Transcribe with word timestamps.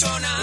persona. 0.00 0.39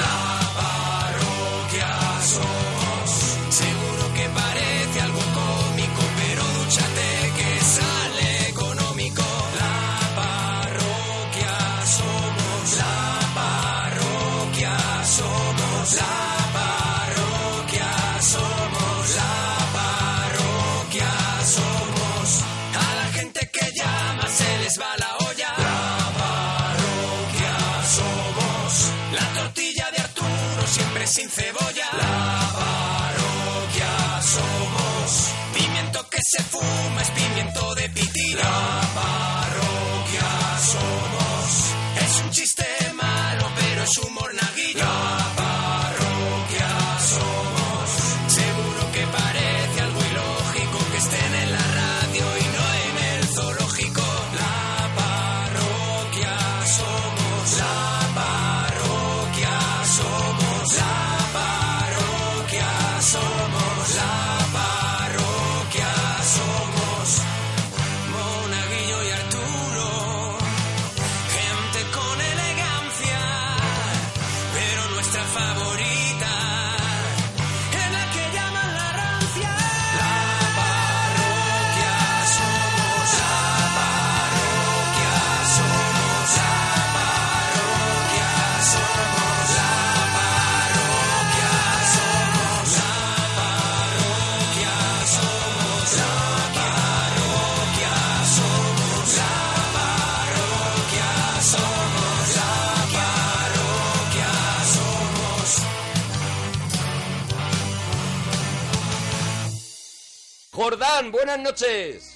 Buenas 111.11 111.39
noches. 111.39 112.13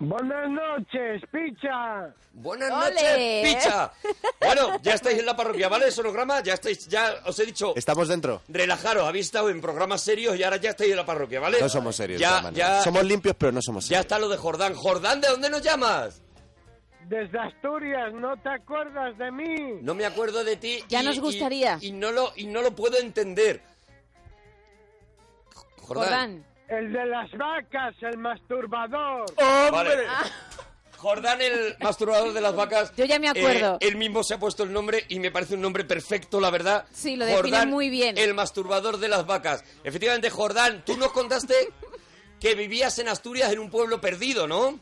Buenas 0.00 0.50
noches, 0.50 1.22
picha. 1.30 2.12
Buenas 2.32 2.70
¡Ole! 2.70 3.42
noches, 3.42 3.54
picha. 3.64 3.92
Bueno, 4.40 4.78
ya 4.82 4.94
estáis 4.94 5.18
en 5.20 5.26
la 5.26 5.36
parroquia, 5.36 5.68
¿vale? 5.68 5.90
Sonograma, 5.92 6.42
ya 6.42 6.54
estáis, 6.54 6.88
ya 6.88 7.14
os 7.24 7.38
he 7.38 7.46
dicho, 7.46 7.74
Estamos 7.76 8.08
dentro. 8.08 8.42
relajaros, 8.48 9.06
habéis 9.06 9.26
estado 9.26 9.50
en 9.50 9.60
programas 9.60 10.00
serios 10.02 10.36
y 10.36 10.42
ahora 10.42 10.56
ya 10.56 10.70
estáis 10.70 10.90
en 10.90 10.96
la 10.96 11.06
parroquia, 11.06 11.38
¿vale? 11.38 11.60
No 11.60 11.68
somos 11.68 11.94
serios. 11.94 12.20
Ya, 12.20 12.50
ya, 12.52 12.80
Somos 12.82 13.04
limpios, 13.04 13.36
pero 13.38 13.52
no 13.52 13.60
somos 13.62 13.84
ya 13.84 13.88
serios. 13.98 14.00
está 14.06 14.18
lo 14.18 14.28
de 14.28 14.36
Jordán. 14.36 14.74
Jordán, 14.74 15.20
¿de 15.20 15.28
dónde 15.28 15.48
nos 15.48 15.62
llamas? 15.62 16.20
Desde 17.08 17.38
Asturias, 17.38 18.12
¿no 18.14 18.36
te 18.38 18.48
acuerdas 18.48 19.16
de 19.16 19.30
mí? 19.30 19.78
No 19.82 19.94
me 19.94 20.04
acuerdo 20.06 20.42
de 20.42 20.56
ti. 20.56 20.82
Ya 20.88 21.02
y- 21.02 21.04
nos 21.06 21.16
y- 21.16 21.20
gustaría. 21.20 21.78
Y, 21.80 21.92
no 21.92 22.10
lo, 22.10 22.32
y 22.34 22.46
no 22.46 22.62
lo 22.62 22.74
puedo 22.74 22.98
entender. 22.98 23.62
Jordán. 25.76 26.04
Jordán. 26.04 26.44
El 26.68 26.92
de 26.92 27.06
las 27.06 27.30
vacas, 27.32 27.94
el 28.02 28.16
masturbador. 28.18 29.26
Vale. 29.36 30.06
Jordán, 30.96 31.40
el 31.42 31.76
masturbador 31.80 32.32
de 32.32 32.40
las 32.40 32.56
vacas. 32.56 32.92
Yo 32.96 33.04
ya 33.04 33.18
me 33.18 33.28
acuerdo. 33.28 33.74
Eh, 33.74 33.88
él 33.88 33.96
mismo 33.96 34.24
se 34.24 34.34
ha 34.34 34.38
puesto 34.38 34.62
el 34.62 34.72
nombre 34.72 35.04
y 35.08 35.18
me 35.20 35.30
parece 35.30 35.54
un 35.54 35.60
nombre 35.60 35.84
perfecto, 35.84 36.40
la 36.40 36.50
verdad. 36.50 36.86
Sí, 36.92 37.16
lo 37.16 37.26
define 37.26 37.42
Jordán, 37.42 37.70
muy 37.70 37.90
bien. 37.90 38.16
El 38.16 38.32
masturbador 38.32 38.96
de 38.98 39.08
las 39.08 39.26
vacas. 39.26 39.62
Efectivamente, 39.84 40.30
Jordán, 40.30 40.82
tú 40.86 40.96
nos 40.96 41.12
contaste 41.12 41.54
que 42.40 42.54
vivías 42.54 42.98
en 42.98 43.08
Asturias 43.08 43.52
en 43.52 43.58
un 43.58 43.68
pueblo 43.70 44.00
perdido, 44.00 44.46
¿no? 44.46 44.78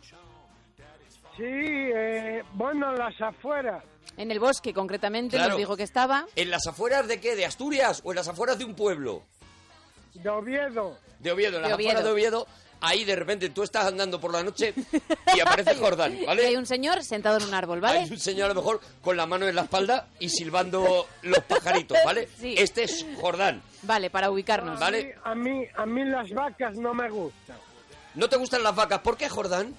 Sí, 1.36 1.42
eh, 1.44 2.44
bueno, 2.52 2.92
las 2.92 3.20
afueras. 3.20 3.82
En 4.16 4.30
el 4.30 4.38
bosque, 4.38 4.72
concretamente, 4.74 5.36
Claro. 5.36 5.50
nos 5.50 5.58
dijo 5.58 5.76
que 5.76 5.82
estaba. 5.82 6.26
¿En 6.36 6.50
las 6.50 6.66
afueras 6.66 7.08
de 7.08 7.18
qué? 7.20 7.34
¿De 7.34 7.46
Asturias 7.46 8.00
o 8.04 8.12
en 8.12 8.16
las 8.16 8.28
afueras 8.28 8.58
de 8.58 8.64
un 8.64 8.74
pueblo? 8.76 9.24
De 10.14 10.28
Oviedo. 10.30 10.98
De 11.18 11.32
Oviedo, 11.32 11.56
en 11.56 11.62
las 11.62 11.70
De 11.70 11.74
Oviedo. 11.74 11.90
afueras 11.90 12.04
de 12.04 12.10
Oviedo. 12.12 12.46
Ahí 12.84 13.04
de 13.04 13.14
repente 13.14 13.48
tú 13.50 13.62
estás 13.62 13.86
andando 13.86 14.20
por 14.20 14.32
la 14.32 14.42
noche 14.42 14.74
y 15.36 15.38
aparece 15.40 15.76
Jordán, 15.76 16.16
Y 16.18 16.24
¿vale? 16.26 16.46
hay 16.48 16.56
un 16.56 16.66
señor 16.66 17.04
sentado 17.04 17.36
en 17.38 17.44
un 17.44 17.54
árbol, 17.54 17.80
¿vale? 17.80 18.00
Hay 18.00 18.10
un 18.10 18.18
señor 18.18 18.46
a 18.46 18.54
lo 18.54 18.60
mejor 18.60 18.80
con 19.00 19.16
la 19.16 19.24
mano 19.24 19.46
en 19.46 19.54
la 19.54 19.62
espalda 19.62 20.08
y 20.18 20.28
silbando 20.28 21.06
los 21.22 21.38
pajaritos, 21.44 21.96
¿vale? 22.04 22.28
Sí. 22.40 22.56
Este 22.58 22.82
es 22.82 23.06
Jordán. 23.20 23.62
Vale, 23.82 24.10
para 24.10 24.32
ubicarnos. 24.32 24.80
Vale. 24.80 25.14
A 25.22 25.32
mí, 25.36 25.64
a 25.76 25.86
mí 25.86 26.04
las 26.04 26.28
vacas 26.32 26.76
no 26.76 26.92
me 26.92 27.08
gustan, 27.08 27.56
¿No 28.16 28.28
te 28.28 28.36
gustan 28.36 28.64
las 28.64 28.74
vacas? 28.74 28.98
¿Por 29.00 29.16
qué, 29.16 29.28
Jordán? 29.28 29.74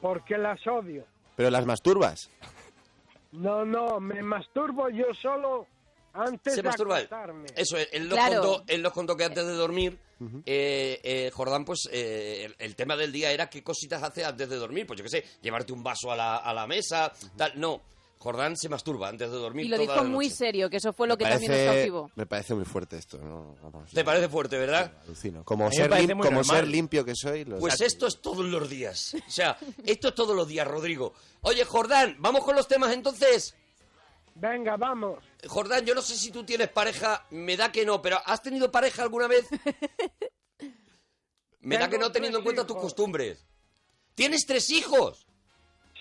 porque 0.00 0.36
las 0.38 0.64
odio. 0.68 1.04
Pero 1.34 1.50
las 1.50 1.66
masturbas. 1.66 2.30
No, 3.32 3.64
no, 3.64 3.98
me 3.98 4.22
masturbo 4.22 4.88
yo 4.90 5.06
solo 5.20 5.66
antes 6.14 6.54
Se 6.54 6.62
de 6.62 6.68
masturba 6.68 6.96
acostarme. 6.96 7.48
Eso, 7.56 7.76
él 7.76 8.08
nos, 8.08 8.16
Claro. 8.18 8.40
contó, 8.42 8.64
él 8.68 8.82
nos 8.82 8.92
contó 8.92 9.16
que 9.16 9.24
antes 9.24 9.46
de 9.46 9.52
dormir, 9.52 9.98
eh, 10.46 11.00
eh, 11.02 11.30
Jordán, 11.34 11.64
pues 11.64 11.88
eh, 11.92 12.44
el, 12.46 12.56
el 12.58 12.76
tema 12.76 12.96
del 12.96 13.12
día 13.12 13.30
era 13.32 13.50
qué 13.50 13.62
cositas 13.62 14.02
hace 14.02 14.24
antes 14.24 14.48
de 14.48 14.56
dormir. 14.56 14.86
Pues 14.86 14.98
yo 14.98 15.04
qué 15.04 15.10
sé, 15.10 15.24
llevarte 15.42 15.72
un 15.72 15.82
vaso 15.82 16.10
a 16.10 16.16
la, 16.16 16.36
a 16.36 16.54
la 16.54 16.66
mesa, 16.66 17.12
tal. 17.36 17.52
No, 17.60 17.82
Jordán 18.18 18.56
se 18.56 18.70
masturba 18.70 19.08
antes 19.10 19.30
de 19.30 19.36
dormir. 19.36 19.66
Y 19.66 19.68
lo 19.68 19.76
toda 19.76 19.82
dijo 19.92 19.96
la 20.04 20.08
muy 20.10 20.30
serio, 20.30 20.70
que 20.70 20.78
eso 20.78 20.94
fue 20.94 21.06
lo 21.06 21.18
que 21.18 21.24
también 21.24 21.50
nos 21.50 21.58
Parece- 21.60 21.76
cautivó. 21.76 22.10
me 22.14 22.24
parece 22.26 22.54
muy 22.54 22.64
fuerte 22.64 22.96
esto. 22.96 23.18
¿no? 23.18 23.54
Vamos, 23.62 23.90
¿Te 23.90 24.02
parece 24.02 24.28
fuerte, 24.30 24.56
verdad? 24.56 24.92
alucino. 25.04 25.44
Como, 25.44 25.68
me 25.68 25.74
ser, 25.74 25.90
parece 25.90 26.14
lim- 26.14 26.22
como 26.22 26.42
ser 26.42 26.66
limpio 26.66 27.04
que 27.04 27.12
soy. 27.14 27.44
lo- 27.44 27.58
Pues 27.58 27.80
esto 27.82 28.06
es 28.06 28.22
todos 28.22 28.46
los 28.46 28.70
días. 28.70 29.14
O 29.26 29.30
sea, 29.30 29.58
esto 29.84 30.08
es 30.08 30.14
todos 30.14 30.34
los 30.34 30.48
días, 30.48 30.66
Rodrigo. 30.66 31.12
Oye, 31.42 31.64
Jordán, 31.66 32.16
vamos 32.18 32.44
con 32.44 32.56
los 32.56 32.66
temas 32.66 32.94
entonces. 32.94 33.54
Venga, 34.34 34.76
vamos. 34.76 35.22
Jordán, 35.46 35.84
yo 35.86 35.94
no 35.94 36.02
sé 36.02 36.16
si 36.16 36.30
tú 36.32 36.44
tienes 36.44 36.68
pareja, 36.68 37.24
me 37.30 37.56
da 37.56 37.70
que 37.70 37.86
no, 37.86 38.02
pero 38.02 38.18
¿has 38.24 38.42
tenido 38.42 38.70
pareja 38.70 39.02
alguna 39.02 39.28
vez? 39.28 39.46
Me 41.60 41.78
da 41.78 41.88
que 41.88 41.96
no 41.96 42.12
teniendo 42.12 42.38
en 42.38 42.44
cuenta 42.44 42.66
tus 42.66 42.76
costumbres. 42.76 43.46
¿Tienes 44.14 44.44
tres 44.46 44.68
hijos? 44.68 45.26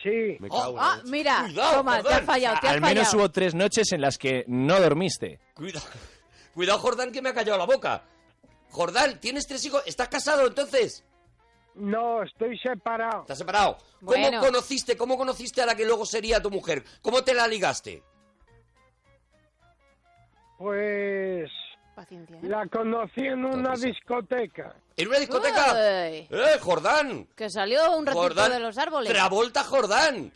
Sí, 0.03 0.35
Me 0.39 0.49
Oh, 0.51 0.59
cago 0.59 0.71
en 0.77 0.83
Ah, 0.83 1.01
mira, 1.05 1.43
Cuidado, 1.45 1.77
toma, 1.77 2.03
te 2.03 2.13
has 2.13 2.25
fallado, 2.25 2.57
te 2.59 2.67
has 2.67 2.73
Al 2.73 2.81
menos 2.81 2.95
fallado. 3.07 3.17
hubo 3.17 3.31
tres 3.31 3.55
noches 3.55 3.91
en 3.93 4.01
las 4.01 4.17
que 4.17 4.43
no 4.47 4.77
dormiste. 4.81 5.39
Cuidado, 5.53 5.85
cuidado, 6.53 6.79
Jordán, 6.79 7.13
que 7.13 7.21
me 7.21 7.29
ha 7.29 7.33
callado 7.33 7.57
la 7.57 7.65
boca. 7.65 8.03
Jordán, 8.71 9.21
¿tienes 9.21 9.47
tres 9.47 9.63
hijos? 9.65 9.81
¿Estás 9.85 10.09
casado 10.09 10.45
entonces? 10.47 11.05
no, 11.75 12.21
estoy 12.23 12.57
separado. 12.59 13.21
¿Estás 13.21 13.37
separado? 13.37 13.77
¿Cómo 14.03 14.39
conociste, 14.41 14.97
cómo 14.97 15.17
conociste 15.17 15.61
a 15.61 15.65
la 15.65 15.75
que 15.75 15.85
luego 15.85 16.05
sería 16.05 16.41
tu 16.41 16.51
mujer? 16.51 16.83
¿Cómo 17.01 17.23
te 17.23 17.33
la 17.33 17.47
ligaste? 17.47 18.03
Pues 20.63 21.51
Paciencia, 21.93 22.37
¿eh? 22.37 22.39
la 22.43 22.65
conocí 22.67 23.19
en 23.19 23.43
una 23.43 23.73
discoteca. 23.75 24.73
¿En 24.95 25.09
una 25.09 25.19
discoteca? 25.19 25.73
Uy, 25.73 26.27
¡Eh, 26.29 26.57
Jordán! 26.61 27.27
que 27.35 27.49
salió 27.49 27.97
un 27.97 28.05
ratito 28.05 28.21
Jordán. 28.21 28.51
de 28.53 28.59
los 28.61 28.77
árboles. 28.77 29.11
Travolta 29.11 29.65
Jordán. 29.65 30.31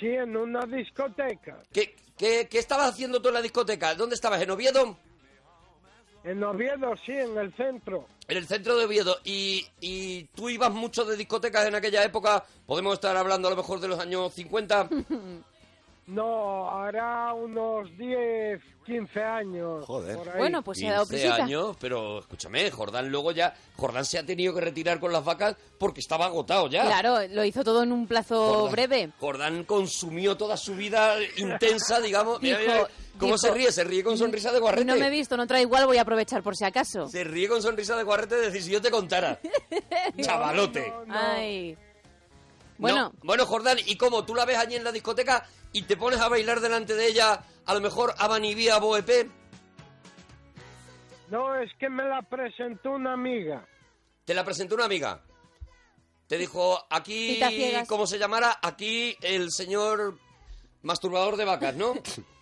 Sí, 0.00 0.08
en 0.08 0.36
una 0.36 0.66
discoteca. 0.66 1.62
¿Qué, 1.72 1.94
qué, 2.18 2.48
qué 2.50 2.58
estabas 2.58 2.90
haciendo 2.90 3.22
tú 3.22 3.28
en 3.28 3.34
la 3.34 3.42
discoteca? 3.42 3.94
¿Dónde 3.94 4.16
estabas? 4.16 4.42
¿En 4.42 4.50
Oviedo? 4.50 4.98
En 6.24 6.42
Oviedo, 6.42 6.96
sí, 6.96 7.12
en 7.12 7.38
el 7.38 7.54
centro. 7.54 8.08
En 8.26 8.38
el 8.38 8.48
centro 8.48 8.76
de 8.76 8.86
Oviedo. 8.86 9.18
¿Y, 9.22 9.64
y 9.80 10.24
tú 10.34 10.48
ibas 10.48 10.72
mucho 10.72 11.04
de 11.04 11.16
discotecas 11.16 11.64
en 11.68 11.76
aquella 11.76 12.02
época? 12.02 12.44
Podemos 12.66 12.94
estar 12.94 13.16
hablando 13.16 13.46
a 13.46 13.52
lo 13.52 13.56
mejor 13.56 13.78
de 13.78 13.86
los 13.86 14.00
años 14.00 14.34
50. 14.34 14.88
No, 16.06 16.70
hará 16.70 17.34
unos 17.34 17.90
10, 17.98 18.62
15 18.84 19.20
años. 19.24 19.84
Joder. 19.86 20.16
por 20.16 20.28
ahí. 20.28 20.38
Bueno, 20.38 20.62
pues 20.62 20.78
se 20.78 20.86
ha 20.86 20.92
dado 20.92 21.04
15 21.06 21.16
prisita. 21.24 21.44
años, 21.44 21.76
pero 21.80 22.20
escúchame, 22.20 22.70
Jordán 22.70 23.08
luego 23.10 23.32
ya, 23.32 23.52
Jordán 23.76 24.04
se 24.04 24.16
ha 24.18 24.24
tenido 24.24 24.54
que 24.54 24.60
retirar 24.60 25.00
con 25.00 25.12
las 25.12 25.24
vacas 25.24 25.56
porque 25.78 25.98
estaba 25.98 26.26
agotado 26.26 26.68
ya. 26.68 26.84
Claro, 26.86 27.26
lo 27.28 27.44
hizo 27.44 27.64
todo 27.64 27.82
en 27.82 27.90
un 27.90 28.06
plazo 28.06 28.36
Jordán- 28.68 28.70
breve. 28.72 29.10
Jordán 29.18 29.64
consumió 29.64 30.36
toda 30.36 30.56
su 30.56 30.76
vida 30.76 31.16
intensa, 31.38 32.00
digamos. 32.00 32.40
Mira, 32.40 32.58
Dijo- 32.60 32.72
mira, 32.72 32.88
¿Cómo 33.18 33.32
dijo, 33.34 33.38
se 33.38 33.50
ríe? 33.54 33.72
Se 33.72 33.82
ríe 33.82 34.04
con 34.04 34.16
sonrisa 34.16 34.52
de 34.52 34.60
guarrete. 34.60 34.84
No 34.84 34.94
me 34.96 35.08
he 35.08 35.10
visto, 35.10 35.36
no 35.36 35.46
trae 35.48 35.62
igual, 35.62 35.86
voy 35.86 35.96
a 35.98 36.02
aprovechar 36.02 36.42
por 36.44 36.54
si 36.54 36.64
acaso. 36.64 37.08
Se 37.08 37.24
ríe 37.24 37.48
con 37.48 37.60
sonrisa 37.62 37.96
de 37.96 38.04
guarrete 38.04 38.36
de 38.36 38.42
decir, 38.42 38.62
si 38.62 38.70
yo 38.70 38.80
te 38.80 38.92
contara. 38.92 39.40
Chavalote. 40.20 40.88
No, 40.88 41.04
no. 41.06 41.14
Ay. 41.18 41.76
Bueno, 42.78 42.96
No. 43.04 43.12
Bueno, 43.22 43.46
Jordán, 43.46 43.78
¿y 43.86 43.96
cómo? 43.96 44.24
¿Tú 44.24 44.34
la 44.34 44.44
ves 44.44 44.58
allí 44.58 44.76
en 44.76 44.84
la 44.84 44.92
discoteca 44.92 45.44
y 45.76 45.82
te 45.82 45.98
pones 45.98 46.20
a 46.20 46.30
bailar 46.30 46.60
delante 46.60 46.94
de 46.94 47.06
ella, 47.06 47.44
a 47.66 47.74
lo 47.74 47.82
mejor 47.82 48.14
Abanivía 48.16 48.78
Boep? 48.78 49.30
No, 51.28 51.54
es 51.54 51.70
que 51.78 51.90
me 51.90 52.02
la 52.02 52.22
presentó 52.22 52.92
una 52.92 53.12
amiga. 53.12 53.68
Te 54.24 54.32
la 54.32 54.42
presentó 54.42 54.74
una 54.74 54.86
amiga. 54.86 55.20
Te 56.28 56.38
dijo, 56.38 56.82
aquí. 56.88 57.38
¿cómo 57.86 58.06
se 58.06 58.18
llamara? 58.18 58.58
Aquí 58.62 59.18
el 59.20 59.50
señor 59.50 60.18
masturbador 60.80 61.36
de 61.36 61.44
vacas, 61.44 61.76
¿no? 61.76 61.92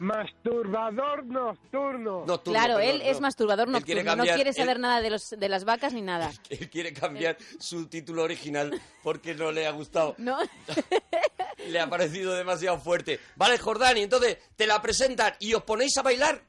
Masturbador 0.00 1.24
nocturno. 1.26 2.24
Nocturno, 2.26 2.58
claro, 2.58 2.76
perdón, 2.78 2.94
él 2.94 3.02
es 3.04 3.20
masturbador 3.20 3.68
Él 3.68 3.72
nocturno, 3.72 4.16
no 4.16 4.24
quiere 4.24 4.52
saber 4.54 4.76
él- 4.76 4.82
nada 4.82 5.00
de, 5.02 5.10
los, 5.10 5.28
de 5.30 5.48
las 5.48 5.64
vacas 5.64 5.92
ni 5.92 6.00
nada. 6.02 6.32
Él 6.50 6.70
quiere 6.70 6.92
cambiar 6.94 7.36
su 7.58 7.86
título 7.86 8.22
original 8.22 8.80
porque 9.02 9.34
no 9.34 9.52
le 9.52 9.66
ha 9.66 9.70
gustado. 9.72 10.14
¿No? 10.18 10.38
Le 11.68 11.78
ha 11.78 11.88
parecido 11.90 12.32
demasiado 12.32 12.78
fuerte. 12.78 13.20
Vale, 13.36 13.58
Jordán, 13.58 13.98
y 13.98 14.02
entonces 14.02 14.38
te 14.56 14.66
la 14.66 14.80
presentan 14.80 15.34
y 15.38 15.52
os 15.52 15.62
ponéis 15.62 15.94
a 15.98 16.02
bailar. 16.02 16.40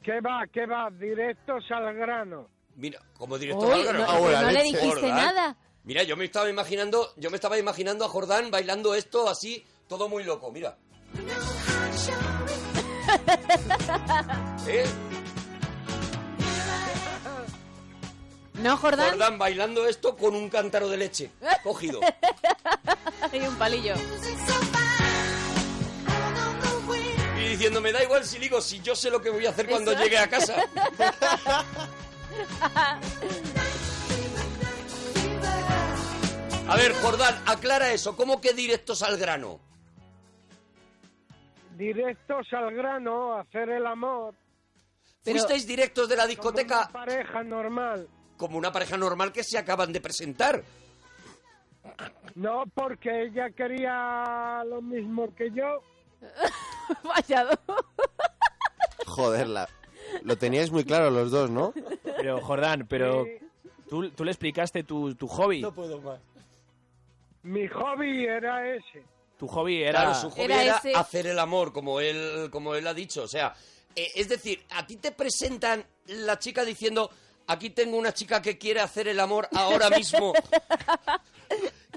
¿Qué 0.00 0.20
va, 0.20 0.46
qué 0.52 0.64
va? 0.66 0.88
Directos 0.92 1.64
al 1.70 1.92
grano. 1.94 2.48
Mira, 2.76 3.00
como 3.18 3.36
director 3.36 3.74
Uy, 3.74 3.80
órgano. 3.80 3.98
no, 3.98 4.04
Ah, 4.08 4.18
bueno, 4.20 4.42
no 4.42 4.50
le 4.52 4.62
dijiste 4.62 4.86
Jordán. 4.86 5.16
nada. 5.16 5.56
Mira, 5.82 6.04
yo 6.04 6.16
me 6.16 6.24
estaba 6.26 6.48
imaginando, 6.48 7.12
yo 7.16 7.30
me 7.30 7.36
estaba 7.36 7.58
imaginando 7.58 8.04
a 8.04 8.08
Jordán 8.08 8.50
bailando 8.52 8.94
esto 8.94 9.28
así, 9.28 9.66
todo 9.88 10.08
muy 10.08 10.22
loco, 10.22 10.52
mira. 10.52 10.78
¿Eh? 14.66 14.86
¿No, 18.54 18.76
Jordán? 18.76 19.10
Jordán 19.10 19.38
bailando 19.38 19.86
esto 19.86 20.16
con 20.16 20.34
un 20.34 20.48
cántaro 20.48 20.88
de 20.88 20.96
leche 20.96 21.30
cogido. 21.62 22.00
Hay 23.32 23.40
un 23.40 23.56
palillo. 23.56 23.94
Y 27.38 27.48
diciendo, 27.48 27.80
me 27.80 27.92
da 27.92 28.02
igual 28.02 28.24
si 28.24 28.38
digo, 28.38 28.60
si 28.60 28.80
yo 28.80 28.96
sé 28.96 29.10
lo 29.10 29.20
que 29.20 29.30
voy 29.30 29.44
a 29.46 29.50
hacer 29.50 29.68
cuando 29.68 29.92
Eso. 29.92 30.02
llegue 30.02 30.18
a 30.18 30.28
casa. 30.28 30.56
A 36.66 36.76
ver, 36.76 36.94
Jordán, 36.94 37.40
aclara 37.46 37.92
eso. 37.92 38.16
¿Cómo 38.16 38.40
que 38.40 38.54
directos 38.54 39.02
al 39.02 39.18
grano? 39.18 39.60
Directos 41.74 42.46
al 42.52 42.72
grano, 42.74 43.34
hacer 43.38 43.68
el 43.70 43.86
amor. 43.86 44.34
Pero- 45.22 45.38
¿Fuisteis 45.38 45.66
directos 45.66 46.08
de 46.08 46.16
la 46.16 46.22
Como 46.22 46.30
discoteca 46.30 46.78
una 46.80 46.88
pareja 46.92 47.42
normal. 47.42 48.08
como 48.36 48.58
una 48.58 48.70
pareja 48.72 48.96
normal 48.96 49.32
que 49.32 49.42
se 49.42 49.58
acaban 49.58 49.92
de 49.92 50.00
presentar? 50.00 50.62
No, 52.34 52.64
porque 52.74 53.24
ella 53.24 53.50
quería 53.50 54.62
lo 54.66 54.80
mismo 54.82 55.34
que 55.34 55.50
yo. 55.50 55.80
Vallado. 57.04 57.58
Joder, 59.06 59.48
la... 59.48 59.68
lo 60.22 60.36
teníais 60.36 60.70
muy 60.70 60.84
claro 60.84 61.10
los 61.10 61.30
dos, 61.30 61.50
¿no? 61.50 61.72
Pero, 62.16 62.40
Jordán, 62.40 62.86
pero 62.88 63.24
Sí. 63.24 63.38
tú, 63.88 64.10
tú 64.10 64.24
le 64.24 64.30
explicaste 64.30 64.82
tu, 64.84 65.14
tu 65.14 65.26
hobby. 65.28 65.62
puedo 65.74 66.00
más. 66.00 66.20
Mi 67.42 67.66
hobby 67.68 68.24
era 68.26 68.74
ese. 68.74 69.04
Tu 69.46 69.48
hobby 69.48 69.82
era... 69.82 70.00
Claro, 70.00 70.14
su 70.14 70.30
hobby 70.30 70.42
Era 70.44 70.62
era, 70.62 70.76
ese- 70.78 70.94
hacer 70.94 71.26
el 71.26 71.38
amor, 71.38 71.72
como 71.72 72.00
él, 72.00 72.48
como 72.50 72.74
él 72.74 72.86
ha 72.86 72.94
dicho. 72.94 73.22
O 73.24 73.28
sea, 73.28 73.54
eh, 73.94 74.10
es 74.14 74.28
decir, 74.28 74.64
a 74.70 74.86
ti 74.86 74.96
te 74.96 75.12
presentan 75.12 75.84
la 76.06 76.38
chica 76.38 76.64
diciendo, 76.64 77.10
aquí 77.46 77.70
tengo 77.70 77.98
una 77.98 78.14
chica 78.14 78.40
que 78.40 78.56
quiere 78.56 78.80
hacer 78.80 79.08
el 79.08 79.20
amor 79.20 79.48
ahora 79.54 79.90
mismo. 79.90 80.32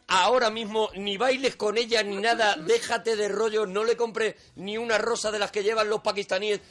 Ahora 0.10 0.50
mismo, 0.50 0.90
ni 0.96 1.18
bailes 1.18 1.58
con 1.58 1.78
ella 1.78 2.02
ni 2.02 2.16
nada, 2.16 2.56
déjate 2.56 3.18
de 3.18 3.28
rollo, 3.28 3.66
no 3.66 3.84
le 3.84 3.98
compres 3.98 4.36
ni 4.56 4.78
una 4.78 4.98
rosa 4.98 5.32
de 5.32 5.40
las 5.40 5.52
que 5.52 5.64
llevan 5.64 5.90
los 5.90 6.00
pakistaníes 6.00 6.62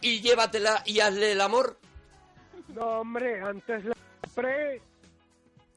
y 0.00 0.22
llévatela 0.22 0.82
y 0.86 1.00
hazle 1.00 1.32
el 1.32 1.42
amor. 1.42 1.78
No, 2.68 3.00
hombre, 3.00 3.42
antes 3.42 3.84
le 3.84 3.92
compré 4.22 4.80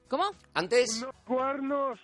¿Cómo? 0.07 0.31
Antes, 0.53 1.01
unos 1.01 1.15
cuernos 1.25 1.99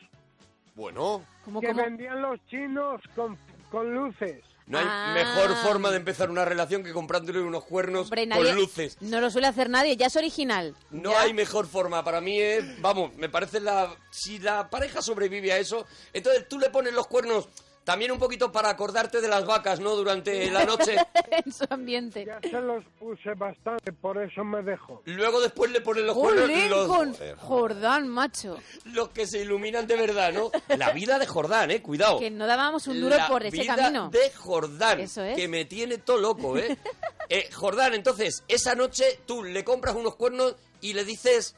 Bueno, 0.75 1.25
¿Cómo, 1.45 1.61
que 1.61 1.67
cómo? 1.67 1.81
vendían 1.81 2.21
los 2.21 2.39
chinos 2.47 3.01
con, 3.15 3.37
con 3.71 3.93
luces. 3.93 4.43
no 4.67 4.79
hay 4.79 4.85
Ah. 4.87 5.11
mejor 5.13 5.55
forma 5.57 5.91
de 5.91 5.97
empezar 5.97 6.29
una 6.31 6.43
relación 6.43 6.83
que 6.83 6.91
comprándole 6.91 7.39
unos 7.39 7.63
cuernos 7.65 8.03
Hombre, 8.07 8.25
nadie- 8.25 8.45
con 8.47 8.55
luces. 8.55 8.97
No 8.99 9.21
lo 9.21 9.29
suele 9.29 9.47
hacer 9.47 9.69
nadie, 9.69 9.95
ya 9.95 10.07
es 10.07 10.15
original. 10.15 10.75
No 10.89 11.11
Ya. 11.11 11.21
hay 11.21 11.33
mejor 11.33 11.67
forma. 11.67 12.03
Para 12.03 12.19
mí 12.19 12.41
es, 12.41 12.81
vamos, 12.81 13.15
me 13.15 13.29
parece 13.29 13.59
la... 13.59 13.95
Si 14.09 14.39
la 14.39 14.69
pareja 14.69 15.01
sobrevive 15.03 15.53
a 15.53 15.59
eso, 15.59 15.85
entonces 16.13 16.47
tú 16.49 16.57
le 16.59 16.69
pones 16.71 16.93
los 16.93 17.05
cuernos 17.07 17.47
también 17.85 18.11
un 18.11 18.19
poquito 18.19 18.51
para 18.51 18.69
acordarte 18.69 19.21
de 19.21 19.27
las 19.29 19.45
vacas, 19.45 19.79
¿no? 19.79 19.95
Durante 19.95 20.49
la 20.51 20.65
noche. 20.65 20.97
en 21.45 21.53
su 21.53 21.65
ambiente. 21.69 22.25
Ya 22.25 22.39
se 22.41 22.59
los 22.59 22.83
puse 22.99 23.33
bastante, 23.35 23.93
por 23.93 24.21
eso 24.21 24.43
me 24.43 24.61
dejó. 24.63 25.01
Luego 25.05 25.39
después 25.39 25.71
le 25.71 25.79
pones 25.81 26.03
los 26.03 26.15
cuernos 26.17 26.49
¡Jolín, 26.49 26.69
los, 26.69 26.87
con 26.87 27.15
Jordán, 27.37 28.07
macho! 28.09 28.57
los 28.85 29.09
que 29.09 29.27
se 29.27 29.41
iluminan 29.43 29.87
de 29.87 29.95
verdad, 29.95 30.33
¿no? 30.33 30.51
La 30.75 30.91
vida 30.91 31.19
de 31.19 31.27
Jordán, 31.27 31.71
¿eh? 31.71 31.81
Cuidado. 31.81 32.19
Que 32.19 32.31
no 32.31 32.47
dábamos 32.47 32.87
un 32.87 32.99
duro 32.99 33.15
La 33.15 33.27
por 33.27 33.45
ese 33.45 33.55
vida 33.61 33.75
camino. 33.75 34.09
de 34.09 34.31
Jordán, 34.31 34.99
Eso 34.99 35.23
es. 35.23 35.35
que 35.35 35.47
me 35.47 35.65
tiene 35.65 35.99
todo 35.99 36.17
loco, 36.17 36.57
¿eh? 36.57 36.77
Eh, 37.27 37.49
Jordán, 37.51 37.95
entonces, 37.95 38.43
esa 38.47 38.75
noche 38.75 39.19
tú 39.25 39.43
le 39.43 39.63
compras 39.63 39.95
unos 39.95 40.15
cuernos 40.15 40.55
y 40.81 40.93
le 40.93 41.03
dices, 41.03 41.55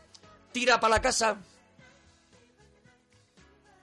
tira 0.53 0.79
para 0.79 0.95
la 0.95 1.01
casa. 1.01 1.39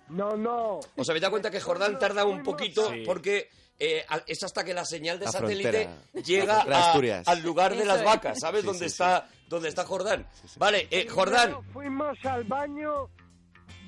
No, 0.09 0.37
no. 0.37 0.81
¿Os 0.97 1.09
habéis 1.09 1.23
dado 1.23 1.31
cuenta 1.33 1.51
que 1.51 1.61
Jordán 1.61 1.99
tarda 1.99 2.25
un 2.25 2.43
poquito 2.43 2.91
Sí. 2.91 3.03
porque 3.07 3.49
eh, 3.79 4.05
es 4.27 4.43
hasta 4.43 4.63
que 4.65 4.73
la 4.75 4.85
señal 4.85 5.19
de 5.19 5.25
La 5.27 5.33
satélite 5.33 5.85
frontera. 5.89 6.23
llega 6.25 6.61
a- 6.63 6.87
Asturias. 6.91 7.27
al 7.27 7.43
lugar 7.43 7.75
de 7.75 7.85
las 7.85 8.05
vacas, 8.05 8.39
¿sabes? 8.41 8.61
Sí, 8.61 8.67
dónde 8.67 8.79
sí, 8.81 8.85
está 8.87 9.29
dónde 9.49 9.69
está 9.69 9.85
Jordán. 9.85 10.27
Vale, 10.57 10.87
eh, 10.91 11.07
Jordán. 11.09 11.57
Fuimos 11.73 12.17
al 12.25 12.45
baño 12.45 13.09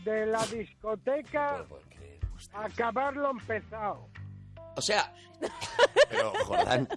de 0.04 0.26
la 0.26 0.44
discoteca 0.46 1.64
a 2.52 2.64
acabar 2.64 3.14
lo 3.16 3.30
empezado. 3.30 4.08
O 4.76 4.80
sea, 4.82 5.12
pero 6.10 6.32
Jordán, 6.44 6.88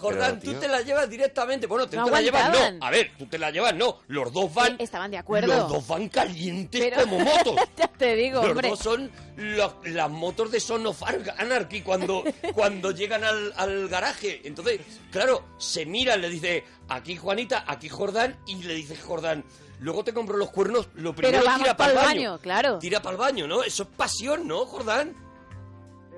Jordán, 0.00 0.40
Pero, 0.40 0.52
tú 0.54 0.60
te 0.60 0.68
la 0.68 0.80
llevas 0.80 1.08
directamente. 1.10 1.66
Bueno, 1.66 1.88
tú 1.88 1.96
No 1.96 2.06
te 2.06 2.10
la 2.10 2.20
llevas, 2.22 2.42
aguantaban. 2.44 2.78
no. 2.78 2.86
A 2.86 2.90
ver, 2.90 3.12
tú 3.18 3.26
te 3.26 3.38
la 3.38 3.50
llevas, 3.50 3.74
no. 3.74 3.98
Los 4.08 4.32
dos 4.32 4.52
van. 4.54 4.76
Estaban 4.78 5.10
de 5.10 5.18
acuerdo. 5.18 5.48
Los 5.48 5.68
dos 5.68 5.86
van 5.86 6.08
calientes 6.08 6.80
Pero- 6.80 7.02
como 7.02 7.18
motos. 7.24 7.56
ya 7.76 7.86
te 7.88 8.16
digo, 8.16 8.40
Los 8.40 8.50
hombre. 8.52 8.68
dos 8.70 8.78
son 8.78 9.10
los- 9.36 9.74
las 9.84 10.10
motos 10.10 10.50
de 10.50 10.60
Son 10.60 10.86
of 10.86 11.02
Anarchy 11.38 11.82
cuando, 11.82 12.24
cuando 12.54 12.90
llegan 12.92 13.22
al, 13.24 13.52
al 13.56 13.88
garaje. 13.88 14.40
Entonces, 14.44 14.80
claro, 15.10 15.44
se 15.58 15.84
miran, 15.86 16.20
le 16.20 16.30
dice, 16.30 16.64
aquí 16.88 17.16
Juanita, 17.16 17.64
aquí 17.66 17.88
Jordán, 17.88 18.36
y 18.46 18.62
le 18.62 18.74
dice 18.74 18.96
Jordán, 18.96 19.44
luego 19.80 20.02
te 20.04 20.12
compro 20.14 20.36
los 20.36 20.50
cuernos, 20.50 20.88
lo 20.94 21.14
primero 21.14 21.44
vamos 21.44 21.60
tira 21.62 21.76
para 21.76 21.90
el 21.92 21.96
baño, 21.98 22.38
claro. 22.40 22.78
Tira 22.78 23.00
para 23.02 23.12
el 23.12 23.18
baño, 23.18 23.46
¿no? 23.46 23.62
Eso 23.62 23.82
es 23.84 23.88
pasión, 23.96 24.46
¿no, 24.48 24.64
Jordán? 24.66 25.14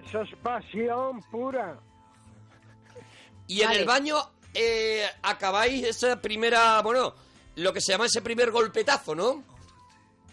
Eso 0.06 0.20
es 0.22 0.30
pasión 0.42 1.20
pura. 1.30 1.78
Y 3.46 3.62
en 3.62 3.72
el 3.72 3.84
baño 3.84 4.16
eh, 4.54 5.04
acabáis 5.22 5.84
esa 5.84 6.20
primera, 6.20 6.80
bueno, 6.82 7.14
lo 7.56 7.72
que 7.72 7.80
se 7.80 7.92
llama 7.92 8.06
ese 8.06 8.22
primer 8.22 8.50
golpetazo, 8.50 9.14
¿no? 9.14 9.42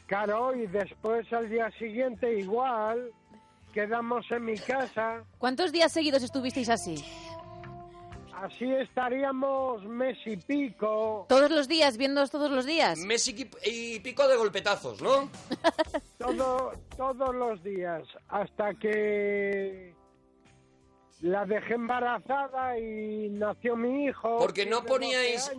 Claro, 0.08 0.56
y 0.56 0.66
después 0.68 1.32
al 1.32 1.50
día 1.50 1.70
siguiente 1.78 2.40
igual, 2.40 3.12
quedamos 3.74 4.26
en 4.32 4.46
mi 4.46 4.58
casa, 4.58 5.24
¿Cuántos 5.38 5.72
días 5.72 5.92
seguidos 5.92 6.24
estuvisteis 6.24 6.70
así? 6.70 7.04
así 8.42 8.66
estaríamos 8.74 9.84
mes 9.86 10.18
y 10.26 10.38
pico, 10.38 11.26
¿Todos 11.30 11.52
los 11.52 11.68
días, 11.68 11.98
viéndoos 11.98 12.32
todos 12.32 12.50
los 12.50 12.66
días? 12.66 12.98
Mes 13.00 13.28
y 13.28 14.00
pico 14.00 14.28
de 14.28 14.38
golpetazos, 14.38 15.02
¿no? 15.02 15.30
todo, 16.18 16.72
todos 16.98 17.36
los 17.36 17.62
días, 17.64 18.04
hasta 18.30 18.74
que 18.76 19.94
la 21.22 21.46
dejé 21.46 21.74
embarazada 21.74 22.78
y 22.80 23.30
nació 23.30 23.76
mi 23.76 24.06
hijo. 24.06 24.38
Porque 24.40 24.66
no 24.66 24.82
tiene 24.84 24.88
12 24.88 24.90
poníais, 24.90 25.52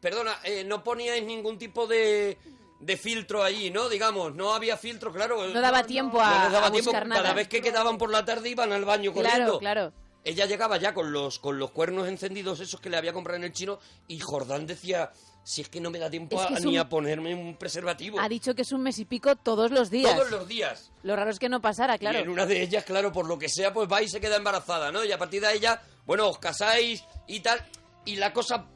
perdona, 0.00 0.32
eh, 0.44 0.64
no 0.64 0.82
poníais 0.82 1.22
ningún 1.24 1.58
tipo 1.58 1.86
de, 1.86 2.38
de 2.80 2.96
filtro 2.96 3.42
allí, 3.42 3.70
¿no? 3.70 3.88
Digamos, 3.88 4.34
no 4.34 4.54
había 4.54 4.76
filtro, 4.76 5.12
claro. 5.12 5.46
No 5.48 5.60
daba 5.60 5.82
tiempo 5.84 6.18
No 6.18 6.24
a, 6.24 6.44
les 6.44 6.52
daba 6.52 6.66
a 6.68 6.70
tiempo. 6.72 6.90
buscar 6.90 7.06
nada. 7.06 7.22
Cada 7.22 7.34
vez 7.34 7.48
que 7.48 7.60
quedaban 7.60 7.98
por 7.98 8.10
la 8.10 8.24
tarde 8.24 8.48
iban 8.48 8.72
al 8.72 8.84
baño 8.84 9.12
corriendo. 9.12 9.58
Claro, 9.58 9.90
claro. 9.90 10.02
Ella 10.24 10.46
llegaba 10.46 10.76
ya 10.76 10.94
con 10.94 11.10
los, 11.12 11.38
con 11.40 11.58
los 11.58 11.72
cuernos 11.72 12.06
encendidos 12.08 12.60
esos 12.60 12.80
que 12.80 12.88
le 12.88 12.96
había 12.96 13.12
comprado 13.12 13.38
en 13.38 13.44
el 13.44 13.52
chino 13.52 13.80
y 14.06 14.20
Jordán 14.20 14.66
decía, 14.68 15.10
si 15.44 15.60
es 15.62 15.68
que 15.68 15.80
no 15.80 15.90
me 15.90 15.98
da 15.98 16.08
tiempo 16.08 16.40
Es 16.40 16.46
que 16.46 16.54
a- 16.54 16.60
ni 16.60 16.74
un- 16.74 16.78
a 16.78 16.88
ponerme 16.88 17.34
un 17.34 17.56
preservativo. 17.56 18.20
Ha 18.20 18.28
dicho 18.28 18.54
que 18.54 18.62
es 18.62 18.72
un 18.72 18.82
mes 18.82 18.98
y 18.98 19.04
pico 19.04 19.34
todos 19.36 19.70
los 19.70 19.90
días. 19.90 20.14
Todos 20.14 20.30
los 20.30 20.46
días. 20.48 20.90
Lo 21.02 21.16
raro 21.16 21.30
es 21.30 21.38
que 21.38 21.48
no 21.48 21.60
pasara, 21.60 21.98
claro. 21.98 22.18
Y 22.18 22.22
en 22.22 22.28
una 22.28 22.46
de 22.46 22.62
ellas, 22.62 22.84
claro, 22.84 23.12
por 23.12 23.26
lo 23.26 23.38
que 23.38 23.48
sea, 23.48 23.72
pues 23.72 23.88
va 23.90 24.02
y 24.02 24.08
se 24.08 24.20
queda 24.20 24.36
embarazada, 24.36 24.92
¿no? 24.92 25.04
Y 25.04 25.10
a 25.12 25.18
partir 25.18 25.42
de 25.42 25.52
ella, 25.54 25.80
bueno, 26.06 26.28
os 26.28 26.38
casáis 26.38 27.04
y 27.26 27.40
tal, 27.40 27.60
y 28.04 28.16
la 28.16 28.32
cosa 28.32 28.66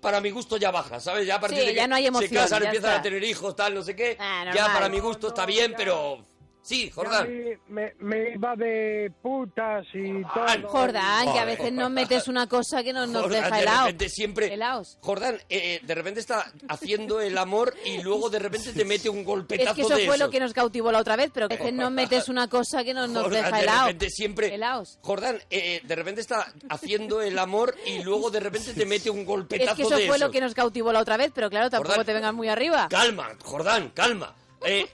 para 0.00 0.20
mi 0.20 0.30
gusto 0.30 0.56
ya 0.56 0.70
baja, 0.70 1.00
¿sabes? 1.00 1.26
Ya 1.26 1.36
a 1.36 1.40
partir 1.40 1.58
Sí, 1.60 1.64
de 1.66 1.70
que 1.72 1.76
ya 1.76 1.86
no 1.88 1.96
hay 1.96 2.06
emoción, 2.06 2.28
se 2.28 2.34
casan, 2.34 2.62
empiezan 2.64 2.90
está. 2.90 3.00
a 3.00 3.02
tener 3.02 3.24
hijos, 3.24 3.56
tal, 3.56 3.74
no 3.74 3.82
sé 3.82 3.96
qué. 3.96 4.16
Ah, 4.20 4.50
ya 4.54 4.66
para 4.66 4.88
mi 4.88 5.00
gusto 5.00 5.28
está 5.28 5.46
bien, 5.46 5.74
pero 5.76 6.24
sí, 6.66 6.90
Jordán. 6.90 7.28
mí 7.28 7.50
me, 7.68 7.94
me 8.00 8.32
iba 8.34 8.54
de 8.56 9.12
putas 9.22 9.86
y 9.94 10.22
todo. 10.22 10.68
Jordán, 10.68 11.32
que 11.32 11.38
a 11.38 11.44
veces 11.44 11.72
nos 11.72 11.90
metes 11.90 12.28
una 12.28 12.46
cosa 12.48 12.82
que 12.82 12.92
no 12.92 13.06
nos 13.06 13.22
Jordán, 13.22 13.44
deja 13.44 13.56
de 13.56 13.62
helado. 13.62 13.86
repente 13.86 14.08
siempre. 14.10 14.52
Helaos. 14.54 14.98
Jordán, 15.00 15.38
eh, 15.48 15.80
de 15.82 15.94
repente 15.94 16.20
está 16.20 16.52
haciendo 16.68 17.20
el 17.20 17.38
amor 17.38 17.74
y 17.84 18.02
luego 18.02 18.28
de 18.30 18.38
repente 18.38 18.72
te 18.72 18.84
mete 18.84 19.08
un 19.08 19.24
golpetazo 19.24 19.70
Es 19.70 19.76
que 19.76 19.82
eso 19.82 19.96
de 19.96 20.06
fue 20.06 20.18
lo 20.18 20.30
que 20.30 20.40
nos 20.40 20.52
cautivó 20.52 20.90
la 20.92 20.98
otra 20.98 21.16
vez, 21.16 21.30
pero 21.32 21.48
que 21.48 21.54
a 21.54 21.58
veces 21.58 21.74
nos 21.74 21.90
metes 21.90 22.28
una 22.28 22.48
cosa 22.48 22.84
que 22.84 22.92
no 22.94 23.06
nos 23.06 23.22
Jordán, 23.24 23.44
deja 23.44 23.56
de 23.56 23.62
helado. 23.62 23.86
repente 23.86 24.10
siempre. 24.10 24.54
Helaos. 24.54 24.98
Jordán, 25.02 25.38
eh, 25.50 25.80
de 25.84 25.94
repente 25.94 26.20
está 26.20 26.52
haciendo 26.68 27.20
el 27.22 27.38
amor 27.38 27.74
y 27.86 28.02
luego 28.02 28.30
de 28.30 28.40
repente 28.40 28.72
te 28.74 28.84
mete 28.86 29.08
un 29.10 29.24
golpetazo 29.24 29.70
Es 29.70 29.76
que 29.76 29.82
eso 29.82 29.96
de 29.96 30.06
fue 30.06 30.18
lo 30.18 30.30
que 30.30 30.40
nos 30.40 30.54
cautivó 30.54 30.92
la 30.92 31.00
otra 31.00 31.16
vez, 31.16 31.30
pero 31.34 31.48
claro, 31.48 31.70
tampoco 31.70 31.90
Jordán. 31.90 32.06
te 32.06 32.12
vengas 32.14 32.34
muy 32.34 32.48
arriba. 32.48 32.88
Calma, 32.90 33.30
Jordán, 33.42 33.90
calma. 33.94 34.34
Eh, 34.64 34.88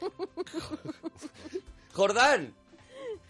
Jordán, 1.92 2.54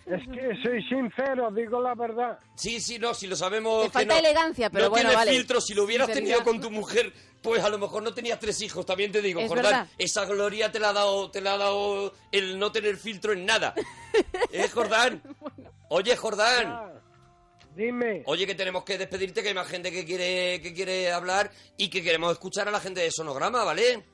Es 0.06 0.20
que 0.28 0.62
soy 0.62 0.82
sincero, 0.88 1.50
digo 1.52 1.80
la 1.80 1.94
verdad. 1.94 2.38
sí, 2.56 2.80
sí, 2.80 2.98
no, 2.98 3.14
si 3.14 3.26
lo 3.26 3.36
sabemos. 3.36 3.82
Te 3.84 3.88
que 3.88 3.92
falta 3.92 4.14
no. 4.14 4.20
elegancia, 4.20 4.70
pero 4.70 4.84
no 4.84 4.90
bueno, 4.90 5.08
tienes 5.10 5.16
vale. 5.26 5.30
filtro, 5.38 5.60
si 5.60 5.74
lo 5.74 5.84
hubieras 5.84 6.06
Sinceridad. 6.08 6.36
tenido 6.38 6.44
con 6.50 6.60
tu 6.60 6.70
mujer, 6.70 7.12
pues 7.42 7.62
a 7.62 7.68
lo 7.68 7.78
mejor 7.78 8.02
no 8.02 8.12
tenías 8.14 8.38
tres 8.40 8.60
hijos, 8.62 8.84
también 8.86 9.12
te 9.12 9.20
digo, 9.22 9.40
Es 9.40 9.48
Jordán. 9.48 9.64
verdad. 9.64 9.86
Esa 9.98 10.24
gloria 10.24 10.70
te 10.72 10.78
la 10.80 10.90
ha 10.90 10.92
dado, 10.92 11.30
te 11.30 11.40
la 11.40 11.54
ha 11.54 11.58
dado 11.58 12.12
el 12.32 12.58
no 12.58 12.72
tener 12.72 12.96
filtro 12.96 13.32
en 13.32 13.46
nada. 13.46 13.74
¿Eh, 14.52 14.68
Jordán? 14.68 15.22
Oye, 15.88 16.16
Jordán. 16.16 16.66
Ah, 16.66 16.88
dime, 17.76 18.22
Oye, 18.26 18.46
que 18.46 18.54
tenemos 18.54 18.84
que 18.84 18.98
despedirte, 18.98 19.42
que 19.42 19.48
hay 19.48 19.54
más 19.54 19.68
gente 19.68 19.90
que 19.92 20.04
quiere, 20.04 20.60
que 20.62 20.72
quiere 20.74 21.12
hablar 21.12 21.50
y 21.76 21.88
que 21.90 22.02
queremos 22.02 22.32
escuchar 22.32 22.66
a 22.68 22.70
la 22.72 22.80
gente 22.80 23.00
de 23.00 23.10
Sonograma, 23.10 23.62
¿vale? 23.64 24.04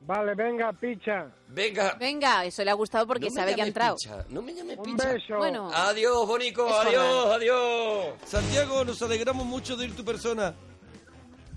Vale, 0.00 0.34
venga, 0.34 0.72
picha. 0.72 1.26
Venga. 1.48 1.96
Venga, 1.98 2.44
eso 2.44 2.64
le 2.64 2.70
ha 2.70 2.74
gustado 2.74 3.06
porque 3.06 3.28
no 3.28 3.34
sabe 3.34 3.54
que 3.54 3.62
ha 3.62 3.66
entrado. 3.66 3.96
picha, 3.96 4.24
no 4.30 4.42
me 4.42 4.54
llames 4.54 4.78
Un 4.78 4.84
picha. 4.96 5.12
beso. 5.12 5.36
Bueno, 5.36 5.70
Adiós, 5.74 6.26
Bonico, 6.26 6.66
adiós, 6.68 7.26
adiós. 7.34 8.06
Santiago, 8.24 8.84
nos 8.84 9.00
alegramos 9.02 9.44
mucho 9.46 9.76
de 9.76 9.86
ir 9.86 9.96
tu 9.96 10.04
persona. 10.04 10.54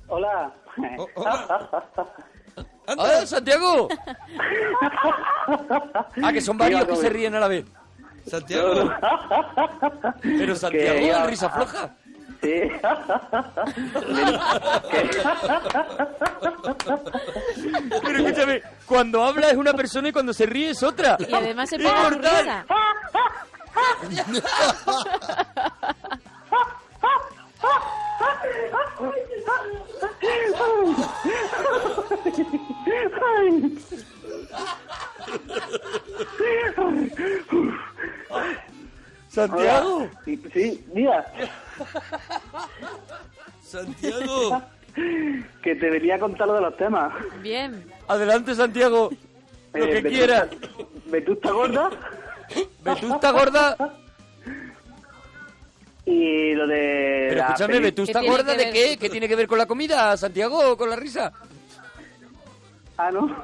Hola. 0.07 0.53
Oh, 0.97 1.07
hola. 1.15 1.87
Anda. 2.87 3.21
¡Ah, 3.21 3.25
Santiago! 3.25 3.87
ah, 6.23 6.33
que 6.33 6.41
son 6.41 6.57
varios 6.57 6.85
que 6.85 6.95
se 6.95 7.09
ríen 7.09 7.35
a 7.35 7.39
la 7.39 7.47
vez. 7.47 7.65
Santiago, 8.27 8.91
Pero 10.21 10.55
Santiago, 10.55 10.99
ya- 10.99 11.25
risa 11.25 11.49
floja. 11.49 11.95
Sí. 12.41 12.61
Pero 18.03 18.17
escúchame, 18.17 18.61
cuando 18.85 19.23
habla 19.23 19.49
es 19.49 19.57
una 19.57 19.73
persona 19.73 20.09
y 20.09 20.11
cuando 20.11 20.33
se 20.33 20.45
ríe 20.47 20.71
es 20.71 20.81
otra. 20.81 21.17
y 21.19 21.33
además 21.33 21.69
se 21.69 21.77
pega 21.77 22.03
mortal. 22.03 22.45
risa. 22.45 22.65
Santiago. 39.29 40.09
Sí, 40.25 40.41
sí, 40.53 40.85
mira, 40.93 41.25
Santiago. 43.63 44.61
que 45.63 45.75
te 45.75 45.89
venía 45.89 46.15
a 46.15 46.19
contar 46.19 46.47
lo 46.47 46.55
de 46.55 46.61
los 46.61 46.75
temas. 46.77 47.13
Bien. 47.41 47.85
Adelante, 48.07 48.53
Santiago. 48.55 49.09
Lo 49.73 49.85
Eh, 49.85 50.01
que 50.03 50.09
quieras. 50.09 50.47
Vetusta 51.05 51.51
gorda 51.51 51.89
Vetusta 52.83 53.31
gorda. 53.31 53.77
y 56.05 56.53
lo 56.53 56.67
de. 56.67 57.27
Pero 57.29 57.41
escúchame, 57.43 57.79
¿Vetusta 57.79 58.19
¿Qué 58.19 58.19
tiene 58.19 58.35
gorda 58.37 58.55
de 58.55 58.71
qué? 58.71 58.97
¿Qué 58.97 59.09
tiene 59.09 59.27
que 59.29 59.35
ver 59.37 59.47
con 59.47 59.57
la 59.57 59.65
comida, 59.65 60.17
Santiago? 60.17 60.75
¿Con 60.75 60.89
la 60.89 60.95
risa? 60.97 61.31
Ah, 63.03 63.09
¿no? 63.11 63.25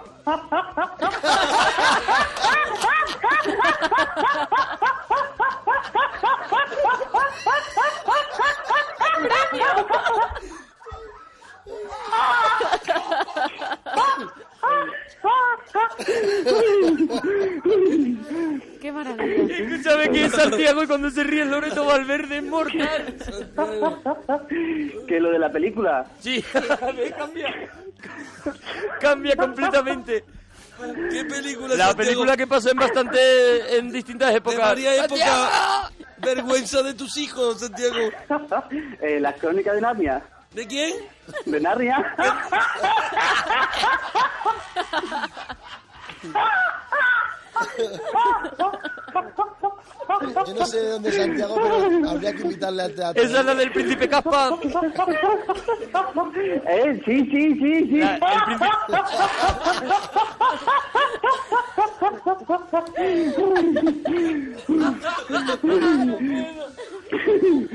Qué 18.82 18.92
maravilla. 18.92 19.58
Escúchame 19.58 20.10
que 20.12 20.26
es 20.26 20.32
Santiago 20.32 20.84
y 20.84 20.88
cuando 20.88 21.10
se 21.10 21.24
ríe 21.24 21.42
el 21.42 21.52
Loreto 21.52 21.86
Valverde 21.86 22.38
es 22.38 22.44
mortal. 22.44 23.16
que 25.08 25.20
lo 25.20 25.32
de 25.32 25.40
la 25.40 25.52
película. 25.52 26.06
Sí, 26.20 26.44
cambia. 27.18 27.70
Cambia 29.00 29.36
completamente. 29.36 30.24
¿Qué 31.12 31.26
película, 31.26 31.70
La 31.70 31.88
Santiago? 31.88 31.98
película 31.98 32.38
que 32.38 32.46
pasó 32.46 32.70
en 32.70 32.78
bastante 32.78 33.78
en 33.78 33.92
distintas 33.92 34.30
De 34.32 34.38
épocas. 34.38 34.78
épocas. 34.78 35.92
Vergüenza 36.20 36.84
de 36.84 36.94
tus 36.94 37.18
hijos, 37.18 37.60
Santiago. 37.60 37.96
eh, 39.02 39.20
las 39.20 39.36
crónicas 39.38 39.74
de 39.76 39.82
Narnia. 39.82 40.22
¿De 40.54 40.66
quién? 40.68 40.94
De 41.46 41.60
Narnia. 41.60 42.16
Yo 50.48 50.54
no 50.54 50.66
sé 50.66 50.80
de 50.82 50.90
dónde 50.92 51.10
es 51.10 51.16
Santiago, 51.16 51.56
pero 51.62 52.10
habría 52.10 52.34
que 52.34 52.42
invitarle 52.44 52.84
al 52.84 52.94
teatro. 52.96 53.24
Esa 53.24 53.40
es 53.40 53.46
la 53.46 53.56
del 53.56 53.72
príncipe 53.72 54.08
Caspa. 54.10 54.50
eh, 56.68 57.02
sí, 57.06 57.26
sí, 57.26 57.56
sí, 57.56 57.88
sí. 57.90 57.98
La- 58.00 58.16
el 58.16 58.22
príncipe... 58.46 58.68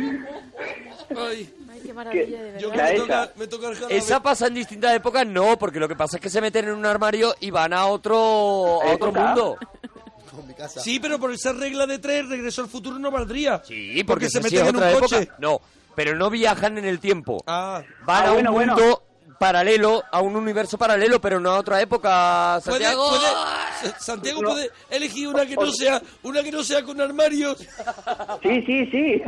Ay, 1.16 1.52
Ay, 1.70 1.71
qué 1.82 1.92
maravilla, 1.94 2.42
de 2.42 2.60
yo 2.60 2.70
verdad. 2.70 2.84
me 2.84 2.94
esa. 2.94 3.02
toca, 3.02 3.30
me 3.36 3.46
toca 3.46 3.68
el 3.68 3.74
jarabe. 3.74 3.96
Esa 3.96 4.22
pasa 4.22 4.46
en 4.46 4.54
distintas 4.54 4.94
épocas, 4.94 5.26
no, 5.26 5.58
porque 5.58 5.78
lo 5.80 5.88
que 5.88 5.96
pasa 5.96 6.16
es 6.16 6.22
que 6.22 6.30
se 6.30 6.40
meten 6.40 6.66
en 6.68 6.74
un 6.74 6.86
armario 6.86 7.34
y 7.40 7.50
van 7.50 7.72
a 7.72 7.86
otro, 7.86 8.82
a 8.82 8.92
otro 8.94 9.12
mundo. 9.12 9.56
Con 10.30 10.46
mi 10.48 10.54
casa. 10.54 10.80
Sí, 10.80 10.98
pero 10.98 11.18
por 11.18 11.30
esa 11.32 11.52
regla 11.52 11.86
de 11.86 11.98
tres, 11.98 12.26
regreso 12.28 12.62
al 12.62 12.68
futuro 12.68 12.98
no 12.98 13.10
valdría. 13.10 13.62
Sí, 13.64 14.02
porque, 14.04 14.30
se 14.30 14.40
meten 14.40 14.66
en 14.66 14.76
un 14.76 14.98
coche. 15.00 15.18
época. 15.22 15.36
No, 15.38 15.60
pero 15.94 16.14
no 16.16 16.30
viajan 16.30 16.78
en 16.78 16.86
el 16.86 16.98
tiempo. 17.00 17.42
Ah, 17.46 17.82
Van 18.06 18.24
Ah, 18.24 18.28
a 18.28 18.32
bueno, 18.32 18.50
un 18.50 18.56
bueno. 18.56 18.74
mundo 18.76 19.02
paralelo, 19.38 20.02
a 20.10 20.20
un 20.20 20.36
universo 20.36 20.78
paralelo, 20.78 21.20
pero 21.20 21.40
no 21.40 21.50
a 21.50 21.58
otra 21.58 21.80
época, 21.80 22.60
¿puede, 22.64 22.78
Santiago. 22.84 23.08
puede- 23.10 23.22
Sa- 23.22 23.61
Santiago 23.98 24.42
No. 24.42 24.50
puede 24.50 24.70
elegir 24.90 25.28
una 25.28 25.46
que 25.46 25.54
no 25.56 25.70
sea, 25.72 26.00
una 26.22 26.42
que 26.42 26.52
no 26.52 26.62
sea 26.62 26.82
con 26.82 27.00
armarios. 27.00 27.58
Sí, 28.42 28.62
sí, 28.66 28.86
sí. 28.90 29.22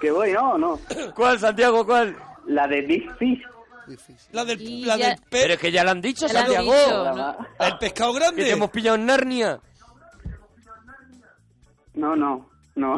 Que 0.00 0.10
voy, 0.10 0.32
no, 0.32 0.56
no. 0.58 0.78
¿Cuál, 1.14 1.38
Santiago, 1.38 1.84
cuál? 1.84 2.16
La 2.46 2.66
de 2.66 2.80
Big 2.82 3.10
Fish. 3.16 3.42
La 4.32 4.44
del, 4.44 4.60
Y 4.60 4.84
la 4.84 4.96
ya- 4.96 5.08
del 5.08 5.16
pe- 5.18 5.24
Pero 5.30 5.54
es 5.54 5.60
que 5.60 5.72
ya 5.72 5.82
lo 5.84 5.90
han 5.90 6.00
dicho, 6.00 6.26
Ya 6.28 6.32
lo 6.32 6.38
han 6.38 6.46
Santiago. 6.46 6.72
dicho. 6.72 7.14
No. 7.16 7.66
el 7.66 7.78
pescado 7.78 8.12
Que 8.12 8.18
grande. 8.20 8.44
te 8.44 8.50
hemos 8.50 8.70
pillado 8.70 8.96
en 8.96 9.06
Narnia. 9.06 9.60
No, 11.94 12.14
no, 12.16 12.48
no. 12.76 12.96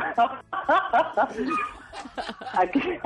Aquí. 2.54 2.98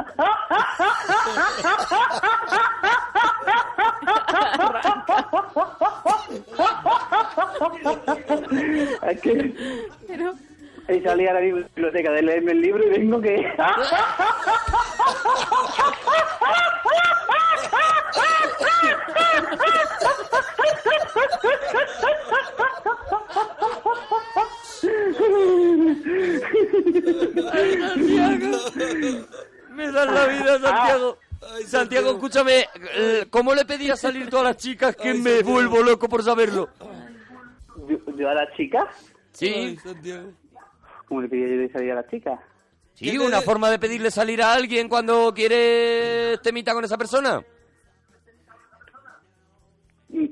Aquí. 9.03 9.55
Pero... 10.07 10.35
Y 10.89 11.01
salí 11.01 11.27
a 11.27 11.35
la 11.35 11.41
biblioteca 11.41 12.13
de 12.13 12.23
leerme 12.23 12.53
el 12.53 12.61
libro 12.61 12.85
y 12.85 12.91
vengo 12.91 13.21
que... 13.21 13.53
Me 29.71 29.93
das 29.93 30.11
la 30.11 30.27
vida, 30.27 30.59
Santiago. 30.59 31.19
Santiago, 31.67 32.11
escúchame, 32.13 32.67
eh, 32.95 33.27
¿cómo 33.31 33.55
le 33.55 33.65
pedías 33.65 34.01
salir 34.01 34.29
tú 34.29 34.39
a 34.39 34.43
las 34.43 34.57
chicas 34.57 34.97
que 34.97 35.15
me 35.15 35.43
vuelvo 35.43 35.83
loco 35.83 36.09
por 36.09 36.23
saberlo? 36.23 36.71
¿Yo, 37.89 37.99
yo 38.17 38.29
a 38.29 38.35
la 38.35 38.51
chica? 38.57 38.89
Sí, 39.33 39.79
¿Cómo 41.07 41.23
le 41.23 41.29
pedí 41.29 41.43
yo 41.43 41.59
de 41.59 41.71
salir 41.71 41.93
a 41.93 41.97
la 41.97 42.09
chica? 42.09 42.41
sí, 42.95 43.19
una 43.19 43.43
forma 43.43 43.71
de 43.71 43.79
pedirle 43.79 44.11
salir 44.11 44.43
a 44.43 44.55
alguien 44.55 44.89
cuando 44.89 45.33
quiere 45.35 46.39
temita 46.39 46.73
con 46.73 46.85
esa 46.85 46.97
persona. 46.97 47.45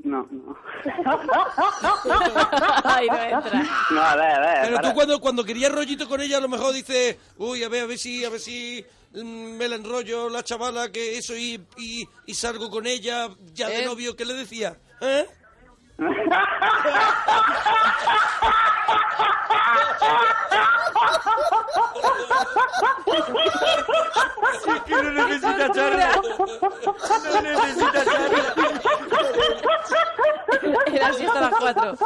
No, 0.05 0.27
no. 0.31 0.57
Ay, 2.85 3.07
no 3.09 3.17
entra. 3.23 3.63
No, 3.91 4.01
a 4.03 4.17
ver, 4.17 4.31
a 4.33 4.41
ver. 4.41 4.59
Pero 4.63 4.77
para- 4.77 4.89
tú 4.89 4.95
cuando, 4.95 5.21
cuando 5.21 5.45
querías 5.45 5.71
rollito 5.73 6.09
con 6.09 6.21
ella, 6.21 6.39
a 6.39 6.41
lo 6.41 6.49
mejor 6.49 6.73
dices, 6.73 7.17
uy, 7.37 7.63
a 7.63 7.69
ver, 7.69 7.83
a 7.83 7.87
ver 7.87 7.99
si, 7.99 8.25
a 8.25 8.31
ver 8.31 8.41
si 8.41 8.85
mm, 9.13 9.57
me 9.57 9.69
la 9.69 9.77
enrollo 9.77 10.29
la 10.31 10.43
chavala, 10.43 10.91
que 10.91 11.19
eso, 11.19 11.37
y, 11.37 11.61
y, 11.77 12.09
y 12.27 12.35
salgo 12.35 12.71
con 12.71 12.87
ella 12.87 13.29
ya 13.53 13.69
de 13.69 13.83
¿Eh? 13.83 13.85
novio, 13.85 14.17
¿qué 14.17 14.25
le 14.25 14.33
decía? 14.35 14.79
¿Eh? 15.03 15.27
Que 24.87 24.95
no 25.03 25.11
necesita 25.13 25.73
charla. 25.73 26.21
No 27.33 27.43
necesita 27.43 28.05
charla. 28.05 28.29
Era 30.93 31.09
así 31.09 31.25
hasta 31.25 31.41
las 31.41 31.55
cuatro. 31.59 31.99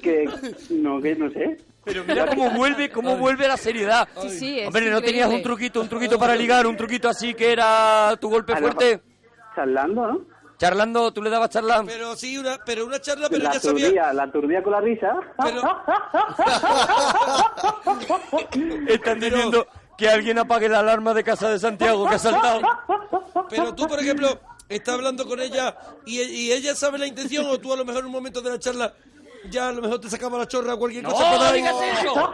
Que, 0.00 0.28
no, 0.70 1.00
que 1.00 1.16
no 1.16 1.30
sé. 1.30 1.58
Pero 1.84 2.04
mira 2.04 2.26
cómo 2.26 2.50
vuelve, 2.50 2.90
cómo 2.90 3.16
vuelve 3.16 3.48
la 3.48 3.56
seriedad. 3.56 4.08
Sí, 4.20 4.30
sí, 4.30 4.60
es 4.60 4.66
Hombre, 4.66 4.90
¿no 4.90 5.00
tenías 5.00 5.28
un 5.30 5.42
truquito, 5.42 5.80
un 5.80 5.88
truquito 5.88 6.18
para 6.18 6.36
ligar, 6.36 6.66
un 6.66 6.76
truquito 6.76 7.08
así 7.08 7.34
que 7.34 7.52
era 7.52 8.14
tu 8.20 8.28
golpe 8.28 8.52
A 8.52 8.60
lo 8.60 8.62
fuerte? 8.62 9.00
Charlando, 9.54 10.06
¿no? 10.06 10.37
Charlando, 10.58 11.12
¿tú 11.12 11.22
le 11.22 11.30
dabas 11.30 11.50
charla? 11.50 11.84
Pero 11.86 12.16
sí, 12.16 12.36
una, 12.36 12.58
pero 12.66 12.84
una 12.84 13.00
charla, 13.00 13.28
pero 13.30 13.44
la 13.44 13.50
ella 13.50 13.60
sabía... 13.60 14.12
la 14.12 14.30
turdía 14.30 14.60
con 14.62 14.72
la 14.72 14.80
risa. 14.80 15.16
Están 18.88 19.20
diciendo 19.20 19.68
que 19.96 20.08
alguien 20.08 20.38
apague 20.38 20.68
la 20.68 20.80
alarma 20.80 21.14
de 21.14 21.22
casa 21.22 21.48
de 21.48 21.60
Santiago 21.60 22.08
que 22.08 22.16
ha 22.16 22.18
saltado. 22.18 22.60
Pero 23.48 23.72
tú, 23.74 23.86
por 23.86 24.00
ejemplo, 24.00 24.40
estás 24.68 24.96
hablando 24.96 25.26
con 25.26 25.40
ella 25.40 25.76
y, 26.04 26.20
y 26.22 26.52
ella 26.52 26.74
sabe 26.74 26.98
la 26.98 27.06
intención 27.06 27.46
o 27.46 27.58
tú 27.58 27.72
a 27.72 27.76
lo 27.76 27.84
mejor 27.84 28.00
en 28.00 28.06
un 28.06 28.12
momento 28.12 28.42
de 28.42 28.50
la 28.50 28.58
charla 28.58 28.92
ya 29.50 29.68
a 29.68 29.72
lo 29.72 29.82
mejor 29.82 30.00
te 30.00 30.10
sacaba 30.10 30.38
la 30.38 30.46
chorra 30.46 30.74
o 30.74 30.78
cualquier 30.78 31.04
¡No 31.04 31.10
cosa 31.10 31.30
para 31.30 31.52
digas 31.52 31.74
eso! 32.02 32.32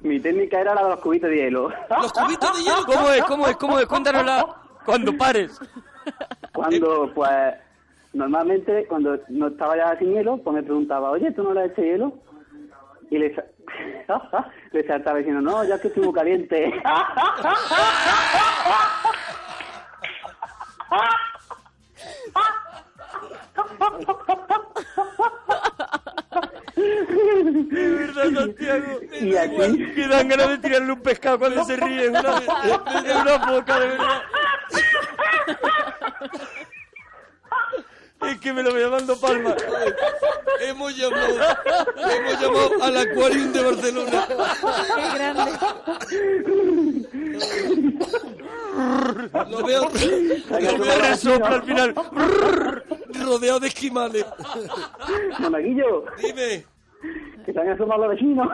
Mi 0.00 0.20
técnica 0.20 0.60
era 0.60 0.74
la 0.74 0.84
de 0.84 0.90
los 0.90 1.00
cubitos 1.00 1.30
de 1.30 1.36
hielo. 1.36 1.72
Los 2.02 2.12
cubitos 2.12 2.56
de 2.56 2.62
hielo. 2.64 2.84
¿Cómo 2.84 3.10
es? 3.10 3.24
¿Cómo 3.24 3.48
es? 3.48 3.56
¿Cómo 3.56 3.78
es? 3.78 3.86
Cuéntanosla 3.86 4.46
cuando 4.84 5.16
pares. 5.16 5.58
Cuando, 6.52 7.10
pues, 7.14 7.54
normalmente 8.12 8.86
cuando 8.86 9.18
no 9.28 9.48
estaba 9.48 9.76
ya 9.76 9.98
sin 9.98 10.12
hielo, 10.12 10.36
pues 10.38 10.54
me 10.54 10.62
preguntaba, 10.62 11.10
oye, 11.10 11.32
¿tú 11.32 11.42
no 11.42 11.54
le 11.54 11.62
has 11.62 11.70
hecho 11.70 11.82
hielo? 11.82 12.12
Y 13.10 13.18
le, 13.18 13.34
le 14.72 14.86
saltaba 14.86 15.18
diciendo, 15.18 15.40
no, 15.40 15.64
ya 15.64 15.80
que 15.80 15.88
estoy 15.88 16.04
muy 16.04 16.12
caliente. 16.12 16.72
De 26.78 27.90
verdad, 27.90 28.24
Santiago. 28.34 29.00
y 29.20 29.34
aquí, 29.34 29.92
Que 29.94 30.08
dan 30.08 30.28
ganas 30.28 30.48
de 30.50 30.58
tirarle 30.58 30.92
un 30.92 31.00
pescado 31.00 31.38
cuando 31.38 31.64
se 31.64 31.76
ríe. 31.76 32.08
Una 32.08 32.22
foca, 32.22 33.80
de 33.80 33.86
verdad. 33.88 34.22
Es 38.20 38.40
que 38.40 38.52
me 38.52 38.62
lo 38.62 38.72
voy 38.72 38.80
llamando 38.82 39.18
Palma. 39.20 39.54
Hemos 40.60 40.96
llamado, 40.96 41.36
hemos 41.96 42.40
llamado 42.40 42.82
al 42.82 42.96
Aquarium 42.96 43.52
de 43.52 43.62
Barcelona. 43.62 44.28
Qué 44.96 45.18
grande. 45.18 45.52
Lo 49.50 49.64
veo, 49.64 49.82
lo 49.82 50.78
veo 50.78 51.44
al 51.46 51.62
final. 51.62 51.94
rodeado 53.24 53.60
de 53.60 53.68
esquimales. 53.68 54.26
monaguillo, 55.38 56.04
Dime, 56.20 56.64
que 57.44 57.52
se 57.52 57.60
han 57.60 57.68
asomado 57.70 58.06
los 58.06 58.10
vecinos. 58.10 58.48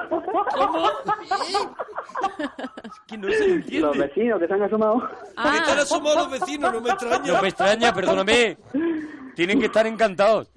Que 3.07 3.19
no 3.19 3.29
se 3.29 3.45
entiende. 3.45 3.87
Los 3.87 3.99
vecinos 3.99 4.41
que 4.41 4.47
se 4.47 4.55
han 4.55 4.63
asomado. 4.63 5.09
que 5.09 5.57
están 5.57 5.79
asomados 5.79 6.19
los 6.19 6.31
vecinos, 6.31 6.73
no 6.73 6.81
me 6.81 6.91
extraña. 6.91 7.33
No 7.33 7.43
me 7.43 7.49
extraña, 7.49 7.93
perdóname. 7.95 8.59
Tienen 9.35 9.61
que 9.61 9.67
estar 9.67 9.87
encantados. 9.87 10.51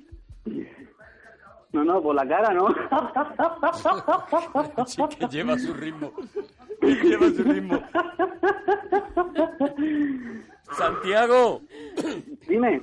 No, 1.74 1.84
no, 1.84 2.02
por 2.02 2.16
la 2.16 2.28
cara, 2.28 2.54
¿no? 2.54 2.68
Sí, 4.88 5.02
que 5.20 5.28
lleva 5.28 5.60
su 5.60 5.74
ritmo. 5.74 6.13
Que 6.82 6.96
lleva 6.96 7.30
su 7.30 7.44
ritmo. 7.44 7.84
Santiago, 10.78 11.62
Dime, 12.48 12.82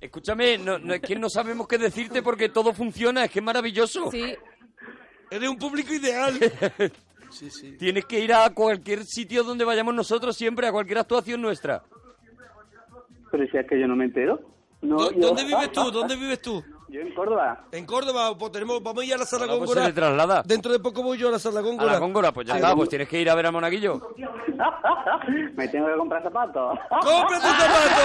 escúchame, 0.00 0.58
no, 0.58 0.78
no, 0.78 0.94
es 0.94 1.00
que 1.00 1.16
no 1.16 1.28
sabemos 1.28 1.66
qué 1.66 1.78
decirte 1.78 2.22
porque 2.22 2.48
todo 2.48 2.72
funciona, 2.72 3.24
es 3.24 3.30
que 3.30 3.40
es 3.40 3.44
maravilloso. 3.44 4.10
Sí, 4.10 4.34
Eres 5.30 5.48
un 5.48 5.58
público 5.58 5.92
ideal. 5.94 6.34
Tienes 7.78 8.04
que 8.06 8.18
ir 8.18 8.32
a 8.32 8.50
cualquier 8.50 9.04
sitio 9.04 9.44
donde 9.44 9.64
vayamos 9.64 9.94
nosotros 9.94 10.36
siempre, 10.36 10.66
a 10.66 10.72
cualquier 10.72 10.98
actuación 10.98 11.40
nuestra. 11.40 11.82
pero 13.30 13.46
si 13.46 13.56
es 13.56 13.66
que 13.68 13.78
yo 13.78 13.86
no 13.86 13.94
me 13.94 14.06
entero. 14.06 14.40
No, 14.82 14.96
¿Dó- 14.96 15.10
yo- 15.12 15.20
¿Dónde 15.28 15.44
vives 15.44 15.72
tú? 15.72 15.90
¿Dónde 15.90 16.16
vives 16.22 16.40
tú? 16.42 16.64
Yo 16.88 17.00
en 17.00 17.14
Córdoba. 17.14 17.66
En 17.70 17.86
Córdoba, 17.86 18.36
pues 18.36 18.50
tenemos, 18.50 18.82
vamos 18.82 19.02
a 19.02 19.06
ir 19.06 19.14
a 19.14 19.18
la 19.18 19.24
sala 19.24 19.44
Ahora, 19.44 19.58
pues, 19.58 19.68
Góngora. 19.68 19.82
se 19.82 19.88
le 19.88 19.92
traslada. 19.94 20.42
Dentro 20.44 20.72
de 20.72 20.80
poco 20.80 21.04
voy 21.04 21.18
yo 21.18 21.28
a 21.28 21.30
la 21.30 21.38
sala 21.38 21.60
A 21.60 21.62
Góngora. 21.62 21.92
la 21.92 21.98
Góngora, 22.00 22.32
pues 22.32 22.48
ya 22.48 22.56
está, 22.56 22.74
pues 22.74 22.88
tienes 22.88 23.08
que 23.08 23.20
ir 23.20 23.30
a 23.30 23.34
ver 23.36 23.46
a 23.46 23.52
Monaguillo. 23.52 24.00
me 25.56 25.68
tengo 25.68 25.86
que 25.86 25.94
comprar 25.96 26.22
zapatos. 26.24 26.78
¡Cómprate 26.88 27.46
un 27.46 27.52
zapato! 27.54 28.02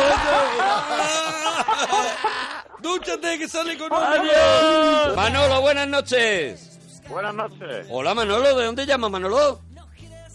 ¡Dúchate 2.79 3.39
que 3.39 3.47
sale 3.47 3.77
con 3.77 3.91
¡Adiós! 3.91 5.15
Manolo, 5.15 5.61
buenas 5.61 5.87
noches. 5.87 7.01
Buenas 7.09 7.33
noches. 7.33 7.87
Hola 7.89 8.13
Manolo, 8.13 8.55
¿de 8.55 8.65
dónde 8.65 8.85
llamas 8.85 9.09
Manolo? 9.11 9.59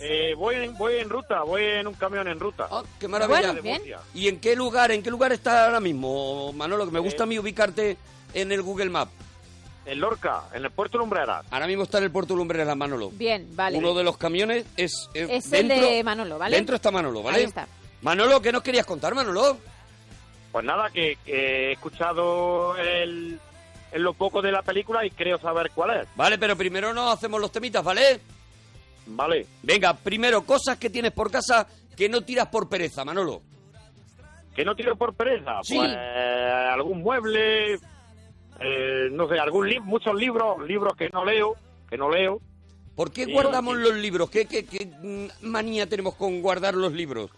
Eh, 0.02 0.34
voy, 0.34 0.54
en, 0.56 0.76
voy 0.78 0.94
en 0.96 1.10
ruta, 1.10 1.42
voy 1.42 1.62
en 1.62 1.86
un 1.86 1.94
camión 1.94 2.26
en 2.26 2.40
ruta. 2.40 2.66
Ah, 2.70 2.82
qué 2.98 3.06
maravilla. 3.06 3.52
Bueno, 3.52 3.62
bien. 3.62 3.82
¿Y 4.14 4.28
en 4.28 4.40
qué 4.40 4.56
lugar, 4.56 4.90
en 4.92 5.02
qué 5.02 5.10
lugar 5.10 5.32
está 5.32 5.66
ahora 5.66 5.80
mismo, 5.80 6.52
Manolo? 6.54 6.86
Que 6.86 6.92
me 6.92 7.00
gusta 7.00 7.24
a 7.24 7.26
mí 7.26 7.38
ubicarte 7.38 7.96
en 8.32 8.50
el 8.52 8.62
Google 8.62 8.88
Map. 8.90 9.08
En 9.86 10.00
Lorca, 10.00 10.44
en 10.54 10.64
el 10.64 10.70
puerto 10.70 10.98
Lumbreras. 10.98 11.44
Ahora 11.50 11.66
mismo 11.66 11.82
está 11.84 11.98
en 11.98 12.04
el 12.04 12.10
puerto 12.10 12.34
Lumbreras, 12.36 12.76
Manolo. 12.76 13.10
bien, 13.10 13.48
vale. 13.56 13.76
Uno 13.78 13.94
de 13.94 14.04
los 14.04 14.16
camiones 14.16 14.64
es... 14.76 15.08
eh, 15.14 15.26
Es 15.30 15.52
el 15.52 15.68
dentro- 15.68 15.88
de 15.90 16.04
Manolo, 16.04 16.38
¿vale? 16.38 16.56
Dentro 16.56 16.76
está 16.76 16.90
Manolo, 16.90 17.22
¿vale? 17.22 17.38
Ahí 17.38 17.44
está. 17.44 17.66
Manolo, 18.02 18.40
¿qué 18.40 18.52
nos 18.52 18.62
querías 18.62 18.86
contar, 18.86 19.14
Manolo? 19.14 19.58
Pues 20.52 20.64
nada, 20.64 20.90
que, 20.90 21.16
que 21.24 21.68
he 21.68 21.72
escuchado 21.72 22.76
el, 22.76 23.38
en 23.92 24.02
lo 24.02 24.14
poco 24.14 24.40
de 24.42 24.52
la 24.52 24.62
película 24.62 25.04
y 25.04 25.10
creo 25.10 25.38
saber 25.38 25.70
cuál 25.74 26.00
es. 26.00 26.08
Vale, 26.16 26.38
pero 26.38 26.56
primero 26.56 26.92
nos 26.94 27.12
hacemos 27.14 27.40
los 27.40 27.52
temitas, 27.52 27.82
¿vale? 27.84 28.20
Vale. 29.10 29.46
Venga, 29.62 29.94
primero, 29.94 30.42
cosas 30.42 30.78
que 30.78 30.90
tienes 30.90 31.12
por 31.12 31.30
casa 31.30 31.66
que 31.96 32.08
no 32.08 32.22
tiras 32.22 32.48
por 32.48 32.68
pereza, 32.68 33.04
Manolo. 33.04 33.42
¿Que 34.54 34.64
no 34.64 34.74
tiro 34.74 34.96
por 34.96 35.14
pereza? 35.14 35.60
Sí. 35.62 35.76
Pues 35.76 35.94
algún 35.94 37.02
mueble, 37.02 37.74
eh, 37.74 39.08
no 39.10 39.28
sé, 39.28 39.38
algún 39.38 39.68
muchos 39.84 40.14
libros, 40.14 40.66
libros 40.66 40.94
que 40.96 41.08
no 41.10 41.24
leo, 41.24 41.54
que 41.88 41.96
no 41.96 42.10
leo. 42.10 42.40
¿Por 42.96 43.12
qué 43.12 43.26
guardamos 43.26 43.76
los 43.76 43.94
libros? 43.94 44.30
¿Qué, 44.30 44.46
qué, 44.46 44.66
qué, 44.66 44.86
mm, 44.86 45.46
manía 45.48 45.86
tenemos 45.86 46.14
con 46.16 46.42
guardar 46.42 46.74
los 46.74 46.92
libros? 46.92 47.30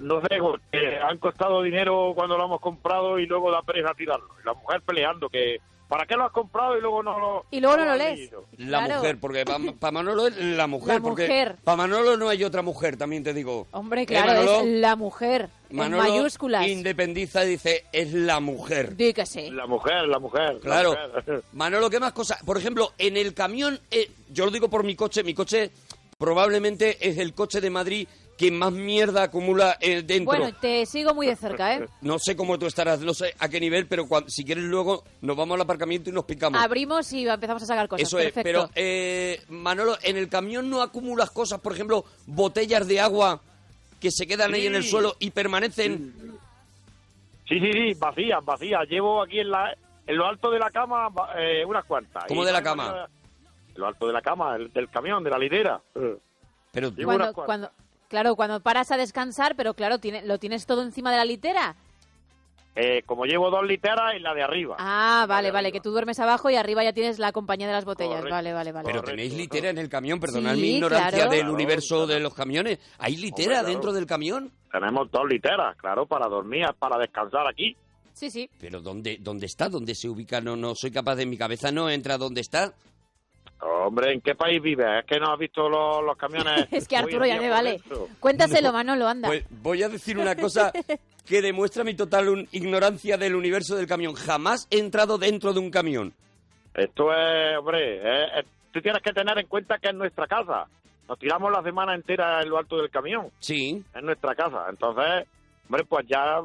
No 0.00 0.20
sé, 0.20 0.36
porque 0.38 0.98
han 1.02 1.18
costado 1.18 1.62
dinero 1.62 2.12
cuando 2.14 2.36
lo 2.36 2.44
hemos 2.44 2.60
comprado 2.60 3.18
y 3.18 3.26
luego 3.26 3.50
da 3.50 3.62
pereza 3.62 3.94
tirarlo. 3.94 4.28
La 4.44 4.52
mujer 4.52 4.82
peleando 4.82 5.28
que, 5.28 5.58
¿para 5.90 6.06
qué 6.06 6.14
lo 6.16 6.24
has 6.24 6.32
comprado 6.32 6.78
y 6.78 6.80
luego 6.80 7.02
no 7.02 7.18
lo 7.18 7.44
Y 7.50 7.60
luego 7.60 7.76
no 7.76 7.84
lo 7.84 7.96
lees. 7.96 8.30
La 8.56 8.78
Claro. 8.78 8.94
mujer, 9.02 9.18
porque 9.20 9.44
para 9.44 9.92
Manolo 9.92 10.26
es 10.28 10.36
la 10.38 10.66
mujer. 10.66 10.94
La 10.94 11.00
porque 11.00 11.22
mujer. 11.26 11.56
Para 11.62 11.76
Manolo 11.76 12.16
no 12.16 12.28
hay 12.30 12.42
otra 12.44 12.62
mujer, 12.62 12.96
también 12.96 13.22
te 13.22 13.34
digo. 13.34 13.66
Hombre, 13.72 14.02
¿Eh, 14.02 14.06
claro, 14.06 14.28
Manolo? 14.32 14.60
es 14.60 14.66
la 14.80 14.96
mujer. 14.96 15.50
Manolo 15.70 16.04
en 16.06 16.10
mayúsculas. 16.14 16.66
independiza 16.66 17.44
y 17.44 17.48
dice, 17.50 17.84
es 17.92 18.12
la 18.14 18.40
mujer. 18.40 18.96
Que 18.96 19.26
sí. 19.26 19.50
La 19.50 19.66
mujer, 19.66 20.06
la 20.08 20.18
mujer. 20.18 20.54
la 20.54 20.60
Claro. 20.60 20.90
mujer. 21.14 21.42
Manolo, 21.52 21.90
¿qué 21.90 22.00
más 22.00 22.12
cosas? 22.12 22.42
Por 22.44 22.56
ejemplo, 22.56 22.92
en 22.96 23.16
el 23.18 23.34
camión, 23.34 23.78
eh, 23.90 24.10
yo 24.30 24.44
lo 24.46 24.50
digo 24.50 24.70
por 24.70 24.84
mi 24.84 24.94
coche, 24.96 25.22
mi 25.22 25.34
coche 25.34 25.70
probablemente 26.18 26.96
es 27.08 27.18
el 27.18 27.34
coche 27.34 27.60
de 27.60 27.70
Madrid 27.70 28.06
que 28.40 28.50
más 28.50 28.72
mierda 28.72 29.24
acumula 29.24 29.76
eh, 29.82 30.00
dentro. 30.00 30.34
Bueno, 30.34 30.50
te 30.58 30.86
sigo 30.86 31.12
muy 31.12 31.26
de 31.26 31.36
cerca, 31.36 31.74
¿eh? 31.74 31.86
No 32.00 32.18
sé 32.18 32.34
cómo 32.34 32.58
tú 32.58 32.64
estarás, 32.64 33.00
no 33.00 33.12
sé 33.12 33.34
a 33.38 33.50
qué 33.50 33.60
nivel, 33.60 33.86
pero 33.86 34.08
si 34.28 34.44
quieres 34.46 34.64
luego 34.64 35.04
nos 35.20 35.36
vamos 35.36 35.56
al 35.56 35.60
aparcamiento 35.60 36.08
y 36.08 36.14
nos 36.14 36.24
picamos. 36.24 36.58
Abrimos 36.58 37.12
y 37.12 37.28
empezamos 37.28 37.62
a 37.64 37.66
sacar 37.66 37.86
cosas. 37.86 38.08
Eso 38.08 38.18
es, 38.18 38.32
pero 38.32 38.70
eh, 38.74 39.42
Manolo, 39.50 39.98
¿en 40.02 40.16
el 40.16 40.30
camión 40.30 40.70
no 40.70 40.80
acumulas 40.80 41.30
cosas, 41.30 41.60
por 41.60 41.74
ejemplo, 41.74 42.06
botellas 42.26 42.88
de 42.88 42.98
agua 42.98 43.42
que 44.00 44.10
se 44.10 44.26
quedan 44.26 44.54
ahí 44.54 44.66
en 44.66 44.74
el 44.74 44.84
Sí. 44.84 44.88
suelo 44.88 45.16
y 45.18 45.32
permanecen? 45.32 46.14
Sí, 47.46 47.60
sí, 47.60 47.70
sí, 47.74 47.94
vacías, 47.98 48.42
vacías. 48.42 48.88
Llevo 48.88 49.22
aquí 49.22 49.40
en, 49.40 49.50
la, 49.50 49.76
en 50.06 50.16
lo 50.16 50.24
alto 50.26 50.50
de 50.50 50.58
la 50.58 50.70
cama 50.70 51.08
eh, 51.36 51.62
unas 51.66 51.84
cuantas. 51.84 52.24
¿Cómo 52.26 52.42
Y 52.42 52.46
de 52.46 52.52
la 52.52 52.62
cama? 52.62 53.06
En 53.74 53.80
lo 53.82 53.86
alto 53.86 54.06
de 54.06 54.14
la 54.14 54.22
cama, 54.22 54.56
el- 54.56 54.72
del 54.72 54.88
camión, 54.88 55.22
de 55.22 55.28
la 55.30 55.38
lidera. 55.38 55.78
Pero 56.72 56.90
Llevo 56.90 57.12
cuando, 57.12 57.34
cuando, 57.34 57.70
claro, 58.10 58.36
cuando 58.36 58.60
paras 58.60 58.90
a 58.90 58.98
descansar, 58.98 59.54
pero 59.56 59.72
claro, 59.72 59.98
tiene, 59.98 60.20
lo 60.26 60.38
tienes 60.38 60.66
todo 60.66 60.82
encima 60.82 61.10
de 61.10 61.16
la 61.16 61.24
litera. 61.24 61.76
Eh, 62.76 63.02
como 63.04 63.24
llevo 63.24 63.50
dos 63.50 63.66
literas 63.66 64.14
en 64.14 64.22
la 64.22 64.32
de 64.32 64.42
arriba. 64.44 64.76
Ah, 64.78 65.26
vale, 65.28 65.50
vale, 65.50 65.72
que 65.72 65.80
tú 65.80 65.90
duermes 65.90 66.20
abajo 66.20 66.50
y 66.50 66.54
arriba 66.54 66.84
ya 66.84 66.92
tienes 66.92 67.18
la 67.18 67.32
compañía 67.32 67.66
de 67.66 67.72
las 67.72 67.84
botellas. 67.84 68.16
Correcto. 68.16 68.34
Vale, 68.34 68.52
vale, 68.52 68.72
vale. 68.72 68.86
Pero 68.86 69.02
tenéis 69.02 69.34
litera 69.34 69.70
en 69.70 69.78
el 69.78 69.88
camión, 69.88 70.20
perdonad 70.20 70.54
Sí, 70.54 70.60
mi 70.60 70.76
ignorancia 70.76 71.10
claro. 71.10 71.30
del 71.30 71.40
Claro, 71.40 71.54
universo 71.54 72.06
de 72.06 72.20
los 72.20 72.32
camiones. 72.32 72.78
¿Hay 72.98 73.16
litera 73.16 73.62
dentro 73.64 73.92
del 73.92 74.06
camión? 74.06 74.52
Tenemos 74.70 75.10
dos 75.10 75.28
literas, 75.28 75.76
claro, 75.78 76.06
para 76.06 76.28
dormir, 76.28 76.64
para 76.78 76.96
descansar 76.98 77.46
aquí. 77.48 77.76
Sí, 78.12 78.30
sí. 78.30 78.48
Pero 78.60 78.80
¿dónde, 78.80 79.18
dónde 79.20 79.46
está? 79.46 79.68
¿Dónde 79.68 79.94
se 79.94 80.08
ubica? 80.08 80.40
No, 80.40 80.54
no 80.54 80.74
soy 80.76 80.90
capaz 80.92 81.16
de... 81.16 81.26
Mi 81.26 81.36
cabeza 81.36 81.72
no 81.72 81.90
entra 81.90 82.18
dónde 82.18 82.40
está. 82.40 82.72
Hombre, 83.62 84.12
¿en 84.14 84.20
qué 84.20 84.34
país 84.34 84.60
vives? 84.62 84.86
Es 85.00 85.04
que 85.06 85.18
no 85.20 85.32
has 85.32 85.38
visto 85.38 85.68
los, 85.68 86.02
los 86.04 86.16
camiones. 86.16 86.66
Es 86.72 86.88
que 86.88 86.96
Arturo 86.96 87.26
ya 87.26 87.38
me 87.40 87.50
vale. 87.50 87.80
Cuéntaselo, 88.18 88.72
Manolo, 88.72 89.06
anda. 89.06 89.28
Pues 89.28 89.44
voy 89.50 89.82
a 89.82 89.88
decir 89.88 90.18
una 90.18 90.34
cosa 90.34 90.72
que 91.26 91.42
demuestra 91.42 91.84
mi 91.84 91.94
total 91.94 92.28
un- 92.30 92.48
ignorancia 92.52 93.16
del 93.18 93.34
universo 93.34 93.76
del 93.76 93.86
camión. 93.86 94.14
Jamás 94.14 94.66
he 94.70 94.78
entrado 94.78 95.18
dentro 95.18 95.52
de 95.52 95.60
un 95.60 95.70
camión. 95.70 96.12
Esto 96.74 97.12
es, 97.12 97.58
hombre, 97.58 97.98
es- 97.98 98.30
es- 98.38 98.46
tú 98.72 98.80
tienes 98.80 99.02
que 99.02 99.12
tener 99.12 99.36
en 99.38 99.46
cuenta 99.46 99.78
que 99.78 99.88
es 99.88 99.94
nuestra 99.94 100.26
casa. 100.26 100.66
Nos 101.08 101.18
tiramos 101.18 101.50
la 101.52 101.62
semana 101.62 101.94
entera 101.94 102.40
en 102.40 102.48
lo 102.48 102.56
alto 102.58 102.76
del 102.78 102.88
camión. 102.90 103.28
Sí. 103.40 103.82
Es 103.94 104.02
nuestra 104.02 104.34
casa. 104.34 104.66
Entonces, 104.70 105.26
hombre, 105.68 105.84
pues 105.84 106.06
ya 106.08 106.40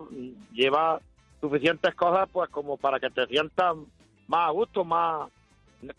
lleva 0.54 1.00
suficientes 1.40 1.94
cosas 1.96 2.28
pues 2.32 2.50
como 2.50 2.76
para 2.76 3.00
que 3.00 3.10
te 3.10 3.26
sientas 3.28 3.76
más 4.28 4.48
a 4.48 4.52
gusto, 4.52 4.84
más... 4.84 5.30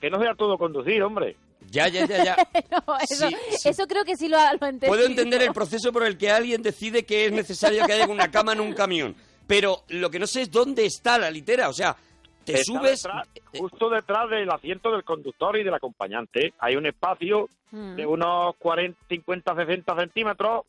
Que 0.00 0.10
no 0.10 0.20
sea 0.20 0.34
todo 0.34 0.58
conducir, 0.58 1.02
hombre. 1.02 1.36
Ya, 1.70 1.88
ya, 1.88 2.06
ya, 2.06 2.24
ya. 2.24 2.36
No, 2.86 2.96
eso, 2.98 3.28
Sí, 3.28 3.36
sí. 3.58 3.68
eso 3.68 3.86
creo 3.86 4.04
que 4.04 4.16
sí 4.16 4.28
lo, 4.28 4.36
lo 4.38 4.44
he 4.44 4.52
entendido. 4.70 4.88
Puedo 4.92 5.06
entender 5.06 5.42
el 5.42 5.52
proceso 5.52 5.92
por 5.92 6.04
el 6.04 6.16
que 6.16 6.30
alguien 6.30 6.62
decide 6.62 7.04
que 7.04 7.26
es 7.26 7.32
necesario 7.32 7.84
que 7.86 7.92
haya 7.94 8.06
una 8.06 8.30
cama 8.30 8.52
en 8.52 8.60
un 8.60 8.72
camión. 8.72 9.14
Pero 9.46 9.82
lo 9.88 10.10
que 10.10 10.18
no 10.18 10.26
sé 10.26 10.42
es 10.42 10.50
dónde 10.50 10.84
está 10.86 11.18
la 11.18 11.30
litera. 11.30 11.68
O 11.68 11.72
sea, 11.72 11.96
te 12.44 12.54
Está 12.60 12.64
subes... 12.64 13.02
detrás- 13.04 13.28
justo 13.58 13.88
detrás 13.90 14.28
del 14.30 14.50
asiento 14.50 14.90
del 14.92 15.02
conductor 15.04 15.56
y 15.58 15.64
del 15.64 15.74
acompañante. 15.74 16.52
Hay 16.58 16.76
un 16.76 16.86
espacio 16.86 17.48
Mm. 17.72 17.96
de 17.96 18.06
unos 18.06 18.54
40, 18.60 18.96
50, 19.08 19.54
60 19.56 19.96
centímetros, 19.96 20.62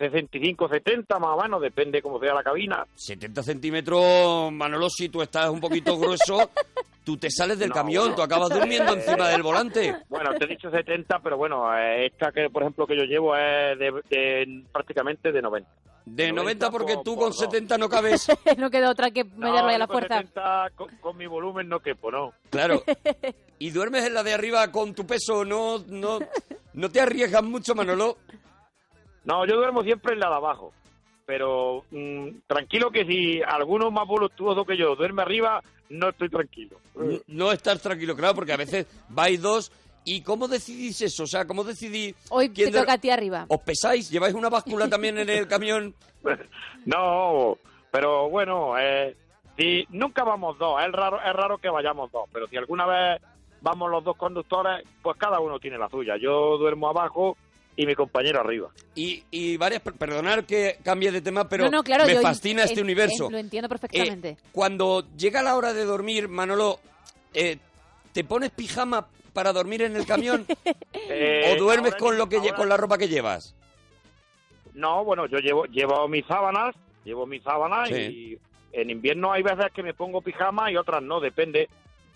65, 0.00 0.66
70 0.68 1.18
más 1.18 1.36
o 1.36 1.42
menos, 1.42 1.60
depende 1.60 2.00
cómo 2.00 2.18
sea 2.18 2.32
la 2.32 2.42
cabina. 2.42 2.86
70 2.94 3.42
centímetros, 3.42 4.50
Manolo, 4.50 4.88
si 4.88 5.10
tú 5.10 5.20
estás 5.20 5.50
un 5.50 5.60
poquito 5.60 5.98
grueso, 5.98 6.50
tú 7.04 7.18
te 7.18 7.30
sales 7.30 7.58
del 7.58 7.68
No, 7.68 7.74
camión, 7.74 8.02
bueno. 8.04 8.16
tú 8.16 8.22
acabas 8.22 8.48
durmiendo 8.48 8.94
encima 8.96 9.28
del 9.28 9.42
volante. 9.42 9.94
Bueno, 10.08 10.30
te 10.38 10.44
he 10.46 10.48
dicho 10.48 10.70
70, 10.70 11.18
pero 11.18 11.36
bueno, 11.36 11.76
eh, 11.76 12.06
esta 12.06 12.32
que 12.32 12.48
por 12.48 12.62
ejemplo 12.62 12.86
que 12.86 12.96
yo 12.96 13.04
llevo 13.04 13.36
es 13.36 13.78
de, 13.78 13.92
de- 14.08 14.64
prácticamente 14.72 15.30
de 15.32 15.42
90. 15.42 15.68
De 16.06 16.32
90 16.32 16.70
porque 16.70 16.94
por- 16.94 17.04
tú 17.04 17.14
por 17.14 17.24
con 17.24 17.28
dos. 17.32 17.38
70 17.38 17.76
no 17.76 17.88
cabes. 17.90 18.26
no 18.56 18.70
queda 18.70 18.90
otra 18.90 19.10
que 19.10 19.24
meterlo 19.24 19.68
a 19.68 19.78
la 19.78 19.86
con 19.86 19.98
fuerza. 19.98 20.16
70 20.16 20.70
con, 20.76 20.88
con 20.96 21.16
mi 21.18 21.26
volumen 21.26 21.68
no 21.68 21.80
quepo, 21.80 22.10
no. 22.10 22.32
Claro. 22.48 22.82
Y 23.58 23.70
duermes 23.70 24.06
en 24.06 24.14
la 24.14 24.22
de 24.22 24.32
arriba 24.32 24.72
con 24.72 24.94
tu 24.94 25.06
peso, 25.06 25.44
no, 25.44 25.84
no, 25.88 26.18
no 26.72 26.88
te 26.90 27.02
arriesgas 27.02 27.42
mucho, 27.44 27.74
Manolo. 27.74 28.16
No, 29.24 29.46
yo 29.46 29.56
duermo 29.56 29.82
siempre 29.82 30.14
en 30.14 30.20
la 30.20 30.28
de 30.28 30.34
abajo. 30.36 30.72
Pero 31.26 31.84
mm, 31.90 32.28
tranquilo 32.46 32.90
que 32.90 33.04
si 33.04 33.40
alguno 33.42 33.90
más 33.90 34.06
voluptuoso 34.06 34.64
que 34.64 34.76
yo 34.76 34.96
duerme 34.96 35.22
arriba, 35.22 35.62
no 35.90 36.08
estoy 36.08 36.28
tranquilo. 36.28 36.78
No 37.28 37.52
estás 37.52 37.80
tranquilo, 37.80 38.16
claro, 38.16 38.34
porque 38.34 38.52
a 38.52 38.56
veces 38.56 38.86
vais 39.08 39.40
dos. 39.40 39.70
¿Y 40.04 40.22
cómo 40.22 40.48
decidís 40.48 41.02
eso? 41.02 41.24
O 41.24 41.26
sea, 41.26 41.46
¿cómo 41.46 41.62
decidís? 41.62 42.14
Hoy 42.30 42.48
te 42.48 42.64
de- 42.70 42.72
toca 42.80 42.94
a 42.94 42.98
ti 42.98 43.10
arriba. 43.10 43.44
¿Os 43.48 43.60
pesáis? 43.60 44.10
¿Lleváis 44.10 44.34
una 44.34 44.48
báscula 44.48 44.88
también 44.88 45.18
en 45.18 45.28
el 45.28 45.46
camión? 45.46 45.94
No, 46.86 47.58
pero 47.90 48.28
bueno, 48.30 48.78
eh, 48.78 49.14
si 49.56 49.84
nunca 49.90 50.24
vamos 50.24 50.58
dos, 50.58 50.80
es 50.82 50.90
raro, 50.92 51.18
es 51.20 51.32
raro 51.34 51.58
que 51.58 51.68
vayamos 51.68 52.10
dos, 52.10 52.24
pero 52.32 52.46
si 52.48 52.56
alguna 52.56 52.86
vez 52.86 53.20
vamos 53.60 53.90
los 53.90 54.02
dos 54.02 54.16
conductores, 54.16 54.82
pues 55.02 55.16
cada 55.18 55.40
uno 55.40 55.58
tiene 55.58 55.76
la 55.78 55.88
suya. 55.90 56.16
Yo 56.16 56.56
duermo 56.56 56.88
abajo 56.88 57.36
y 57.82 57.86
mi 57.86 57.94
compañero 57.94 58.40
arriba. 58.40 58.68
Y, 58.94 59.22
y 59.30 59.56
varias... 59.56 59.80
per- 59.82 59.94
Perdonar 59.94 60.44
que 60.44 60.78
cambie 60.82 61.10
de 61.12 61.20
tema, 61.22 61.48
pero 61.48 61.64
no, 61.64 61.70
no, 61.70 61.82
claro, 61.82 62.04
me 62.06 62.20
fascina 62.20 62.62
este 62.64 62.80
en- 62.80 62.84
universo. 62.84 63.26
en- 63.26 63.32
lo 63.32 63.38
entiendo 63.38 63.66
Eh, 63.66 63.68
perfectamente. 63.70 64.36
cuando 64.52 65.06
llega 65.16 65.42
la 65.42 65.56
hora 65.56 65.72
de 65.72 65.84
dormir, 65.84 66.28
Manolo, 66.28 66.78
eh, 67.32 67.56
¿te 68.12 68.24
pones 68.24 68.50
pijama 68.50 69.06
para 69.32 69.52
dormir 69.52 69.82
en 69.82 69.96
el 69.96 70.04
camión? 70.06 70.46
Eh, 71.12 71.54
¿O 71.56 71.58
duermes 71.58 71.94
con 71.96 72.16
lo 72.18 72.28
que 72.28 72.36
ahora- 72.36 72.54
con 72.54 72.68
la 72.68 72.76
ropa 72.76 72.96
que 72.98 73.08
llevas? 73.08 73.54
No, 74.74 75.04
bueno, 75.04 75.26
yo 75.26 75.38
llevo 75.38 75.64
llevo 75.66 76.06
mis 76.08 76.24
sábanas, 76.26 76.74
llevo 77.04 77.26
mis 77.26 77.42
sábanas 77.42 77.88
Sí. 77.88 77.94
y 77.94 78.38
en 78.72 78.90
invierno 78.90 79.32
hay 79.32 79.42
veces 79.42 79.66
que 79.74 79.82
me 79.82 79.94
pongo 79.94 80.20
pijama 80.20 80.70
y 80.70 80.76
otras 80.76 81.02
no, 81.02 81.18
depende. 81.20 81.68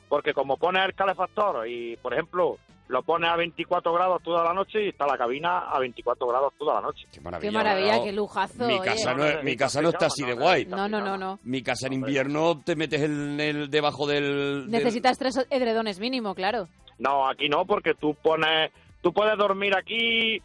Porque 0.09 0.33
como 0.35 0.57
pones 0.57 0.85
el 0.85 0.95
calefactor 0.95 1.67
y, 1.69 1.97
por 1.97 2.13
ejemplo, 2.13 2.59
lo 2.89 3.03
pones 3.03 3.31
a 3.31 3.37
24 3.37 3.93
grados 3.93 4.23
toda 4.23 4.45
la 4.45 4.53
noche 4.53 4.85
y 4.85 4.89
está 4.89 5.07
la 5.07 5.17
cabina 5.17 5.61
a 5.61 5.79
24 5.79 6.27
grados 6.27 6.53
toda 6.59 6.75
la 6.75 6.81
noche. 6.83 7.07
Qué 7.11 7.21
maravilla. 7.21 7.49
Qué 7.51 7.55
maravilla, 7.57 7.97
¿no? 7.97 8.05
qué 8.05 8.13
lujazo. 8.13 8.67
Mi 8.67 8.75
oye. 8.75 8.85
casa, 8.85 9.15
no, 9.15 9.25
es- 9.25 9.43
mi 9.43 9.57
casa 9.57 9.81
no 9.83 9.89
está 9.89 10.07
así 10.07 10.23
de 10.25 10.35
guay. 10.35 10.67
No, 10.67 10.89
no, 10.89 11.01
no, 11.01 11.17
no. 11.17 11.39
Mi 11.43 11.63
casa 11.63 11.87
en 11.87 11.95
invierno 11.95 12.61
te 12.63 12.77
metes 12.77 13.01
en 13.03 13.41
el, 13.41 13.71
debajo 13.71 14.07
del... 14.07 14.63
del- 14.63 14.71
Necesitas 14.71 15.19
tres 15.19 15.47
edredones 15.51 15.99
mínimo, 15.99 16.35
claro. 16.35 16.69
No, 16.99 17.27
aquí 17.29 17.49
no, 17.49 17.65
porque 17.65 17.95
tú 17.95 18.15
pones, 18.23 18.71
tú 19.01 19.13
puedes 19.13 19.37
dormir 19.39 19.75
aquí, 19.75 20.41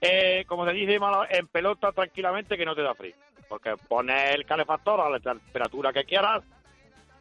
eh, 0.00 0.44
como 0.48 0.66
se 0.66 0.72
dice, 0.72 0.98
en 1.30 1.46
pelota 1.48 1.92
tranquilamente 1.92 2.56
que 2.56 2.64
no 2.64 2.74
te 2.74 2.82
da 2.82 2.94
frío. 2.94 3.14
Porque 3.48 3.74
pones 3.86 4.34
el 4.34 4.46
calefactor 4.46 4.98
a 5.00 5.10
la 5.10 5.20
temperatura 5.20 5.92
que 5.92 6.04
quieras, 6.04 6.42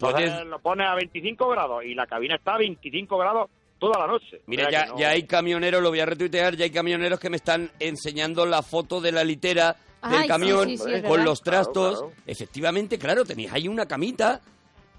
entonces 0.01 0.31
Puedes- 0.31 0.47
lo 0.47 0.59
pones 0.59 0.87
a 0.87 0.95
25 0.95 1.49
grados 1.49 1.83
y 1.85 1.93
la 1.95 2.07
cabina 2.07 2.35
está 2.35 2.55
a 2.55 2.57
25 2.59 3.17
grados 3.17 3.49
toda 3.79 3.99
la 3.99 4.07
noche. 4.07 4.41
Mira, 4.45 4.67
O 4.67 4.69
sea 4.69 4.79
ya, 4.79 4.85
que 4.85 4.91
no- 4.91 4.99
ya 4.99 5.09
hay 5.09 5.23
camioneros, 5.23 5.81
lo 5.81 5.89
voy 5.89 5.99
a 5.99 6.05
retuitear, 6.05 6.55
ya 6.55 6.65
hay 6.65 6.71
camioneros 6.71 7.19
que 7.19 7.29
me 7.29 7.37
están 7.37 7.71
enseñando 7.79 8.45
la 8.45 8.61
foto 8.61 9.01
de 9.01 9.11
la 9.11 9.23
litera 9.23 9.75
Ay, 10.01 10.19
del 10.19 10.27
camión 10.27 10.67
sí, 10.69 10.77
sí, 10.77 10.91
es 10.93 11.03
con 11.03 11.23
los 11.25 11.41
trastos. 11.41 11.93
Claro, 11.99 12.07
claro. 12.09 12.23
Efectivamente, 12.27 12.97
claro, 12.99 13.25
tenéis 13.25 13.51
ahí 13.53 13.67
una 13.67 13.87
camita 13.87 14.39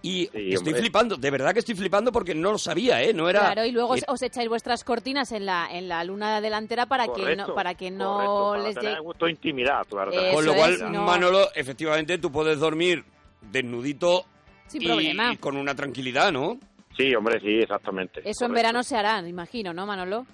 y 0.05 0.25
estoy 0.25 0.57
hombre. 0.57 0.75
flipando, 0.81 1.17
de 1.17 1.31
verdad 1.31 1.53
que 1.53 1.61
estoy 1.61 1.77
flipando 1.77 2.11
porque 2.11 2.35
no 2.35 2.51
lo 2.51 2.59
sabía, 2.59 3.01
¿eh? 3.05 3.15
No 3.15 3.29
era... 3.31 3.39
Claro, 3.53 3.65
y 3.65 3.71
luego 3.71 3.91
os, 3.91 3.99
era- 3.99 4.13
os 4.13 4.21
echáis 4.21 4.49
vuestras 4.49 4.83
cortinas 4.83 5.31
en 5.31 5.47
la 5.47 5.69
en 5.71 5.87
la 5.89 6.03
luna 6.03 6.41
delantera 6.41 6.87
para 6.87 7.07
que 7.07 7.37
no 7.37 7.55
para 7.55 7.75
que 7.77 7.89
no 7.93 8.15
correcto, 8.17 8.51
para 8.51 8.63
les 8.65 8.77
llegue 8.77 9.01
gusto 9.01 9.25
de 9.27 9.31
intimidad. 9.31 9.83
Eso 9.87 10.35
Con 10.35 10.45
lo 10.45 10.55
cual, 10.57 10.73
es, 10.75 10.81
no. 10.83 11.05
Manolo, 11.05 11.49
efectivamente 11.55 12.19
tú 12.19 12.33
puedes 12.33 12.59
dormir 12.59 13.05
desnudito 13.53 14.25
sin 14.73 14.83
y, 14.83 14.87
problema. 14.87 15.33
y 15.33 15.37
con 15.37 15.57
una 15.57 15.75
tranquilidad, 15.75 16.33
¿no? 16.33 16.59
Sí, 16.97 17.15
hombre, 17.15 17.41
sí, 17.41 17.59
exactamente. 17.61 18.23
Eso 18.25 18.45
en 18.47 18.53
verano 18.53 18.83
se 18.83 18.97
hará, 18.97 19.21
imagino, 19.27 19.73
¿no, 19.73 19.87
Manolo? 19.87 20.27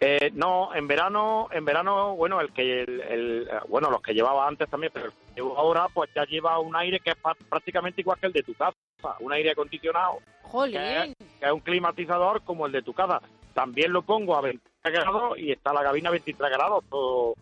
Eh, 0.00 0.30
no, 0.34 0.74
en 0.74 0.86
verano, 0.86 1.48
en 1.50 1.64
verano, 1.64 2.14
bueno, 2.16 2.40
el 2.40 2.52
que, 2.52 2.82
el, 2.82 3.00
el- 3.00 3.48
eh, 3.50 3.58
bueno, 3.68 3.90
los 3.90 4.02
que 4.02 4.12
llevaba 4.12 4.46
antes 4.46 4.68
también, 4.68 4.92
pero 4.92 5.10
ahora, 5.56 5.86
pues 5.92 6.10
ya 6.14 6.24
lleva 6.24 6.58
un 6.58 6.76
aire 6.76 7.00
que 7.00 7.10
es 7.10 7.16
pa- 7.16 7.36
prácticamente 7.48 8.02
igual 8.02 8.18
que 8.20 8.26
el 8.26 8.32
de 8.32 8.42
tu 8.42 8.52
casa, 8.54 8.76
un 9.20 9.32
aire 9.32 9.52
acondicionado, 9.52 10.18
que 10.18 10.48
Jolín. 10.48 10.76
es, 10.80 11.14
que 11.40 11.46
es 11.46 11.52
un 11.52 11.60
climatizador 11.60 12.42
como 12.42 12.66
el 12.66 12.72
de 12.72 12.82
tu 12.82 12.92
casa. 12.92 13.20
También 13.54 13.90
lo 13.92 14.02
pongo 14.02 14.36
a 14.36 14.42
23 14.42 14.92
grados 14.92 15.38
y 15.38 15.50
está 15.50 15.72
la 15.72 15.82
cabina 15.82 16.10
a 16.10 16.12
23 16.12 16.50
grados 16.50 16.84
todo. 16.90 17.34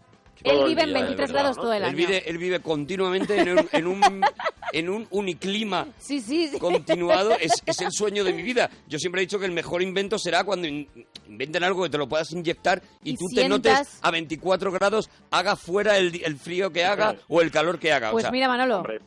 Él 0.42 0.64
vive 0.66 0.83
en 0.83 0.88
día, 0.88 0.94
23 0.99 1.16
de 1.16 1.16
verdad, 1.16 1.33
grados 1.35 1.57
¿no? 1.57 1.62
todo 1.62 1.73
el 1.73 1.79
Él 1.83 1.88
año. 1.88 1.97
vive, 1.97 2.29
él 2.31 2.38
vive 2.38 2.61
continuamente 2.61 3.38
en 3.40 3.49
un, 3.59 3.68
en 3.73 3.87
un, 3.87 4.25
en 4.73 4.88
un 4.90 5.07
uniclima 5.11 5.87
Sí, 5.99 6.20
sí, 6.20 6.49
sí. 6.49 6.59
continuado. 6.59 7.31
Es, 7.40 7.62
es 7.66 7.81
el 7.81 7.92
sueño 7.92 8.25
de 8.25 8.33
mi 8.33 8.42
vida. 8.42 8.68
Yo 8.88 8.99
siempre 8.99 9.20
he 9.23 9.25
dicho 9.27 9.38
que 9.38 9.47
el 9.47 9.53
mejor 9.53 9.81
invento 9.83 10.18
será 10.18 10.44
cuando 10.44 10.66
in- 10.66 10.88
inventen 11.29 11.62
algo 11.64 11.83
que 11.85 11.90
te 11.90 11.99
lo 11.99 12.09
puedas 12.09 12.31
inyectar 12.33 12.83
y, 13.03 13.12
Y 13.12 13.16
tú 13.16 13.27
te 13.35 13.49
notes 13.49 13.99
a 14.03 14.11
24 14.11 14.70
grados, 14.73 15.09
haga 15.31 15.57
fuera 15.57 15.97
el, 15.99 16.20
el 16.25 16.37
frío 16.37 16.70
que 16.70 16.85
haga 16.85 17.16
o 17.29 17.40
el 17.40 17.51
calor 17.51 17.79
que 17.79 17.92
haga. 17.92 18.09
O 18.09 18.12
Pues 18.12 18.23
sea, 18.23 18.31
mira, 18.33 18.49
Manolo, 18.49 18.77
Hombre, 18.79 19.01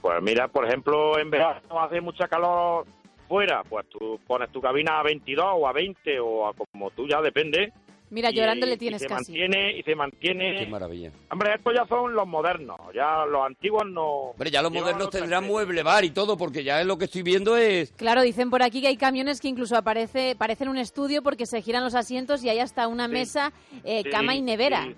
pues 0.00 0.22
mira, 0.22 0.48
por 0.48 0.66
ejemplo, 0.66 1.18
en 1.18 1.30
verano 1.30 1.60
hace 1.80 2.00
mucha 2.00 2.28
calor 2.28 2.86
fuera, 3.28 3.62
pues 3.64 3.86
tú 3.88 4.20
pones 4.26 4.50
tu 4.52 4.60
cabina 4.60 4.98
a 5.00 5.02
22 5.02 5.46
o 5.54 5.66
a 5.66 5.72
20 5.72 6.20
o 6.20 6.46
a 6.46 6.52
como 6.54 6.90
tú 6.90 7.08
ya 7.08 7.20
depende 7.22 7.72
Mira, 8.10 8.30
y- 8.30 8.34
llorando 8.34 8.66
le 8.66 8.74
y 8.74 8.78
tienes 8.78 9.00
se 9.02 9.08
casi. 9.08 9.32
mantiene 9.32 9.78
y 9.78 9.82
se 9.82 9.94
mantiene 9.96 10.56
Qué 10.58 10.66
maravilla. 10.66 11.10
hombre 11.30 11.54
estos 11.54 11.74
ya 11.74 11.84
son 11.86 12.14
los 12.14 12.26
modernos 12.28 12.78
ya 12.94 13.24
los 13.26 13.44
antiguos 13.44 13.84
no 13.86 14.04
Hombre, 14.30 14.50
ya 14.50 14.62
los 14.62 14.70
modernos 14.72 15.10
tendrán 15.10 15.46
mueble 15.46 15.82
bar 15.82 16.04
y 16.04 16.10
todo, 16.10 16.36
porque 16.36 16.62
ya 16.62 16.80
es 16.80 16.86
lo 16.86 16.96
que 16.98 17.06
estoy 17.06 17.22
viendo 17.22 17.56
es... 17.56 17.92
Claro, 17.92 18.22
dicen 18.22 18.50
por 18.50 18.62
aquí 18.62 18.80
que 18.82 18.88
hay 18.88 18.96
camiones 18.96 19.40
que 19.40 19.48
incluso 19.48 19.76
aparece, 19.76 20.36
parecen 20.38 20.68
un 20.68 20.78
estudio 20.78 21.22
porque 21.22 21.46
se 21.46 21.62
giran 21.62 21.82
los 21.82 21.94
asientos 21.94 22.44
y 22.44 22.48
hay 22.50 22.60
hasta 22.60 22.86
una 22.88 23.08
mesa, 23.08 23.52
eh, 23.84 24.02
Sí, 24.04 24.10
cama 24.10 24.34
y 24.34 24.42
nevera. 24.42 24.84
Sí, 24.84 24.94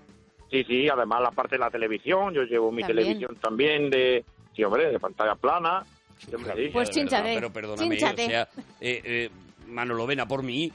sí, 0.51 0.65
sí, 0.65 0.89
además 0.89 1.23
la 1.23 1.31
parte 1.31 1.55
de 1.57 1.61
la 1.61 1.71
televisión, 1.71 2.35
yo 2.35 2.43
llevo 2.43 2.71
mi 2.73 2.83
También. 2.83 3.05
televisión 3.07 3.37
también 3.41 3.91
de, 3.91 4.25
sí, 4.55 4.63
hombre, 4.65 4.91
de 4.91 4.99
pantalla 4.99 5.35
plana. 5.37 5.85
Sí, 6.19 6.35
hombre, 6.35 6.53
sí. 6.57 6.71
Pues 6.73 6.91
chínchate, 6.91 7.35
Pero 7.35 7.53
perdóname, 7.53 7.97
chínchate. 7.97 8.25
o 8.27 8.29
sea, 8.29 8.49
eh, 8.81 9.01
eh, 9.05 9.31
Manolo, 9.69 10.07
ven 10.07 10.21
a 10.21 10.27
por 10.29 10.43
mí. 10.43 10.71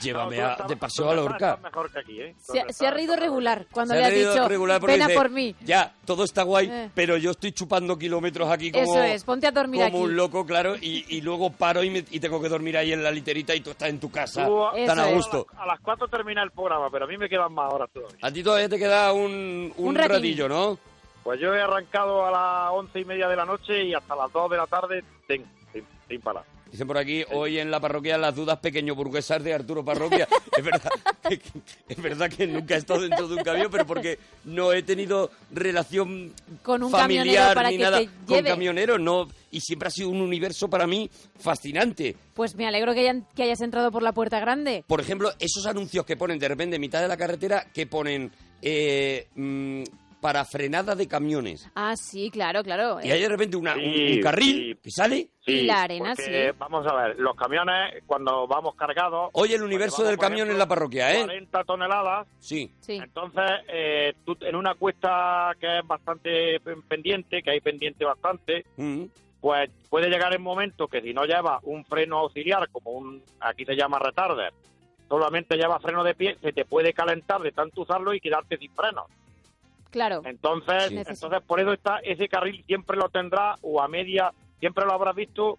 Llévame 0.00 0.36
No, 0.38 0.46
a- 0.46 0.52
estás- 0.52 0.68
de 0.68 0.76
paseo 0.76 1.10
a 1.10 1.14
Lorca. 1.14 1.58
mejor 1.62 1.90
que 1.92 1.98
aquí, 2.00 2.20
¿eh? 2.20 2.34
Se, 2.40 2.60
ha- 2.60 2.68
se 2.72 2.86
ha 2.86 2.90
reído 2.90 3.14
regular 3.16 3.66
cuando 3.70 3.94
le 3.94 4.04
ha 4.04 4.06
has 4.08 4.14
dicho, 4.14 4.48
regular 4.48 4.80
porque 4.80 4.94
ven 4.94 5.02
a 5.02 5.06
dice, 5.06 5.18
por 5.18 5.30
mí. 5.30 5.54
Ya, 5.62 5.92
todo 6.04 6.24
está 6.24 6.42
guay, 6.42 6.68
Eh. 6.70 6.90
pero 6.94 7.16
yo 7.16 7.30
estoy 7.32 7.52
chupando 7.52 7.98
kilómetros 7.98 8.50
aquí 8.50 8.72
como, 8.72 8.84
Eso 8.84 9.02
es, 9.02 9.24
ponte 9.24 9.46
a 9.46 9.50
dormir 9.52 9.82
como 9.84 9.98
aquí. 9.98 10.04
un 10.06 10.16
loco, 10.16 10.44
claro, 10.46 10.76
y, 10.76 11.04
y 11.16 11.20
luego 11.20 11.50
paro 11.50 11.82
y, 11.84 11.90
me- 11.90 12.04
y 12.10 12.20
tengo 12.20 12.40
que 12.40 12.48
dormir 12.48 12.76
ahí 12.76 12.92
en 12.92 13.02
la 13.02 13.10
literita 13.10 13.54
y 13.54 13.60
tú 13.60 13.70
estás 13.70 13.88
en 13.88 14.00
tu 14.00 14.10
casa 14.10 14.46
Tú, 14.46 14.64
tan 14.86 14.98
a 14.98 15.06
gusto. 15.06 15.46
A 15.56 15.66
las 15.66 15.80
4 15.80 16.08
termina 16.08 16.42
el 16.42 16.50
programa, 16.50 16.88
pero 16.90 17.04
a 17.04 17.08
mí 17.08 17.16
me 17.16 17.28
quedan 17.28 17.52
más 17.52 17.72
horas 17.72 17.88
todavía. 17.92 18.18
A 18.22 18.30
ti 18.30 18.42
todavía 18.42 18.68
te 18.68 18.78
queda 18.78 19.12
un, 19.12 19.72
un, 19.76 19.94
ratillo, 19.94 20.48
¿no? 20.48 20.78
Pues 21.22 21.38
yo 21.38 21.54
he 21.54 21.62
arrancado 21.62 22.26
a 22.26 22.30
las 22.32 22.72
once 22.72 22.98
y 22.98 23.04
media 23.04 23.28
de 23.28 23.36
la 23.36 23.44
noche 23.44 23.84
y 23.84 23.94
hasta 23.94 24.16
las 24.16 24.32
2 24.32 24.50
de 24.50 24.56
la 24.56 24.66
tarde 24.66 25.04
sin, 25.28 25.44
sin, 25.72 25.84
sin 26.08 26.20
parar. 26.20 26.42
Dicen 26.72 26.86
por 26.86 26.96
aquí, 26.96 27.22
hoy 27.32 27.58
en 27.58 27.70
la 27.70 27.78
parroquia 27.80 28.16
las 28.16 28.34
dudas 28.34 28.58
pequeño 28.58 28.94
burguesas 28.94 29.44
de 29.44 29.52
Arturo 29.52 29.84
Parroquia. 29.84 30.26
es 30.56 30.64
verdad 30.64 30.90
que, 31.28 31.40
es 31.86 32.02
verdad 32.02 32.30
que 32.30 32.46
nunca 32.46 32.76
he 32.76 32.78
estado 32.78 33.02
dentro 33.02 33.28
de 33.28 33.34
un 33.34 33.42
camión, 33.42 33.68
pero 33.70 33.86
porque 33.86 34.18
no 34.44 34.72
he 34.72 34.82
tenido 34.82 35.30
relación 35.50 36.32
Con 36.62 36.82
un 36.82 36.90
familiar 36.90 37.54
para 37.54 37.68
ni 37.70 37.76
que 37.76 37.82
nada 37.82 37.98
te 37.98 38.08
con 38.26 38.42
camioneros, 38.42 38.98
no. 38.98 39.28
Y 39.50 39.60
siempre 39.60 39.88
ha 39.88 39.90
sido 39.90 40.08
un 40.08 40.22
universo 40.22 40.70
para 40.70 40.86
mí 40.86 41.10
fascinante. 41.38 42.16
Pues 42.32 42.54
me 42.54 42.66
alegro 42.66 42.94
que, 42.94 43.00
hayan- 43.00 43.26
que 43.36 43.42
hayas 43.42 43.60
entrado 43.60 43.92
por 43.92 44.02
la 44.02 44.12
puerta 44.12 44.40
grande. 44.40 44.82
Por 44.86 45.02
ejemplo, 45.02 45.30
esos 45.38 45.66
anuncios 45.66 46.06
que 46.06 46.16
ponen 46.16 46.38
de 46.38 46.48
repente 46.48 46.76
en 46.76 46.80
mitad 46.80 47.02
de 47.02 47.08
la 47.08 47.18
carretera, 47.18 47.66
que 47.70 47.86
ponen 47.86 48.32
eh, 48.62 49.26
mm, 49.34 49.82
para 50.22 50.44
frenada 50.44 50.94
de 50.94 51.06
camiones. 51.08 51.68
Ah, 51.74 51.96
sí, 51.96 52.30
claro, 52.30 52.62
claro. 52.62 52.98
Y 53.02 53.10
hay 53.10 53.20
de 53.20 53.28
repente 53.28 53.56
una- 53.56 53.74
un- 53.74 53.80
Sí, 53.80 54.12
un, 54.16 54.22
carril 54.22 54.56
sí. 54.76 54.80
que 54.82 54.90
sale. 54.90 55.28
Sí, 55.44 55.52
Y 55.52 55.62
la 55.66 55.82
arena, 55.82 56.14
porque, 56.16 56.50
sí. 56.52 56.56
Vamos 56.58 56.86
a 56.86 56.94
ver, 56.94 57.18
los 57.18 57.34
camiones, 57.36 58.02
cuando 58.06 58.46
vamos 58.46 58.76
cargados... 58.76 59.30
Hoy 59.32 59.52
el 59.52 59.62
universo 59.64 60.04
del 60.04 60.16
camión 60.16 60.46
ejemplo, 60.46 60.52
en 60.54 60.58
la 60.60 60.68
parroquia, 60.68 61.12
¿eh? 61.12 61.18
40 61.24 61.64
toneladas. 61.64 62.28
Sí. 62.38 62.70
Sí. 62.80 62.94
Entonces, 63.02 63.50
eh, 63.68 64.14
tú 64.24 64.36
en 64.40 64.54
una 64.54 64.76
cuesta 64.76 65.50
que 65.60 65.80
es 65.80 65.86
bastante 65.86 66.60
pen- 66.60 66.82
pendiente, 66.82 67.42
que 67.42 67.50
hay 67.50 67.60
pendiente 67.60 68.04
bastante, 68.04 68.64
Mm. 68.76 69.06
pues 69.40 69.68
puede 69.90 70.08
llegar 70.08 70.32
el 70.32 70.38
momento 70.38 70.86
que 70.86 71.02
si 71.02 71.12
no 71.12 71.24
lleva 71.24 71.58
un 71.64 71.84
freno 71.84 72.18
auxiliar, 72.20 72.68
como 72.70 72.92
un, 72.92 73.20
aquí 73.40 73.64
se 73.64 73.74
llama 73.74 73.98
retarder, 73.98 74.52
solamente 75.08 75.56
lleva 75.56 75.80
freno 75.80 76.04
de 76.04 76.14
pie, 76.14 76.36
se 76.40 76.52
te 76.52 76.64
puede 76.64 76.92
calentar 76.92 77.40
de 77.42 77.50
tanto 77.50 77.82
usarlo 77.82 78.14
y 78.14 78.20
quedarte 78.20 78.56
sin 78.56 78.72
freno. 78.72 79.06
Claro. 79.92 80.22
Entonces, 80.24 80.88
Sí. 80.88 80.96
entonces 81.06 81.40
por 81.46 81.60
eso 81.60 81.72
está 81.72 81.98
ese 81.98 82.26
carril 82.28 82.64
siempre 82.66 82.96
lo 82.96 83.08
tendrá 83.10 83.56
o 83.62 83.80
a 83.80 83.86
media, 83.86 84.32
siempre 84.58 84.84
lo 84.84 84.92
habrás 84.92 85.14
visto 85.14 85.58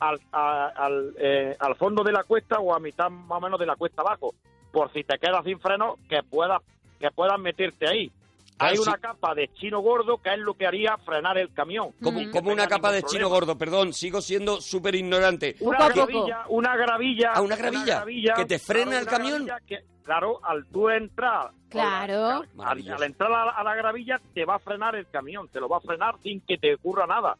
al, 0.00 0.20
a- 0.32 0.66
al, 0.76 1.14
eh, 1.18 1.56
al 1.58 1.74
fondo 1.76 2.02
de 2.02 2.12
la 2.12 2.24
cuesta 2.24 2.58
o 2.58 2.74
a 2.74 2.80
mitad 2.80 3.08
más 3.08 3.38
o 3.38 3.40
menos 3.40 3.58
de 3.58 3.66
la 3.66 3.76
cuesta 3.76 4.02
abajo, 4.02 4.34
por 4.72 4.92
si 4.92 5.02
te 5.04 5.18
quedas 5.18 5.44
sin 5.44 5.58
freno 5.60 5.94
que 6.10 6.22
puedas 6.22 6.60
que 7.00 7.10
puedas 7.12 7.38
meterte 7.38 7.88
ahí. 7.88 8.10
Hay 8.58 8.78
una 8.78 8.98
capa 8.98 9.34
de 9.34 9.48
chino 9.54 9.80
gordo 9.80 10.18
que 10.18 10.32
es 10.32 10.38
lo 10.38 10.54
que 10.54 10.66
haría 10.66 10.96
frenar 10.98 11.38
el 11.38 11.52
camión. 11.52 11.92
Como, 12.02 12.50
una 12.50 12.66
capa 12.66 12.90
de 12.92 13.02
chino 13.02 13.28
gordo, 13.28 13.56
perdón, 13.56 13.92
sigo 13.92 14.20
siendo 14.20 14.60
súper 14.60 14.94
ignorante. 14.94 15.56
Una 15.60 15.78
Poco 15.78 15.90
a 15.90 15.94
poco. 15.94 16.06
gravilla, 16.06 16.44
una 16.48 16.76
gravilla. 16.76 17.32
Ah, 17.34 17.40
una 17.42 17.56
gravilla, 17.56 18.04
que 18.34 18.46
te 18.46 18.58
frena 18.58 18.98
el 18.98 19.02
una 19.02 19.10
camión. 19.10 19.48
que, 19.66 19.84
claro, 20.02 20.40
al 20.44 20.66
tú 20.66 20.88
entrar. 20.90 21.50
Claro. 21.68 22.44
Al, 22.58 23.02
entrar 23.02 23.30
a 23.30 23.44
la, 23.44 23.50
a 23.50 23.62
la 23.62 23.74
gravilla 23.74 24.20
te 24.34 24.44
va 24.44 24.54
a 24.54 24.58
frenar 24.58 24.96
el 24.96 25.06
camión, 25.08 25.48
te 25.48 25.60
lo 25.60 25.68
va 25.68 25.76
a 25.76 25.80
frenar 25.80 26.16
sin 26.22 26.40
que 26.40 26.56
te 26.56 26.74
ocurra 26.74 27.06
nada, 27.06 27.36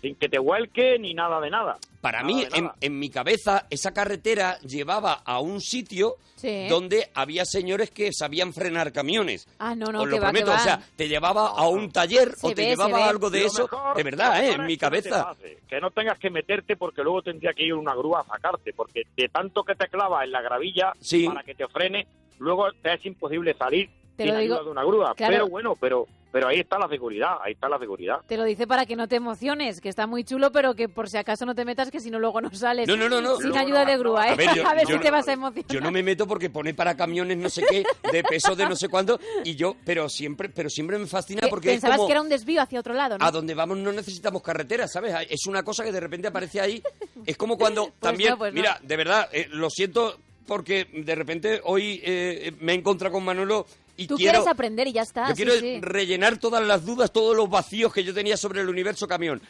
sin 0.00 0.14
que 0.14 0.28
te 0.28 0.38
vuelque 0.38 0.98
ni 0.98 1.14
nada 1.14 1.40
de 1.40 1.50
nada. 1.50 1.76
Para 2.00 2.22
Nada 2.22 2.32
mí, 2.32 2.46
en, 2.80 2.98
mi 2.98 3.10
cabeza, 3.10 3.66
esa 3.70 3.92
carretera 3.92 4.58
llevaba 4.60 5.14
a 5.24 5.40
un 5.40 5.60
sitio 5.60 6.14
Sí. 6.36 6.68
donde 6.68 7.10
había 7.14 7.44
señores 7.44 7.90
que 7.90 8.12
sabían 8.12 8.52
frenar 8.52 8.92
camiones. 8.92 9.48
Ah, 9.58 9.74
no, 9.74 9.86
no, 9.90 10.02
Os 10.02 10.08
que 10.08 10.10
lo 10.14 10.22
va, 10.22 10.28
que 10.28 10.32
prometo, 10.32 10.50
va. 10.52 10.56
o 10.56 10.60
sea, 10.60 10.80
te 10.94 11.08
llevaba 11.08 11.48
a 11.48 11.66
un 11.66 11.90
taller 11.90 12.32
Se 12.36 12.46
o 12.46 12.50
te 12.54 12.62
ve, 12.62 12.68
llevaba 12.68 13.04
a 13.04 13.08
algo 13.08 13.28
de 13.28 13.40
Lo 13.40 13.46
eso. 13.46 13.62
mejor- 13.64 13.96
de 13.96 14.02
verdad, 14.04 14.44
¿eh? 14.44 14.52
En 14.52 14.64
mi 14.64 14.74
es 14.74 14.78
que 14.78 14.86
no 14.86 14.90
te 14.92 15.00
cabeza. 15.02 15.24
pase, 15.24 15.58
que 15.68 15.80
no 15.80 15.90
tengas 15.90 16.18
que 16.20 16.30
meterte 16.30 16.76
porque 16.76 17.02
luego 17.02 17.22
tendría 17.22 17.52
que 17.52 17.64
ir 17.64 17.74
una 17.74 17.92
grúa 17.96 18.20
a 18.20 18.24
sacarte, 18.24 18.72
porque 18.72 19.02
de 19.16 19.28
tanto 19.28 19.64
que 19.64 19.74
te 19.74 19.88
clavas 19.88 20.22
en 20.24 20.30
la 20.30 20.40
gravilla 20.40 20.92
Sí. 21.00 21.26
para 21.26 21.42
que 21.42 21.56
te 21.56 21.66
frene, 21.66 22.06
luego 22.38 22.70
te 22.80 22.94
es 22.94 23.04
imposible 23.04 23.52
salir 23.54 23.90
Te 24.18 24.24
sin 24.24 24.34
lo 24.34 24.38
digo- 24.40 24.54
ayuda 24.56 24.64
de 24.66 24.70
una 24.70 24.84
grúa. 24.84 25.14
claro. 25.16 25.32
Pero 25.32 25.48
bueno, 25.48 25.74
pero 25.80 26.06
pero 26.30 26.48
ahí 26.48 26.60
está 26.60 26.78
la 26.78 26.88
seguridad, 26.88 27.38
ahí 27.42 27.54
está 27.54 27.70
la 27.70 27.78
seguridad. 27.78 28.18
Te 28.26 28.36
lo 28.36 28.44
dice 28.44 28.66
para 28.66 28.84
que 28.84 28.96
no 28.96 29.08
te 29.08 29.16
emociones, 29.16 29.80
que 29.80 29.88
está 29.88 30.06
muy 30.06 30.24
chulo, 30.24 30.52
pero 30.52 30.74
que 30.74 30.86
por 30.86 31.08
si 31.08 31.16
acaso 31.16 31.46
no 31.46 31.54
te 31.54 31.64
metas, 31.64 31.90
que 31.90 32.00
si 32.00 32.10
no 32.10 32.18
luego 32.18 32.42
no 32.42 32.50
sales. 32.54 32.86
No, 32.86 32.96
no, 32.98 33.08
no, 33.08 33.22
no. 33.22 33.36
Sin 33.36 33.44
Luego 33.48 33.58
ayuda 33.60 33.86
de 33.86 33.96
grúa. 33.96 34.28
¿eh? 34.28 34.32
A 34.32 34.34
ver, 34.34 34.50
yo- 34.54 34.62
si 34.86 34.92
yo 34.92 35.00
te 35.00 35.10
vas 35.10 35.26
a 35.26 35.32
emocionar. 35.32 35.70
Yo 35.70 35.80
no 35.80 35.90
me 35.90 36.02
meto 36.02 36.26
porque 36.28 36.50
pone 36.50 36.74
para 36.74 36.94
camiones 36.98 37.38
no 37.38 37.48
sé 37.48 37.62
qué, 37.70 37.82
de 38.12 38.22
peso 38.24 38.54
de 38.54 38.68
no 38.68 38.76
sé 38.76 38.90
cuánto, 38.90 39.18
y 39.42 39.56
yo, 39.56 39.76
pero 39.86 40.06
siempre, 40.10 40.50
pero 40.50 40.68
siempre 40.68 40.98
me 40.98 41.06
fascina 41.06 41.40
Que 41.40 41.48
porque 41.48 41.68
es 41.70 41.74
Pensabas 41.76 41.96
como... 41.96 42.08
que 42.08 42.12
era 42.12 42.20
un 42.20 42.28
desvío 42.28 42.60
hacia 42.60 42.78
otro 42.80 42.92
lado, 42.92 43.16
¿no? 43.16 43.24
a 43.24 43.30
donde 43.30 43.54
vamos 43.54 43.78
no 43.78 43.90
necesitamos 43.90 44.42
carreteras, 44.42 44.92
¿sabes? 44.92 45.14
Es 45.30 45.46
una 45.46 45.62
cosa 45.62 45.82
que 45.82 45.92
de 45.92 46.00
repente 46.00 46.28
aparece 46.28 46.60
ahí. 46.60 46.82
Es 47.24 47.38
como 47.38 47.56
cuando 47.58 47.92
también, 48.00 48.32
no, 48.32 48.38
pues 48.38 48.52
no. 48.52 48.60
mira, 48.60 48.78
de 48.82 48.96
verdad, 48.98 49.30
eh, 49.32 49.46
lo 49.50 49.70
siento 49.70 50.18
porque 50.46 50.88
de 50.92 51.14
repente 51.14 51.60
hoy 51.64 52.00
eh, 52.04 52.52
me 52.60 52.72
he 52.72 52.74
encontrado 52.74 53.14
con 53.14 53.24
Manolo 53.24 53.64
y 53.98 54.06
Tú 54.06 54.16
quiero, 54.16 54.32
quieres 54.38 54.48
aprender 54.48 54.86
y 54.88 54.92
ya 54.92 55.02
está. 55.02 55.28
yo 55.28 55.34
sí, 55.34 55.42
quiero 55.42 55.52
sí. 55.60 55.80
rellenar 55.82 56.38
todas 56.38 56.66
las 56.66 56.86
dudas, 56.86 57.12
todos 57.12 57.36
los 57.36 57.50
vacíos 57.50 57.92
que 57.92 58.04
yo 58.04 58.14
tenía 58.14 58.36
sobre 58.36 58.62
el 58.62 58.68
universo 58.68 59.06
camión. 59.06 59.42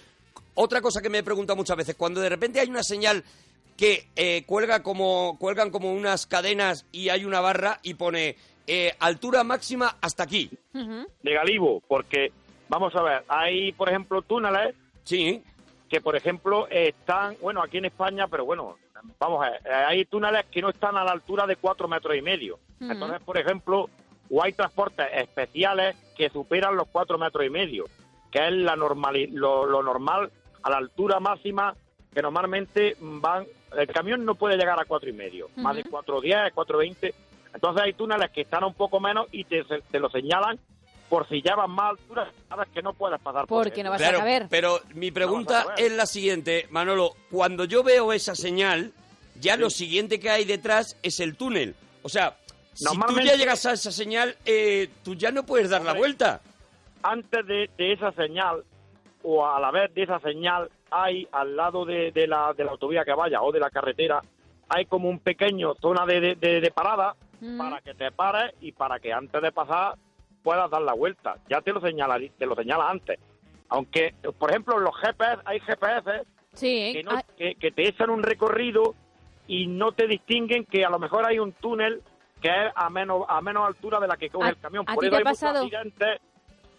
Otra 0.54 0.80
cosa 0.80 1.00
que 1.00 1.10
me 1.10 1.18
he 1.18 1.22
preguntado 1.22 1.56
muchas 1.56 1.76
veces, 1.76 1.94
cuando 1.94 2.20
de 2.20 2.30
repente 2.30 2.58
hay 2.58 2.68
una 2.68 2.82
señal 2.82 3.22
que 3.76 4.08
eh, 4.16 4.42
cuelga 4.46 4.82
como 4.82 5.36
cuelgan 5.38 5.70
como 5.70 5.92
unas 5.92 6.26
cadenas 6.26 6.84
y 6.90 7.10
hay 7.10 7.24
una 7.24 7.40
barra 7.40 7.78
y 7.82 7.94
pone 7.94 8.36
eh, 8.66 8.92
altura 8.98 9.44
máxima 9.44 9.98
hasta 10.00 10.24
aquí. 10.24 10.50
De 10.72 11.32
Galibo, 11.34 11.80
porque 11.86 12.32
vamos 12.68 12.94
a 12.96 13.02
ver, 13.02 13.24
hay 13.28 13.72
por 13.72 13.88
ejemplo 13.88 14.22
túneles 14.22 14.74
Sí, 15.04 15.42
que 15.88 16.00
por 16.00 16.16
ejemplo 16.16 16.66
están, 16.68 17.36
bueno, 17.40 17.62
aquí 17.62 17.78
en 17.78 17.84
España, 17.84 18.26
pero 18.28 18.44
bueno, 18.44 18.76
vamos 19.18 19.46
a 19.46 19.50
ver, 19.50 19.60
eh, 19.64 19.72
hay 19.72 20.04
túneles 20.06 20.46
que 20.50 20.60
no 20.60 20.70
están 20.70 20.96
a 20.96 21.04
la 21.04 21.12
altura 21.12 21.46
de 21.46 21.56
cuatro 21.56 21.86
metros 21.86 22.16
y 22.16 22.22
medio. 22.22 22.58
Entonces, 22.80 23.20
por 23.24 23.38
ejemplo, 23.38 23.88
o 24.30 24.42
hay 24.42 24.52
transportes 24.52 25.06
especiales 25.14 25.96
que 26.16 26.28
superan 26.30 26.76
los 26.76 26.88
cuatro 26.88 27.18
metros 27.18 27.44
y 27.46 27.50
medio, 27.50 27.84
que 28.30 28.46
es 28.46 28.52
la 28.52 28.76
normali- 28.76 29.30
lo, 29.32 29.66
lo 29.66 29.82
normal 29.82 30.30
a 30.62 30.70
la 30.70 30.76
altura 30.78 31.20
máxima 31.20 31.74
que 32.14 32.22
normalmente 32.22 32.96
van, 33.00 33.46
el 33.76 33.86
camión 33.88 34.24
no 34.24 34.34
puede 34.34 34.56
llegar 34.56 34.80
a 34.80 34.84
cuatro 34.86 35.08
y 35.08 35.12
medio, 35.12 35.48
más 35.56 35.74
de 35.76 35.82
Ujú. 35.82 35.90
cuatro 35.90 36.20
diez, 36.20 36.38
cuatro 36.54 36.78
veinte. 36.78 37.14
Entonces 37.54 37.82
hay 37.82 37.92
túneles 37.92 38.30
que 38.30 38.40
están 38.42 38.62
a 38.64 38.66
un 38.66 38.74
poco 38.74 38.98
menos 39.00 39.26
y 39.30 39.44
te, 39.44 39.62
te 39.90 39.98
lo 40.00 40.10
señalan 40.10 40.58
por 41.08 41.26
si 41.28 41.40
ya 41.42 41.54
vas 41.54 41.68
más 41.68 41.90
altura, 41.92 42.30
sabes 42.50 42.68
que 42.74 42.82
no 42.82 42.92
puedes 42.92 43.18
pasar 43.20 43.46
por 43.46 43.64
Porque 43.64 43.82
no 43.82 43.90
vas 43.90 43.98
claro, 44.00 44.18
a 44.18 44.20
caber. 44.20 44.46
pero 44.50 44.78
mi 44.94 45.10
pregunta 45.10 45.64
No 45.68 45.74
es 45.76 45.92
la 45.92 46.04
siguiente, 46.06 46.66
Manolo, 46.70 47.12
cuando 47.30 47.64
yo 47.64 47.82
veo 47.82 48.12
esa 48.12 48.34
señal, 48.34 48.92
ya 49.40 49.56
lo 49.56 49.70
siguiente 49.70 50.20
que 50.20 50.28
hay 50.28 50.44
detrás 50.44 50.98
es 51.02 51.20
el 51.20 51.36
túnel. 51.36 51.74
O 52.02 52.08
sea, 52.10 52.36
si 52.78 52.84
tú 52.84 52.94
Normalmente- 52.94 53.30
ya 53.32 53.36
llegas 53.36 53.66
a 53.66 53.72
esa 53.72 53.90
señal, 53.90 54.36
eh, 54.46 54.88
tú 55.04 55.14
ya 55.14 55.30
no 55.32 55.42
puedes 55.44 55.68
dar 55.70 55.82
la 55.82 55.94
vuelta. 55.94 56.40
antes 57.02 57.46
de, 57.46 57.70
de 57.76 57.92
esa 57.92 58.12
señal 58.12 58.64
o 59.22 59.46
a 59.46 59.58
la 59.60 59.70
vez 59.70 59.92
de 59.94 60.02
esa 60.02 60.18
señal 60.20 60.68
hay 60.90 61.26
al 61.32 61.56
lado 61.56 61.84
de, 61.84 62.10
de 62.12 62.26
la, 62.26 62.52
de 62.54 62.64
la 62.64 62.72
autovía 62.72 63.04
que 63.04 63.12
vaya 63.14 63.40
o 63.42 63.52
de 63.52 63.60
la 63.60 63.70
carretera 63.70 64.20
hay 64.68 64.84
como 64.86 65.08
un 65.08 65.18
pequeño 65.20 65.74
zona 65.80 66.04
de, 66.06 66.20
de- 66.20 66.34
de- 66.36 66.60
de 66.60 66.70
parada 66.70 67.14
Mm. 67.40 67.56
para 67.56 67.80
que 67.80 67.94
te 67.94 68.10
pares 68.10 68.52
y 68.60 68.72
para 68.72 68.98
que 68.98 69.12
antes 69.12 69.40
de 69.40 69.52
pasar 69.52 69.94
puedas 70.42 70.68
dar 70.70 70.82
la 70.82 70.92
vuelta. 70.92 71.36
Ya 71.48 71.60
te 71.60 71.72
lo 71.72 71.80
señala, 71.80 72.18
te 72.36 72.46
lo 72.46 72.56
señala 72.56 72.90
antes. 72.90 73.18
Aunque, 73.68 74.12
por 74.38 74.50
ejemplo, 74.50 74.76
en 74.76 74.82
los 74.84 74.96
GPS, 74.96 75.40
hay 75.44 75.60
GPS 75.60 76.24
Sí. 76.54 76.90
que, 76.94 77.02
no- 77.04 77.20
que, 77.36 77.54
que 77.54 77.70
te 77.70 77.88
echan 77.88 78.10
un 78.10 78.24
recorrido 78.24 78.96
y 79.46 79.68
no 79.68 79.92
te 79.92 80.08
distinguen 80.08 80.64
que 80.64 80.84
a 80.84 80.90
lo 80.90 80.98
mejor 80.98 81.24
hay 81.26 81.38
un 81.38 81.52
túnel 81.52 82.02
que 82.40 82.48
es 82.48 82.72
a 82.74 82.88
menos 82.90 83.24
a 83.28 83.40
menos 83.40 83.66
altura 83.66 83.98
de 84.00 84.06
la 84.08 84.16
que 84.16 84.30
coge 84.30 84.46
¿A- 84.46 84.50
el 84.50 84.58
camión. 84.58 84.84
a 84.86 84.94
Por 84.94 85.04
eso 85.04 85.10
te 85.10 85.16
ha 85.16 85.18
hay 85.18 85.24
muchos 85.24 85.40
pasado? 85.40 85.64
accidentes 85.64 86.20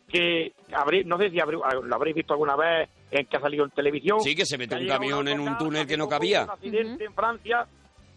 que 0.07 0.53
habrí- 0.71 1.03
no 1.05 1.17
sé 1.17 1.29
si 1.29 1.37
habrí- 1.39 1.59
lo 1.83 1.95
habréis 1.95 2.15
visto 2.15 2.33
alguna 2.33 2.55
vez 2.55 2.89
en 3.11 3.25
que 3.27 3.37
ha 3.37 3.41
salido 3.41 3.65
en 3.65 3.71
televisión. 3.71 4.19
Sí, 4.21 4.35
que 4.35 4.45
se 4.45 4.57
metió 4.57 4.77
un 4.77 4.87
camión 4.87 5.27
en 5.27 5.39
un 5.39 5.57
túnel 5.57 5.85
que 5.85 5.97
no 5.97 6.07
cabía. 6.07 6.43
Un 6.45 6.49
accidente 6.51 7.05
en 7.05 7.13
Francia 7.13 7.65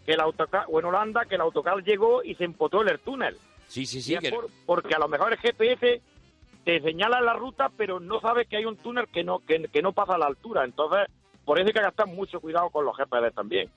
que 0.05 0.13
el 0.13 0.19
autocar, 0.19 0.65
o 0.69 0.79
en 0.79 0.85
Holanda, 0.85 1.25
que 1.25 1.35
el 1.35 1.41
autocar 1.41 1.81
llegó 1.83 2.23
y 2.23 2.35
se 2.35 2.43
empotó 2.45 2.81
en 2.81 2.89
el 2.89 2.99
túnel. 2.99 3.37
Sí, 3.67 3.85
sí, 3.85 4.01
sí. 4.01 4.13
es 4.15 4.19
que- 4.19 4.29
por- 4.31 4.49
porque 4.65 4.93
a 4.95 4.99
lo 4.99 5.07
mejor 5.07 5.31
el 5.33 5.39
GPS 5.39 6.01
te 6.65 6.81
señala 6.81 7.21
la 7.21 7.33
ruta, 7.33 7.69
pero 7.75 7.99
no 7.99 8.19
sabes 8.21 8.47
que 8.47 8.57
hay 8.57 8.65
un 8.65 8.77
túnel 8.77 9.07
que 9.07 9.23
no 9.23 9.39
que, 9.39 9.63
que 9.71 9.81
no 9.81 9.93
pasa 9.93 10.15
a 10.15 10.17
la 10.17 10.25
altura. 10.27 10.63
Entonces, 10.65 11.07
por 11.45 11.57
eso 11.59 11.67
hay 11.67 11.73
que 11.73 11.81
gastar 11.81 12.07
mucho 12.07 12.39
cuidado 12.39 12.69
con 12.69 12.85
los 12.85 12.95
GPS 12.97 13.31
también. 13.31 13.69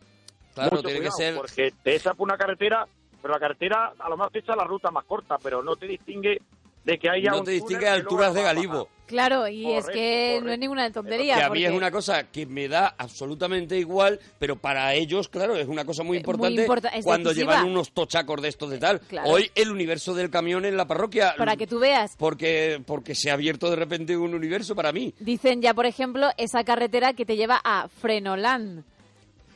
Claro, 0.55 0.71
Mucho 0.77 0.89
tiene 0.89 1.01
que 1.03 1.11
ser... 1.11 1.35
Porque 1.37 1.71
te 1.83 1.97
echa 1.97 2.15
por 2.15 2.27
una 2.27 2.39
carretera, 2.39 2.87
pero 3.27 3.35
la 3.35 3.41
carretera 3.41 3.93
a 3.99 4.09
lo 4.09 4.17
mejor 4.17 4.31
te 4.33 4.39
echa 4.39 4.55
la 4.55 4.63
ruta 4.65 4.91
más 4.93 5.05
corta, 5.05 5.37
pero 5.43 5.61
no 5.63 5.75
te 5.75 5.87
distingue 5.87 6.41
de 6.85 6.99
que 6.99 7.11
haya 7.11 7.33
No 7.33 7.41
un 7.41 7.45
te 7.45 7.51
distingue 7.51 7.89
alturas 7.89 8.33
de. 8.33 8.43
Galibo. 8.43 8.89
Claro, 9.07 9.49
y 9.49 9.73
es 9.73 9.85
Correcto, 9.85 9.93
que 9.93 10.41
no 10.45 10.53
es 10.53 10.59
ninguna 10.61 10.91
tontería. 10.93 11.35
Que 11.37 11.43
a 11.43 11.51
mí 11.51 11.63
es 11.65 11.67
porque- 11.71 11.77
una 11.77 11.91
cosa 11.91 12.25
que 12.31 12.47
me 12.47 12.69
da 12.69 12.95
absolutamente 12.97 13.77
igual, 13.77 14.21
pero 14.39 14.55
para 14.57 14.95
ellos, 14.95 15.29
claro, 15.29 15.57
es 15.57 15.67
una 15.67 15.85
cosa 15.85 16.05
muy 16.05 16.19
Eh, 16.19 16.21
muy 16.21 16.33
importante 16.35 16.61
importa- 16.63 16.89
es 16.91 17.05
cuando 17.05 17.31
decisiva. 17.31 17.55
llevan 17.55 17.69
unos 17.71 17.91
tochacos 17.93 18.41
de 18.43 18.49
estos 18.49 18.71
de 18.71 18.79
tal. 18.79 19.01
Claro. 19.01 19.29
Hoy 19.31 19.51
el 19.57 19.71
universo 19.73 20.15
del 20.15 20.31
camión 20.31 20.65
en 20.65 20.77
la 20.77 20.87
parroquia. 20.87 21.35
Para 21.37 21.57
que 21.57 21.67
tú 21.67 21.81
veas. 21.81 22.15
Porque, 22.17 22.81
porque 22.87 23.17
se 23.17 23.31
ha 23.31 23.35
abierto 23.35 23.69
de 23.71 23.77
repente 23.77 24.17
un 24.17 24.35
universo 24.35 24.77
para 24.77 24.93
mí. 24.93 25.13
Dicen 25.19 25.61
ya, 25.63 25.75
por 25.75 25.87
ejemplo, 25.87 26.29
esa 26.37 26.63
carretera 26.63 27.13
que 27.15 27.27
te 27.27 27.37
lleva 27.37 27.61
a 27.65 27.89
Frenoland. 27.89 28.85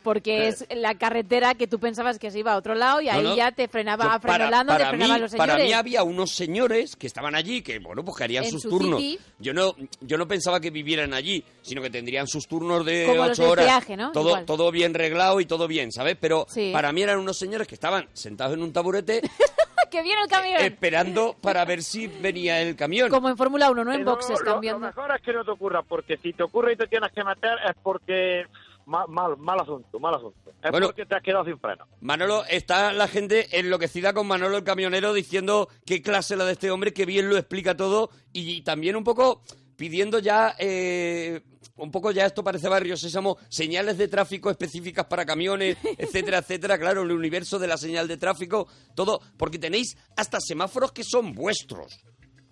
Porque 0.02 0.48
es 0.48 0.66
la 0.74 0.94
carretera 0.96 1.54
que 1.54 1.66
tú 1.66 1.78
pensabas 1.78 2.18
que 2.18 2.30
se 2.30 2.38
iba 2.38 2.52
a 2.52 2.56
otro 2.56 2.74
lado 2.74 3.00
y 3.00 3.08
ahí 3.08 3.22
no. 3.22 3.36
ya 3.36 3.52
te 3.52 3.68
frenaba 3.68 4.04
Yo, 4.04 4.10
a 4.10 4.20
Frenoland 4.20 4.68
donde 4.68 4.84
para, 4.84 4.88
frenaban 4.90 5.16
mí, 5.16 5.20
los 5.22 5.30
señores. 5.30 5.52
para 5.54 5.64
mí 5.64 5.72
había 5.72 6.02
unos 6.02 6.30
señores 6.34 6.96
que 6.96 7.06
estaban 7.06 7.34
allí, 7.34 7.62
que 7.62 7.78
bueno, 7.78 8.04
pues 8.04 8.16
que 8.16 8.24
harían 8.24 8.44
En 8.44 8.50
sus 8.50 8.62
su 8.62 8.70
turnos. 8.70 9.00
city. 9.00 9.18
Yo 9.38 9.52
no, 9.54 9.74
yo 10.00 10.16
no 10.18 10.26
pensaba 10.26 10.60
que 10.60 10.70
vivieran 10.70 11.14
allí, 11.14 11.44
sino 11.62 11.82
que 11.82 11.90
tendrían 11.90 12.26
sus 12.26 12.46
turnos 12.46 12.84
de 12.84 13.06
Como 13.06 13.26
los 13.26 13.38
horas. 13.38 13.84
Todo, 14.12 14.28
Igual. 14.30 14.44
todo 14.46 14.70
bien 14.70 14.94
reglado 14.94 15.40
y 15.40 15.46
todo 15.46 15.68
bien, 15.68 15.92
¿sabes? 15.92 16.16
Pero 16.20 16.46
Sí. 16.48 16.70
para 16.72 16.92
mí 16.92 17.02
eran 17.02 17.18
unos 17.18 17.38
señores 17.38 17.66
que 17.68 17.74
estaban 17.74 18.08
sentados 18.12 18.54
en 18.54 18.62
un 18.62 18.72
taburete 18.72 19.20
¡Que 19.90 20.02
viene 20.02 20.22
el 20.22 20.28
camión! 20.28 20.60
esperando 20.60 21.34
para 21.40 21.64
ver 21.64 21.82
si 21.82 22.06
venía 22.06 22.62
el 22.62 22.76
camión. 22.76 23.10
Como 23.10 23.28
en 23.28 23.36
Fórmula 23.36 23.70
1, 23.72 23.84
no 23.84 23.92
en 23.92 23.98
Pero 23.98 24.10
boxes 24.12 24.38
lo, 24.38 24.44
lo 24.44 24.52
cambiando. 24.52 24.86
mejor 24.86 25.10
es 25.16 25.20
que 25.22 25.32
no 25.32 25.44
te 25.44 25.50
ocurra, 25.50 25.82
porque 25.82 26.16
si 26.18 26.32
te 26.32 26.44
ocurre 26.44 26.74
y 26.74 26.76
te 26.76 26.86
tienes 26.86 27.10
que 27.12 27.24
meter 27.24 27.58
es 27.68 27.74
porque 27.82 28.44
mal, 28.90 29.07
mal, 29.09 29.37
mal 29.38 29.61
asunto, 29.61 30.00
mal 30.00 30.14
asunto. 30.14 30.50
Es 30.62 30.70
Bueno. 30.70 30.88
porque 30.88 31.07
te 31.07 31.14
has 31.14 31.22
quedado 31.22 31.44
sin 31.44 31.59
freno. 31.59 31.87
Manolo, 32.00 32.44
está 32.46 32.92
la 32.92 33.07
gente 33.09 33.59
enloquecida 33.59 34.12
con 34.12 34.26
Manolo 34.26 34.57
el 34.59 34.64
camionero 34.64 35.12
diciendo 35.12 35.68
qué 35.87 36.03
clase 36.03 36.37
la 36.37 36.44
de 36.44 36.53
este 36.53 36.70
hombre, 36.70 36.92
que 36.92 37.07
bien 37.07 37.29
lo 37.31 37.37
explica 37.38 37.76
todo 37.76 38.11
y 38.33 38.62
también 38.62 38.96
un 38.96 39.05
poco 39.05 39.42
pidiendo 39.76 40.18
ya, 40.18 40.55
eh, 40.59 41.40
un 41.76 41.90
poco 41.90 42.11
ya 42.11 42.26
esto 42.26 42.42
parece 42.44 42.68
barrio 42.68 42.96
sésamo, 42.96 43.38
señales 43.48 43.96
de 43.96 44.09
tráfico 44.09 44.50
específicas 44.50 45.07
para 45.07 45.24
camiones, 45.24 45.79
etcétera, 45.98 46.38
etcétera, 46.38 46.76
claro, 46.79 47.03
el 47.03 47.12
universo 47.12 47.59
de 47.59 47.68
la 47.68 47.79
señal 47.79 48.09
de 48.09 48.18
tráfico, 48.18 48.66
todo, 48.94 49.20
porque 49.38 49.59
tenéis 49.59 49.96
hasta 50.16 50.38
semáforos 50.40 50.92
que 50.92 51.05
son 51.05 51.33
vuestros, 51.33 52.03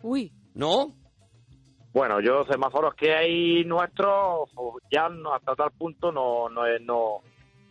Uy, 0.03 0.33
¿no? 0.55 0.95
Bueno, 1.99 2.21
yo 2.21 2.45
semáforos 2.45 2.95
que 2.95 3.13
hay 3.13 3.65
nuestros 3.65 4.49
o 4.55 4.79
ya 4.89 5.09
no, 5.09 5.35
hasta 5.35 5.57
tal 5.57 5.73
punto 5.73 6.13
no 6.13 6.49
no 6.49 6.63
no 6.83 7.23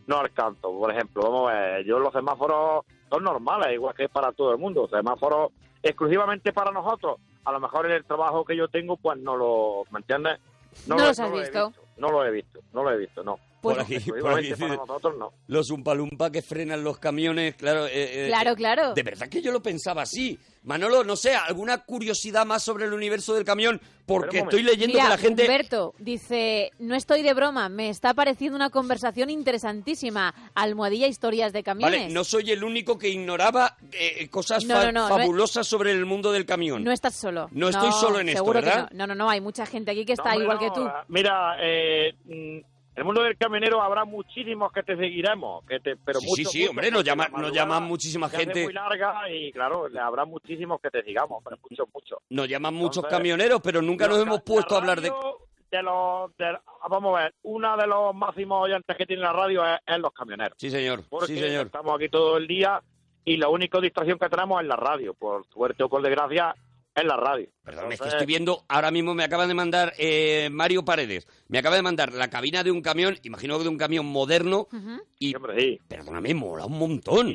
no 0.06 0.18
alcanzo. 0.20 0.70
Por 0.78 0.92
ejemplo, 0.92 1.24
vamos 1.24 1.50
a 1.50 1.54
ver, 1.54 1.86
yo 1.86 1.98
los 1.98 2.12
semáforos 2.12 2.84
son 3.10 3.24
normales, 3.24 3.72
igual 3.74 3.96
que 3.96 4.10
para 4.10 4.34
todo 4.34 4.52
el 4.52 4.58
mundo. 4.58 4.86
Semáforos 4.90 5.54
exclusivamente 5.82 6.52
para 6.52 6.72
nosotros. 6.72 7.22
A 7.46 7.54
lo 7.54 7.62
mejor 7.62 7.86
en 7.86 7.94
el 7.94 8.04
trabajo 8.04 8.44
que 8.44 8.58
yo 8.58 8.68
tengo, 8.68 8.98
pues 8.98 9.18
no 9.18 9.38
lo, 9.38 9.84
¿me 9.92 10.00
entiendes? 10.00 10.40
No 10.88 10.96
lo- 10.98 11.08
los 11.08 11.20
has 11.22 11.30
lo 11.32 11.38
he 11.38 11.50
visto. 11.70 11.82
No 11.96 12.10
lo 12.12 12.26
he 12.26 12.32
visto, 12.32 12.60
no 12.74 12.84
lo 12.84 12.92
he 12.92 12.98
visto, 12.98 13.24
no. 13.24 13.40
Por 13.74 13.80
aquí, 13.82 14.00
por 14.00 14.18
aquí 14.18 14.22
para 14.24 14.38
dice, 14.38 14.68
nosotros 14.68 15.16
no. 15.18 15.34
los 15.48 15.70
umpalumpa 15.72 16.32
que 16.32 16.42
frenan 16.42 16.84
los 16.84 16.98
camiones, 17.00 17.56
claro. 17.56 17.86
eh, 17.88 18.26
eh, 18.26 18.28
claro, 18.28 18.56
claro. 18.56 18.94
De 18.94 19.04
verdad 19.04 19.28
que 19.30 19.42
yo 19.42 19.52
lo 19.52 19.62
pensaba 19.62 20.04
así. 20.04 20.38
Manolo, 20.64 21.06
no 21.06 21.16
sé, 21.16 21.34
alguna 21.34 21.78
curiosidad 21.86 22.46
más 22.46 22.62
sobre 22.62 22.86
el 22.86 22.94
universo 22.94 23.34
del 23.34 23.46
camión, 23.46 23.80
porque 24.06 24.40
estoy 24.40 24.64
leyendo 24.64 24.96
Mira, 24.96 25.04
que 25.06 25.10
la 25.12 25.18
gente... 25.18 25.42
Humberto 25.44 25.94
dice, 25.98 26.72
no 26.80 26.94
estoy 26.94 27.22
de 27.22 27.34
broma, 27.34 27.70
me 27.70 27.90
está 27.90 28.14
pareciendo 28.14 28.58
una 28.58 28.70
conversación 28.70 29.30
interesantísima. 29.30 30.34
Almohadilla 30.56 31.08
historias 31.08 31.54
de 31.54 31.64
camiones. 31.64 32.02
Vale, 32.02 32.14
no 32.14 32.24
soy 32.26 32.52
el 32.52 32.66
único 32.66 32.98
que 32.98 33.08
ignoraba 33.08 33.78
eh, 33.94 34.28
cosas 34.30 34.66
No, 34.66 34.76
fa- 34.76 34.86
no, 34.86 34.92
no, 34.92 35.08
no 35.08 35.16
es- 35.16 35.22
fabulosas 35.22 35.66
sobre 35.68 35.92
el 35.92 36.06
mundo 36.06 36.34
del 36.34 36.46
camión. 36.46 36.84
No 36.84 36.92
estás 36.92 37.16
solo. 37.16 37.48
No 37.52 37.70
estoy 37.70 37.92
solo 37.94 38.20
en 38.20 38.30
esto, 38.30 38.40
seguro 38.40 38.60
¿verdad? 38.62 38.90
no. 38.92 39.08
no, 39.08 39.08
no, 39.08 39.16
no, 39.16 39.30
hay 39.30 39.40
mucha 39.40 39.66
gente 39.66 39.92
aquí 39.92 40.04
que 40.06 40.14
está 40.14 40.36
igual 40.36 40.58
no, 40.58 40.60
que 40.60 40.72
tú. 40.72 40.86
Mira, 41.08 41.56
eh, 41.62 42.14
mm, 42.26 42.60
el 42.98 43.06
mundo 43.06 43.22
del 43.24 43.38
camionero 43.38 43.82
habrá 43.82 44.04
muchísimos 44.06 44.72
que 44.74 44.84
te 44.84 44.98
seguiremos, 44.98 45.64
que 45.66 45.80
te, 45.80 45.96
pero 45.98 46.20
Sí, 46.20 46.26
muchos, 46.28 46.52
sí, 46.52 46.64
sí, 46.64 46.68
hombre, 46.68 46.92
nos 46.92 47.04
llama- 47.04 47.30
la 47.32 47.40
nos 47.40 47.52
llaman 47.54 47.84
muchísima 47.84 48.28
gente. 48.28 48.64
muy 48.64 48.74
larga 48.74 49.30
y 49.32 49.52
claro, 49.54 49.88
habrá 50.02 50.26
muchísimos 50.26 50.82
que 50.82 50.90
te 50.90 51.04
sigamos, 51.04 51.42
pero 51.44 51.58
muchos, 51.70 51.88
muchos. 51.94 52.20
Nos 52.30 52.48
llaman 52.50 52.74
muchos 52.74 53.06
camioneros, 53.06 53.62
pero 53.64 53.82
nunca 53.82 54.08
nos 54.08 54.20
hemos 54.22 54.42
puesto 54.42 54.76
a 54.76 54.80
hablar 54.80 55.00
de... 55.00 55.10
los, 55.10 56.36
de- 56.38 56.58
vamos 56.90 57.18
a 57.20 57.24
ver, 57.24 57.34
uno 57.44 57.78
de 57.78 57.88
los 57.88 58.16
máximos 58.16 58.64
oyentes 58.64 58.96
que 58.98 59.06
tiene 59.06 59.22
la 59.22 59.34
radio 59.34 59.64
es, 59.66 59.80
es 59.86 60.00
los 60.00 60.12
camioneros. 60.14 60.58
Sí, 60.58 60.70
señor. 60.70 61.04
Porque 61.10 61.28
Sí, 61.28 61.40
señor. 61.40 61.68
estamos 61.68 61.96
aquí 61.96 62.10
todo 62.10 62.38
el 62.38 62.48
día 62.48 62.82
y 63.26 63.38
la 63.38 63.50
única 63.50 63.80
distracción 63.80 64.18
que 64.18 64.30
tenemos 64.30 64.62
es 64.62 64.68
la 64.68 64.76
radio. 64.78 65.14
Por 65.14 65.46
suerte 65.48 65.84
o 65.84 65.90
por 65.90 66.02
desgracia, 66.02 66.56
es 67.02 67.08
la 67.08 67.16
radio. 67.18 67.48
Perdón, 67.64 67.92
es 67.92 68.00
que 68.00 68.08
estoy 68.08 68.26
viendo, 68.26 68.64
ahora 68.70 68.92
mismo 68.92 69.14
me 69.14 69.26
acaba 69.26 69.46
de 69.46 69.54
mandar 69.54 69.92
eh, 69.98 70.48
Mario 70.50 70.86
Paredes, 70.86 71.28
me 71.50 71.60
acaba 71.60 71.76
de 71.76 71.82
mandar 71.82 72.14
la 72.14 72.30
cabina 72.30 72.64
de 72.64 72.72
un 72.72 72.82
camión, 72.82 73.18
imagino 73.24 73.58
que 73.58 73.64
de 73.64 73.70
un 73.70 73.78
camión 73.78 74.06
moderno, 74.06 74.68
Ujú. 74.72 75.02
y, 75.20 75.36
Hombre, 75.36 75.60
sí. 75.60 75.80
perdóname, 75.86 76.34
mola 76.34 76.66
un 76.66 76.80
montón. 76.80 77.28
Y, 77.28 77.34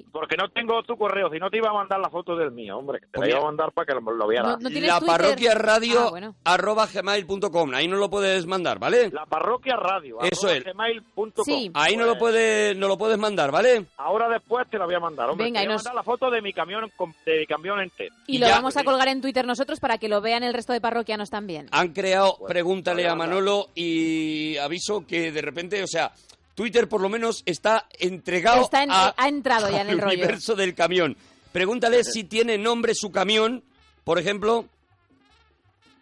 Y- 0.00 0.02
porque 0.12 0.36
no 0.36 0.50
tengo 0.50 0.82
tu 0.82 0.96
correo, 0.98 1.30
si 1.30 1.38
no 1.38 1.48
te 1.48 1.56
iba 1.56 1.70
a 1.70 1.72
mandar 1.72 1.98
la 1.98 2.10
foto 2.10 2.36
del 2.36 2.50
mío, 2.50 2.76
hombre, 2.76 3.00
que 3.00 3.06
te 3.06 3.12
Pues 3.12 3.28
la 3.28 3.34
iba 3.36 3.42
a 3.42 3.46
mandar 3.46 3.72
para 3.72 3.86
que 3.86 3.94
lo, 3.94 4.00
lo 4.12 4.28
viera. 4.28 4.42
No- 4.42 4.58
la 4.58 4.68
Twitter? 4.68 4.90
parroquia 5.06 5.54
radio 5.54 6.00
Ah, 6.00 6.10
bueno. 6.10 6.36
arroba 6.44 6.86
gmail.com, 6.86 7.74
ahí 7.74 7.88
no 7.88 7.96
lo 7.96 8.10
puedes 8.10 8.46
mandar, 8.46 8.78
¿vale? 8.78 9.08
La 9.10 9.24
parroquia 9.24 9.76
radio, 9.76 10.18
Eso 10.20 10.46
arroba 10.48 10.58
es. 10.58 10.64
gmail.com. 10.64 11.44
Sí. 11.44 11.70
Ahí 11.72 11.96
no 11.96 12.04
lo 12.04 12.18
Pues, 12.18 12.34
puedes, 12.34 12.76
no 12.76 12.86
lo 12.86 12.98
puedes 12.98 13.16
mandar, 13.18 13.50
¿vale? 13.50 13.86
Ahora 13.96 14.28
después 14.28 14.68
te 14.68 14.76
la 14.78 14.84
voy 14.84 14.94
a 14.94 15.00
mandar, 15.00 15.30
hombre. 15.30 15.46
Venga, 15.46 15.60
te 15.60 15.64
y 15.64 15.66
voy 15.68 15.72
a 15.72 15.76
nos- 15.76 15.84
mandar 15.84 15.94
la 15.94 16.02
foto 16.02 16.30
de 16.30 16.42
mi 16.42 16.52
camión, 16.52 16.90
de 17.24 17.38
mi 17.38 17.46
camión 17.46 17.80
entero. 17.80 18.14
Y, 18.26 18.36
Y 18.36 18.38
lo 18.38 18.46
ya- 18.46 18.56
vamos 18.56 18.76
a 18.76 18.84
colgar 18.84 18.99
en 19.08 19.20
Twitter 19.20 19.46
nosotros 19.46 19.80
para 19.80 19.98
que 19.98 20.08
lo 20.08 20.20
vean 20.20 20.42
el 20.42 20.54
resto 20.54 20.72
de 20.72 20.80
parroquianos 20.80 21.30
también. 21.30 21.68
Han 21.72 21.92
creado, 21.92 22.36
Bueno, 22.38 22.46
pregúntale 22.52 23.08
a. 23.08 23.14
Manolo 23.14 23.68
y 23.74 24.56
aviso 24.58 25.06
que 25.06 25.30
de 25.32 25.42
repente, 25.42 25.82
o 25.82 25.86
sea, 25.86 26.12
Twitter 26.54 26.88
por 26.88 27.00
lo 27.00 27.08
menos 27.08 27.42
está 27.46 27.86
entregado 27.98 28.62
Está 28.62 28.82
en- 28.82 28.90
a, 28.90 29.14
ha 29.16 29.28
entrado 29.28 29.68
ya 29.70 29.80
en 29.82 29.88
al 29.88 29.94
el 29.94 29.98
rollo. 30.00 30.14
universo 30.14 30.54
del 30.54 30.74
camión. 30.74 31.16
Pregúntale 31.52 32.04
si 32.04 32.24
tiene 32.24 32.58
nombre 32.58 32.94
su 32.94 33.10
camión, 33.10 33.62
por 34.04 34.18
ejemplo. 34.18 34.66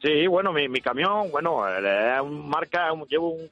Sí, 0.02 0.26
bueno, 0.28 0.52
mi, 0.52 0.68
mi 0.68 0.80
camión, 0.80 1.30
bueno, 1.30 1.68
eh, 1.68 2.14
es 2.16 2.20
un 2.20 2.48
marca, 2.48 2.92
un- 2.92 3.06
llevo 3.08 3.30
un, 3.30 3.50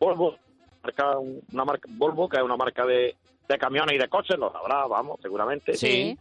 Volvo, 0.00 0.36
marca, 0.82 1.18
un- 1.18 1.40
una 1.52 1.64
marca 1.64 1.86
Volvo, 1.92 2.28
que 2.28 2.36
es 2.38 2.42
una 2.42 2.56
marca 2.56 2.84
de, 2.84 3.14
de 3.48 3.58
camiones 3.58 3.94
y 3.94 3.98
de 3.98 4.08
coches, 4.08 4.36
lo 4.38 4.50
sabrá, 4.50 4.86
vamos, 4.86 5.20
seguramente. 5.22 5.74
Sí. 5.74 6.18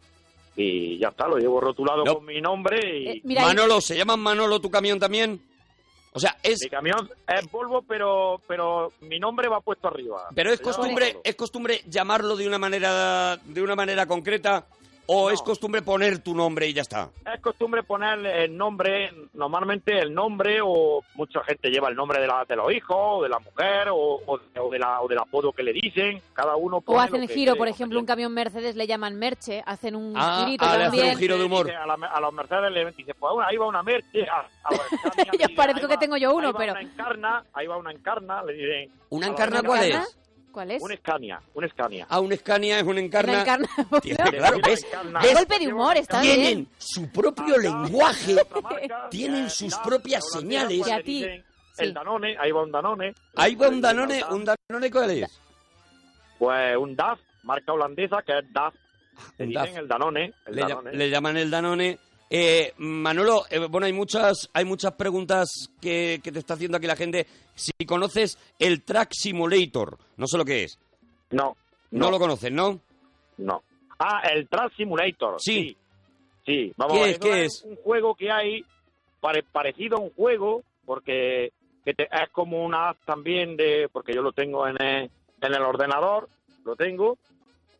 Y 0.56 0.98
ya 1.00 1.10
está, 1.10 1.28
lo 1.28 1.38
llevo 1.38 1.60
rotulado 1.60 2.04
No. 2.06 2.16
con 2.16 2.26
mi 2.26 2.40
nombre 2.40 2.80
y 3.00 3.08
Eh, 3.10 3.22
mira, 3.24 3.42
Manolo, 3.44 3.82
¿se 3.82 3.96
llama 3.98 4.16
Manolo 4.18 4.60
tu 4.60 4.70
camión 4.70 5.00
también? 5.00 5.42
O 6.16 6.20
sea, 6.20 6.38
es, 6.44 6.62
mi 6.62 6.70
camión 6.70 7.10
es 7.28 7.52
Volvo, 7.52 7.82
pero 7.82 8.40
pero 8.48 8.94
mi 9.02 9.20
nombre 9.20 9.48
va 9.50 9.62
puesto 9.62 9.88
arriba. 9.88 10.28
pero 10.36 10.52
es 10.52 10.62
costumbre, 10.62 11.18
es 11.24 11.36
costumbre 11.36 11.82
llamarlo 11.88 12.36
de 12.36 12.46
una 12.48 12.60
manera, 12.60 13.38
de 13.44 13.62
una 13.64 13.76
manera 13.76 14.06
concreta, 14.06 14.68
o 15.08 15.24
No. 15.28 15.30
es 15.32 15.42
costumbre 15.42 15.82
poner 15.82 16.20
tu 16.20 16.34
nombre 16.36 16.68
y 16.68 16.74
ya 16.74 16.82
está. 16.82 17.10
Es 17.34 17.42
costumbre 17.42 17.84
poner 17.84 18.26
el 18.26 18.56
nombre, 18.56 19.12
normalmente 19.34 20.00
el 20.00 20.14
nombre, 20.14 20.60
o 20.64 21.04
mucha 21.16 21.44
gente 21.44 21.70
lleva 21.70 21.90
el 21.90 21.96
nombre 21.96 22.20
de, 22.22 22.28
la, 22.28 22.46
de 22.48 22.56
los 22.56 22.72
hijos, 22.74 22.96
o 22.98 23.24
de 23.24 23.30
la 23.30 23.40
mujer, 23.40 23.90
o, 23.90 23.96
o, 23.98 24.40
o 24.60 24.70
de 24.70 24.80
la, 24.80 25.02
o 25.02 25.08
del 25.08 25.20
apodo 25.20 25.52
que 25.52 25.64
le 25.64 25.74
dicen. 25.74 26.22
Cada 26.34 26.56
uno 26.56 26.78
o 26.78 26.82
pone 26.82 27.02
hacen 27.04 27.22
lo 27.22 27.28
que 27.28 27.34
giro, 27.34 27.56
por 27.56 27.68
ejemplo, 27.68 28.00
un 28.00 28.06
camión 28.06 28.34
Mercedes 28.34 28.76
le 28.76 28.88
llaman 28.88 29.18
Merche, 29.20 29.62
hacen 29.66 29.96
un 29.96 30.14
Ah, 30.16 30.44
girito 30.46 30.66
ah, 30.66 30.78
le 30.78 30.84
hacen 30.86 30.92
también. 31.00 31.16
un 31.16 31.20
giro 31.20 31.38
de 31.38 31.44
humor. 31.44 31.72
A, 31.72 31.86
la- 31.86 31.94
a 32.08 32.20
los 32.22 32.34
Mercedes 32.34 32.72
le 32.72 32.92
dice, 32.92 33.14
pues 33.14 33.34
ahí 33.46 33.58
va 33.58 33.68
una 33.68 33.84
Merche. 33.84 34.28
A, 34.30 34.40
a 34.64 34.70
Ya 35.26 35.32
dice, 35.32 35.50
parezco 35.56 35.82
ahí 35.82 35.88
que 35.88 35.94
va- 35.96 36.00
tengo 36.00 36.18
yo 36.18 36.34
uno, 36.34 36.48
ahí 36.48 36.54
va 36.54 36.60
pero- 36.60 36.72
Una 36.74 36.82
encarna, 36.82 37.44
ahí 37.54 37.68
va 37.68 37.78
una 37.78 37.92
encarna, 37.92 38.44
le 38.44 38.54
dicen. 38.54 38.92
¿Una 39.10 39.28
a 39.28 39.30
encarna 39.30 39.62
cuál 39.64 39.84
¿Encarna? 39.84 40.06
es? 40.06 40.18
¿Cuál 40.54 40.72
es? 40.72 40.82
Un 40.84 40.96
Scania, 40.96 41.42
un 41.56 41.68
Scania. 41.68 42.06
Ah, 42.10 42.20
un 42.20 42.32
Scania 42.38 42.78
es 42.80 42.84
un 42.84 42.98
encarna. 43.00 43.42
Encarna. 43.42 43.68
Tiene- 44.02 44.24
claro, 44.38 44.58
¿ves? 44.64 44.86
¿Ves? 45.22 45.34
golpe 45.34 45.60
de 45.60 45.68
humor, 45.74 45.98
está 45.98 46.22
Tienen 46.22 46.40
bien. 46.42 46.54
Tienen 46.66 46.70
su 46.78 47.10
propio 47.10 47.54
Acá, 47.56 47.62
lenguaje. 47.64 48.36
marca, 48.62 49.08
tienen 49.10 49.50
sus 49.50 49.76
propias 49.80 50.24
señales. 50.32 50.78
pues, 50.78 50.88
Y 50.88 50.92
a 50.92 50.98
le 50.98 51.04
ti, 51.04 51.24
sí. 51.24 51.44
El 51.80 51.94
Danone, 51.94 52.38
ahí 52.40 52.52
va 52.52 52.62
un 52.64 52.72
Danone. 52.72 53.14
Ahí 53.36 53.56
va 53.56 53.68
un 53.68 53.76
El 53.76 53.82
Danone, 53.82 54.24
un 54.30 54.46
Danone 54.46 54.92
¿cuál 54.92 55.10
es? 55.10 55.40
Pues 56.38 56.78
un 56.78 56.96
DAF, 56.96 57.20
marca 57.44 57.74
holandesa, 57.74 58.22
que 58.22 58.38
es 58.38 58.46
DAF. 58.54 58.76
Le 59.38 59.46
Un 59.46 59.50
dicen 59.50 59.78
el 59.78 59.88
Danone. 59.88 60.34
El 60.46 60.56
Le, 60.56 60.62
Danone. 60.62 60.94
le 60.94 61.10
llaman 61.10 61.38
el 61.38 61.50
Danone. 61.52 62.00
Eh, 62.30 62.74
Manolo, 62.78 63.44
eh, 63.50 63.60
bueno, 63.68 63.86
hay 63.86 63.94
muchas, 63.94 64.50
hay 64.54 64.66
muchas 64.66 64.94
preguntas 64.94 65.70
que, 65.82 66.20
que 66.24 66.32
te 66.32 66.40
está 66.40 66.56
haciendo 66.56 66.78
aquí 66.78 66.88
la 66.88 66.96
gente. 66.96 67.28
Si 67.54 67.72
conoces 67.86 68.38
el 68.58 68.84
Track 68.84 69.10
Simulator, 69.14 69.98
no 70.18 70.26
sé 70.28 70.38
lo 70.38 70.46
que 70.46 70.64
es. 70.64 70.80
No, 71.30 71.56
No, 71.92 72.10
lo 72.10 72.18
conoces, 72.20 72.52
¿no? 72.52 72.80
No. 73.38 73.62
Ah, 74.00 74.22
el 74.34 74.48
Track 74.48 74.76
Simulator. 74.76 75.36
Sí. 75.40 75.78
Sí, 76.46 76.74
vamos 76.76 76.94
¿Qué 76.98 77.00
a 77.04 77.06
ver, 77.06 77.14
es? 77.14 77.20
¿Qué 77.20 77.44
es 77.46 77.54
es? 77.58 77.64
un 77.64 77.76
juego 77.78 78.16
que 78.16 78.32
hay 78.32 78.66
pare- 79.22 79.44
parecido 79.44 79.98
a 79.98 80.02
un 80.02 80.10
juego, 80.12 80.64
porque 80.86 81.52
que 81.86 81.94
te- 81.94 82.04
es 82.12 82.30
como 82.32 82.64
una 82.66 82.90
app 82.90 82.98
también 83.06 83.56
de, 83.56 83.88
porque 83.92 84.14
yo 84.14 84.22
lo 84.22 84.32
tengo 84.34 84.68
en 84.68 84.82
el, 84.82 85.04
en 85.42 85.54
el 85.54 85.62
ordenador, 85.62 86.28
lo 86.66 86.76
tengo, 86.76 87.18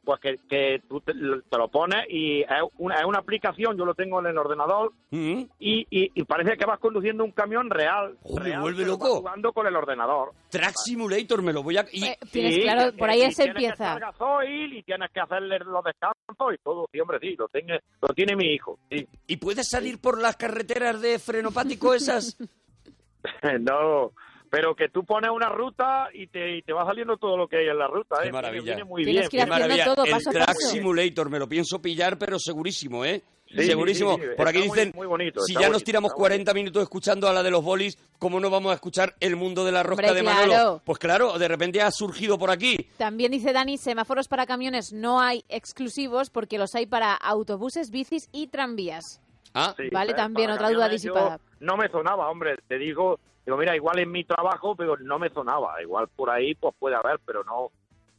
pues 0.04 0.20
que, 0.20 0.36
que 0.50 0.82
tú 0.90 1.00
te, 1.02 1.14
te 1.14 1.58
lo 1.58 1.68
pones 1.70 2.06
y 2.10 2.42
es 2.42 2.50
una, 2.78 2.96
es 3.00 3.06
una 3.06 3.20
aplicación, 3.20 3.78
yo 3.78 3.86
lo 3.86 3.94
tengo 3.96 4.20
en 4.20 4.28
el 4.28 4.38
ordenador 4.38 4.92
Mm. 5.12 5.44
y, 5.60 5.82
y, 5.92 6.12
y 6.16 6.24
parece 6.24 6.58
que 6.58 6.66
vas 6.66 6.80
conduciendo 6.80 7.24
un 7.24 7.32
camión 7.32 7.70
real. 7.70 8.18
Oh, 8.24 8.40
me 8.40 8.60
vuelve 8.60 8.84
loco. 8.84 9.18
jugando 9.18 9.54
con 9.54 9.68
el 9.68 9.76
ordenador. 9.76 10.32
Track 10.50 10.74
Simulator, 10.84 11.42
me 11.44 11.54
lo 11.54 11.62
voy 11.62 11.78
a... 11.78 11.86
y- 11.92 12.04
Eh, 12.06 12.18
tienes 12.32 12.58
claro, 12.64 12.92
que- 12.92 12.98
por 12.98 13.10
ahí 13.12 13.24
y 13.24 13.32
se 13.32 13.44
que 13.44 13.50
empieza. 13.52 14.00
gasoil 14.00 14.74
y 14.74 14.82
tienes 14.84 15.12
que 15.12 15.20
hacerle 15.20 15.60
los 15.60 15.84
descansos 15.84 16.54
y 16.54 16.58
todo. 16.64 16.88
Sí, 16.92 17.00
hombre, 17.00 17.20
sí, 17.22 17.36
lo 17.38 17.48
tiene, 17.48 17.80
lo 18.02 18.08
tiene 18.10 18.36
mi 18.36 18.48
hijo. 18.54 18.80
Sí. 18.90 19.08
¿Y 19.28 19.38
puedes 19.38 19.70
salir 19.70 20.02
por 20.02 20.20
las 20.20 20.36
carreteras 20.36 21.00
de 21.02 21.20
frenopático 21.20 21.94
esas? 21.94 22.36
no, 23.62 24.12
pero 24.54 24.76
que 24.76 24.88
tú 24.88 25.04
pones 25.04 25.32
una 25.32 25.50
ruta 25.50 26.10
y 26.14 26.28
te, 26.28 26.58
y 26.58 26.62
te 26.62 26.74
va 26.74 26.86
saliendo 26.86 27.18
todo 27.18 27.36
lo 27.38 27.48
que 27.48 27.58
hay 27.58 27.68
en 27.70 27.76
la 27.80 27.88
ruta. 27.88 28.18
Qué 28.22 28.30
¿eh? 28.30 28.32
maravilla. 28.32 28.64
Viene, 28.76 28.84
muy 28.84 29.04
Tienes 29.04 29.22
bien. 29.22 29.30
que 29.32 29.38
ir 29.38 29.44
Qué 29.46 29.50
maravilla. 29.50 29.86
todo 29.96 30.06
el 30.06 30.12
paso 30.12 30.30
a 30.30 30.34
Track 30.34 30.46
paso. 30.46 30.70
Simulator, 30.70 31.30
me 31.32 31.40
lo 31.40 31.50
pienso 31.50 31.82
pillar, 31.82 32.20
pero 32.20 32.38
segurísimo, 32.38 33.04
¿eh? 33.04 33.24
Sí, 33.48 33.64
segurísimo. 33.64 34.14
sí, 34.14 34.22
sí, 34.22 34.28
sí. 34.30 34.34
Por 34.38 34.48
aquí 34.48 34.60
Está 34.60 34.74
dicen, 34.76 34.92
muy 34.96 35.08
bonito, 35.08 35.42
si 35.42 35.56
ya 35.56 35.70
nos 35.70 35.84
tiramos 35.84 36.12
está 36.12 36.20
40 36.20 36.54
minutos 36.54 36.84
escuchando 36.84 37.28
a 37.28 37.34
la 37.34 37.42
de 37.42 37.50
los 37.50 37.64
bolis, 37.64 37.98
¿cómo 38.20 38.40
no 38.40 38.52
vamos 38.52 38.72
a 38.72 38.76
escuchar 38.76 39.16
el 39.20 39.36
mundo 39.36 39.66
de 39.66 39.72
la 39.72 39.82
rosca 39.82 40.06
Hombre, 40.06 40.14
de 40.18 40.22
Manolo? 40.24 40.46
claro. 40.54 40.82
Pues 40.86 41.00
claro, 41.00 41.40
de 41.40 41.48
repente 41.48 41.82
ha 41.82 41.90
surgido 41.90 42.38
por 42.38 42.52
aquí. 42.52 42.78
También 42.98 43.32
dice 43.32 43.54
Dani, 43.54 43.80
semáforos 43.80 44.28
para 44.28 44.46
camiones 44.46 44.94
no 44.94 45.20
hay 45.20 45.44
exclusivos 45.50 46.30
porque 46.30 46.60
los 46.60 46.76
hay 46.76 46.86
para 46.86 47.16
autobuses, 47.16 47.90
bicis 47.90 48.30
y 48.32 48.48
tranvías. 48.50 49.20
Ah, 49.56 49.74
Sí, 49.78 49.90
Vale, 49.92 50.12
¿eh? 50.12 50.16
también 50.16 50.50
Para 50.50 50.56
otra 50.62 50.70
duda 50.76 50.90
disipada. 50.90 51.40
No 51.60 51.76
me 51.76 51.90
sonaba, 51.90 52.30
hombre. 52.30 52.56
Te 52.68 52.78
digo, 52.78 53.20
digo, 53.46 53.58
mira, 53.58 53.76
igual 53.76 54.00
en 54.00 54.12
mi 54.12 54.24
trabajo, 54.24 54.76
pero 54.76 54.98
no 54.98 55.20
me 55.20 55.30
sonaba. 55.30 55.82
Igual 55.82 56.08
por 56.10 56.30
ahí, 56.30 56.56
pues 56.56 56.74
puede 56.78 56.96
haber, 56.96 57.20
pero 57.26 57.44
no. 57.44 57.72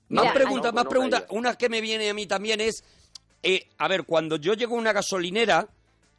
Más 0.08 0.32
preguntas, 0.32 0.72
no, 0.72 0.76
más 0.76 0.84
no 0.84 0.90
preguntas. 0.90 1.24
Una 1.30 1.56
que 1.56 1.68
me 1.68 1.80
viene 1.80 2.10
a 2.10 2.14
mí 2.14 2.26
también 2.26 2.60
es, 2.60 2.84
eh, 3.42 3.68
a 3.78 3.88
ver, 3.88 4.04
cuando 4.04 4.36
yo 4.36 4.54
llego 4.54 4.76
a 4.76 4.78
una 4.78 4.92
gasolinera, 4.92 5.68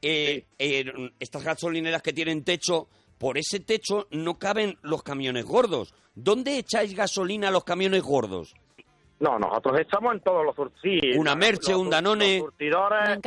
eh, 0.01 0.45
eh, 0.59 1.11
estas 1.19 1.43
gasolineras 1.43 2.01
que 2.01 2.13
tienen 2.13 2.43
techo, 2.43 2.87
por 3.17 3.37
ese 3.37 3.59
techo 3.59 4.07
no 4.11 4.37
caben 4.37 4.77
los 4.81 5.03
camiones 5.03 5.45
gordos. 5.45 5.93
¿Dónde 6.15 6.57
echáis 6.57 6.95
gasolina 6.95 7.49
a 7.49 7.51
los 7.51 7.63
camiones 7.63 8.03
gordos? 8.03 8.55
No, 9.25 9.39
nosotros 9.39 9.79
echamos 9.79 10.13
en 10.13 10.19
todos 10.19 10.45
los 10.45 10.55
sí, 10.83 10.99
Una 11.17 11.31
los- 11.31 11.37
Merche, 11.39 11.71
los 11.71 11.81
un 11.81 11.89
Danone. 11.89 12.35
Los 12.37 12.45
surtidores, 12.45 13.19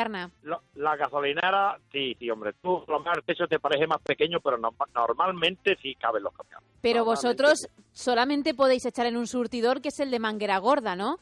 lo- 0.43 0.63
la 0.77 0.95
gasolinera, 0.97 1.77
sí, 1.91 2.15
sí, 2.21 2.31
hombre. 2.31 2.53
Tú, 2.63 2.85
a 2.87 2.91
lo 2.93 3.01
mejor 3.01 3.19
el 3.19 3.25
techo 3.25 3.49
te 3.49 3.59
parece 3.59 3.89
más 3.89 4.01
pequeño, 4.03 4.39
pero 4.39 4.59
no- 4.59 4.73
normalmente 4.95 5.77
sí 5.83 5.97
caben 5.97 6.23
los 6.23 6.33
camiones. 6.35 6.69
Pero 6.81 7.05
vosotros 7.05 7.63
sí. 7.63 7.83
solamente 7.91 8.55
podéis 8.55 8.87
echar 8.87 9.07
en 9.07 9.17
un 9.17 9.27
surtidor 9.27 9.81
que 9.83 9.89
es 9.89 9.99
el 9.99 10.13
de 10.13 10.21
manguera 10.21 10.59
gorda, 10.59 10.95
¿no? 10.95 11.19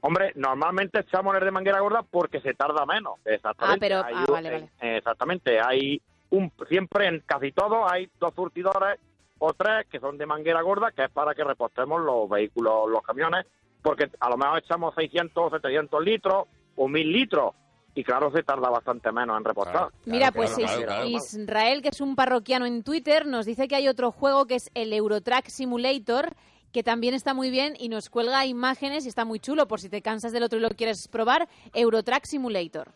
Hombre, 0.00 0.32
normalmente 0.34 1.00
echamos 1.00 1.36
el 1.36 1.44
de 1.44 1.50
manguera 1.52 1.78
gorda 1.78 2.02
porque 2.02 2.40
se 2.40 2.54
tarda 2.54 2.84
menos. 2.86 3.14
Exactamente. 3.24 3.76
Ah, 3.76 3.78
pero- 3.88 4.04
Hay 4.04 4.14
ah, 4.16 4.24
vale, 4.28 4.50
vale. 4.50 4.68
eh, 4.80 4.96
Exactamente. 4.98 5.60
Hay 5.60 6.02
un, 6.30 6.50
siempre 6.68 7.06
en 7.06 7.20
casi 7.24 7.52
todos 7.52 7.88
hay 7.90 8.08
dos 8.18 8.34
surtidores 8.34 8.98
o 9.38 9.52
tres 9.54 9.86
que 9.88 10.00
son 10.00 10.18
de 10.18 10.26
manguera 10.26 10.60
gorda, 10.62 10.90
que 10.90 11.04
es 11.04 11.10
para 11.10 11.34
que 11.36 11.44
repostemos 11.44 12.00
los 12.02 12.28
vehículos, 12.28 12.88
los 12.90 13.02
camiones, 13.02 13.46
porque 13.86 14.10
a 14.18 14.28
lo 14.28 14.36
mejor 14.36 14.58
echamos 14.58 14.92
600 14.96 15.44
o 15.44 15.48
700 15.50 16.04
litros 16.04 16.48
o 16.74 16.88
1000 16.88 17.12
litros 17.12 17.54
y 17.94 18.02
claro, 18.02 18.32
se 18.32 18.42
tarda 18.42 18.68
bastante 18.68 19.12
menos 19.12 19.38
en 19.38 19.44
repostar. 19.44 19.90
Mira, 20.06 20.32
pues 20.32 20.54
claro, 20.54 20.64
Is- 20.64 20.84
claro, 20.84 20.86
claro. 20.86 21.06
Israel, 21.06 21.82
que 21.82 21.88
es 21.90 22.00
un 22.00 22.16
parroquiano 22.16 22.66
en 22.66 22.82
Twitter, 22.82 23.26
nos 23.26 23.46
dice 23.46 23.68
que 23.68 23.76
hay 23.76 23.86
otro 23.86 24.10
juego 24.10 24.46
que 24.46 24.56
es 24.56 24.70
el 24.74 24.92
Eurotrack 24.92 25.46
Simulator, 25.46 26.34
que 26.72 26.82
también 26.82 27.14
está 27.14 27.32
muy 27.32 27.48
bien 27.48 27.74
y 27.78 27.88
nos 27.88 28.10
cuelga 28.10 28.44
imágenes 28.44 29.06
y 29.06 29.08
está 29.08 29.24
muy 29.24 29.38
chulo, 29.38 29.68
por 29.68 29.80
si 29.80 29.88
te 29.88 30.02
cansas 30.02 30.32
del 30.32 30.42
otro 30.42 30.58
y 30.58 30.62
lo 30.62 30.68
quieres 30.70 31.06
probar, 31.06 31.48
Eurotrack 31.72 32.24
Simulator. 32.24 32.90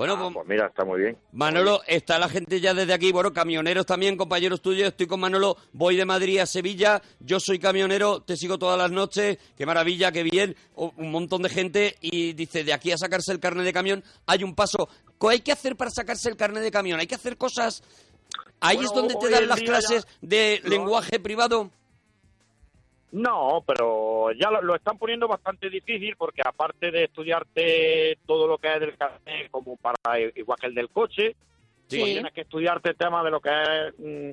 Bueno, 0.00 0.14
Ah, 0.14 0.18
pues, 0.22 0.32
pues 0.32 0.46
mira, 0.48 0.66
está 0.68 0.82
muy 0.82 0.98
bien. 0.98 1.18
Manolo, 1.32 1.82
está 1.86 2.18
la 2.18 2.30
gente 2.30 2.58
ya 2.58 2.72
desde 2.72 2.94
aquí, 2.94 3.12
bueno, 3.12 3.34
camioneros 3.34 3.84
también, 3.84 4.16
compañeros 4.16 4.62
tuyos, 4.62 4.88
estoy 4.88 5.06
con 5.06 5.20
Manolo, 5.20 5.58
voy 5.74 5.94
de 5.94 6.06
Madrid 6.06 6.38
a 6.38 6.46
Sevilla, 6.46 7.02
yo 7.18 7.38
soy 7.38 7.58
camionero, 7.58 8.22
te 8.22 8.34
sigo 8.38 8.58
todas 8.58 8.78
las 8.78 8.90
noches, 8.90 9.36
qué 9.58 9.66
maravilla, 9.66 10.10
qué 10.10 10.22
bien, 10.22 10.56
un 10.74 11.10
montón 11.10 11.42
de 11.42 11.50
gente 11.50 11.96
y 12.00 12.32
dice, 12.32 12.64
de 12.64 12.72
aquí 12.72 12.90
a 12.92 12.96
sacarse 12.96 13.30
el 13.30 13.40
carnet 13.40 13.62
de 13.66 13.74
camión 13.74 14.02
hay 14.24 14.42
un 14.42 14.54
paso. 14.54 14.88
¿Qué 15.20 15.28
hay 15.28 15.40
que 15.40 15.52
hacer 15.52 15.76
para 15.76 15.90
sacarse 15.90 16.30
el 16.30 16.36
carnet 16.38 16.62
de 16.62 16.70
camión? 16.70 16.98
¿Hay 16.98 17.06
que 17.06 17.16
hacer 17.16 17.36
cosas? 17.36 17.82
Ahí 18.58 18.76
Bueno, 18.76 18.88
es 18.90 18.96
donde 18.96 19.14
te 19.16 19.28
dan 19.28 19.48
las 19.48 19.60
clases 19.60 20.06
ya- 20.06 20.10
de 20.22 20.60
No. 20.64 20.70
lenguaje 20.70 21.20
privado. 21.20 21.70
No, 23.12 23.64
pero 23.66 24.30
ya 24.32 24.50
lo, 24.50 24.62
lo 24.62 24.74
están 24.76 24.96
poniendo 24.98 25.26
bastante 25.26 25.68
difícil 25.68 26.14
porque 26.16 26.42
aparte 26.44 26.90
de 26.92 27.04
estudiarte 27.04 28.18
todo 28.26 28.46
lo 28.46 28.58
que 28.58 28.72
es 28.72 28.80
del 28.80 28.96
carnet 28.96 29.50
como 29.50 29.76
para 29.76 29.96
igual 30.36 30.58
que 30.60 30.66
el 30.66 30.74
del 30.74 30.90
coche, 30.90 31.34
Sí. 31.88 31.98
pues 31.98 32.12
tienes 32.12 32.32
que 32.32 32.42
estudiarte 32.42 32.90
el 32.90 32.96
tema 32.96 33.24
de 33.24 33.30
lo 33.32 33.40
que 33.40 33.50
es 33.50 33.94
mm, 33.98 34.30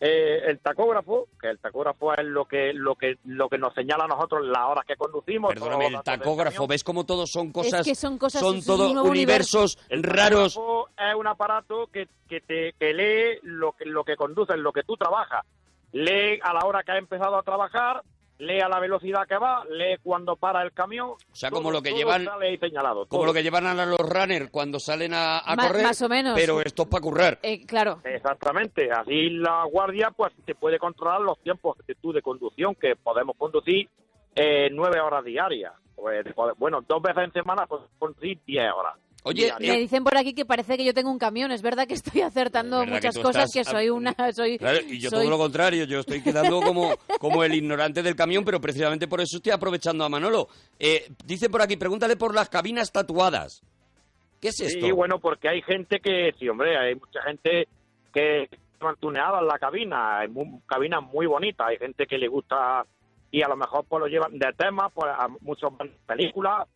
eh, 0.00 0.40
el 0.46 0.58
tacógrafo, 0.60 1.28
que 1.38 1.48
el 1.50 1.58
tacógrafo 1.58 2.14
es 2.14 2.24
lo 2.24 2.46
que 2.46 2.72
lo 2.72 2.94
que 2.94 3.18
lo 3.26 3.48
que 3.50 3.58
nos 3.58 3.74
señala 3.74 4.04
a 4.04 4.08
nosotros 4.08 4.46
las 4.46 4.62
horas 4.70 4.86
que 4.86 4.96
conducimos. 4.96 5.52
Perdóname, 5.52 5.88
el 5.88 6.02
tacógrafo. 6.02 6.66
¿ves 6.66 6.82
cómo 6.82 7.04
todos 7.04 7.30
son 7.30 7.52
cosas, 7.52 7.84
que 7.86 7.94
son 7.94 8.16
cosas- 8.16 8.40
son 8.40 8.60
nuevo 8.94 9.08
universos 9.10 9.78
El 9.90 10.02
raros? 10.02 10.54
tacógrafo 10.54 10.88
es 11.10 11.14
un 11.14 11.26
aparato 11.26 11.86
que, 11.88 12.08
que 12.26 12.40
te 12.40 12.72
que 12.72 12.94
lee 12.94 13.38
lo 13.42 13.72
que 13.72 13.84
lo 13.84 14.02
que 14.02 14.16
conduces, 14.16 14.56
lo 14.56 14.72
que 14.72 14.82
tú 14.82 14.96
trabajas. 14.96 15.44
Lee 15.92 16.40
a 16.42 16.54
la 16.54 16.64
hora 16.66 16.82
que 16.82 16.92
has 16.92 16.98
empezado 16.98 17.36
a 17.36 17.42
trabajar, 17.42 18.02
lee 18.38 18.60
a 18.60 18.68
la 18.68 18.80
velocidad 18.80 19.26
que 19.28 19.36
va, 19.38 19.64
lee 19.70 19.96
cuando 20.02 20.36
para 20.36 20.62
el 20.62 20.72
camión. 20.72 21.10
O 21.10 21.16
sea, 21.32 21.50
como 21.50 21.70
lo 21.70 21.80
que 21.82 21.92
llevan- 21.92 22.26
señalado. 22.60 23.06
Como 23.06 23.20
todo. 23.22 23.26
lo 23.26 23.32
que 23.32 23.42
llevan 23.42 23.66
a 23.66 23.86
los 23.86 23.98
runners 23.98 24.50
cuando 24.50 24.78
salen 24.80 25.14
a, 25.14 25.38
a 25.38 25.54
Ma- 25.56 25.68
correr, 25.68 25.82
más 25.84 26.02
o 26.02 26.08
menos. 26.08 26.34
pero 26.34 26.60
esto 26.60 26.82
es 26.82 26.88
para 26.88 27.00
currar. 27.00 27.38
Eh, 27.42 27.64
claro, 27.66 28.00
Exactamente, 28.04 28.90
así 28.90 29.30
la 29.30 29.64
guardia 29.70 30.10
pues 30.10 30.32
te 30.44 30.54
puede 30.54 30.78
controlar 30.78 31.20
los 31.20 31.38
tiempos 31.40 31.76
de 31.86 31.94
tú 31.94 32.12
de 32.12 32.22
conducción, 32.22 32.74
que 32.74 32.96
podemos 32.96 33.36
conducir 33.36 33.88
eh, 34.34 34.68
nueve 34.72 35.00
horas 35.00 35.24
diarias. 35.24 35.72
Pues, 35.94 36.26
bueno, 36.58 36.80
dos 36.86 37.00
veces 37.00 37.24
en 37.24 37.32
semana 37.32 37.66
pues 37.66 37.82
conducir 37.98 38.38
diez 38.44 38.70
horas. 38.72 38.94
Oye, 39.26 39.44
diarias. 39.46 39.74
me 39.74 39.80
dicen 39.80 40.04
por 40.04 40.16
aquí 40.16 40.34
que 40.34 40.44
parece 40.44 40.76
que 40.76 40.84
yo 40.84 40.92
tengo 40.94 41.10
un 41.10 41.18
camión, 41.18 41.50
es 41.50 41.62
verdad 41.62 41.86
que 41.88 41.94
estoy 41.94 42.20
acertando 42.20 42.82
Es 42.82 42.90
verdad 42.90 43.00
que 43.00 43.06
muchas 43.08 43.22
cosas, 43.24 43.44
estás 43.46 43.52
que 43.52 43.64
soy 43.70 43.88
una... 43.90 44.14
Soy, 44.32 44.58
Claro, 44.58 44.78
y 44.86 44.98
yo 45.00 45.10
soy- 45.10 45.20
todo 45.20 45.30
lo 45.30 45.38
contrario, 45.38 45.84
yo 45.84 46.00
estoy 46.00 46.22
quedando 46.22 46.60
como, 46.60 46.90
como 47.18 47.42
el 47.42 47.54
ignorante 47.54 48.02
del 48.02 48.14
camión, 48.16 48.44
pero 48.44 48.60
precisamente 48.60 49.08
por 49.08 49.20
eso 49.20 49.38
estoy 49.38 49.52
aprovechando 49.52 50.04
a 50.04 50.08
Manolo. 50.08 50.48
Eh, 50.78 51.10
dice 51.24 51.48
por 51.48 51.62
aquí, 51.62 51.76
pregúntale 51.76 52.16
por 52.16 52.34
las 52.34 52.48
cabinas 52.50 52.92
tatuadas. 52.92 53.62
¿Qué 54.40 54.48
es 54.48 54.60
esto? 54.60 54.84
Sí, 54.86 54.92
bueno, 54.92 55.18
porque 55.18 55.48
hay 55.48 55.62
gente 55.62 56.00
que, 56.00 56.32
sí, 56.38 56.46
hombre, 56.48 56.76
hay 56.76 56.94
mucha 56.94 57.22
gente 57.22 57.66
que 58.12 58.48
han 58.80 58.96
tuneado 58.96 59.38
en 59.40 59.46
la 59.46 59.58
cabina, 59.58 60.18
hay 60.18 60.28
mu- 60.28 60.60
cabinas 60.66 61.02
muy 61.02 61.24
bonitas, 61.26 61.66
hay 61.68 61.78
gente 61.78 62.06
que 62.06 62.18
le 62.18 62.28
gusta 62.28 62.84
y 63.30 63.40
a 63.42 63.48
lo 63.48 63.56
mejor 63.56 63.86
pues 63.88 64.00
lo 64.00 64.06
llevan 64.06 64.38
de 64.38 64.52
tema, 64.52 64.90
pues 64.90 65.10
a 65.16 65.28
muchos 65.40 65.74
van 65.78 65.90
películas, 66.06 66.68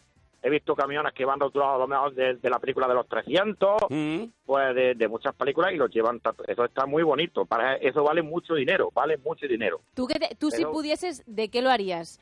he 0.43 0.51
visto 0.51 0.75
camiones 0.77 1.13
que 1.13 1.25
van 1.25 1.41
rotulados 1.41 1.75
a 1.75 1.79
lo 1.79 1.89
mejor 1.89 2.15
de, 2.15 2.35
de 2.37 2.51
la 2.51 2.59
película 2.59 2.87
de 2.87 2.95
los 2.95 3.09
300, 3.09 3.83
Mm, 3.91 4.25
pues 4.47 4.75
de, 4.75 4.95
de 4.95 5.09
muchas 5.09 5.35
películas 5.35 5.73
y 5.73 5.77
los 5.77 5.91
llevan, 5.91 6.21
eso 6.47 6.65
está 6.65 6.87
muy 6.87 7.03
bonito, 7.03 7.45
para 7.45 7.75
eso 7.77 8.03
vale 8.05 8.23
mucho 8.23 8.55
dinero, 8.55 8.91
vale 8.95 9.17
mucho 9.19 9.47
dinero. 9.49 9.81
Tú, 9.95 10.07
que 10.07 10.19
te- 10.19 10.35
tú 10.37 10.51
si 10.51 10.65
pudieses, 10.65 11.23
¿de 11.27 11.49
qué 11.49 11.61
lo 11.63 11.71
harías? 11.71 12.21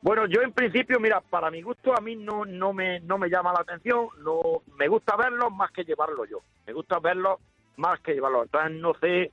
Bueno, 0.00 0.26
yo 0.26 0.42
en 0.42 0.52
principio, 0.52 1.00
mira, 1.00 1.20
para 1.20 1.50
mi 1.50 1.60
gusto 1.62 1.92
a 1.96 2.00
mí 2.00 2.14
no, 2.14 2.44
no, 2.44 2.72
me, 2.72 3.00
no 3.00 3.18
me 3.18 3.28
llama 3.28 3.52
la 3.52 3.60
atención, 3.62 4.08
no 4.22 4.62
me 4.76 4.86
gusta 4.88 5.16
verlo 5.16 5.50
más 5.50 5.72
que 5.72 5.82
llevarlo 5.84 6.24
yo. 6.24 6.38
Me 6.66 6.72
gusta 6.72 7.00
verlo 7.00 7.40
más 7.76 7.98
que 8.00 8.12
llevarlo. 8.14 8.44
Entonces 8.44 8.72
no 8.72 8.94
sé, 9.00 9.32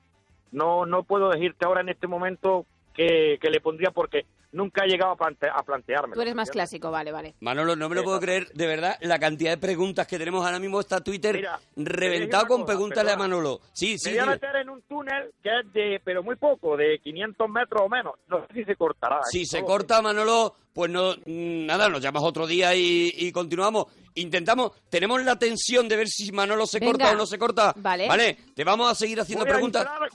no, 0.50 0.84
no 0.84 1.04
puedo 1.04 1.28
decirte 1.30 1.64
ahora 1.66 1.82
en 1.82 1.90
este 1.90 2.08
momento 2.08 2.66
que, 2.94 3.38
que 3.40 3.50
le 3.50 3.60
pondría 3.60 3.92
porque 3.92 4.26
nunca 4.56 4.84
he 4.84 4.88
llegado 4.88 5.12
a, 5.12 5.16
plante, 5.16 5.46
a 5.52 5.62
plantearme. 5.62 6.14
Tú 6.14 6.20
eres 6.22 6.34
más 6.34 6.50
clásico, 6.50 6.90
vale, 6.90 7.12
vale. 7.12 7.34
Manolo, 7.40 7.76
no 7.76 7.88
me 7.88 7.94
lo 7.96 8.02
puedo 8.02 8.18
creer, 8.18 8.48
de 8.52 8.66
verdad, 8.66 8.96
la 9.02 9.18
cantidad 9.18 9.50
de 9.50 9.58
preguntas 9.58 10.06
que 10.06 10.18
tenemos 10.18 10.44
ahora 10.44 10.58
mismo 10.58 10.80
está 10.80 11.00
Twitter 11.00 11.36
Mira, 11.36 11.60
reventado 11.76 12.46
con 12.46 12.64
pregúntale 12.64 13.12
a. 13.12 13.16
Manolo. 13.16 13.60
Sí, 13.72 13.98
sí, 13.98 14.10
me 14.10 14.16
voy 14.16 14.24
a 14.24 14.30
meter 14.32 14.56
en 14.56 14.70
un 14.70 14.82
túnel 14.82 15.30
que 15.42 15.50
es 15.60 15.72
de, 15.72 16.00
pero 16.04 16.22
muy 16.22 16.36
poco, 16.36 16.76
de 16.76 16.98
500 17.02 17.48
metros 17.48 17.82
o 17.84 17.88
menos. 17.88 18.14
No 18.28 18.46
sé 18.46 18.54
si 18.54 18.64
se 18.64 18.76
cortará. 18.76 19.20
Si 19.30 19.44
se 19.46 19.62
corta, 19.62 20.00
Manolo, 20.02 20.54
pues 20.72 20.90
no, 20.90 21.14
nada, 21.26 21.88
nos 21.88 22.00
llamas 22.00 22.22
otro 22.24 22.46
día 22.46 22.74
y, 22.74 23.12
y 23.14 23.32
continuamos. 23.32 23.86
Intentamos, 24.14 24.72
tenemos 24.88 25.22
la 25.22 25.38
tensión 25.38 25.88
de 25.88 25.96
ver 25.96 26.08
si 26.08 26.32
Manolo 26.32 26.66
se 26.66 26.78
Venga. 26.78 26.92
corta 26.92 27.12
o 27.12 27.16
no 27.16 27.26
se 27.26 27.38
corta. 27.38 27.74
Vale. 27.76 28.08
Vale, 28.08 28.38
te 28.54 28.64
vamos 28.64 28.90
a 28.90 28.94
seguir 28.94 29.20
haciendo 29.20 29.44
Voy 29.44 29.50
a 29.50 29.54
preguntas. 29.54 29.82
entrar 29.82 30.08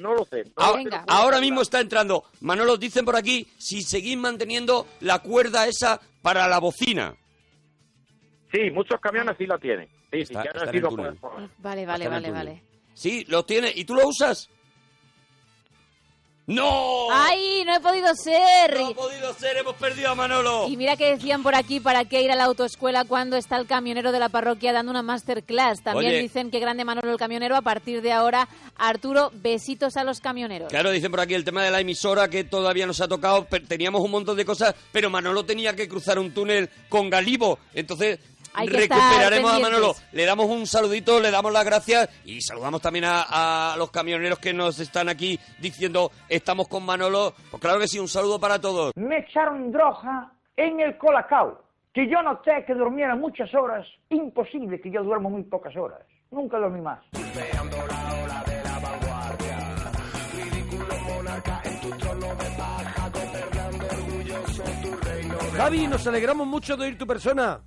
no 0.00 0.14
lo 0.14 0.24
sé. 0.24 0.44
no 0.44 0.52
Ahora, 0.56 0.82
lo 0.82 0.90
sé. 0.90 0.96
ahora 1.08 1.40
mismo 1.40 1.62
está 1.62 1.80
entrando. 1.80 2.24
Manolo, 2.40 2.76
dicen 2.76 3.04
por 3.04 3.16
aquí, 3.16 3.46
si 3.58 3.82
seguís 3.82 4.16
manteniendo 4.16 4.86
la 5.00 5.20
cuerda 5.20 5.66
esa 5.66 6.00
para 6.22 6.46
la 6.48 6.58
bocina. 6.58 7.14
Sí, 8.52 8.70
muchos 8.70 9.00
camiones 9.00 9.36
sí 9.38 9.46
la 9.46 9.58
tienen. 9.58 9.88
Sí, 10.12 10.20
Está- 10.20 10.26
sí, 10.26 10.32
que 10.32 10.38
han 10.38 10.46
está 10.46 10.62
en 10.62 10.68
el 10.68 10.74
sido 10.74 10.88
túnel. 10.90 11.14
por- 11.16 11.32
Vale, 11.58 11.86
vale, 11.86 12.04
Está 12.04 12.14
vale, 12.16 12.30
vale. 12.30 12.62
Sí, 12.94 13.24
lo 13.28 13.44
tiene. 13.44 13.72
¿Y 13.74 13.84
tú 13.84 13.94
lo 13.94 14.06
usas? 14.06 14.48
¡No! 16.46 17.10
¡Ay, 17.10 17.64
no 17.64 17.74
he 17.74 17.80
podido 17.80 18.14
ser! 18.14 18.78
No 18.78 18.88
ha 18.88 18.94
podido 18.94 19.32
ser, 19.32 19.56
hemos 19.56 19.76
perdido 19.76 20.10
a 20.10 20.14
Manolo. 20.14 20.68
Y 20.68 20.76
mira 20.76 20.94
que 20.94 21.14
decían 21.16 21.42
por 21.42 21.54
aquí 21.54 21.80
para 21.80 22.04
qué 22.04 22.20
ir 22.20 22.30
a 22.30 22.34
la 22.34 22.44
autoescuela 22.44 23.06
cuando 23.06 23.36
está 23.36 23.56
el 23.56 23.66
camionero 23.66 24.12
de 24.12 24.18
la 24.18 24.28
parroquia 24.28 24.74
dando 24.74 24.90
una 24.90 25.02
masterclass. 25.02 25.82
También 25.82 26.12
Oye. 26.12 26.20
dicen 26.20 26.50
que 26.50 26.60
grande 26.60 26.84
Manolo 26.84 27.10
el 27.10 27.16
camionero. 27.16 27.56
A 27.56 27.62
partir 27.62 28.02
de 28.02 28.12
ahora, 28.12 28.46
Arturo, 28.76 29.30
besitos 29.34 29.96
a 29.96 30.04
los 30.04 30.20
camioneros. 30.20 30.68
Claro, 30.68 30.90
dicen 30.90 31.10
por 31.10 31.20
aquí 31.20 31.32
el 31.32 31.44
tema 31.44 31.62
de 31.62 31.70
la 31.70 31.80
emisora 31.80 32.28
que 32.28 32.44
todavía 32.44 32.86
nos 32.86 33.00
ha 33.00 33.08
tocado. 33.08 33.46
Teníamos 33.66 34.02
un 34.02 34.10
montón 34.10 34.36
de 34.36 34.44
cosas, 34.44 34.74
pero 34.92 35.08
Manolo 35.08 35.46
tenía 35.46 35.74
que 35.74 35.88
cruzar 35.88 36.18
un 36.18 36.34
túnel 36.34 36.68
con 36.90 37.08
Galibo. 37.08 37.58
Entonces 37.72 38.18
Hay 38.54 38.68
que 38.68 38.82
estar 38.84 38.98
recuperaremos 38.98 39.50
a 39.50 39.54
pendientes. 39.54 39.80
Manolo. 39.80 39.94
Le 40.12 40.24
damos 40.24 40.46
un 40.46 40.66
saludito, 40.66 41.20
le 41.20 41.30
damos 41.30 41.52
las 41.52 41.64
gracias 41.64 42.08
y 42.24 42.40
saludamos 42.40 42.80
también 42.80 43.04
a, 43.06 43.72
a 43.72 43.76
los 43.76 43.90
camioneros 43.90 44.38
que 44.38 44.52
nos 44.52 44.78
están 44.80 45.08
aquí 45.08 45.38
diciendo 45.58 46.10
estamos 46.28 46.68
con 46.68 46.84
Manolo. 46.84 47.34
Pues 47.50 47.60
claro 47.60 47.78
que 47.80 47.88
sí, 47.88 47.98
un 47.98 48.08
saludo 48.08 48.38
para 48.38 48.60
todos. 48.60 48.92
Me 48.96 49.18
echaron 49.18 49.70
droga 49.72 50.32
en 50.56 50.80
el 50.80 50.96
colacao. 50.98 51.62
Que 51.92 52.08
yo 52.08 52.22
noté 52.22 52.64
que 52.66 52.74
durmiera 52.74 53.14
muchas 53.14 53.54
horas. 53.54 53.86
Imposible 54.10 54.80
que 54.80 54.90
yo 54.90 55.04
duermo 55.04 55.30
muy 55.30 55.44
pocas 55.44 55.76
horas. 55.76 56.00
Nunca 56.32 56.58
dormí 56.58 56.80
más. 56.80 56.98
Javi, 65.56 65.86
nos 65.86 66.06
alegramos 66.06 66.46
mucho 66.46 66.76
de 66.76 66.86
oír 66.86 66.98
tu 66.98 67.06
persona. 67.06 67.60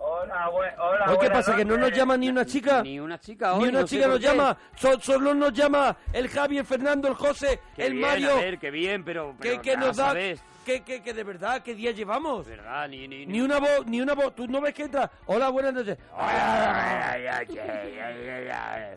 Hola, 0.00 0.48
bue- 0.50 0.74
hola. 0.78 1.06
Hoy, 1.10 1.18
¿qué 1.20 1.30
pasa? 1.30 1.56
¿Que 1.56 1.64
no 1.64 1.76
nos 1.76 1.90
llama 1.92 2.16
ni 2.16 2.28
una 2.28 2.44
chica? 2.46 2.82
Ni 2.82 3.00
una 3.00 3.18
chica 3.18 3.52
Ni 3.56 3.64
hoy, 3.64 3.68
una 3.70 3.80
no 3.80 3.86
chica 3.86 4.06
nos 4.06 4.18
qué. 4.18 4.26
llama. 4.26 4.56
So- 4.76 5.00
solo 5.00 5.34
nos 5.34 5.52
llama 5.52 5.96
el 6.12 6.28
Javi, 6.28 6.58
el 6.58 6.64
Fernando, 6.66 7.08
el 7.08 7.14
José, 7.14 7.60
Qué 7.74 7.86
el 7.86 7.94
bien, 7.94 8.06
Mario. 8.06 8.30
a 8.32 8.36
ver, 8.36 8.58
qué 8.58 8.70
bien, 8.70 9.04
pero... 9.04 9.32
que, 9.40 9.48
pero 9.50 9.62
que 9.62 9.74
nada, 9.74 9.86
nos 9.88 9.96
da. 9.96 10.06
¿sabes? 10.06 10.42
Que, 10.64 10.82
que, 10.82 11.02
que 11.02 11.14
de 11.14 11.24
verdad, 11.24 11.62
¿qué 11.62 11.74
día 11.74 11.90
llevamos? 11.92 12.46
¿Verdad? 12.46 12.88
Ni, 12.88 13.08
ni, 13.08 13.26
Ni 13.26 13.40
una 13.40 13.58
voz, 13.58 13.86
ni 13.86 14.00
una 14.00 14.14
voz. 14.14 14.34
¿Tú 14.34 14.46
no 14.46 14.60
ves 14.60 14.74
que 14.74 14.82
entra? 14.84 15.10
Hola, 15.26 15.48
buenas 15.48 15.72
noches. 15.74 15.96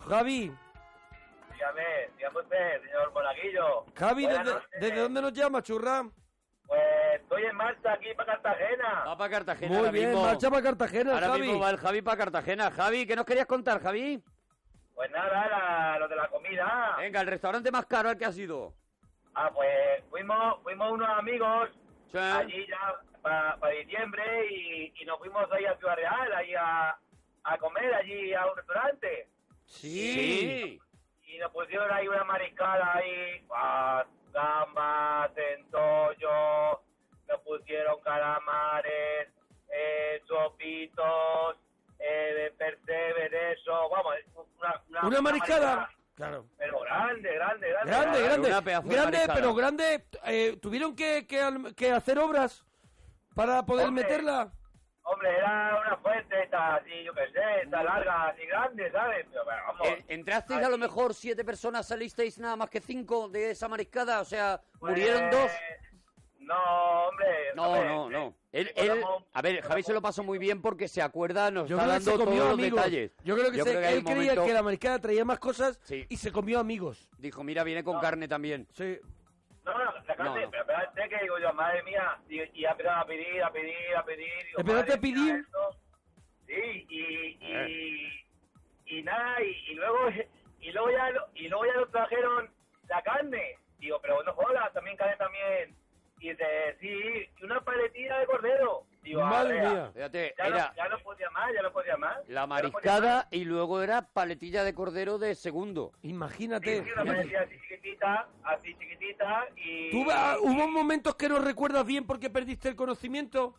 Javi, 0.08 0.52
Dígame, 1.54 1.84
dígame 2.18 2.40
usted, 2.40 2.82
señor 2.84 3.14
Monaguillo. 3.14 3.86
Javi, 3.96 4.26
¿desde, 4.28 4.52
desde 4.80 4.96
dónde 5.00 5.22
nos 5.22 5.34
llama, 5.34 5.62
churra? 5.62 6.04
Pues 6.72 6.82
estoy 7.22 7.44
en 7.44 7.56
marcha 7.58 7.92
aquí 7.92 8.14
para 8.16 8.32
Cartagena. 8.40 9.04
Va 9.06 9.18
para 9.18 9.30
Cartagena 9.30 9.68
Muy 9.72 9.78
ahora 9.80 9.92
bien, 9.92 10.08
mismo. 10.10 10.24
marcha 10.26 10.50
para 10.50 10.64
Cartagena, 10.64 11.14
Ahora 11.16 11.28
Javi. 11.28 11.42
mismo 11.42 11.60
va 11.60 11.70
el 11.70 11.78
Javi 11.78 12.02
para 12.02 12.18
Cartagena. 12.18 12.72
Javi, 12.72 13.06
¿qué 13.06 13.16
nos 13.18 13.26
querías 13.26 13.46
contar, 13.46 13.82
Javi? 13.82 14.24
Pues 14.96 15.12
nada, 15.12 15.50
la- 15.50 16.00
lo 16.00 16.08
de 16.08 16.16
la 16.16 16.30
comida. 16.30 16.96
Venga, 16.98 17.20
el 17.20 17.28
restaurante 17.28 17.72
más 17.72 17.86
caro 17.88 18.08
al 18.08 18.18
que 18.18 18.24
has 18.24 18.38
ido. 18.38 18.74
Ah, 19.36 19.52
pues 19.54 20.02
fuimos, 20.10 20.62
fuimos 20.64 20.92
unos 20.94 21.10
amigos 21.10 21.70
Sí. 22.10 22.18
allí 22.18 22.66
ya 22.68 22.96
para 23.22 23.58
diciembre 23.78 24.24
y, 24.50 24.94
y 25.02 25.06
nos 25.06 25.20
fuimos 25.20 25.52
ahí 25.52 25.66
a 25.66 25.76
Ciudad 25.76 25.98
Real, 25.98 26.34
ahí 26.34 26.54
a, 26.56 26.98
a 27.44 27.58
comer 27.58 27.94
allí 27.96 28.34
a 28.34 28.46
un 28.46 28.56
restaurante. 28.56 29.28
Sí. 29.66 30.80
Y 31.26 31.38
nos 31.38 31.52
pusieron 31.52 31.92
ahí 31.92 32.08
una 32.08 32.24
mariscada 32.24 32.94
ahí, 32.96 33.46
ah, 33.54 34.06
gambas, 34.32 35.32
centollo, 35.34 36.82
nos 37.28 37.40
pusieron 37.46 38.00
calamares, 38.02 39.30
eh, 39.70 40.22
sopitos, 40.28 41.58
eh, 42.00 42.34
de 42.36 42.52
percebe, 42.52 43.30
de 43.30 43.54
eso, 43.54 43.90
vamos, 43.90 44.16
una, 44.90 45.08
¿Una 45.08 45.22
mariscada? 45.22 45.90
Claro. 46.16 46.46
Pero 46.58 46.80
grande, 46.82 47.34
grande, 47.34 47.70
grande. 47.70 47.92
Grande, 47.92 48.22
grande. 48.22 48.48
una 48.50 48.62
Grande, 48.62 48.96
mariscada. 48.98 49.34
pero 49.34 49.54
grande. 49.56 50.06
eh, 50.26 50.58
¿Tuvieron 50.62 50.96
que, 50.96 51.26
que, 51.26 51.74
que 51.76 51.92
hacer 51.92 52.20
obras 52.20 52.64
para 53.36 53.66
poder 53.66 53.88
Hombre. 53.88 54.04
meterla? 54.04 54.52
Hombre, 55.12 55.30
era 55.38 55.82
una 55.86 55.98
fuente 55.98 56.42
esta, 56.44 56.76
así, 56.76 57.04
yo 57.04 57.14
qué 57.14 57.28
sé, 57.34 57.64
esta 57.64 57.84
larga, 57.84 58.28
así 58.30 58.46
grande, 58.46 58.90
¿sabes? 58.92 59.26
Pero, 59.30 59.44
bueno, 59.44 59.62
vamos. 59.68 59.88
Eh, 59.88 60.06
¿Entrasteis 60.08 60.64
a 60.64 60.70
lo 60.70 60.78
mejor 60.78 61.14
siete 61.14 61.44
personas, 61.44 61.88
salisteis 61.88 62.38
nada 62.40 62.56
más 62.56 62.70
que 62.70 62.80
cinco 62.80 63.28
de 63.28 63.52
esa 63.52 63.68
mariscada? 63.68 64.22
O 64.22 64.26
sea, 64.26 64.62
Pues, 64.80 64.92
¿murieron 64.92 65.30
dos? 65.30 65.52
No, 66.40 66.56
hombre. 67.08 67.28
No, 67.56 67.64
hombre, 67.68 67.86
no, 67.90 68.10
no. 68.10 68.36
Él, 68.52 68.68
sí, 68.68 68.74
él- 68.88 69.04
a 69.34 69.42
ver, 69.42 69.62
Javi 69.62 69.84
se 69.84 69.94
lo 69.94 70.02
pasó 70.02 70.24
muy 70.24 70.38
bien 70.38 70.62
porque 70.62 70.88
se 70.88 71.02
acuerda, 71.02 71.52
nos 71.52 71.70
Yo 71.70 71.78
está 71.78 71.88
dando 71.88 72.12
todos 72.18 72.36
los 72.36 72.58
detalles. 72.58 73.12
Yo 73.24 73.36
creo 73.38 73.52
que, 73.52 73.64
se- 73.64 73.78
hay 73.86 73.94
él 73.98 74.04
creía 74.04 74.16
momento- 74.34 74.46
que 74.46 74.54
la 74.54 74.64
mariscada 74.64 75.00
traía 75.00 75.24
más 75.26 75.40
cosas 75.40 75.80
Sí. 75.84 76.06
y 76.10 76.18
se 76.18 76.32
comió 76.32 76.60
amigos. 76.60 77.10
Dijo, 77.18 77.44
mira, 77.44 77.64
viene 77.64 77.84
con 77.84 78.00
carne 78.00 78.28
también. 78.28 78.68
Sí. 78.74 78.98
No, 79.64 79.78
no, 79.78 79.92
la 79.94 80.16
carne, 80.16 80.24
No, 80.42 80.46
no. 80.46 80.52
pero 80.52 80.64
espérate 80.64 81.10
que 81.10 81.22
digo 81.24 81.38
yo, 81.40 81.54
madre 81.54 81.84
mía, 81.84 82.18
y, 82.28 82.66
a 82.66 82.76
pedir, 82.76 82.90
a 82.90 83.06
pedir, 83.06 83.44
a 83.96 84.04
pedir. 84.04 84.46
Digo, 84.46 84.60
¿Empezaste 84.60 84.94
a 84.94 84.98
pedir? 84.98 85.16
mía. 85.18 85.46
Sí, 86.48 86.86
y, 86.90 87.38
y, 87.40 88.26
y 88.98 89.04
nada, 89.04 89.42
y, 89.42 89.72
y 89.72 89.76
luego 89.76 89.98
y 90.60 90.72
luego 90.72 90.92
ya 90.92 91.10
lo- 91.12 91.28
y 91.34 91.48
luego 91.48 91.66
ya 91.66 91.74
nos 91.80 91.92
trajeron 91.92 92.50
la 92.90 93.02
carne. 93.04 93.56
Digo, 93.80 94.00
pero 94.02 94.22
no 94.24 94.34
jodas, 94.34 94.72
también 94.74 94.98
carne 94.98 95.16
también. 95.18 95.76
Y 96.20 96.30
dice, 96.30 96.78
sí, 96.80 97.30
y 97.40 97.44
una 97.44 97.62
paletilla 97.62 98.20
de 98.20 98.26
cordero. 98.28 98.86
Digo, 99.02 99.22
Madre 99.24 99.60
mía. 99.60 99.92
Fíjate, 99.94 100.36
Ya, 100.38 100.46
era 100.48 100.58
no, 100.68 100.76
ya 100.76 100.90
no 100.90 101.00
podía 101.00 101.30
más, 101.32 101.54
ya 101.56 101.62
no 101.64 101.72
podía 101.72 101.98
más. 101.98 102.18
la 102.28 102.42
no 102.42 102.48
mariscada 102.48 103.28
y 103.32 103.46
luego 103.46 103.82
era 103.82 104.04
paletilla 104.14 104.64
de 104.64 104.76
cordero 104.76 105.18
de 105.18 105.34
segundo. 105.36 105.94
Imagínate. 106.04 106.80
Sí, 106.80 106.84
sí, 106.86 106.92
una 106.92 107.06
paletilla 107.06 107.42
así 107.42 107.58
chiquitita, 108.02 108.28
así 108.44 108.76
chiquitita 108.78 109.48
y... 109.56 109.92
¿Tú 109.92 110.06
va- 110.06 110.38
hubo 110.40 110.68
momentos 110.68 111.16
que 111.16 111.30
no 111.30 111.40
recuerdas 111.40 111.86
bien 111.86 112.06
porque 112.06 112.30
perdiste 112.30 112.70
el 112.70 112.76
conocimiento? 112.76 113.56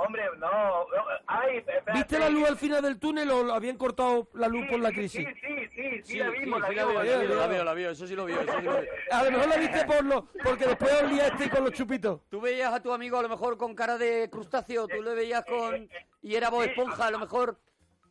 Hombre, 0.00 0.22
no, 0.38 0.48
no, 0.48 0.86
ay, 1.26 1.56
espérate. 1.56 1.92
¿Viste 1.92 2.18
la 2.20 2.28
luz 2.30 2.48
al 2.48 2.56
final 2.56 2.82
del 2.82 3.00
túnel 3.00 3.28
o 3.32 3.52
habían 3.52 3.76
cortado 3.76 4.28
la 4.34 4.46
luz 4.46 4.62
Sí, 4.62 4.68
por 4.70 4.78
la 4.80 4.92
crisis? 4.92 5.26
Sí, 5.26 5.34
sí, 5.34 5.66
sí, 5.74 5.90
sí, 5.90 6.02
Sí, 6.04 6.18
la 6.18 6.30
vimos, 6.30 6.62
sí, 6.68 6.74
la 6.76 6.82
sí, 6.86 6.92
la 6.94 7.02
vimos, 7.02 7.02
vio, 7.02 7.28
la 7.34 7.34
la 7.34 7.46
vio, 7.48 7.64
la 7.64 7.74
vio, 7.74 7.90
eso 7.90 8.06
sí 8.06 8.14
lo 8.14 8.24
vio, 8.24 8.40
eso 8.40 8.52
sí 8.58 8.62
lo 8.64 8.80
vio. 8.80 8.90
A 9.10 9.24
lo 9.24 9.30
mejor 9.32 9.48
la 9.48 9.56
viste 9.56 9.84
por 9.86 10.04
lo, 10.04 10.26
porque 10.44 10.66
después 10.66 11.02
os 11.02 11.10
liaste 11.12 11.50
con 11.50 11.64
los 11.64 11.72
chupitos. 11.72 12.20
Tú 12.28 12.40
veías 12.40 12.72
a 12.72 12.80
tu 12.80 12.92
amigo 12.92 13.18
a 13.18 13.22
lo 13.22 13.28
mejor 13.28 13.56
con 13.58 13.74
cara 13.74 13.98
de 13.98 14.30
crustáceo, 14.30 14.86
tú 14.86 15.02
le 15.02 15.14
veías 15.14 15.44
con... 15.44 15.88
y 16.22 16.34
era 16.36 16.48
Bob 16.50 16.62
Esponja, 16.62 17.06
a 17.08 17.10
lo 17.10 17.18
mejor... 17.18 17.58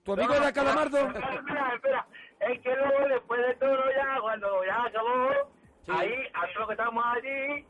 ¿Tu 0.03 0.11
amigo 0.13 0.33
era 0.35 0.51
Calamardo? 0.53 0.99
Espera, 0.99 1.33
espera, 1.35 1.73
espera. 1.75 2.07
Es 2.39 2.59
que 2.61 2.75
luego, 2.75 3.07
después 3.09 3.45
de 3.47 3.53
todo, 3.55 3.91
ya, 3.95 4.17
cuando 4.21 4.63
ya 4.65 4.83
acabó, 4.83 5.29
ahí, 5.89 6.13
a 6.33 6.47
los 6.59 6.67
que 6.67 6.73
estábamos 6.73 7.03
allí, 7.15 7.65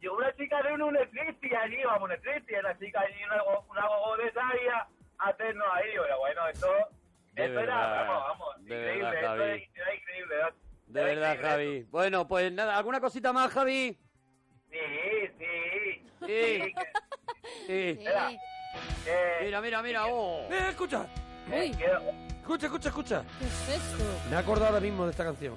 llegó 0.00 0.16
una 0.16 0.34
chica 0.36 0.62
de 0.62 0.72
un 0.74 0.82
Unetriti 0.82 1.54
allí, 1.54 1.82
vamos, 1.84 2.02
Unetriti, 2.04 2.54
una 2.54 2.78
chica 2.78 3.00
allí, 3.00 3.24
una, 3.24 3.42
una 3.70 3.86
gogo 3.86 4.16
de 4.18 4.26
esa 4.28 4.46
ahí 4.48 4.66
a 4.68 4.88
hacernos 5.28 5.66
ahí. 5.72 5.94
Yo, 5.94 6.18
bueno, 6.18 6.48
esto, 6.48 6.66
De 7.32 7.44
esto 7.46 7.60
era, 7.60 7.76
verdad, 7.76 8.06
vamos, 8.06 8.24
vamos, 8.28 8.64
de 8.64 8.74
increíble, 8.74 9.02
verdad, 9.10 9.14
esto 9.22 9.28
Javi. 9.28 9.42
era, 9.42 9.82
era 9.84 9.94
increíble. 9.94 10.34
De 10.86 11.00
era 11.00 11.08
verdad, 11.08 11.34
increíble 11.34 11.48
Javi. 11.50 11.82
Bueno, 11.90 12.28
pues 12.28 12.52
nada, 12.52 12.76
¿alguna 12.76 13.00
cosita 13.00 13.32
más, 13.32 13.50
Javi? 13.50 13.98
Sí, 14.70 14.78
sí. 15.38 16.06
Sí. 16.26 16.74
que- 16.74 16.74
Sí. 17.66 17.96
Mira, 17.98 18.30
Mira, 19.42 19.60
mira, 19.60 19.82
mira, 19.82 20.06
oh. 20.06 20.46
Eh, 20.50 20.68
escucha. 20.70 21.06
Que- 21.48 21.72
Escucha, 22.42 22.66
escucha, 22.66 22.88
escucha. 22.88 23.24
¿qué 23.38 23.46
es 23.46 23.80
esto? 23.80 24.04
Me 24.28 24.34
he 24.34 24.38
acordado 24.38 24.66
ahora 24.66 24.80
mismo 24.80 25.04
de 25.04 25.12
esta 25.12 25.22
canción. 25.22 25.54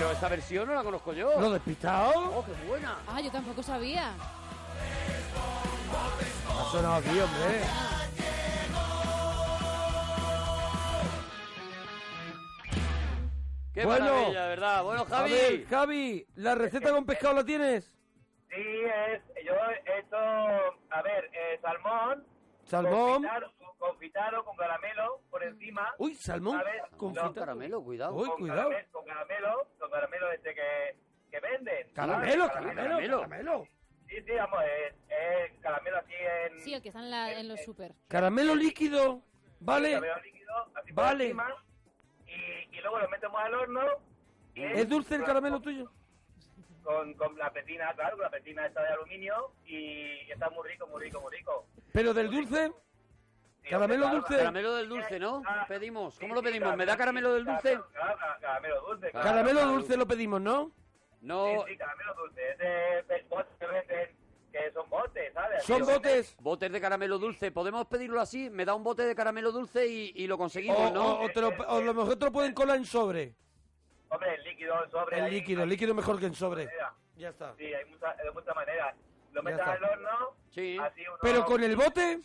Pero 0.00 0.12
esta 0.12 0.28
versión 0.30 0.66
no 0.66 0.74
la 0.74 0.82
conozco 0.82 1.12
yo. 1.12 1.38
¿Lo 1.38 1.50
despistado? 1.52 2.12
Oh, 2.38 2.42
qué 2.42 2.52
buena. 2.66 2.96
Ah, 3.06 3.20
yo 3.20 3.30
tampoco 3.30 3.62
sabía. 3.62 4.14
Ha 6.48 6.64
sonado 6.72 6.94
aquí, 6.94 7.20
hombre. 7.20 7.60
¿Qué 13.74 13.80
Qué 13.80 13.86
Bueno. 13.86 14.04
maravilla, 14.06 14.46
verdad. 14.46 14.84
Bueno, 14.84 15.04
Javi. 15.04 15.30
Ver, 15.32 15.66
Javi, 15.66 16.26
¿la 16.36 16.54
receta 16.54 16.90
con 16.92 17.04
pescado 17.04 17.34
la 17.34 17.44
tienes? 17.44 17.94
Sí, 18.48 18.56
es, 18.56 19.22
yo 19.44 19.52
he 19.52 19.98
hecho, 20.00 20.16
a 20.16 21.02
ver, 21.02 21.30
eh, 21.34 21.60
salmón. 21.60 22.24
Salmón. 22.64 23.26
Confitado 23.80 24.44
con 24.44 24.56
caramelo 24.56 25.20
por 25.30 25.42
encima. 25.42 25.92
Uy, 25.98 26.14
salmón 26.14 26.58
¿sabes? 26.60 26.82
confitado. 26.96 27.28
No, 27.30 27.34
Caramelo, 27.34 27.82
cuidado. 27.82 28.14
Uy, 28.14 28.28
con 28.28 28.38
cuidado. 28.40 28.70
caramelo- 28.70 28.90
con 28.92 29.04
caramelo, 29.06 29.68
con 29.80 29.90
caramelo 29.90 30.30
este 30.32 30.54
que, 30.54 30.96
que 31.30 31.40
venden. 31.40 31.90
Caramelo, 31.94 32.48
caramelo, 32.52 33.20
caramelo. 33.20 33.66
Sí, 34.08 34.16
sí, 34.26 34.32
vamos, 34.32 34.62
es, 34.64 34.94
es 35.08 35.58
caramelo 35.60 35.96
así 35.98 36.12
en... 36.14 36.60
Sí, 36.60 36.74
el 36.74 36.82
que 36.82 36.88
está 36.88 37.00
en, 37.00 37.10
la- 37.10 37.32
en 37.40 37.48
los 37.48 37.60
super. 37.64 37.94
Caramelo 38.08 38.54
líquido, 38.54 39.22
¿vale? 39.60 39.92
Caramelo 39.92 40.20
líquido, 40.22 40.54
así 40.74 40.92
por 40.92 41.04
Vale. 41.04 41.24
encima, 41.24 41.54
y, 42.26 42.76
y 42.76 42.80
luego 42.80 42.98
lo 42.98 43.08
metemos 43.08 43.40
al 43.40 43.54
horno. 43.54 43.80
y 44.54 44.62
¿Es 44.64 44.88
dulce 44.88 45.14
el 45.14 45.24
caramelo 45.24 45.60
tuyo? 45.60 45.90
Con, 46.82 47.14
con 47.14 47.36
la 47.38 47.52
petina, 47.52 47.92
claro, 47.94 48.16
con 48.16 48.24
la 48.24 48.30
petina 48.30 48.66
esta 48.66 48.82
de 48.82 48.88
aluminio 48.88 49.52
y 49.64 50.28
está 50.30 50.50
muy 50.50 50.68
rico, 50.68 50.86
muy 50.88 51.02
rico, 51.04 51.20
muy 51.20 51.36
rico. 51.36 51.66
¿Pero 51.92 52.12
del 52.12 52.30
dulce? 52.30 52.72
¿Caramelo 53.68 54.08
dulce? 54.08 54.36
Caramelo 54.36 54.74
del 54.74 54.88
dulce, 54.88 55.18
¿no? 55.20 55.42
Pedimos. 55.68 56.18
¿Cómo 56.18 56.34
lo 56.34 56.42
pedimos? 56.42 56.76
¿Me 56.76 56.86
da 56.86 56.96
caramelo 56.96 57.34
del 57.34 57.44
dulce? 57.44 57.78
Caramelo 58.40 58.80
dulce. 58.82 59.10
Caramelo 59.12 59.66
dulce 59.66 59.96
lo 59.96 60.06
pedimos, 60.06 60.40
¿no? 60.40 60.72
No. 61.20 61.46
Sí, 61.66 61.72
sí, 61.72 61.76
caramelo 61.76 62.14
dulce. 62.14 62.50
Es 62.50 62.58
de 62.58 63.14
de 63.14 63.26
botes 63.28 63.52
que 63.58 63.66
venden, 63.66 64.16
que 64.50 64.72
son 64.72 64.88
botes, 64.90 65.32
¿sabes? 65.34 65.62
Son 65.64 65.84
botes. 65.84 66.36
Botes 66.40 66.72
de 66.72 66.80
caramelo 66.80 67.18
dulce. 67.18 67.52
¿Podemos 67.52 67.86
pedirlo 67.86 68.20
así? 68.20 68.48
Me 68.50 68.64
da 68.64 68.74
un 68.74 68.82
bote 68.82 69.02
de 69.04 69.14
caramelo 69.14 69.52
dulce 69.52 69.86
y, 69.86 70.12
y 70.16 70.26
lo 70.26 70.36
O, 70.36 70.38
conseguimos, 70.38 70.92
¿no? 70.92 71.04
o- 71.20 71.24
o 71.24 71.28
te 71.28 71.40
lo, 71.40 71.48
o 71.50 71.76
a 71.76 71.80
lo 71.80 71.94
mejor 71.94 72.16
te 72.16 72.24
lo 72.24 72.32
pueden 72.32 72.54
colar 72.54 72.76
en 72.78 72.86
sobre. 72.86 73.34
Hombre, 74.08 74.34
el 74.34 74.42
líquido, 74.42 74.82
el 74.82 74.90
sobre. 74.90 75.18
El 75.18 75.24
ahí, 75.26 75.30
líquido, 75.32 75.62
el 75.62 75.68
líquido 75.68 75.94
mejor 75.94 76.18
que 76.18 76.26
en 76.26 76.34
sobre. 76.34 76.68
Ya 77.16 77.28
está. 77.28 77.54
Sí, 77.56 77.66
hay 77.72 77.84
muchas 77.84 78.16
de 78.16 78.30
muchas 78.32 78.54
maneras. 78.56 78.94
Lo 79.32 79.42
metes 79.44 79.60
al 79.60 79.84
horno, 79.84 80.34
Sí. 80.50 80.76
así 80.82 81.02
uno... 81.06 81.18
Pero 81.22 81.44
con 81.44 81.62
el 81.62 81.76
bote, 81.76 82.20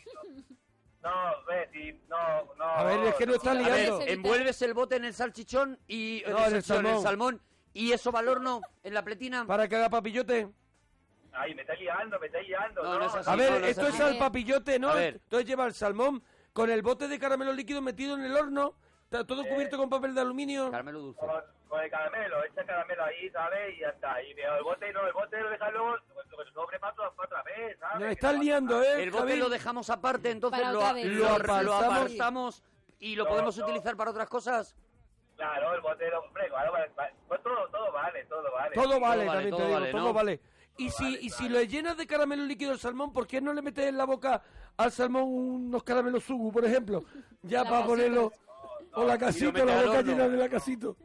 No, 1.06 1.46
ve, 1.48 1.70
si, 1.72 2.02
no, 2.10 2.18
no... 2.58 2.64
A 2.66 2.84
ver, 2.84 3.00
es 3.08 3.16
que 3.16 3.28
no 3.28 3.36
está 3.36 3.52
A 3.52 3.54
ver, 3.54 3.64
liando. 3.64 4.02
envuelves 4.08 4.60
el 4.64 4.74
bote 4.74 4.96
en 4.96 5.06
el 5.06 5.14
salchichón 5.14 5.78
y 5.88 6.24
en 6.26 6.32
No, 6.32 6.38
el 6.40 6.52
salchichón, 6.64 6.78
en 6.80 6.86
el 6.88 6.92
salmón. 6.94 7.04
salmón 7.04 7.42
y 7.74 7.92
eso 7.92 8.12
va 8.12 8.20
al 8.22 8.28
horno 8.28 8.62
en 8.84 8.94
la 8.94 9.04
pletina. 9.04 9.46
para 9.46 9.68
que 9.68 9.76
haga 9.76 9.90
papillote. 9.90 10.50
Ay, 11.34 11.54
me 11.54 11.62
está 11.62 11.76
liando, 11.76 12.18
me 12.20 12.26
está 12.28 12.42
liando. 12.42 12.82
No, 12.82 12.98
no 13.00 13.06
es 13.06 13.14
así. 13.16 13.30
A 13.30 13.36
ver, 13.36 13.52
no, 13.52 13.60
no 13.60 13.66
es 13.66 13.72
esto 13.72 13.88
es 13.88 13.94
así. 13.96 14.02
al 14.04 14.18
papillote, 14.18 14.80
¿no? 14.80 14.90
A 14.90 14.96
ver. 14.96 15.16
Entonces 15.24 15.48
lleva 15.48 15.66
el 15.68 15.74
salmón 15.76 16.24
con 16.54 16.70
el 16.72 16.82
bote 16.82 17.08
de 17.08 17.20
caramelo 17.20 17.54
líquido 17.54 17.82
metido 17.82 18.16
en 18.16 18.24
el 18.24 18.36
horno, 18.36 18.74
está 19.04 19.24
todo 19.26 19.44
cubierto 19.46 19.78
con 19.78 19.90
papel 19.90 20.16
de 20.16 20.22
aluminio. 20.22 20.72
Caramelo 20.72 21.00
dulce. 21.02 21.22
Con, 21.68 21.82
el 21.82 21.90
caramelo, 21.90 22.44
echa 22.46 22.62
el 22.62 22.68
caramelo 22.68 23.04
ahí, 23.04 23.30
¿sabes? 23.32 23.76
Y 23.76 23.80
ya 23.82 23.90
está. 23.90 24.22
Y 24.22 24.34
veo 24.34 24.56
el 24.56 24.64
bote, 24.64 24.94
no, 24.94 25.06
el 25.08 25.14
bote 25.14 25.42
lo 25.42 25.50
luego, 25.72 25.96
lo 25.96 26.38
que 26.38 26.52
sobre 26.54 26.80
para 26.80 26.94
otra, 26.94 27.44
vez, 27.44 27.78
¿sabes? 27.80 28.00
Nos 28.22 28.34
no- 28.34 28.44
liando, 28.44 28.82
¿eh? 28.84 29.04
El 29.04 29.12
bote 29.12 29.28
Javi? 29.30 29.40
lo 29.40 29.50
dejamos 29.50 29.90
aparte, 29.90 30.30
entonces 30.32 30.62
lo, 30.68 30.78
otra 30.80 30.94
vez. 30.94 31.06
lo, 31.08 31.38
Lo 31.40 31.62
lo 31.64 31.74
apartamos. 31.76 32.64
y 33.00 33.16
lo 33.16 33.24
No, 33.26 33.30
podemos 33.32 33.58
no. 33.58 33.64
utilizar 33.66 33.96
para 33.98 34.12
otras 34.12 34.30
cosas. 34.30 34.76
Claro, 35.36 35.74
el 35.74 35.82
bote, 35.82 36.10
lo- 36.10 36.20
hombre, 36.22 36.48
claro, 36.48 36.72
vale, 36.72 36.92
vale. 36.96 37.14
Pues 37.28 37.44
todo, 37.44 37.68
todo 37.70 37.92
vale, 37.92 38.26
todo 38.26 38.52
vale. 38.54 38.76
Todo 38.76 39.00
vale, 39.00 39.26
vale, 39.26 39.28
también 39.32 39.50
todo 39.50 39.60
te 39.60 39.66
digo, 39.66 39.80
vale, 39.80 39.92
todo 39.92 40.02
¿no? 40.02 40.14
vale. 40.14 40.40
Y 40.78 40.90
si, 40.90 41.18
y 41.22 41.30
si 41.30 41.50
le 41.50 41.68
llenas 41.68 41.98
de 41.98 42.06
caramelo 42.08 42.44
líquido 42.44 42.72
el 42.74 42.80
salmón, 42.80 43.12
¿por 43.12 43.26
qué 43.28 43.42
no 43.42 43.54
le 43.54 43.62
metes 43.62 43.86
en 43.86 43.98
la 43.98 44.06
boca 44.06 44.42
al 44.78 44.92
salmón 44.92 45.24
unos 45.24 45.84
caramelos 45.84 46.24
sugu, 46.24 46.52
por 46.52 46.64
ejemplo? 46.66 47.04
Ya 47.42 47.60
La 47.60 47.64
para 47.64 47.76
casita. 47.78 47.88
ponerlo. 47.88 48.32
O 48.94 49.04
la 49.06 49.18
casito, 49.18 49.52
metes 49.52 49.66
la 49.66 49.80
al 49.80 49.86
boca 49.88 50.02
llena 50.02 50.28
de 50.30 50.38
la 50.38 50.50
casito. 50.50 50.96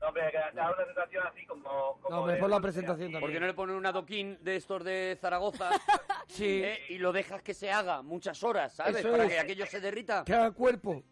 No, 0.00 0.08
hombre, 0.08 0.30
que 0.30 0.38
da 0.56 0.70
una 0.72 0.84
sensación 0.86 1.26
así 1.26 1.44
como... 1.46 1.98
como 2.00 2.16
No, 2.16 2.26
mejor 2.26 2.50
la 2.50 2.60
presentación 2.60 3.10
¿Por 3.10 3.20
qué 3.20 3.24
también. 3.24 3.40
no 3.40 3.46
le 3.48 3.54
ponen 3.54 3.76
un 3.76 3.84
adoquín 3.86 4.38
de 4.42 4.56
estos 4.56 4.84
de 4.84 5.18
Zaragoza 5.20 5.70
Sí, 6.28 6.62
eh, 6.62 6.78
y 6.90 6.98
lo 6.98 7.12
dejas 7.12 7.42
que 7.42 7.52
se 7.52 7.70
haga 7.72 8.02
muchas 8.02 8.42
horas, 8.44 8.74
¿sabes? 8.76 8.96
Eso 8.96 9.10
Para 9.10 9.24
es. 9.24 9.30
que 9.32 9.38
aquello 9.40 9.66
se 9.66 9.80
derrita. 9.80 10.22
que 10.24 10.34
haga 10.34 10.52
cuerpo. 10.52 11.02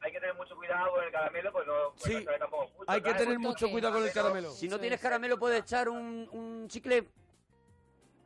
Hay 0.00 0.12
que 0.12 0.20
tener 0.20 0.34
mucho 0.34 0.54
cuidado 0.56 0.90
con 0.92 1.02
el 1.04 1.10
caramelo, 1.10 1.52
pues 1.52 1.66
no... 1.66 1.72
Pues 1.92 2.02
Sí, 2.04 2.14
no 2.16 2.22
sabe 2.24 2.38
tampoco 2.38 2.64
mucho, 2.76 2.84
Hay 2.90 3.00
que 3.00 3.10
¿sabes? 3.10 3.22
tener 3.24 3.38
mucho 3.38 3.70
cuidado 3.70 3.94
con 3.94 4.04
el 4.04 4.12
caramelo. 4.12 4.50
Si 4.50 4.68
no 4.68 4.78
tienes 4.78 4.98
es. 4.98 5.02
caramelo, 5.02 5.38
puedes 5.38 5.60
echar 5.62 5.88
un, 5.88 6.28
un 6.32 6.68
chicle 6.68 7.08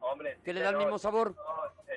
Hombre, 0.00 0.38
que 0.42 0.52
le 0.52 0.60
da 0.60 0.70
el 0.70 0.74
pero- 0.74 0.84
mismo 0.86 0.98
sabor. 0.98 1.34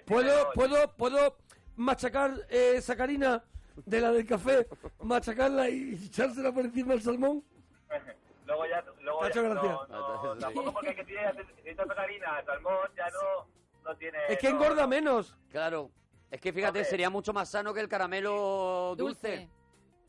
¿Puedo, 0.05 0.43
no, 0.45 0.51
puedo, 0.53 0.91
puedo 0.95 1.38
machacar 1.76 2.34
eh, 2.49 2.82
sacarina 2.82 3.43
de 3.86 4.01
la 4.01 4.11
del 4.11 4.26
café, 4.28 4.67
machacarla 5.01 5.69
y 5.69 5.93
echársela 6.05 6.51
por 6.51 6.65
encima 6.65 6.93
del 6.93 7.01
salmón? 7.01 7.43
Luego 8.46 8.66
ya... 8.66 8.84
Luego 9.02 9.30
ya 9.30 9.42
no, 9.42 9.86
no, 9.88 10.36
tampoco 10.38 10.74
porque 10.74 10.89
hay 10.89 10.96
que 10.96 11.04
tiene 11.06 11.34
necesita 11.34 11.84
harina, 11.98 12.44
salmón, 12.46 12.89
ya 12.98 13.08
no, 13.10 13.48
no 13.84 13.96
tiene... 13.98 14.18
Es 14.30 14.38
que 14.39 14.50
no, 14.50 14.56
engorda 14.56 14.82
no. 14.84 14.88
menos. 14.88 15.38
Claro. 15.52 15.92
Es 16.30 16.39
que 16.42 16.52
fíjate, 16.54 16.80
Hombre. 16.80 16.86
sería 16.86 17.10
mucho 17.10 17.34
más 17.34 17.50
sano 17.50 17.74
que 17.74 17.82
el 17.82 17.88
caramelo 17.89 18.96
dulce. 18.98 19.50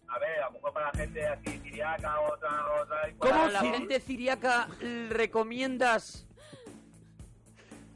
A 0.09 0.19
ver, 0.19 0.41
a 0.41 0.47
lo 0.47 0.53
mejor 0.53 0.73
para 0.73 0.87
la 0.87 0.93
gente 0.93 1.27
así 1.27 1.59
tiriaca, 1.59 2.21
otra, 2.21 2.73
otra... 2.83 3.09
y 3.09 3.15
¿Cómo 3.15 3.47
la 3.49 3.61
si- 3.61 3.71
gente 3.71 4.01
ciriaca, 4.01 4.69
¿recomiendas 5.09 6.27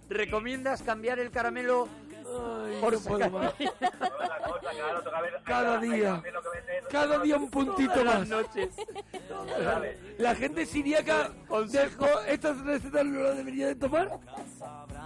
recomiendas 0.09 0.83
cambiar 0.83 1.19
el 1.19 1.31
caramelo 1.31 1.89
Ay, 2.29 2.81
no 2.83 3.01
puedo 3.01 3.31
más. 3.31 3.55
Cada 5.45 5.79
día. 5.79 6.23
Cada 6.91 7.19
día 7.19 7.37
un 7.37 7.51
puntito 7.51 8.05
más. 8.05 8.29
noches? 8.29 8.71
La 10.19 10.35
gente 10.35 10.67
siriaca, 10.67 11.31
Consejo. 11.49 12.05
de- 12.07 12.35
¿esta 12.35 12.53
receta 12.53 13.05
no 13.05 13.21
la 13.23 13.31
debería 13.33 13.67
de 13.69 13.75
tomar? 13.77 14.19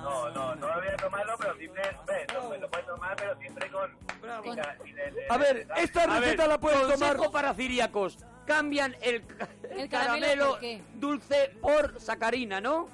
No, 0.02 0.30
no, 0.30 0.54
no 0.54 0.66
voy 0.66 0.86
a 0.88 0.96
tomarlo, 0.96 1.34
pero 1.38 1.54
siempre, 1.56 1.82
hombre, 1.98 2.26
lo, 2.60 2.70
puedes 2.70 2.86
tomar, 2.86 3.16
pero 3.16 3.38
siempre 3.38 3.70
con... 3.70 3.90
A 5.28 5.36
ver, 5.38 5.66
esta 5.76 6.06
receta 6.06 6.46
la 6.46 6.58
puedes 6.58 6.80
consejo 6.80 7.14
tomar. 7.14 7.30
para 7.30 7.54
ciriacos. 7.54 8.18
Cambian 8.46 8.96
el, 9.02 9.24
ca- 9.26 9.48
¿El 9.70 9.80
el 9.80 9.88
caramelo 9.88 10.58
dulce 10.94 11.56
por 11.60 12.00
sacarina, 12.00 12.60
¿no? 12.60 12.88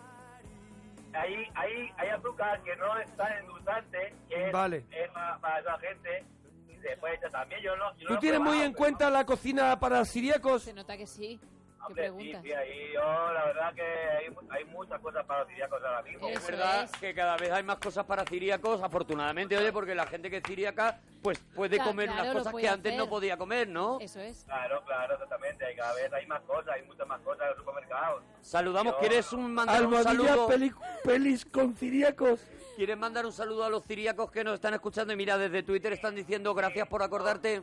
Ahí, 1.17 1.49
ahí 1.55 1.91
hay 1.97 2.09
azúcar 2.11 2.63
que 2.63 2.77
no 2.77 2.99
es 2.99 3.17
tan 3.17 3.33
endulzante, 3.39 4.15
que 4.29 4.47
es, 4.47 4.53
Vale. 4.53 4.85
es 4.91 5.11
para, 5.11 5.39
para 5.39 5.61
esa 5.61 5.79
gente, 5.79 6.25
y 6.69 6.73
echar 7.15 7.31
también, 7.31 7.61
yo 7.63 7.77
no... 7.77 7.97
Yo 7.97 8.09
¿Tú 8.09 8.19
tienes 8.19 8.41
muy 8.41 8.61
en 8.61 8.73
cuenta 8.73 9.11
la 9.11 9.25
cocina 9.25 9.79
para 9.79 10.05
siriacos? 10.05 10.63
Se 10.63 10.73
nota 10.73 10.97
que 10.97 11.07
sí. 11.07 11.41
¿Qué 11.87 11.93
Hombre, 11.93 12.05
sí, 12.07 12.13
preguntas? 12.33 12.43
sí, 12.43 12.53
ahí 12.53 12.93
yo, 12.95 13.33
la 13.33 13.45
verdad 13.47 13.75
que 13.75 13.83
hay, 13.83 14.37
hay 14.51 14.65
muchas 14.65 15.01
cosas 15.01 15.25
para 15.25 15.41
los 15.41 15.49
ciriacos 15.49 15.83
ahora 15.85 16.03
mismo. 16.03 16.29
Eso 16.29 16.39
Es 16.39 16.47
verdad 16.49 16.85
es. 16.85 16.91
que 16.93 17.15
cada 17.15 17.37
vez 17.37 17.53
hay 17.53 17.63
más 17.63 17.77
cosas 17.79 18.05
para 18.05 18.25
ciriacos, 18.25 18.83
afortunadamente, 18.83 19.57
oye, 19.57 19.73
porque 19.73 19.95
la 19.95 20.07
gente 20.07 20.29
que 20.31 20.39
es 20.39 20.43
ciriaca, 20.45 21.01
pues 21.23 21.39
puede 21.55 21.77
Claro, 21.77 21.91
comer 21.91 22.07
claro, 22.09 22.23
unas 22.23 22.37
cosas 22.39 22.55
que 22.55 22.69
antes 22.69 22.97
no 22.97 23.09
podía 23.09 23.37
comer, 23.37 23.69
¿no? 23.69 23.99
Eso 24.01 24.21
es. 24.21 24.45
Claro, 24.45 24.83
claro, 24.85 25.15
exactamente. 25.15 25.65
Hay 25.65 25.77
cada 25.77 25.95
vez 25.95 26.13
hay 26.13 26.27
más 26.27 26.43
cosas, 26.43 26.69
hay 26.75 26.83
muchas 26.83 27.07
más 27.07 27.21
cosas 27.21 27.43
en 27.43 27.49
los 27.51 27.59
supermercados. 27.59 28.23
Saludamos, 28.41 28.93
Yo- 28.95 28.99
¿quieres 28.99 29.33
un, 29.33 29.55
mandar 29.55 29.87
un 29.87 30.03
saludo? 30.03 30.47
peli- 30.49 30.73
pelis 31.05 31.45
con 31.45 31.75
ciriacos. 31.77 32.41
¿Quieres 32.77 32.97
mandar 32.99 33.25
un 33.25 33.33
saludo 33.33 33.65
a 33.65 33.71
los 33.71 33.85
ciriacos 33.85 34.31
que 34.31 34.45
nos 34.45 34.55
están 34.55 34.75
escuchando? 34.75 35.13
Y 35.13 35.17
mira, 35.17 35.39
desde 35.39 35.63
Twitter 35.63 35.93
están 35.93 36.15
diciendo 36.15 36.53
gracias 36.55 36.87
por 36.89 37.03
acordarte. 37.03 37.63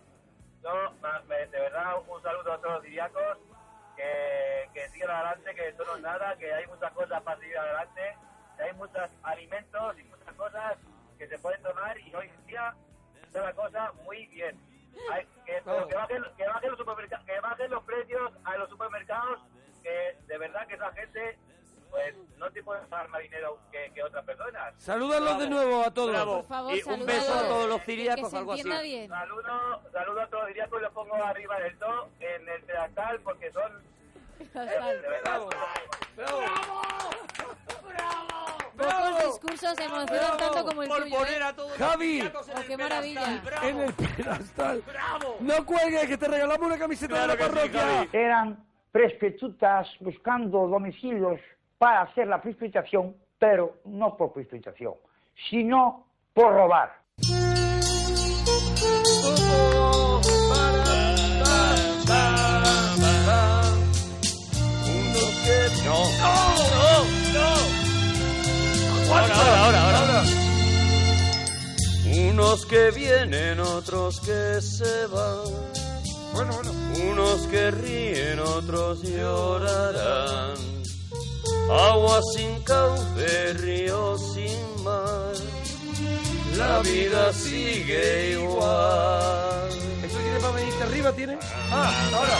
No, 0.63 0.71
de 1.27 1.59
verdad, 1.59 1.95
un 2.07 2.21
saludo 2.23 2.53
a 2.53 2.57
todos 2.57 2.73
los 2.75 2.83
ciriacos, 2.83 3.37
que, 4.03 4.69
que 4.73 4.89
sigan 4.89 5.11
adelante, 5.11 5.55
que 5.55 5.67
esto 5.69 5.85
no 5.85 5.95
es 5.95 6.01
nada, 6.01 6.35
que 6.37 6.53
hay 6.53 6.67
muchas 6.67 6.91
cosas 6.93 7.21
para 7.21 7.39
seguir 7.39 7.57
adelante, 7.57 8.17
que 8.57 8.63
hay 8.63 8.73
muchos 8.73 9.09
alimentos 9.23 9.99
y 9.99 10.03
muchas 10.03 10.33
cosas 10.35 10.77
que 11.17 11.27
se 11.27 11.39
pueden 11.39 11.61
tomar 11.63 11.97
y 11.99 12.13
hoy 12.13 12.29
en 12.29 12.45
día 12.45 12.73
está 13.23 13.41
la 13.41 13.53
cosa 13.53 13.91
muy 14.03 14.25
bien. 14.27 14.59
Hay- 15.11 15.27
que, 15.45 15.59
bajen, 15.61 16.23
que, 16.37 16.45
bajen 16.47 16.69
los 16.71 16.79
que 17.25 17.39
bajen 17.39 17.71
los 17.71 17.83
precios 17.83 18.31
a 18.45 18.57
los 18.57 18.69
supermercados, 18.69 19.39
que 19.81 20.17
de 20.27 20.37
verdad 20.37 20.67
que 20.67 20.75
esa 20.75 20.91
gente 20.93 21.37
pues 21.93 22.15
no 22.39 22.49
te 22.51 22.63
puede 22.63 22.81
pagar 22.87 23.07
más 23.09 23.21
dinero 23.21 23.59
que, 23.71 23.91
que 23.93 24.01
otras 24.01 24.25
personas. 24.25 24.73
Salúdalos 24.77 25.37
de 25.37 25.47
nuevo 25.47 25.83
a 25.83 25.93
todos. 25.93 26.09
Bravo. 26.09 26.37
Por 26.39 26.47
favor, 26.47 26.73
Y 26.75 26.81
un 26.89 27.05
beso 27.05 27.33
a 27.35 27.47
todos 27.47 27.69
los 27.69 27.81
ciriacos, 27.83 28.31
se 28.31 28.37
algo 28.37 28.51
así. 28.53 28.61
entienda 28.61 28.81
bien. 28.81 29.09
Saludo, 29.09 29.81
saludo 29.91 30.21
a 30.21 30.27
todos 30.27 30.41
los 30.43 30.47
ciriacos 30.49 30.79
y 30.79 30.83
los 30.83 30.91
pongo 30.93 31.15
arriba 31.15 31.59
del 31.59 31.77
todo 31.77 32.09
en 32.19 32.49
el 32.49 32.61
pedestal 32.63 33.19
porque 33.23 33.51
son 33.51 33.71
eh, 34.39 34.99
de 35.01 35.07
verdad. 35.07 35.41
Pocos 38.75 39.23
discursos 39.25 39.79
emocionan 39.79 40.37
tanto 40.37 40.65
como 40.65 40.81
el 40.83 40.89
por 40.89 41.03
tuyo. 41.03 41.15
poner 41.17 41.41
¿eh? 41.41 41.43
a 41.43 41.55
todos 41.55 41.77
los 41.77 41.89
Javi. 41.89 42.05
ciriacos 42.15 42.49
en 42.49 42.57
Oh, 42.57 42.61
el 42.61 42.67
qué 42.67 42.77
maravilla. 42.77 43.41
Bravo. 43.45 43.67
En 43.67 43.79
el 43.81 43.93
pedestal. 43.93 44.81
Bravo. 44.87 45.37
No 45.41 45.65
cuelgues, 45.65 46.07
que 46.07 46.17
te 46.17 46.27
regalamos 46.27 46.65
una 46.65 46.77
camiseta 46.79 47.13
Claro 47.13 47.33
de 47.33 47.37
la 47.37 47.45
sí, 47.45 47.51
parroquia. 47.51 47.81
Javi. 47.81 48.09
Eran 48.13 48.65
prostitutas 48.91 49.87
buscando 49.99 50.67
domicilios 50.67 51.39
para 51.83 52.03
hacer 52.03 52.27
la 52.27 52.41
prostitución, 52.41 53.13
pero 53.37 53.79
no 53.83 54.15
por 54.15 54.31
prostitución, 54.31 54.93
sino 55.49 56.05
por 56.33 56.53
robar. 56.53 56.93
No. 65.83 66.05
No, 69.33 69.71
no, 70.07 70.23
Unos 72.29 72.65
que 72.65 72.91
vienen, 72.91 73.59
otros 73.59 74.21
que 74.21 74.61
se 74.61 75.07
van. 75.07 75.43
Bueno, 76.33 76.53
bueno. 76.53 76.71
Unos 77.11 77.41
que 77.47 77.71
ríen, 77.71 78.39
otros 78.39 79.01
llorarán 79.01 80.82
agua 81.69 82.21
sin 82.35 82.61
cauce, 82.63 83.53
río 83.53 84.17
sin 84.17 84.83
mar, 84.83 85.33
la 86.57 86.79
vida 86.79 87.33
sigue 87.33 88.31
igual. 88.31 89.69
¿Eso 90.03 90.17
tiene 90.17 90.39
para 90.39 90.53
venirte 90.53 90.83
arriba? 90.83 91.11
¿Tiene? 91.13 91.37
Ah, 91.71 91.91
ahora. 92.13 92.37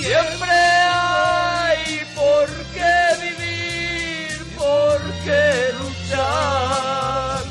Siempre 0.00 0.50
hay 0.50 2.00
por 2.14 2.48
qué 2.74 2.96
vivir, 3.24 4.56
por 4.56 5.00
qué 5.24 5.72
luchar. 5.78 7.42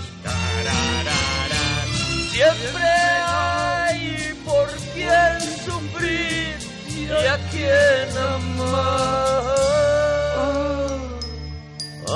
Siempre 2.32 2.88
hay 3.26 4.41
por 4.45 4.68
quién 4.93 5.41
sufrir 5.65 6.57
y 6.97 7.26
a 7.26 7.38
quién 7.51 8.18
amar 8.18 9.57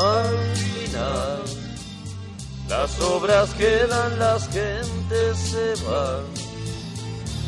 al 0.01 0.55
final 0.55 1.43
las 2.67 2.99
obras 3.01 3.49
quedan, 3.55 4.17
las 4.17 4.47
gentes 4.49 5.37
se 5.37 5.75
van, 5.83 6.23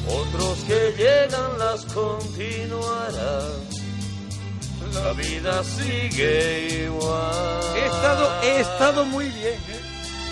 otros 0.07 0.57
que 0.67 0.93
llegan 0.97 1.57
las 1.57 1.85
continuarán. 1.85 3.73
La 4.93 5.13
vida 5.13 5.63
sigue 5.63 6.83
igual. 6.83 7.61
He 7.75 7.85
estado, 7.85 8.41
he 8.43 8.59
estado 8.59 9.05
muy 9.05 9.29
bien. 9.29 9.55
¿eh? 9.55 9.79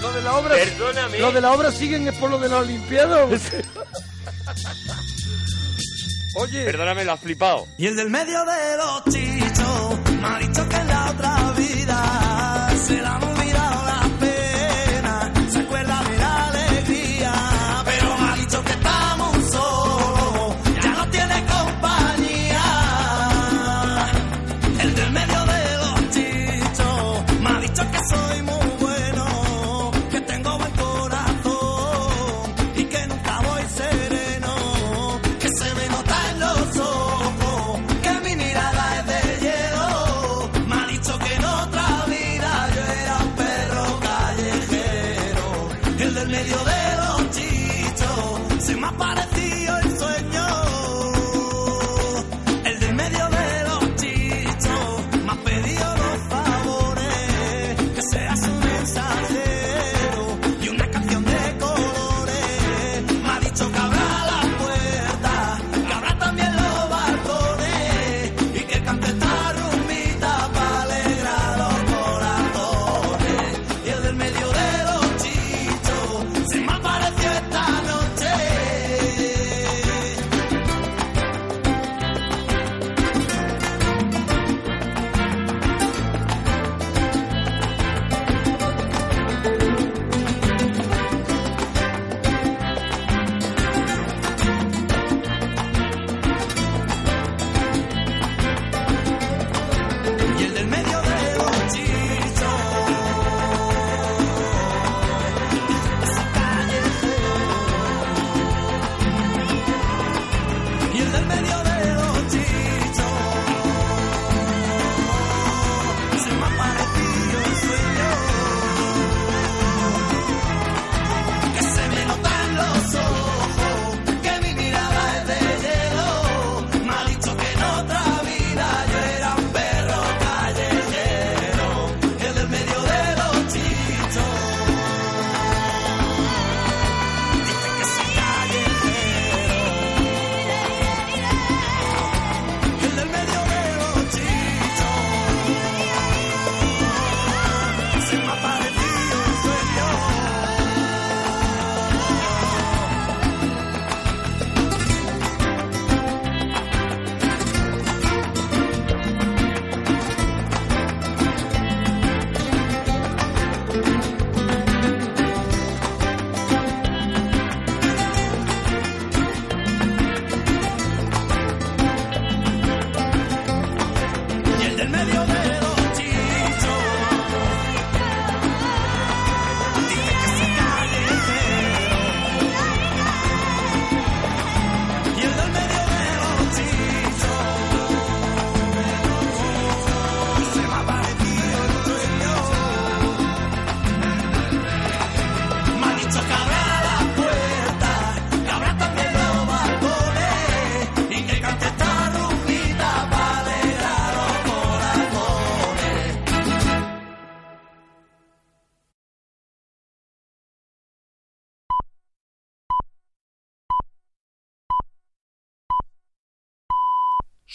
Lo 0.02 0.12
de 0.12 0.22
la 0.22 0.36
obra, 0.38 0.56
Perdóname. 0.56 1.20
Lo 1.20 1.32
de 1.32 1.42
la 1.42 1.52
obra 1.54 1.72
siguen 1.72 2.08
es 2.08 2.14
por 2.16 2.30
lo 2.30 2.38
de 2.38 2.50
la 2.50 2.58
Olimpiada. 2.58 3.26
Oye. 6.36 6.66
Perdóname, 6.66 7.06
lo 7.06 7.14
has 7.14 7.20
flipado. 7.20 7.68
Y 7.78 7.88
el 7.88 7.96
del 7.96 8.12
medio 8.12 8.46
de 8.46 8.78
los 8.78 9.04
chichos. 9.06 10.11
Me 10.22 10.28
han 10.28 10.40
dicho 10.40 10.70
que 10.70 10.76
en 10.76 10.88
la 10.88 11.10
otra 11.10 11.52
vida 11.54 12.70
será 12.86 13.31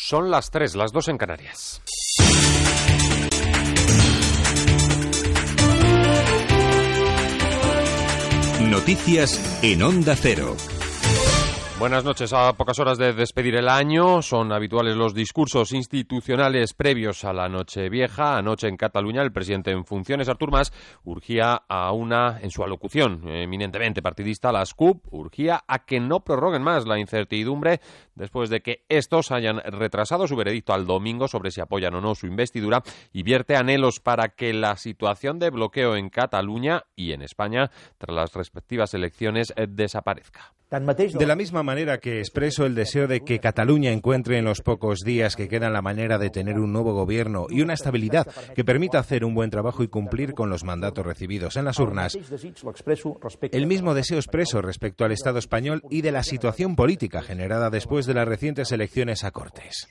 Son 0.08 0.30
las 0.30 0.52
3, 0.52 0.76
las 0.76 0.92
2 0.92 1.08
en 1.08 1.18
Canarias. 1.18 1.82
Noticias 8.70 9.60
en 9.64 9.82
Onda 9.82 10.14
Cero. 10.14 10.54
Buenas 11.78 12.04
noches. 12.04 12.32
A 12.32 12.54
pocas 12.54 12.78
horas 12.78 12.96
de 12.96 13.12
despedir 13.12 13.54
el 13.54 13.68
año 13.68 14.22
son 14.22 14.50
habituales 14.50 14.96
los 14.96 15.12
discursos 15.12 15.72
institucionales 15.72 16.72
previos 16.72 17.22
a 17.24 17.34
la 17.34 17.50
noche 17.50 17.90
vieja. 17.90 18.38
Anoche 18.38 18.66
en 18.66 18.78
Cataluña 18.78 19.20
el 19.20 19.30
presidente 19.30 19.72
en 19.72 19.84
funciones, 19.84 20.30
Artur 20.30 20.50
Mas, 20.50 20.72
urgía 21.04 21.64
a 21.68 21.92
una, 21.92 22.38
en 22.40 22.50
su 22.50 22.64
alocución 22.64 23.28
eminentemente 23.28 24.00
partidista, 24.00 24.52
las 24.52 24.72
CUP, 24.72 25.04
urgía 25.12 25.64
a 25.68 25.84
que 25.84 26.00
no 26.00 26.20
prorroguen 26.20 26.62
más 26.62 26.86
la 26.86 26.98
incertidumbre 26.98 27.80
después 28.16 28.50
de 28.50 28.60
que 28.60 28.84
estos 28.88 29.30
hayan 29.30 29.58
retrasado 29.58 30.26
su 30.26 30.34
veredicto 30.34 30.72
al 30.72 30.86
domingo 30.86 31.28
sobre 31.28 31.50
si 31.50 31.60
apoyan 31.60 31.94
o 31.94 32.00
no 32.00 32.14
su 32.14 32.26
investidura 32.26 32.82
y 33.12 33.22
vierte 33.22 33.56
anhelos 33.56 34.00
para 34.00 34.30
que 34.30 34.52
la 34.52 34.76
situación 34.76 35.38
de 35.38 35.50
bloqueo 35.50 35.96
en 35.96 36.10
Cataluña 36.10 36.82
y 36.96 37.12
en 37.12 37.22
España, 37.22 37.70
tras 37.98 38.16
las 38.16 38.34
respectivas 38.34 38.94
elecciones, 38.94 39.52
eh, 39.56 39.66
desaparezca. 39.68 40.56
De 40.68 41.26
la 41.26 41.36
misma 41.36 41.62
manera 41.62 41.98
que 41.98 42.18
expreso 42.18 42.66
el 42.66 42.74
deseo 42.74 43.06
de 43.06 43.20
que 43.20 43.38
Cataluña 43.38 43.92
encuentre 43.92 44.36
en 44.36 44.44
los 44.44 44.62
pocos 44.62 45.02
días 45.04 45.36
que 45.36 45.46
quedan 45.46 45.72
la 45.72 45.80
manera 45.80 46.18
de 46.18 46.28
tener 46.28 46.58
un 46.58 46.72
nuevo 46.72 46.92
gobierno 46.92 47.46
y 47.48 47.60
una 47.62 47.74
estabilidad 47.74 48.26
que 48.52 48.64
permita 48.64 48.98
hacer 48.98 49.24
un 49.24 49.32
buen 49.32 49.50
trabajo 49.50 49.84
y 49.84 49.88
cumplir 49.88 50.34
con 50.34 50.50
los 50.50 50.64
mandatos 50.64 51.06
recibidos 51.06 51.54
en 51.54 51.66
las 51.66 51.78
urnas, 51.78 52.18
el 53.52 53.66
mismo 53.68 53.94
deseo 53.94 54.18
expreso 54.18 54.60
respecto 54.60 55.04
al 55.04 55.12
Estado 55.12 55.38
español 55.38 55.82
y 55.88 56.02
de 56.02 56.10
la 56.10 56.24
situación 56.24 56.74
política 56.74 57.22
generada 57.22 57.70
después 57.70 58.05
de 58.06 58.14
las 58.14 58.26
recientes 58.26 58.72
elecciones 58.72 59.24
a 59.24 59.30
Cortes. 59.30 59.88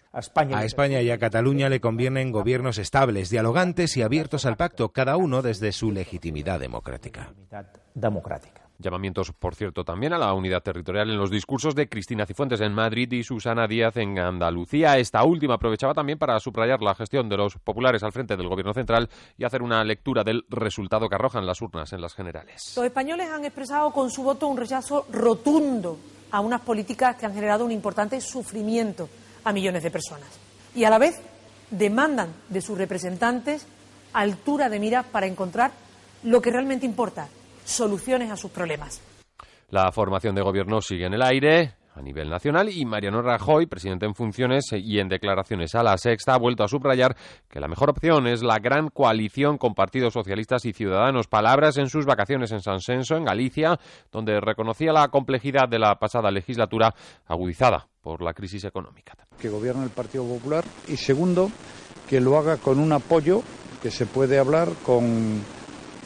A 0.58 0.66
España 0.66 1.02
y 1.02 1.12
a 1.12 1.18
Cataluña 1.18 1.70
le 1.70 1.80
convienen 1.80 2.32
gobiernos 2.32 2.78
estables, 2.78 3.30
dialogantes 3.30 3.98
y 3.98 4.02
abiertos 4.02 4.46
al 4.46 4.58
pacto, 4.58 4.90
cada 4.90 5.18
uno 5.18 5.42
desde 5.42 5.72
su 5.72 5.92
legitimidad 5.92 6.60
democrática. 6.60 7.34
Llamamientos, 8.78 9.32
por 9.32 9.56
cierto, 9.56 9.84
también 9.84 10.14
a 10.14 10.18
la 10.18 10.34
unidad 10.34 10.62
territorial 10.62 11.10
en 11.10 11.18
los 11.18 11.32
discursos 11.32 11.76
de 11.76 11.88
Cristina 11.88 12.26
Cifuentes 12.26 12.62
en 12.62 12.74
Madrid 12.74 13.12
y 13.12 13.24
Susana 13.24 13.68
Díaz 13.68 13.98
en 13.98 14.20
Andalucía. 14.20 14.98
Esta 14.98 15.24
última 15.24 15.56
aprovechaba 15.56 15.94
también 15.94 16.20
para 16.20 16.40
subrayar 16.40 16.82
la 16.82 16.96
gestión 16.96 17.30
de 17.30 17.38
los 17.38 17.56
populares 17.58 18.04
al 18.04 18.12
frente 18.12 18.36
del 18.36 18.50
Gobierno 18.50 18.74
central 18.74 19.10
y 19.38 19.46
hacer 19.46 19.62
una 19.62 19.84
lectura 19.84 20.24
del 20.24 20.46
resultado 20.50 21.08
que 21.08 21.16
arrojan 21.16 21.46
las 21.46 21.62
urnas 21.62 21.94
en 21.94 22.02
las 22.02 22.14
generales. 22.14 22.74
Los 22.76 22.86
españoles 22.86 23.30
han 23.30 23.46
expresado 23.46 23.92
con 23.92 24.10
su 24.10 24.24
voto 24.24 24.48
un 24.48 24.58
rechazo 24.58 25.06
rotundo 25.12 25.98
a 26.32 26.40
unas 26.42 26.62
políticas 26.62 27.16
que 27.16 27.26
han 27.26 27.34
generado 27.34 27.66
un 27.66 27.72
importante 27.72 28.20
sufrimiento 28.20 29.08
a 29.44 29.54
millones 29.54 29.84
de 29.84 29.92
personas. 29.92 30.30
Y 30.76 30.84
a 30.84 30.90
la 30.90 30.98
vez 30.98 31.16
demandan 31.70 32.34
de 32.50 32.62
sus 32.62 32.78
representantes 32.78 33.66
altura 34.14 34.70
de 34.70 34.80
miras 34.80 35.06
para 35.06 35.28
encontrar 35.28 35.72
lo 36.24 36.42
que 36.42 36.52
realmente 36.52 36.86
importa, 36.86 37.28
soluciones 37.66 38.32
a 38.32 38.38
sus 38.38 38.52
problemas. 38.52 39.02
La 39.70 39.92
formación 39.92 40.36
de 40.36 40.42
gobierno 40.42 40.80
sigue 40.80 41.08
en 41.08 41.16
el 41.16 41.22
aire 41.22 41.74
a 41.96 42.02
nivel 42.02 42.30
nacional 42.30 42.70
y 42.70 42.86
Mariano 42.86 43.22
Rajoy, 43.22 43.68
presidente 43.68 44.06
en 44.06 44.16
funciones 44.16 44.66
y 44.74 45.00
en 45.00 45.08
declaraciones 45.08 45.76
a 45.76 45.84
la 45.84 45.98
sexta, 45.98 46.34
ha 46.34 46.38
vuelto 46.38 46.64
a 46.64 46.68
subrayar 46.68 47.16
que 47.50 47.60
la 47.60 47.68
mejor 47.68 47.90
opción 47.90 48.28
es 48.28 48.44
la 48.44 48.60
gran 48.60 48.90
coalición 48.90 49.58
con 49.58 49.74
partidos 49.74 50.14
socialistas 50.14 50.66
y 50.66 50.74
ciudadanos. 50.74 51.28
Palabras 51.28 51.78
en 51.78 51.90
sus 51.90 52.06
vacaciones 52.06 52.52
en 52.52 52.62
San 52.62 52.82
Senso, 52.82 53.16
en 53.16 53.24
Galicia, 53.24 53.80
donde 54.12 54.40
reconocía 54.42 54.92
la 54.92 55.08
complejidad 55.08 55.70
de 55.70 55.80
la 55.80 55.96
pasada 55.96 56.32
legislatura 56.32 56.94
agudizada 57.28 57.88
por 58.02 58.22
la 58.22 58.34
crisis 58.34 58.66
económica. 58.66 59.14
Que 59.40 59.50
gobierne 59.50 59.84
el 59.84 59.90
Partido 59.90 60.26
Popular 60.26 60.66
y 60.88 60.98
segundo, 60.98 61.50
que 62.10 62.20
lo 62.20 62.38
haga 62.38 62.58
con 62.58 62.80
un 62.80 62.92
apoyo 62.92 63.42
que 63.82 63.90
se 63.90 64.06
puede 64.06 64.38
hablar 64.38 64.70
con 64.86 65.42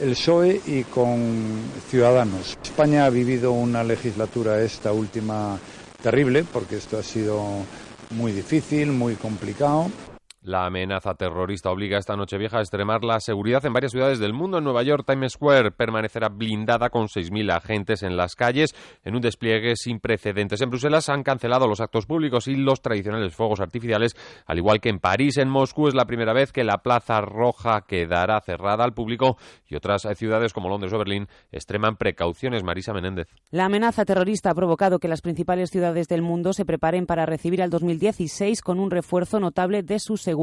el 0.02 0.12
PSOE 0.12 0.62
y 0.66 0.84
con 0.84 1.62
Ciudadanos. 1.89 2.58
España 2.64 3.06
ha 3.06 3.10
vivido 3.10 3.52
una 3.52 3.84
legislatura 3.84 4.62
esta 4.62 4.91
última 4.91 5.60
terrible, 6.02 6.45
porque 6.52 6.78
esto 6.78 6.97
ha 6.97 7.04
sido 7.04 7.43
muy 8.12 8.32
difícil, 8.32 8.91
muy 8.91 9.16
complicado. 9.16 9.89
La 10.50 10.66
amenaza 10.66 11.14
terrorista 11.14 11.70
obliga 11.70 12.00
esta 12.00 12.16
noche 12.16 12.39
vieja 12.39 12.58
a 12.58 12.62
extremar 12.62 13.04
la 13.04 13.20
seguridad 13.20 13.64
en 13.68 13.74
varias 13.74 13.91
ciudades 13.91 14.18
del 14.18 14.34
mundo. 14.34 14.58
En 14.58 14.64
Nueva 14.64 14.82
York, 14.82 15.04
Times 15.06 15.34
Square 15.34 15.70
permanecerá 15.70 16.30
blindada 16.30 16.89
con 16.89 17.06
6.000 17.06 17.56
agentes 17.56 18.02
en 18.02 18.18
las 18.18 18.36
calles 18.36 18.74
en 19.04 19.14
un 19.14 19.22
despliegue 19.22 19.76
sin 19.76 20.00
precedentes. 20.00 20.60
En 20.62 20.72
Bruselas 20.72 21.08
han 21.10 21.22
cancelado 21.22 21.68
los 21.68 21.82
actos 21.82 22.08
públicos 22.08 22.47
y 22.47 22.56
los 22.56 22.82
tradicionales 22.82 23.36
fuegos 23.36 23.60
artificiales, 23.60 24.16
al 24.47 24.58
igual 24.58 24.82
que 24.82 24.89
en 24.89 24.97
París. 24.97 25.38
En 25.38 25.50
Moscú 25.50 25.88
es 25.88 25.93
la 25.93 26.06
primera 26.06 26.34
vez 26.34 26.52
que 26.52 26.64
la 26.64 26.80
Plaza 26.80 27.22
Roja 27.22 27.82
quedará 27.82 28.41
cerrada 28.41 28.84
al 28.84 28.95
público 28.95 29.38
y 29.68 29.76
otras 29.76 30.08
ciudades 30.16 30.52
como 30.52 30.68
Londres 30.68 30.91
o 30.93 30.97
Berlín 30.97 31.28
extreman 31.52 31.95
precauciones. 31.95 32.64
Marisa 32.64 32.91
Menéndez. 32.91 33.28
La 33.52 33.66
amenaza 33.66 34.04
terrorista 34.04 34.50
ha 34.50 34.56
provocado 34.56 34.97
que 34.97 35.10
las 35.10 35.22
principales 35.22 35.70
ciudades 35.70 36.08
del 36.08 36.24
mundo 36.24 36.54
se 36.54 36.66
preparen 36.66 37.06
para 37.06 37.28
recibir 37.28 37.62
al 37.62 37.70
2016 37.70 38.64
con 38.64 38.80
un 38.80 38.89
refuerzo 38.89 39.39
notable 39.39 39.84
de 39.84 40.00
sus 40.00 40.24
seguridad. 40.24 40.39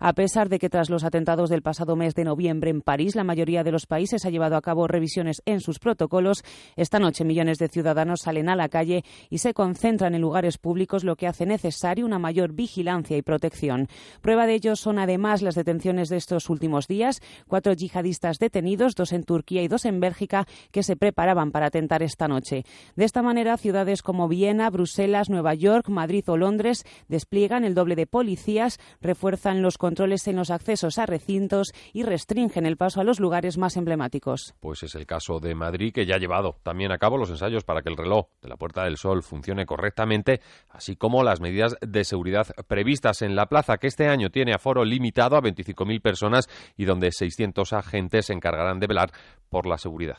A 0.00 0.12
pesar 0.14 0.48
de 0.48 0.58
que 0.58 0.68
tras 0.68 0.90
los 0.90 1.04
atentados 1.04 1.48
del 1.48 1.62
pasado 1.62 1.96
mes 1.96 2.14
de 2.14 2.24
noviembre 2.24 2.70
en 2.70 2.80
París, 2.80 3.14
la 3.14 3.24
mayoría 3.24 3.62
de 3.62 3.70
los 3.70 3.86
países 3.86 4.24
ha 4.24 4.30
llevado 4.30 4.56
a 4.56 4.62
cabo 4.62 4.88
revisiones 4.88 5.42
en 5.46 5.60
sus 5.60 5.78
protocolos, 5.78 6.42
esta 6.76 6.98
noche 6.98 7.24
millones 7.24 7.58
de 7.58 7.68
ciudadanos 7.68 8.20
salen 8.22 8.48
a 8.48 8.56
la 8.56 8.68
calle 8.68 9.04
y 9.30 9.38
se 9.38 9.54
concentran 9.54 10.14
en 10.14 10.20
lugares 10.20 10.58
públicos, 10.58 11.04
lo 11.04 11.16
que 11.16 11.26
hace 11.26 11.46
necesario 11.46 12.04
una 12.04 12.18
mayor 12.18 12.52
vigilancia 12.52 13.16
y 13.16 13.22
protección. 13.22 13.88
Prueba 14.20 14.46
de 14.46 14.54
ello 14.54 14.76
son 14.76 14.98
además 14.98 15.42
las 15.42 15.54
detenciones 15.54 16.08
de 16.08 16.16
estos 16.16 16.50
últimos 16.50 16.88
días, 16.88 17.20
cuatro 17.46 17.72
yihadistas 17.72 18.38
detenidos, 18.38 18.94
dos 18.94 19.12
en 19.12 19.24
Turquía 19.24 19.62
y 19.62 19.68
dos 19.68 19.84
en 19.84 20.00
Bélgica, 20.00 20.46
que 20.70 20.82
se 20.82 20.96
preparaban 20.96 21.52
para 21.52 21.66
atentar 21.66 22.02
esta 22.02 22.28
noche. 22.28 22.64
De 22.96 23.04
esta 23.04 23.22
manera, 23.22 23.56
ciudades 23.56 24.02
como 24.02 24.28
Viena, 24.28 24.70
Bruselas, 24.70 25.30
Nueva 25.30 25.54
York, 25.54 25.88
Madrid 25.88 26.24
o 26.28 26.36
Londres 26.36 26.84
despliegan 27.08 27.64
el 27.64 27.74
doble 27.74 27.96
de 27.96 28.06
policías, 28.06 28.78
refuerzan 29.02 29.62
los 29.62 29.78
controles 29.78 30.26
en 30.28 30.36
los 30.36 30.50
accesos 30.50 30.98
a 30.98 31.06
recintos 31.06 31.72
y 31.92 32.04
restringen 32.04 32.66
el 32.66 32.76
paso 32.76 33.00
a 33.00 33.04
los 33.04 33.20
lugares 33.20 33.58
más 33.58 33.76
emblemáticos. 33.76 34.54
Pues 34.60 34.82
es 34.82 34.94
el 34.94 35.06
caso 35.06 35.40
de 35.40 35.54
Madrid, 35.54 35.92
que 35.92 36.06
ya 36.06 36.16
ha 36.16 36.18
llevado 36.18 36.56
también 36.62 36.92
a 36.92 36.98
cabo 36.98 37.18
los 37.18 37.30
ensayos 37.30 37.64
para 37.64 37.82
que 37.82 37.90
el 37.90 37.96
reloj 37.96 38.28
de 38.40 38.48
la 38.48 38.56
Puerta 38.56 38.84
del 38.84 38.96
Sol 38.96 39.22
funcione 39.22 39.66
correctamente, 39.66 40.40
así 40.70 40.96
como 40.96 41.22
las 41.22 41.40
medidas 41.40 41.76
de 41.80 42.04
seguridad 42.04 42.46
previstas 42.66 43.22
en 43.22 43.36
la 43.36 43.46
plaza, 43.46 43.78
que 43.78 43.88
este 43.88 44.08
año 44.08 44.30
tiene 44.30 44.54
aforo 44.54 44.84
limitado 44.84 45.36
a 45.36 45.42
25.000 45.42 46.00
personas 46.00 46.48
y 46.76 46.84
donde 46.84 47.10
600 47.12 47.72
agentes 47.72 48.26
se 48.26 48.32
encargarán 48.32 48.80
de 48.80 48.86
velar 48.86 49.10
por 49.48 49.66
la 49.66 49.78
seguridad. 49.78 50.18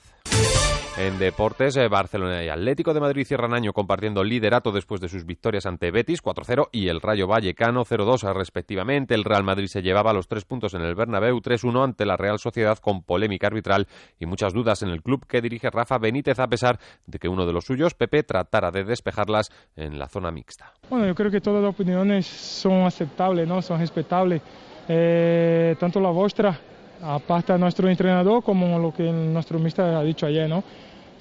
En 0.96 1.18
deportes, 1.18 1.76
eh, 1.76 1.88
Barcelona 1.88 2.44
y 2.44 2.50
Atlético 2.50 2.94
de 2.94 3.00
Madrid 3.00 3.26
cierran 3.26 3.56
año 3.56 3.74
compartiendo 3.74 4.24
liderato 4.24 4.72
después 4.72 5.02
de 5.02 5.10
sus 5.10 5.26
victorias 5.26 5.66
ante 5.66 5.89
Betis 5.89 6.22
4-0 6.22 6.70
y 6.72 6.88
el 6.88 7.02
Rayo 7.02 7.26
Vallecano 7.26 7.84
0-2 7.84 8.32
respectivamente. 8.32 9.16
El 9.16 9.24
Real 9.24 9.44
Madrid 9.44 9.66
se 9.66 9.82
llevaba 9.82 10.14
los 10.14 10.28
tres 10.28 10.46
puntos 10.46 10.76
en 10.76 10.82
el 10.82 10.94
Bernabéu 10.94 11.41
3-1 11.41 11.84
ante 11.84 12.06
la 12.06 12.16
Real 12.16 12.38
Sociedad 12.38 12.78
con 12.78 13.02
polémica 13.02 13.48
arbitral 13.48 13.88
y 14.20 14.28
muchas 14.28 14.54
dudas 14.54 14.84
en 14.84 14.89
el 14.89 15.02
club 15.02 15.26
que 15.26 15.41
dirige 15.41 15.72
Rafa 15.72 15.98
Benítez 15.98 16.38
a 16.38 16.48
pesar 16.48 16.78
de 17.08 17.18
que 17.18 17.28
uno 17.28 17.48
de 17.48 17.54
los 17.54 17.66
suyos, 17.66 17.96
Pepe, 17.96 18.22
tratara 18.22 18.70
de 18.70 18.84
despejarlas 18.84 19.50
en 19.76 19.98
la 19.98 20.08
zona 20.08 20.32
mixta. 20.32 20.74
Bueno, 20.91 21.08
yo 21.08 21.16
creo 21.16 21.32
que 21.32 21.41
todas 21.41 21.64
las 21.64 21.74
opiniones 21.74 22.28
son 22.28 22.84
aceptables, 22.84 23.48
¿no? 23.48 23.64
son 23.64 23.80
respetables. 23.80 24.44
Eh, 24.88 25.76
tanto 25.80 26.00
la 26.00 26.12
vuestra, 26.12 26.60
aparte 27.04 27.54
de 27.54 27.60
nuestro 27.60 27.89
entrenador, 27.89 28.43
como 28.43 28.80
lo 28.80 28.93
que 28.93 29.12
nuestro 29.12 29.60
mister 29.60 29.86
ha 29.86 30.04
dicho 30.04 30.26
ayer, 30.26 30.49
¿no? 30.49 30.64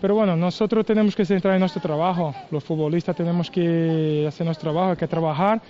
Pero 0.00 0.14
bueno, 0.14 0.34
nosotros 0.36 0.84
tenemos 0.84 1.14
que 1.14 1.24
centrar 1.24 1.54
en 1.54 1.60
nuestro 1.60 1.80
trabajo, 1.80 2.34
los 2.50 2.64
futbolistas 2.64 3.14
tenemos 3.14 3.50
que 3.50 4.24
hacer 4.26 4.44
nuestro 4.44 4.72
trabajo, 4.72 4.90
hay 4.90 4.96
que 4.96 5.06
trabajar, 5.06 5.60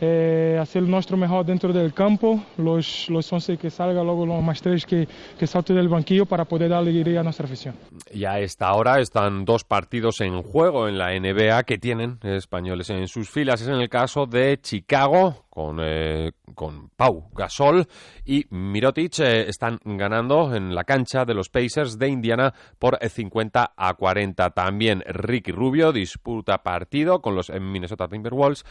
eh, 0.00 0.58
hacer 0.60 0.82
nuestro 0.82 1.16
mejor 1.16 1.44
dentro 1.44 1.72
del 1.72 1.92
campo, 1.92 2.42
los, 2.56 3.08
los 3.10 3.32
11 3.32 3.56
que 3.56 3.70
salgan, 3.70 4.04
luego 4.04 4.26
los 4.26 4.42
más 4.42 4.60
tres 4.62 4.86
que, 4.86 5.08
que 5.38 5.46
salten 5.46 5.76
del 5.76 5.88
banquillo 5.88 6.26
para 6.26 6.44
poder 6.44 6.68
darle 6.70 6.90
alegría 6.90 7.20
a 7.20 7.22
nuestra 7.22 7.46
afición. 7.46 7.74
Y 8.12 8.24
a 8.24 8.38
esta 8.38 8.72
hora 8.74 9.00
están 9.00 9.44
dos 9.44 9.64
partidos 9.64 10.20
en 10.20 10.42
juego 10.42 10.88
en 10.88 10.98
la 10.98 11.18
NBA 11.18 11.62
que 11.64 11.78
tienen 11.78 12.18
españoles 12.22 12.90
en 12.90 13.08
sus 13.08 13.28
filas. 13.28 13.60
Es 13.60 13.68
en 13.68 13.74
el 13.74 13.88
caso 13.88 14.26
de 14.26 14.58
Chicago 14.60 15.44
con, 15.58 15.80
eh, 15.82 16.30
con 16.54 16.88
Pau 16.90 17.30
Gasol 17.34 17.88
y 18.24 18.46
Mirotic 18.50 19.18
eh, 19.18 19.48
están 19.48 19.80
ganando 19.84 20.54
en 20.54 20.72
la 20.72 20.84
cancha 20.84 21.24
de 21.24 21.34
los 21.34 21.48
Pacers 21.48 21.98
de 21.98 22.08
Indiana 22.08 22.54
por 22.78 22.96
50 22.96 23.72
a 23.76 23.94
40. 23.94 24.50
También 24.50 25.02
Ricky 25.04 25.50
Rubio 25.50 25.92
disputa 25.92 26.62
partido 26.62 27.20
con 27.20 27.34
los 27.34 27.50
Minnesota 27.50 28.06
Timberwolves, 28.06 28.64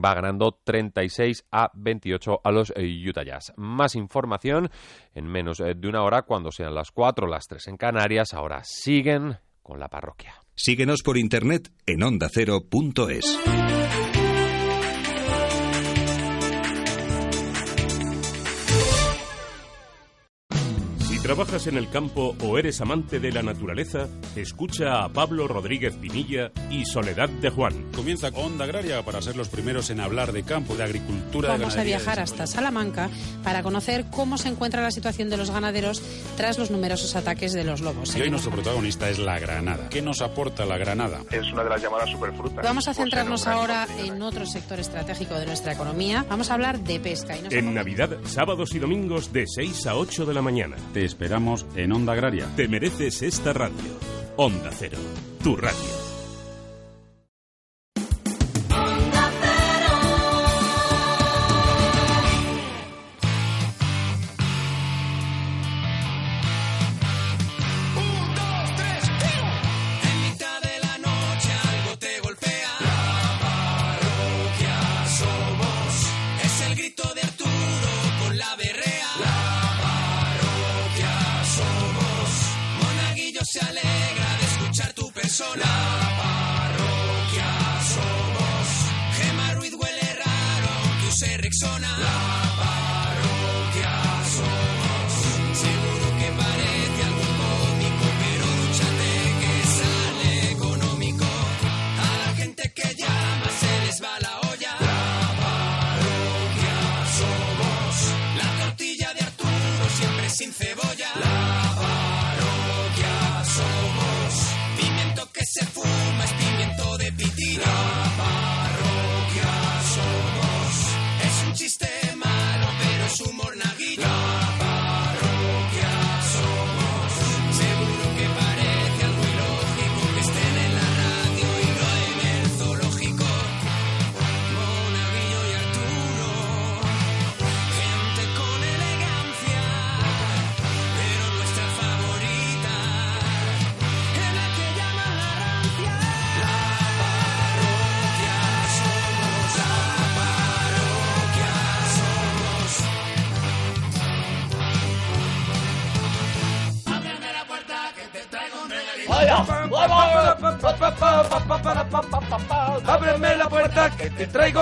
va 0.00 0.14
ganando 0.14 0.58
36 0.64 1.46
a 1.50 1.70
28 1.74 2.40
a 2.44 2.50
los 2.50 2.72
eh, 2.76 3.08
Utah 3.08 3.24
Jazz. 3.24 3.52
Más 3.56 3.94
información 3.94 4.70
en 5.14 5.26
menos 5.26 5.58
de 5.58 5.88
una 5.88 6.02
hora 6.02 6.22
cuando 6.22 6.52
sean 6.52 6.74
las 6.74 6.90
4, 6.90 7.26
las 7.26 7.46
3 7.46 7.68
en 7.68 7.76
Canarias. 7.76 8.34
Ahora 8.34 8.62
siguen 8.64 9.38
con 9.62 9.78
la 9.78 9.88
parroquia. 9.88 10.34
Síguenos 10.54 11.02
por 11.02 11.16
internet 11.16 11.72
en 11.86 12.02
ondacero.es. 12.02 13.81
¿Trabajas 21.32 21.66
en 21.66 21.78
el 21.78 21.88
campo 21.88 22.36
o 22.44 22.58
eres 22.58 22.82
amante 22.82 23.18
de 23.18 23.32
la 23.32 23.42
naturaleza? 23.42 24.06
Escucha 24.36 25.02
a 25.02 25.08
Pablo 25.08 25.48
Rodríguez 25.48 25.94
Pinilla 25.94 26.52
y 26.68 26.84
Soledad 26.84 27.30
de 27.30 27.48
Juan. 27.48 27.90
Comienza 27.92 28.28
Onda 28.34 28.66
Agraria 28.66 29.02
para 29.02 29.22
ser 29.22 29.34
los 29.34 29.48
primeros 29.48 29.88
en 29.88 30.00
hablar 30.00 30.32
de 30.32 30.42
campo, 30.42 30.76
de 30.76 30.84
agricultura, 30.84 31.52
de 31.52 31.58
Vamos 31.58 31.78
a 31.78 31.84
viajar 31.84 32.20
hasta 32.20 32.46
Salamanca 32.46 33.08
para 33.42 33.62
conocer 33.62 34.04
cómo 34.10 34.36
se 34.36 34.48
encuentra 34.48 34.82
la 34.82 34.90
situación 34.90 35.30
de 35.30 35.38
los 35.38 35.50
ganaderos 35.50 36.02
tras 36.36 36.58
los 36.58 36.70
numerosos 36.70 37.16
ataques 37.16 37.54
de 37.54 37.64
los 37.64 37.80
lobos. 37.80 38.14
Y 38.14 38.20
hoy 38.20 38.30
nuestro 38.30 38.52
protagonista 38.52 39.08
es 39.08 39.18
la 39.18 39.38
granada. 39.38 39.88
¿Qué 39.88 40.02
nos 40.02 40.20
aporta 40.20 40.66
la 40.66 40.76
granada? 40.76 41.22
Es 41.30 41.50
una 41.50 41.64
de 41.64 41.70
las 41.70 41.80
llamadas 41.80 42.10
superfrutas. 42.10 42.62
Vamos 42.62 42.88
a 42.88 42.92
centrarnos 42.92 43.46
ahora 43.46 43.86
en 44.04 44.20
otro 44.20 44.44
sector 44.44 44.78
estratégico 44.78 45.38
de 45.38 45.46
nuestra 45.46 45.72
economía. 45.72 46.26
Vamos 46.28 46.50
a 46.50 46.54
hablar 46.54 46.78
de 46.80 47.00
pesca. 47.00 47.38
Y 47.38 47.40
nos 47.40 47.54
En 47.54 47.72
Navidad, 47.72 48.18
sábados 48.24 48.74
y 48.74 48.78
domingos 48.78 49.32
de 49.32 49.46
6 49.46 49.86
a 49.86 49.96
8 49.96 50.26
de 50.26 50.34
la 50.34 50.42
mañana. 50.42 50.76
Te 50.92 51.06
esperamos 51.22 51.64
en 51.76 51.92
Onda 51.92 52.14
Agraria. 52.14 52.48
Te 52.56 52.66
mereces 52.66 53.22
esta 53.22 53.52
radio. 53.52 53.76
Onda 54.36 54.70
Cero, 54.72 54.98
tu 55.40 55.54
radio. 55.54 56.11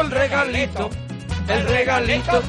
Traigo 0.00 0.02
el 0.02 0.10
regalito. 0.10 0.90
El 1.48 1.66
regalito. 1.66 2.42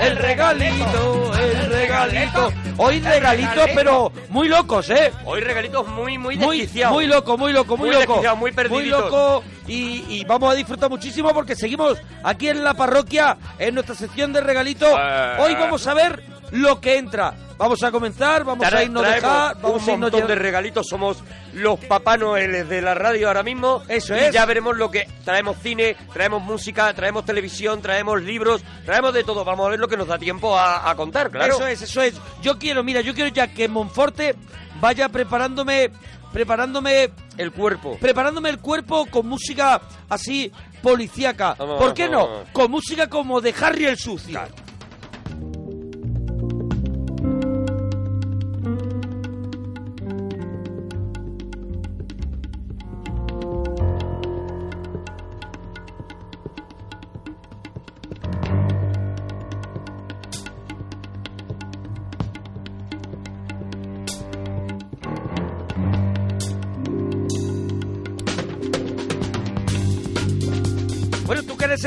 El 0.00 0.16
regalito, 0.16 1.32
el 1.38 1.70
regalito. 1.70 2.52
Hoy 2.78 3.00
regalitos, 3.00 3.68
pero 3.74 4.10
muy 4.30 4.48
locos, 4.48 4.88
¿eh? 4.90 5.12
Hoy 5.24 5.42
regalitos 5.42 5.86
muy, 5.86 6.16
muy 6.16 6.36
Muy, 6.38 6.68
muy 6.90 7.06
loco, 7.06 7.36
muy 7.36 7.52
loco, 7.52 7.76
muy, 7.76 7.90
Muy 7.90 8.00
loco. 8.00 8.36
muy 8.36 8.52
perdiditos. 8.52 9.00
loco 9.04 9.44
y, 9.68 10.02
y 10.08 10.24
vamos 10.24 10.50
a 10.50 10.56
disfrutar 10.56 10.88
muchísimo 10.88 11.32
porque 11.34 11.54
seguimos 11.54 11.98
aquí 12.24 12.48
en 12.48 12.64
la 12.64 12.72
parroquia, 12.74 13.36
en 13.58 13.74
nuestra 13.74 13.94
sección 13.94 14.32
de 14.32 14.40
regalitos. 14.40 14.88
Eh. 14.98 15.36
Hoy 15.40 15.54
vamos 15.54 15.86
a 15.86 15.94
ver 15.94 16.24
lo 16.52 16.80
que 16.80 16.96
entra. 16.96 17.34
Vamos 17.58 17.82
a 17.84 17.92
comenzar, 17.92 18.42
vamos 18.44 18.66
Trae- 18.66 18.78
a 18.78 18.82
irnos 18.84 19.02
traemos 19.02 19.22
dejar, 19.22 19.56
vamos 19.60 19.82
un 19.82 19.88
a 19.90 19.92
irnos 19.92 20.10
montón 20.10 20.28
de 20.28 20.34
regalitos. 20.34 20.86
Somos 20.88 21.18
los 21.54 21.78
Papá 21.80 22.16
Noeles 22.16 22.68
de 22.68 22.80
la 22.82 22.94
radio 22.94 23.28
ahora 23.28 23.42
mismo. 23.42 23.82
Eso 23.88 24.14
y 24.14 24.18
es. 24.20 24.32
ya 24.32 24.44
veremos 24.46 24.76
lo 24.76 24.90
que... 24.90 25.06
Traemos 25.24 25.56
cine, 25.62 25.96
traemos 26.12 26.42
música, 26.42 26.92
traemos 26.94 27.24
televisión, 27.24 27.80
traemos 27.82 28.22
libros, 28.22 28.62
traemos 28.84 29.14
de 29.14 29.24
todo. 29.24 29.44
Vamos 29.44 29.66
a 29.66 29.70
ver 29.70 29.80
lo 29.80 29.88
que 29.88 29.96
nos 29.96 30.08
da 30.08 30.18
tiempo 30.18 30.58
a, 30.58 30.90
a 30.90 30.94
contar, 30.96 31.30
claro. 31.30 31.54
Eso 31.54 31.66
es, 31.66 31.82
eso 31.82 32.02
es. 32.02 32.14
Yo 32.42 32.58
quiero, 32.58 32.82
mira, 32.82 33.00
yo 33.00 33.14
quiero 33.14 33.30
ya 33.30 33.48
que 33.52 33.68
Monforte 33.68 34.34
vaya 34.80 35.08
preparándome, 35.08 35.90
preparándome 36.32 37.10
el 37.38 37.52
cuerpo, 37.52 37.96
preparándome 38.00 38.50
el 38.50 38.58
cuerpo 38.58 39.06
con 39.06 39.26
música 39.28 39.80
así 40.08 40.50
policíaca. 40.82 41.54
Vamos, 41.58 41.78
¿Por 41.80 41.94
qué 41.94 42.08
vamos, 42.08 42.28
no? 42.28 42.34
vamos. 42.34 42.48
Con 42.52 42.70
música 42.70 43.08
como 43.08 43.40
de 43.40 43.54
Harry 43.60 43.84
el 43.86 43.98
sucio. 43.98 44.40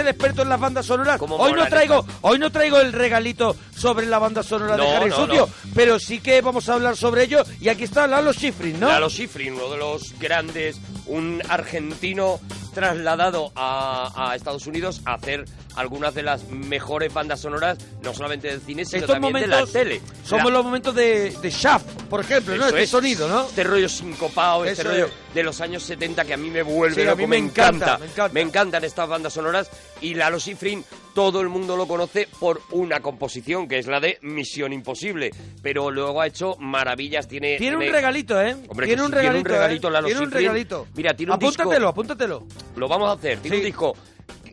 El 0.06 0.12
experto 0.12 0.44
en 0.44 0.50
las 0.50 0.60
bandas 0.60 0.86
sonoras, 0.86 1.20
hoy 1.22 1.54
no 1.54 1.66
traigo, 1.68 2.06
hoy 2.22 2.40
no 2.40 2.52
traigo 2.52 2.80
el 2.80 2.94
regalito 2.94 3.56
sobre 3.76 4.06
la 4.06 4.20
banda 4.20 4.44
sonora 4.44 4.78
de 4.78 4.88
Harry 4.88 5.06
el 5.06 5.10
no, 5.10 5.16
Sucio, 5.16 5.48
no. 5.48 5.72
pero 5.74 6.00
sí 6.00 6.20
que 6.20 6.42
vamos 6.42 6.70
a 6.70 6.76
hablar 6.76 6.96
sobre 6.96 7.24
ello. 7.24 7.44
Y 7.60 7.70
aquí 7.70 7.84
está 7.84 8.08
Lalo 8.08 8.34
Schifrin, 8.34 8.80
¿no? 8.80 8.88
Lalo 8.88 9.10
Schifrin, 9.10 9.54
uno 9.54 9.70
de 9.70 9.78
los 9.78 10.18
grandes, 10.20 10.80
un 11.08 11.42
argentino 11.50 12.40
trasladado 12.76 13.52
a, 13.56 14.30
a 14.32 14.36
Estados 14.36 14.68
Unidos 14.68 15.02
a 15.06 15.16
hacer 15.16 15.46
algunas 15.76 16.14
de 16.14 16.24
las 16.24 16.48
mejores 16.50 17.14
bandas 17.14 17.40
sonoras, 17.42 17.78
no 18.04 18.14
solamente 18.14 18.48
del 18.48 18.62
cine, 18.62 18.86
sino 18.86 19.00
Estos 19.02 19.16
también 19.16 19.34
de 19.34 19.48
la 19.48 19.66
tele. 19.66 20.02
somos 20.24 20.46
La- 20.46 20.52
los 20.58 20.66
momentos 20.66 20.94
de, 20.96 21.32
de 21.32 21.50
Shaft, 21.50 21.86
por 22.10 22.22
ejemplo, 22.22 22.56
¿no? 22.56 22.68
Este 22.68 22.84
es. 22.84 22.90
sonido, 22.90 23.28
¿no? 23.28 23.46
Este 23.46 23.64
rollo 23.64 23.90
sincopado, 23.90 24.64
este 24.66 24.82
Eso 24.84 24.92
rollo 24.92 25.06
es. 25.08 25.34
de 25.34 25.44
los 25.44 25.60
años 25.62 25.84
70 25.84 26.24
que 26.24 26.34
a 26.34 26.38
mí 26.38 26.50
me 26.50 26.62
vuelve 26.64 26.96
Sí, 26.96 27.02
a 27.02 27.06
loco, 27.12 27.18
mí 27.18 27.28
me 27.28 27.38
encanta, 27.38 27.98
me 27.98 28.30
me 28.30 28.42
encantan 28.42 28.84
estas 28.86 29.10
bandas 29.10 29.34
sonoras 29.34 29.70
y 30.02 30.14
Lalo 30.14 30.40
Schifrin 30.40 30.86
todo 31.14 31.42
el 31.42 31.50
mundo 31.50 31.76
lo 31.78 31.88
conoce 31.88 32.28
por 32.40 32.62
una 32.72 33.00
composición 33.02 33.68
que 33.68 33.80
es 33.80 33.88
la 33.88 34.00
de 34.00 34.18
Misión 34.22 34.72
Imposible, 34.74 35.32
pero 35.62 35.90
luego 35.92 36.22
ha 36.22 36.28
hecho 36.28 36.56
maravillas, 36.60 37.28
tiene 37.28 37.58
Tiene 37.58 37.76
un 37.78 37.82
tiene- 37.82 37.96
regalito, 37.98 38.42
¿eh? 38.42 38.56
Hombre, 38.70 38.86
tiene, 38.88 39.02
un 39.02 39.08
sí, 39.08 39.14
tiene 39.14 39.28
regalito, 39.30 39.50
un 39.50 39.56
regalito, 39.56 39.88
¿eh? 39.88 39.92
Lalo 39.92 40.08
Tiene 40.08 40.22
un 40.22 40.32
regalito. 40.32 40.88
Mira, 40.96 41.14
tiene 41.14 41.34
un 41.34 41.40
disco- 41.40 41.62
apúntatelo, 41.64 41.88
apúntatelo. 41.90 42.48
Lo 42.76 42.88
vamos 42.88 43.10
a 43.10 43.14
hacer, 43.14 43.40
tiene 43.40 43.58
un 43.58 43.64
disco 43.64 43.94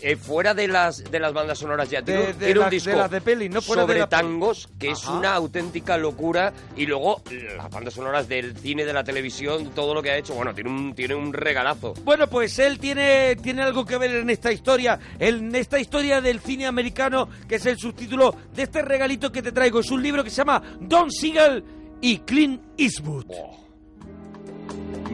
eh, 0.04 0.16
fuera 0.16 0.52
de 0.52 0.66
las 0.66 1.04
de 1.12 1.20
las 1.20 1.32
bandas 1.32 1.58
sonoras 1.58 1.88
ya, 1.88 2.02
tiene, 2.02 2.22
De- 2.22 2.26
un- 2.32 2.38
de 2.38 2.44
tiene 2.46 2.58
un 2.60 2.64
de 2.66 2.70
disco 2.70 2.90
las 2.90 3.10
de 3.10 3.20
peli, 3.20 3.48
no 3.48 3.62
fuera 3.62 3.82
de 3.82 3.86
sobre 3.86 3.98
la 4.00 4.08
peli. 4.08 4.22
tangos, 4.22 4.68
que 4.76 4.90
es 4.90 5.06
una 5.06 5.32
auténtica 5.34 5.96
locura, 5.96 6.52
y 6.76 6.86
luego 6.86 7.22
las 7.56 7.70
bandas 7.70 7.94
sonoras 7.94 8.28
del 8.28 8.56
cine, 8.56 8.84
de 8.84 8.92
la 8.92 9.04
televisión, 9.04 9.70
todo 9.76 9.94
lo 9.94 10.02
que 10.02 10.10
ha 10.10 10.16
hecho, 10.16 10.34
bueno, 10.34 10.52
tiene 10.54 10.70
un, 10.70 10.92
tiene 10.96 11.14
un 11.14 11.32
regalazo. 11.32 11.94
Bueno, 12.02 12.26
pues 12.26 12.58
él 12.58 12.80
tiene, 12.80 13.36
tiene 13.36 13.62
algo 13.62 13.84
que 13.86 13.96
ver 13.96 14.10
en 14.16 14.28
esta 14.30 14.50
historia, 14.50 14.98
en 15.20 15.54
esta 15.54 15.78
historia 15.78 16.20
del 16.20 16.40
cine 16.40 16.66
americano, 16.66 17.28
que 17.48 17.54
es 17.56 17.66
el 17.66 17.78
subtítulo 17.78 18.34
de 18.54 18.64
este 18.64 18.82
regalito 18.82 19.30
que 19.30 19.40
te 19.40 19.52
traigo. 19.52 19.78
Es 19.78 19.90
un 19.92 20.02
libro 20.02 20.24
que 20.24 20.30
se 20.30 20.36
llama 20.38 20.60
Don 20.80 21.12
Siegel 21.12 21.62
y 22.00 22.18
Clint 22.18 22.60
Eastwood. 22.76 23.26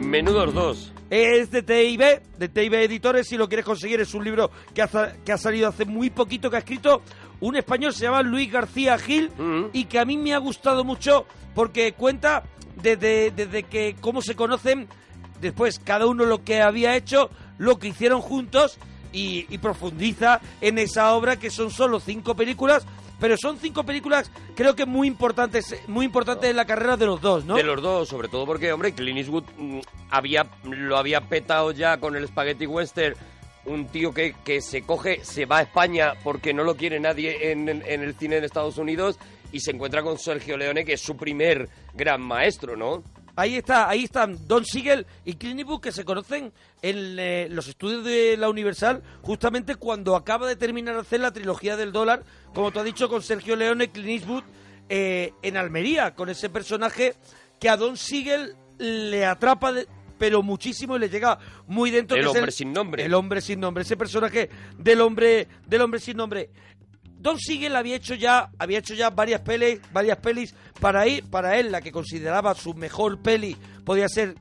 Menudos 0.01 0.53
dos. 0.53 0.93
Es 1.09 1.51
de 1.51 1.63
TIB, 1.63 2.21
de 2.37 2.49
TIB 2.49 2.73
Editores, 2.75 3.27
si 3.27 3.37
lo 3.37 3.47
quieres 3.47 3.65
conseguir, 3.65 3.99
es 3.99 4.13
un 4.13 4.23
libro 4.23 4.51
que 4.73 4.81
ha, 4.81 4.87
que 5.25 5.31
ha 5.31 5.37
salido 5.37 5.67
hace 5.67 5.85
muy 5.85 6.09
poquito, 6.09 6.49
que 6.49 6.57
ha 6.57 6.59
escrito 6.59 7.01
un 7.39 7.55
español, 7.55 7.93
se 7.93 8.03
llama 8.03 8.21
Luis 8.21 8.51
García 8.51 8.97
Gil, 8.97 9.31
y 9.73 9.85
que 9.85 9.99
a 9.99 10.05
mí 10.05 10.17
me 10.17 10.33
ha 10.33 10.37
gustado 10.37 10.83
mucho 10.83 11.25
porque 11.55 11.93
cuenta 11.93 12.43
desde, 12.81 13.31
desde 13.31 13.63
que 13.63 13.95
cómo 13.99 14.21
se 14.21 14.35
conocen, 14.35 14.87
después 15.41 15.79
cada 15.79 16.05
uno 16.05 16.25
lo 16.25 16.43
que 16.43 16.61
había 16.61 16.95
hecho, 16.95 17.29
lo 17.57 17.79
que 17.79 17.87
hicieron 17.87 18.21
juntos, 18.21 18.77
y, 19.11 19.47
y 19.49 19.57
profundiza 19.57 20.39
en 20.61 20.77
esa 20.77 21.13
obra 21.13 21.39
que 21.39 21.49
son 21.49 21.71
solo 21.71 21.99
cinco 21.99 22.35
películas, 22.35 22.85
pero 23.19 23.35
son 23.37 23.57
cinco 23.57 23.83
películas 23.83 24.31
creo 24.55 24.75
que 24.75 24.85
muy 24.85 25.07
importantes, 25.07 25.75
muy 25.87 26.05
importantes 26.05 26.49
en 26.49 26.55
la 26.55 26.65
carrera 26.65 26.97
de 26.97 27.05
los 27.05 27.21
dos, 27.21 27.45
¿no? 27.45 27.55
De 27.55 27.63
los 27.63 27.81
dos, 27.81 28.07
sobre 28.09 28.27
todo 28.27 28.45
porque, 28.45 28.71
hombre, 28.71 28.93
Clint 28.93 29.17
Eastwood 29.19 29.43
mm, 29.57 29.79
había, 30.09 30.47
lo 30.63 30.97
había 30.97 31.21
petado 31.21 31.71
ya 31.71 31.97
con 31.97 32.15
el 32.15 32.27
Spaghetti 32.27 32.65
Western. 32.65 33.15
Un 33.65 33.87
tío 33.87 34.13
que, 34.13 34.33
que 34.43 34.61
se 34.61 34.81
coge, 34.83 35.23
se 35.23 35.45
va 35.45 35.59
a 35.59 35.61
España 35.63 36.13
porque 36.23 36.53
no 36.53 36.63
lo 36.63 36.75
quiere 36.75 36.99
nadie 36.99 37.51
en, 37.51 37.67
en- 37.69 37.83
el 38.03 38.15
cine 38.15 38.37
en 38.37 38.43
Estados 38.45 38.77
Unidos 38.77 39.19
y 39.51 39.59
se 39.59 39.71
encuentra 39.71 40.01
con 40.01 40.17
Sergio 40.17 40.57
Leone, 40.57 40.85
que 40.85 40.93
es 40.93 41.01
su 41.01 41.15
primer 41.17 41.69
gran 41.93 42.21
maestro, 42.21 42.75
¿no? 42.77 43.03
Ahí 43.39 43.55
está, 43.55 43.87
ahí 43.89 44.03
están 44.03 44.37
Don 44.47 44.65
Siegel 44.65 45.05
y 45.25 45.33
Clint 45.35 45.59
Eastwood 45.59 45.81
que 45.81 45.91
se 45.91 46.03
conocen 46.05 46.51
en 46.81 47.19
eh, 47.19 47.47
los 47.49 47.67
estudios 47.67 48.03
de 48.03 48.35
la 48.37 48.49
Universal 48.49 49.01
justamente 49.21 49.75
cuando 49.75 50.15
acaba 50.15 50.47
de 50.47 50.55
terminar 50.55 50.95
de 50.95 51.01
hacer 51.01 51.19
la 51.21 51.31
trilogía 51.31 51.77
del 51.77 51.91
dólar, 51.91 52.23
como 52.53 52.71
tú 52.71 52.79
has 52.79 52.85
dicho, 52.85 53.07
con 53.09 53.21
Sergio 53.21 53.55
Leone 53.55 53.85
y 53.85 53.87
Clint 53.89 54.09
Eastwood 54.21 54.43
eh, 54.89 55.33
en 55.41 55.57
Almería, 55.57 56.15
con 56.15 56.29
ese 56.29 56.49
personaje 56.49 57.15
que 57.59 57.69
a 57.69 57.77
Don 57.77 57.95
Siegel 57.97 58.55
le 58.77 59.25
atrapa, 59.25 59.71
de- 59.71 59.87
pero 60.17 60.41
muchísimo 60.43 60.97
y 60.97 60.99
le 60.99 61.09
llega 61.09 61.39
muy 61.67 61.91
dentro. 61.91 62.17
El 62.17 62.23
que 62.23 62.29
es 62.31 62.35
hombre 62.35 62.51
sin 62.51 62.73
nombre. 62.73 63.05
El 63.05 63.13
hombre 63.13 63.39
sin 63.41 63.59
nombre, 63.59 63.83
ese 63.83 63.95
personaje 63.95 64.49
del 64.77 64.99
hombre, 65.01 65.47
del 65.65 65.81
hombre 65.81 65.99
sin 66.01 66.17
nombre. 66.17 66.49
Don 67.19 67.37
Siegel 67.37 67.75
había 67.75 67.97
hecho 67.97 68.15
ya, 68.15 68.49
había 68.57 68.79
hecho 68.79 68.93
ya 68.95 69.09
varias 69.09 69.41
pelis, 69.41 69.79
varias 69.91 70.17
pelis 70.17 70.55
para 70.79 71.05
ir, 71.07 71.29
para 71.29 71.59
él 71.59 71.71
la 71.71 71.81
que 71.81 71.91
consideraba 71.91 72.55
su 72.55 72.73
mejor 72.73 73.19
peli 73.19 73.55
podía 73.83 74.07
ser 74.09 74.35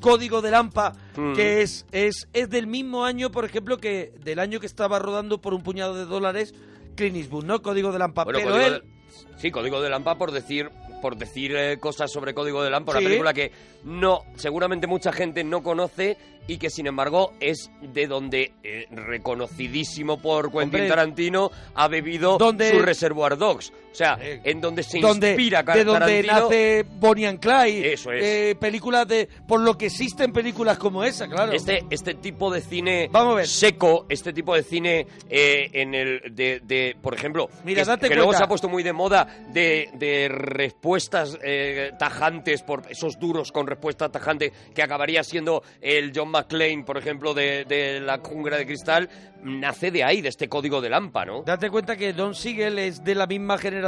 Código 0.00 0.40
de 0.42 0.50
Lampa, 0.52 0.92
Mm. 1.16 1.32
que 1.34 1.62
es, 1.62 1.84
es 1.90 2.28
es 2.32 2.48
del 2.50 2.68
mismo 2.68 3.04
año, 3.04 3.30
por 3.32 3.44
ejemplo, 3.44 3.78
que 3.78 4.12
del 4.22 4.38
año 4.38 4.60
que 4.60 4.66
estaba 4.66 5.00
rodando 5.00 5.40
por 5.40 5.54
un 5.54 5.62
puñado 5.64 5.94
de 5.96 6.04
dólares 6.04 6.54
Clint 6.94 7.16
Eastwood, 7.16 7.44
¿no? 7.44 7.62
Código 7.62 7.90
de 7.90 7.98
Lampa. 7.98 8.22
Bueno, 8.24 8.38
Pero 8.38 8.50
Código 8.52 8.66
él, 8.76 8.82
de- 8.82 9.40
sí, 9.40 9.50
Código 9.50 9.80
de 9.80 9.90
Lampa 9.90 10.16
por 10.16 10.30
decir 10.30 10.70
por 10.98 11.16
decir 11.16 11.54
eh, 11.56 11.78
cosas 11.78 12.10
sobre 12.10 12.34
Código 12.34 12.62
de 12.62 12.70
Lampa, 12.70 12.92
una 12.92 13.00
película 13.00 13.32
que 13.32 13.52
no 13.84 14.22
seguramente 14.36 14.86
mucha 14.86 15.12
gente 15.12 15.44
no 15.44 15.62
conoce 15.62 16.16
y 16.46 16.56
que 16.56 16.70
sin 16.70 16.86
embargo 16.86 17.34
es 17.40 17.70
de 17.80 18.06
donde 18.06 18.52
eh, 18.62 18.86
reconocidísimo 18.90 20.18
por 20.20 20.50
Quentin 20.50 20.62
Hombre. 20.64 20.88
Tarantino 20.88 21.50
ha 21.74 21.88
bebido 21.88 22.38
su 22.38 22.78
Reservoir 22.80 23.36
Dogs, 23.36 23.72
o 23.90 23.94
sea, 23.94 24.18
en 24.20 24.60
donde 24.60 24.82
se 24.82 25.00
donde, 25.00 25.30
inspira 25.30 25.62
de 25.62 25.84
donde 25.84 26.22
nace 26.22 26.84
Bonnie 26.88 27.26
and 27.26 27.40
Clyde. 27.40 27.92
Eso 27.92 28.12
es. 28.12 28.24
eh, 28.24 28.56
películas 28.58 29.08
de. 29.08 29.28
Por 29.46 29.60
lo 29.60 29.76
que 29.76 29.86
existen 29.86 30.32
películas 30.32 30.78
como 30.78 31.02
esa, 31.04 31.26
claro. 31.26 31.52
Este, 31.52 31.84
este 31.90 32.14
tipo 32.14 32.52
de 32.52 32.60
cine 32.60 33.10
seco, 33.44 34.06
este 34.08 34.32
tipo 34.32 34.54
de 34.54 34.62
cine 34.62 35.06
eh, 35.28 35.70
en 35.72 35.94
el 35.94 36.34
de, 36.34 36.60
de, 36.62 36.96
por 37.00 37.14
ejemplo, 37.14 37.48
Mira, 37.64 37.82
que, 37.82 37.88
date 37.88 38.08
que 38.08 38.14
luego 38.14 38.34
se 38.34 38.44
ha 38.44 38.48
puesto 38.48 38.68
muy 38.68 38.82
de 38.82 38.92
moda 38.92 39.26
de, 39.52 39.90
de 39.94 40.28
respuestas 40.28 41.38
eh, 41.42 41.92
tajantes 41.98 42.62
por 42.62 42.82
esos 42.90 43.18
duros 43.18 43.52
con 43.52 43.66
respuesta 43.66 44.08
tajante 44.08 44.52
que 44.74 44.82
acabaría 44.82 45.24
siendo 45.24 45.62
el 45.80 46.12
John 46.14 46.30
McClane, 46.30 46.84
por 46.84 46.98
ejemplo, 46.98 47.34
de, 47.34 47.64
de 47.64 48.00
la 48.00 48.18
jungla 48.18 48.56
de 48.58 48.66
cristal, 48.66 49.08
nace 49.42 49.90
de 49.90 50.04
ahí, 50.04 50.20
de 50.20 50.28
este 50.28 50.48
código 50.48 50.80
de 50.80 50.90
Lampa, 50.90 51.24
¿no? 51.24 51.42
Date 51.42 51.70
cuenta 51.70 51.96
que 51.96 52.12
Don 52.12 52.34
Siegel 52.34 52.78
es 52.78 53.02
de 53.02 53.14
la 53.14 53.26
misma 53.26 53.58
generación 53.58 53.87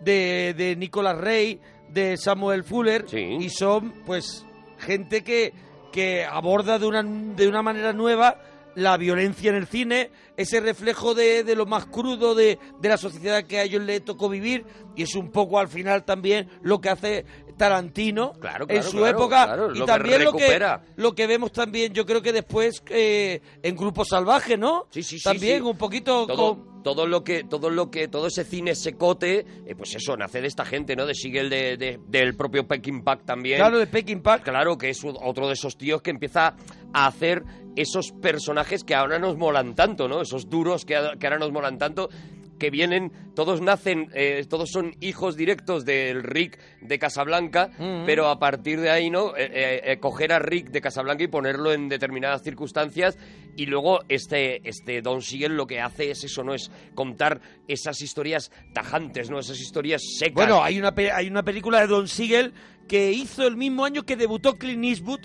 de, 0.00 0.54
de 0.56 0.76
Nicolas 0.76 1.16
Rey, 1.18 1.60
de 1.88 2.16
Samuel 2.16 2.64
Fuller, 2.64 3.04
y 3.12 3.48
son, 3.50 3.92
pues, 4.04 4.44
gente 4.78 5.24
que, 5.24 5.52
que 5.92 6.24
aborda 6.24 6.78
de 6.78 6.86
una, 6.86 7.02
de 7.02 7.48
una 7.48 7.62
manera 7.62 7.92
nueva 7.92 8.40
la 8.74 8.96
violencia 8.96 9.50
en 9.50 9.56
el 9.56 9.66
cine, 9.66 10.10
ese 10.36 10.60
reflejo 10.60 11.12
de, 11.14 11.42
de 11.42 11.56
lo 11.56 11.66
más 11.66 11.86
crudo 11.86 12.36
de, 12.36 12.60
de 12.80 12.88
la 12.88 12.96
sociedad 12.96 13.42
que 13.44 13.58
a 13.58 13.64
ellos 13.64 13.82
les 13.82 14.04
tocó 14.04 14.28
vivir, 14.28 14.64
y 14.94 15.02
es 15.02 15.16
un 15.16 15.30
poco 15.32 15.58
al 15.58 15.66
final 15.68 16.04
también 16.04 16.48
lo 16.62 16.80
que 16.80 16.90
hace 16.90 17.24
Tarantino 17.56 18.34
Claro, 18.34 18.66
en 18.68 18.82
su 18.84 18.98
claro, 18.98 19.18
época, 19.18 19.56
y 19.74 19.78
lo 19.78 19.84
que 19.84 19.92
también 19.92 20.22
lo 20.24 20.32
que, 20.32 20.60
lo 20.94 21.12
que 21.14 21.26
vemos 21.26 21.50
también, 21.50 21.92
yo 21.92 22.06
creo 22.06 22.22
que 22.22 22.32
después 22.32 22.80
eh, 22.90 23.40
en 23.64 23.74
Grupo 23.76 24.04
Salvaje, 24.04 24.56
¿no? 24.56 24.86
Sí, 24.90 25.02
sí, 25.02 25.18
sí, 25.18 25.24
También 25.24 25.62
sí. 25.62 25.68
un 25.68 25.76
poquito 25.76 26.24
todo, 26.28 26.54
con- 26.56 26.77
todo 26.88 27.06
lo 27.06 27.22
que 27.22 27.44
todo 27.44 27.68
lo 27.68 27.90
que 27.90 28.08
todo 28.08 28.28
ese 28.28 28.44
cine 28.44 28.74
secote 28.74 29.44
eh, 29.66 29.74
pues 29.76 29.94
eso 29.94 30.16
nace 30.16 30.40
de 30.40 30.46
esta 30.48 30.64
gente 30.64 30.96
no 30.96 31.04
de 31.04 31.14
Siegel 31.14 31.50
de, 31.50 31.76
de- 31.76 32.00
del 32.08 32.34
propio 32.34 32.66
Peking 32.66 33.02
Pack 33.02 33.24
también. 33.26 33.58
Claro, 33.58 33.78
de 33.78 33.86
Peking 33.86 34.20
Pack. 34.22 34.42
claro 34.44 34.78
que 34.78 34.88
es 34.88 35.02
otro 35.04 35.46
de 35.48 35.52
esos 35.52 35.76
tíos 35.76 36.00
que 36.00 36.10
empieza 36.10 36.54
a 36.94 37.06
hacer 37.06 37.42
esos 37.76 38.12
personajes 38.12 38.84
que 38.84 38.94
ahora 38.94 39.18
nos 39.18 39.36
molan 39.36 39.74
tanto 39.74 40.08
no 40.08 40.22
esos 40.22 40.48
duros 40.48 40.84
que, 40.86 40.94
que 41.20 41.26
ahora 41.26 41.38
nos 41.38 41.52
molan 41.52 41.76
tanto 41.76 42.08
que 42.58 42.70
vienen, 42.70 43.12
todos 43.34 43.60
nacen, 43.60 44.10
eh, 44.14 44.44
todos 44.48 44.70
son 44.70 44.94
hijos 45.00 45.36
directos 45.36 45.84
del 45.84 46.22
Rick 46.22 46.58
de 46.80 46.98
Casablanca, 46.98 47.70
pero 48.04 48.28
a 48.28 48.38
partir 48.38 48.80
de 48.80 48.90
ahí, 48.90 49.10
¿no? 49.10 49.36
Eh, 49.36 49.82
eh, 49.84 49.98
coger 49.98 50.32
a 50.32 50.38
Rick 50.38 50.70
de 50.70 50.80
Casablanca 50.80 51.24
y 51.24 51.28
ponerlo 51.28 51.72
en 51.72 51.88
determinadas 51.88 52.42
circunstancias 52.42 53.16
y 53.56 53.66
luego 53.66 54.00
este, 54.08 54.68
este 54.68 55.02
Don 55.02 55.22
Siegel 55.22 55.56
lo 55.56 55.66
que 55.66 55.80
hace 55.80 56.10
es 56.10 56.24
eso, 56.24 56.42
¿no? 56.44 56.54
Es 56.54 56.70
contar 56.94 57.40
esas 57.66 58.00
historias 58.02 58.50
tajantes, 58.72 59.30
¿no? 59.30 59.38
Esas 59.38 59.60
historias 59.60 60.02
secas. 60.18 60.34
Bueno, 60.34 60.62
hay 60.62 60.78
una, 60.78 60.94
hay 61.14 61.28
una 61.28 61.42
película 61.42 61.80
de 61.80 61.86
Don 61.86 62.08
Siegel 62.08 62.52
que 62.88 63.12
hizo 63.12 63.46
el 63.46 63.56
mismo 63.56 63.84
año 63.84 64.04
que 64.04 64.16
debutó 64.16 64.54
Clint 64.54 64.84
Eastwood 64.84 65.20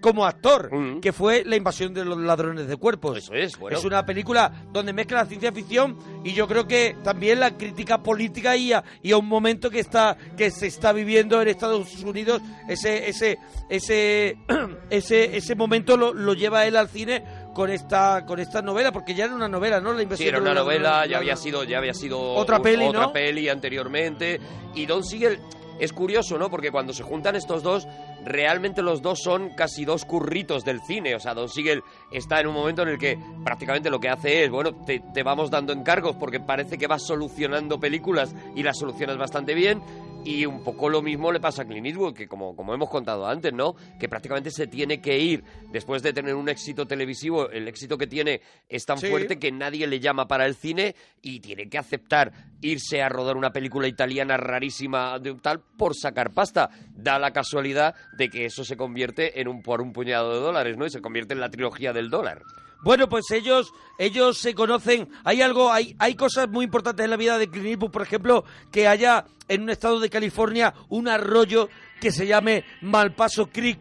como 0.00 0.26
actor, 0.26 0.70
que 1.00 1.12
fue 1.12 1.44
La 1.44 1.56
invasión 1.56 1.92
de 1.94 2.04
los 2.04 2.18
ladrones 2.18 2.66
de 2.66 2.76
cuerpos. 2.76 3.14
Mm. 3.14 3.18
Eso 3.18 3.34
es, 3.34 3.58
bueno. 3.58 3.78
una 3.84 4.04
película 4.04 4.66
donde 4.72 4.92
mezcla 4.92 5.18
la 5.18 5.26
ciencia 5.26 5.52
ficción 5.52 5.98
y 6.24 6.32
yo 6.32 6.46
creo 6.46 6.66
que 6.66 6.96
también 7.02 7.40
la 7.40 7.56
crítica 7.56 8.02
política 8.02 8.56
y 8.56 8.72
a, 8.72 8.84
y 9.02 9.12
a 9.12 9.16
un 9.16 9.26
momento 9.26 9.70
que 9.70 9.80
está 9.80 10.16
que 10.36 10.50
se 10.50 10.66
está 10.66 10.92
viviendo 10.92 11.40
en 11.40 11.48
Estados 11.48 12.02
Unidos, 12.02 12.42
ese 12.68 13.08
ese 13.08 13.38
ese 13.68 14.38
ese 14.90 15.36
ese 15.36 15.54
momento 15.54 15.96
lo, 15.96 16.12
lo 16.12 16.34
lleva 16.34 16.66
él 16.66 16.76
al 16.76 16.88
cine 16.88 17.22
con 17.54 17.70
esta 17.70 18.26
con 18.26 18.38
esta 18.38 18.60
novela 18.60 18.92
porque 18.92 19.14
ya 19.14 19.24
era 19.24 19.34
una 19.34 19.48
novela, 19.48 19.80
¿no? 19.80 19.92
La 19.92 20.02
invasión 20.02 20.24
Sí, 20.24 20.28
era 20.28 20.40
una 20.40 20.54
novela, 20.54 21.06
ya 21.06 21.18
había 21.18 21.36
sido, 21.36 21.64
ya 21.64 21.78
había 21.78 21.94
sido 21.94 22.34
Otra 22.34 22.60
peli, 22.60 22.84
otra 22.84 23.02
¿no? 23.02 23.12
peli 23.12 23.48
anteriormente. 23.48 24.38
Y 24.74 24.84
Don 24.86 25.02
Siegel 25.02 25.40
es 25.78 25.92
curioso, 25.92 26.38
¿no? 26.38 26.50
Porque 26.50 26.70
cuando 26.70 26.92
se 26.92 27.02
juntan 27.02 27.36
estos 27.36 27.62
dos, 27.62 27.86
realmente 28.24 28.82
los 28.82 29.02
dos 29.02 29.20
son 29.22 29.50
casi 29.50 29.84
dos 29.84 30.04
curritos 30.04 30.64
del 30.64 30.80
cine. 30.82 31.14
O 31.14 31.20
sea, 31.20 31.34
Don 31.34 31.48
Siegel 31.48 31.82
está 32.12 32.40
en 32.40 32.46
un 32.48 32.54
momento 32.54 32.82
en 32.82 32.88
el 32.88 32.98
que 32.98 33.18
prácticamente 33.44 33.90
lo 33.90 34.00
que 34.00 34.08
hace 34.08 34.44
es, 34.44 34.50
bueno, 34.50 34.74
te, 34.84 35.00
te 35.14 35.22
vamos 35.22 35.50
dando 35.50 35.72
encargos 35.72 36.16
porque 36.16 36.40
parece 36.40 36.78
que 36.78 36.86
vas 36.86 37.06
solucionando 37.06 37.78
películas 37.78 38.34
y 38.54 38.62
las 38.62 38.78
solucionas 38.78 39.16
bastante 39.16 39.54
bien. 39.54 39.80
Y 40.24 40.44
un 40.44 40.64
poco 40.64 40.88
lo 40.88 41.02
mismo 41.02 41.30
le 41.30 41.38
pasa 41.38 41.62
a 41.62 41.64
Clint 41.66 41.86
Eastwood, 41.86 42.12
que 42.12 42.26
como, 42.26 42.56
como 42.56 42.74
hemos 42.74 42.90
contado 42.90 43.28
antes, 43.28 43.52
¿no? 43.52 43.76
Que 44.00 44.08
prácticamente 44.08 44.50
se 44.50 44.66
tiene 44.66 45.00
que 45.00 45.16
ir 45.16 45.44
después 45.70 46.02
de 46.02 46.12
tener 46.12 46.34
un 46.34 46.48
éxito 46.48 46.84
televisivo. 46.84 47.48
El 47.48 47.68
éxito 47.68 47.96
que 47.96 48.08
tiene 48.08 48.40
es 48.68 48.84
tan 48.84 48.98
Sí. 48.98 49.06
fuerte 49.06 49.38
que 49.38 49.52
nadie 49.52 49.86
le 49.86 50.00
llama 50.00 50.26
para 50.26 50.44
el 50.46 50.56
cine 50.56 50.96
y 51.22 51.38
tiene 51.38 51.68
que 51.68 51.78
aceptar 51.78 52.32
irse 52.60 53.02
a 53.02 53.08
rodar 53.08 53.36
una 53.36 53.52
película 53.52 53.86
italiana 53.86 54.36
rarísima 54.36 55.16
de 55.20 55.32
tal 55.34 55.60
por 55.60 55.94
sacar 55.94 56.32
pasta. 56.32 56.70
Da 56.96 57.20
la 57.20 57.30
casualidad 57.30 57.94
de 58.12 58.28
que 58.28 58.46
eso 58.46 58.64
se 58.64 58.76
convierte 58.76 59.40
en 59.40 59.48
un 59.48 59.62
por 59.62 59.80
un 59.80 59.92
puñado 59.92 60.32
de 60.32 60.40
dólares, 60.40 60.76
¿no? 60.76 60.86
Y 60.86 60.90
se 60.90 61.00
convierte 61.00 61.34
en 61.34 61.40
la 61.40 61.50
trilogía 61.50 61.92
del 61.92 62.10
dólar. 62.10 62.42
Bueno, 62.82 63.08
pues 63.08 63.30
ellos, 63.30 63.72
ellos 63.98 64.38
se 64.38 64.54
conocen. 64.54 65.08
Hay 65.24 65.42
algo, 65.42 65.72
hay, 65.72 65.96
hay 65.98 66.14
cosas 66.14 66.48
muy 66.48 66.64
importantes 66.64 67.04
en 67.04 67.10
la 67.10 67.16
vida 67.16 67.38
de 67.38 67.48
Clint 67.48 67.66
Eastwood, 67.66 67.90
por 67.90 68.02
ejemplo, 68.02 68.44
que 68.70 68.86
haya 68.86 69.24
en 69.48 69.62
un 69.62 69.70
estado 69.70 70.00
de 70.00 70.10
California 70.10 70.74
un 70.88 71.08
arroyo 71.08 71.68
que 72.00 72.12
se 72.12 72.26
llame 72.26 72.64
Malpaso 72.82 73.46
Creek 73.46 73.78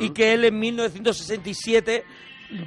y 0.00 0.10
que 0.10 0.34
él 0.34 0.44
en 0.44 0.58
1967 0.58 2.04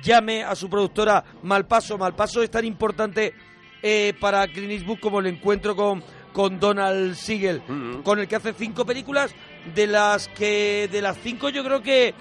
llame 0.02 0.44
a 0.44 0.56
su 0.56 0.70
productora 0.70 1.24
Malpaso. 1.44 1.98
Malpaso 1.98 2.42
es 2.42 2.50
tan 2.50 2.66
importante 2.66 3.34
eh, 3.82 4.14
para 4.20 4.48
Clint 4.48 4.72
Eastwood 4.72 5.00
como 5.00 5.20
el 5.20 5.28
encuentro 5.28 5.76
con, 5.76 6.04
con 6.38 6.60
Donald 6.60 7.16
Siegel, 7.16 7.64
con 8.04 8.20
el 8.20 8.28
que 8.28 8.36
hace 8.36 8.54
cinco 8.54 8.86
películas, 8.86 9.34
de 9.74 9.88
las 9.88 10.28
que 10.28 10.88
de 10.92 11.02
las 11.02 11.18
cinco 11.18 11.50
yo 11.50 11.64
creo 11.64 11.82
que 11.82 12.14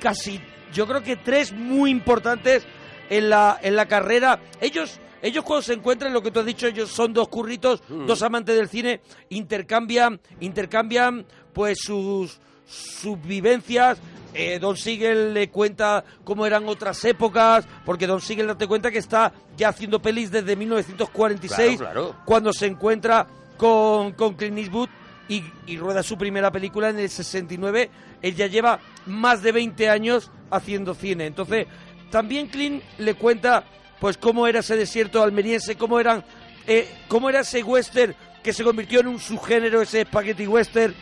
casi, 0.00 0.40
yo 0.72 0.84
creo 0.84 1.00
que 1.00 1.14
tres 1.14 1.52
muy 1.52 1.92
importantes 1.92 2.66
en 3.08 3.30
la, 3.30 3.56
en 3.62 3.76
la 3.76 3.86
carrera. 3.86 4.40
Ellos, 4.60 4.98
ellos 5.22 5.44
cuando 5.44 5.62
se 5.62 5.74
encuentran, 5.74 6.12
lo 6.12 6.24
que 6.24 6.32
tú 6.32 6.40
has 6.40 6.46
dicho, 6.46 6.66
ellos 6.66 6.90
son 6.90 7.12
dos 7.12 7.28
curritos, 7.28 7.84
dos 7.88 8.20
amantes 8.22 8.56
del 8.56 8.68
cine, 8.68 9.00
intercambian, 9.28 10.20
intercambian 10.40 11.24
pues 11.52 11.78
sus, 11.80 12.40
sus 12.66 13.20
vivencias. 13.22 13.98
Eh, 14.34 14.58
Don 14.58 14.76
Siegel 14.76 15.32
le 15.32 15.48
cuenta 15.48 16.04
cómo 16.24 16.44
eran 16.44 16.68
otras 16.68 17.02
épocas, 17.06 17.66
porque 17.86 18.06
Don 18.06 18.20
Siegel, 18.20 18.46
date 18.48 18.66
cuenta 18.66 18.90
que 18.90 18.98
está 18.98 19.32
ya 19.56 19.70
haciendo 19.70 20.00
pelis 20.02 20.30
desde 20.30 20.56
1946, 20.56 21.78
Claro, 21.78 21.92
claro. 22.10 22.22
cuando 22.26 22.52
se 22.52 22.66
encuentra 22.66 23.26
con, 23.56 24.12
con 24.12 24.34
Clint 24.34 24.58
Eastwood 24.58 24.90
y, 25.28 25.42
y 25.66 25.78
rueda 25.78 26.02
su 26.02 26.18
primera 26.18 26.50
película 26.50 26.90
en 26.90 26.98
el 26.98 27.08
69. 27.08 27.90
Él 28.20 28.34
ya 28.34 28.46
lleva 28.46 28.78
más 29.06 29.42
de 29.42 29.52
20 29.52 29.88
años 29.88 30.30
haciendo 30.50 30.94
cine. 30.94 31.26
Entonces, 31.26 31.66
también 32.10 32.48
Clint 32.48 32.82
le 32.98 33.14
cuenta 33.14 33.64
pues 34.00 34.18
cómo 34.18 34.46
era 34.46 34.60
ese 34.60 34.76
desierto 34.76 35.22
almeriense, 35.22 35.76
cómo 35.76 35.98
eran 35.98 36.22
eh, 36.66 36.86
cómo 37.08 37.30
era 37.30 37.40
ese 37.40 37.62
western 37.62 38.14
que 38.42 38.52
se 38.52 38.62
convirtió 38.64 39.00
en 39.00 39.06
un 39.06 39.18
subgénero, 39.18 39.80
ese 39.80 40.02
spaghetti 40.02 40.46
western. 40.46 40.94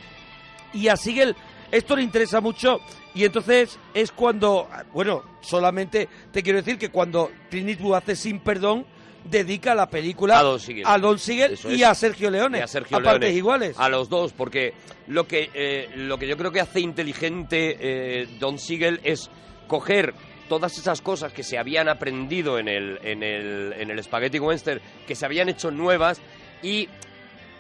Y 0.72 0.88
a 0.88 0.96
Siegel 0.96 1.34
esto 1.74 1.96
le 1.96 2.02
interesa 2.02 2.40
mucho 2.40 2.80
y 3.14 3.24
entonces 3.24 3.78
es 3.92 4.12
cuando, 4.12 4.68
bueno, 4.92 5.22
solamente 5.40 6.08
te 6.32 6.42
quiero 6.42 6.58
decir 6.58 6.78
que 6.78 6.90
cuando 6.90 7.30
Clint 7.50 7.70
Eastwood 7.70 7.96
hace 7.96 8.16
Sin 8.16 8.40
Perdón, 8.40 8.86
dedica 9.24 9.74
la 9.74 9.88
película 9.88 10.38
A 10.38 10.42
Don 10.42 10.60
Siegel. 10.60 10.84
a 10.86 10.98
Don 10.98 11.18
Siegel 11.18 11.52
Eso 11.54 11.70
y 11.72 11.82
a 11.82 11.94
Sergio 11.94 12.30
Leone, 12.30 12.58
Y 12.58 12.62
a 12.62 12.66
Sergio 12.66 12.98
a 12.98 13.02
partes 13.02 13.34
iguales. 13.34 13.76
A 13.78 13.88
los 13.88 14.08
dos, 14.08 14.32
porque 14.32 14.74
lo 15.08 15.26
que, 15.26 15.50
eh, 15.54 15.90
lo 15.96 16.18
que 16.18 16.26
yo 16.26 16.36
creo 16.36 16.52
que 16.52 16.60
hace 16.60 16.80
inteligente 16.80 17.76
eh, 17.80 18.28
Don 18.38 18.58
Siegel 18.58 19.00
es 19.02 19.30
coger 19.66 20.14
todas 20.48 20.76
esas 20.78 21.00
cosas 21.00 21.32
que 21.32 21.42
se 21.42 21.58
habían 21.58 21.88
aprendido 21.88 22.58
en 22.58 22.68
el, 22.68 22.98
en 23.02 23.22
el, 23.22 23.72
en 23.78 23.90
el 23.90 24.02
Spaghetti 24.02 24.38
Western, 24.38 24.80
que 25.06 25.14
se 25.14 25.24
habían 25.24 25.48
hecho 25.48 25.70
nuevas, 25.70 26.20
y 26.62 26.88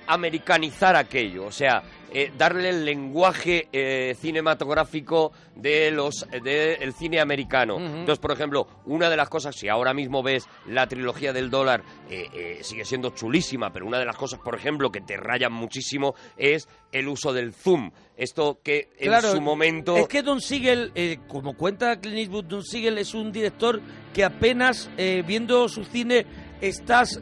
americanizar 0.06 0.96
aquello, 0.96 1.46
o 1.46 1.52
sea, 1.52 1.82
eh, 2.16 2.30
darle 2.38 2.68
el 2.68 2.84
lenguaje 2.84 3.66
eh, 3.72 4.14
cinematográfico 4.20 5.32
de 5.56 5.90
los 5.90 6.24
del 6.44 6.92
cine 6.92 7.20
americano. 7.20 7.76
Entonces, 7.76 8.20
por 8.20 8.30
ejemplo, 8.30 8.68
una 8.86 9.10
de 9.10 9.16
las 9.16 9.28
cosas, 9.28 9.56
si 9.56 9.68
ahora 9.68 9.92
mismo 9.92 10.22
ves 10.22 10.46
la 10.68 10.86
trilogía 10.86 11.32
del 11.32 11.50
dólar, 11.50 11.82
eh, 12.08 12.60
sigue 12.62 12.84
siendo 12.84 13.10
chulísima, 13.10 13.72
pero 13.72 13.84
una 13.86 13.98
de 13.98 14.04
las 14.04 14.16
cosas, 14.16 14.38
por 14.38 14.54
ejemplo, 14.54 14.92
que 14.92 15.00
te 15.00 15.16
rayan 15.16 15.52
muchísimo 15.52 16.14
es 16.36 16.68
el 16.92 17.08
uso 17.08 17.32
del 17.32 17.52
zoom. 17.52 17.90
Esto 18.16 18.60
que 18.62 18.90
en 18.96 19.08
Claro, 19.08 19.32
su 19.32 19.40
momento... 19.40 19.96
Es 19.96 20.06
que 20.06 20.22
Don 20.22 20.40
Siegel, 20.40 20.92
como 21.26 21.56
cuenta 21.56 21.98
Clint 22.00 22.18
Eastwood, 22.18 22.44
Don 22.44 22.62
Siegel 22.62 22.98
es 22.98 23.12
un 23.12 23.32
director 23.32 23.80
que 24.12 24.22
apenas 24.22 24.88
viendo 25.26 25.68
su 25.68 25.84
cine 25.84 26.24
estás 26.60 27.20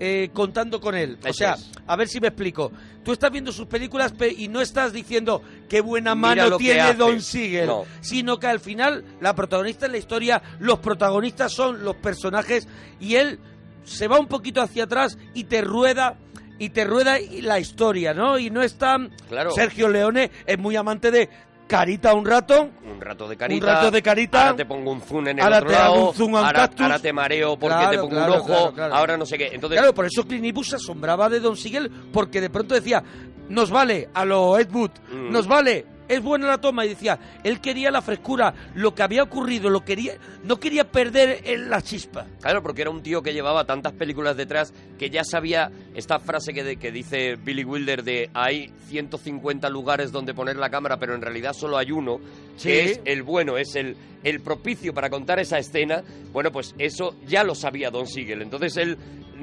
eh, 0.00 0.30
contando 0.32 0.80
con 0.80 0.94
él. 0.94 1.18
O 1.28 1.32
sea, 1.32 1.54
es. 1.54 1.70
a 1.86 1.96
ver 1.96 2.08
si 2.08 2.20
me 2.20 2.28
explico. 2.28 2.70
Tú 3.04 3.12
estás 3.12 3.30
viendo 3.30 3.52
sus 3.52 3.66
películas 3.66 4.12
pe- 4.12 4.34
y 4.36 4.48
no 4.48 4.60
estás 4.60 4.92
diciendo 4.92 5.42
qué 5.68 5.80
buena 5.80 6.14
mano 6.14 6.56
tiene. 6.58 6.94
Don 6.94 7.20
Siegel, 7.22 7.66
No. 7.66 7.84
sino 8.00 8.38
que 8.38 8.46
al 8.46 8.60
final 8.60 9.04
la 9.20 9.34
protagonista 9.34 9.86
en 9.86 9.92
la 9.92 9.98
historia, 9.98 10.42
los 10.60 10.78
protagonistas 10.80 11.52
son 11.52 11.84
los 11.84 11.96
personajes 11.96 12.68
y 13.00 13.14
él 13.14 13.38
se 13.84 14.06
va 14.08 14.18
un 14.20 14.26
poquito 14.26 14.60
hacia 14.60 14.84
atrás 14.84 15.16
y 15.34 15.44
te 15.44 15.62
rueda 15.62 16.18
y 16.60 16.70
te 16.70 16.84
rueda 16.84 17.16
la 17.42 17.60
historia, 17.60 18.12
¿no? 18.12 18.36
Y 18.38 18.50
no 18.50 18.62
es 18.62 18.76
tan 18.76 19.10
Claro. 19.28 19.52
Sergio 19.52 19.88
Leone 19.88 20.30
es 20.44 20.58
muy 20.58 20.74
amante 20.76 21.10
de 21.12 21.28
carita 21.68 22.14
un 22.14 22.24
rato, 22.26 22.70
un 22.84 23.00
rato 23.00 23.28
de 23.28 23.36
carita, 23.36 23.64
un 23.66 23.72
rato 23.72 23.90
de 23.92 24.02
carita, 24.02 24.42
ahora 24.46 24.56
te 24.56 24.64
pongo 24.66 24.90
un 24.90 25.00
zoom 25.00 25.28
en 25.28 25.38
el 25.38 25.44
ahora 25.44 25.58
otro 25.58 25.68
te 25.70 25.76
hago 25.76 26.08
un 26.08 26.14
zoom 26.14 26.34
a 26.36 26.40
un 26.40 26.46
ahora, 26.46 26.58
cactus. 26.60 26.80
ahora 26.80 26.98
te 26.98 27.12
mareo 27.12 27.56
porque 27.58 27.76
Claro, 27.76 27.90
te 27.90 27.98
pongo 27.98 28.10
claro, 28.10 28.32
un 28.34 28.40
ojo, 28.50 28.72
claro. 28.72 28.94
ahora 28.94 29.16
no 29.16 29.26
sé 29.26 29.38
qué. 29.38 29.50
Entonces, 29.52 29.78
Claro, 29.78 29.94
por 29.94 30.06
eso 30.06 30.24
Clint 30.26 30.44
Eastwood 30.46 30.64
se 30.64 30.76
asombraba 30.76 31.28
de 31.28 31.38
Don 31.40 31.56
Siegel 31.56 31.90
porque 32.12 32.40
de 32.40 32.50
pronto 32.50 32.74
decía, 32.74 33.04
nos 33.48 33.70
vale 33.70 34.08
a 34.14 34.24
lo 34.24 34.58
Ed 34.58 34.68
Wood, 34.72 34.90
Mm. 35.12 35.30
nos 35.30 35.46
vale, 35.46 35.86
es 36.08 36.22
buena 36.22 36.46
la 36.46 36.58
toma 36.58 36.84
y 36.84 36.90
decía, 36.90 37.18
él 37.44 37.60
quería 37.60 37.90
la 37.90 38.02
frescura, 38.02 38.54
lo 38.74 38.94
que 38.94 39.02
había 39.02 39.22
ocurrido, 39.22 39.70
lo 39.70 39.84
quería, 39.84 40.14
no 40.44 40.58
quería 40.58 40.84
perder 40.90 41.42
el- 41.44 41.68
la 41.70 41.82
chispa. 41.82 42.26
Claro, 42.40 42.62
porque 42.62 42.82
era 42.82 42.90
un 42.90 43.02
tío 43.02 43.22
que 43.22 43.32
llevaba 43.32 43.64
tantas 43.64 43.92
películas 43.92 44.36
detrás 44.36 44.72
que 44.98 45.10
ya 45.10 45.22
sabía 45.24 45.70
esta 45.94 46.18
frase 46.18 46.52
que, 46.52 46.64
de- 46.64 46.76
que 46.76 46.90
dice 46.92 47.36
Billy 47.36 47.64
Wilder 47.64 48.02
de 48.02 48.30
hay 48.34 48.72
150 48.88 49.68
lugares 49.70 50.12
donde 50.12 50.34
poner 50.34 50.56
la 50.56 50.70
cámara, 50.70 50.96
pero 50.98 51.14
en 51.14 51.22
realidad 51.22 51.52
solo 51.52 51.76
hay 51.78 51.92
uno, 51.92 52.18
Sí. 52.56 52.68
que 52.68 52.84
es 52.84 53.00
el 53.04 53.22
bueno, 53.22 53.56
es 53.56 53.74
el, 53.76 53.96
el 54.24 54.40
propicio 54.40 54.92
para 54.92 55.10
contar 55.10 55.38
esa 55.38 55.58
escena. 55.58 56.02
Bueno, 56.32 56.50
pues 56.50 56.74
eso 56.78 57.14
ya 57.26 57.44
lo 57.44 57.54
sabía 57.54 57.90
Don 57.90 58.06
Siegel. 58.06 58.42
Entonces 58.42 58.76
él 58.76 58.96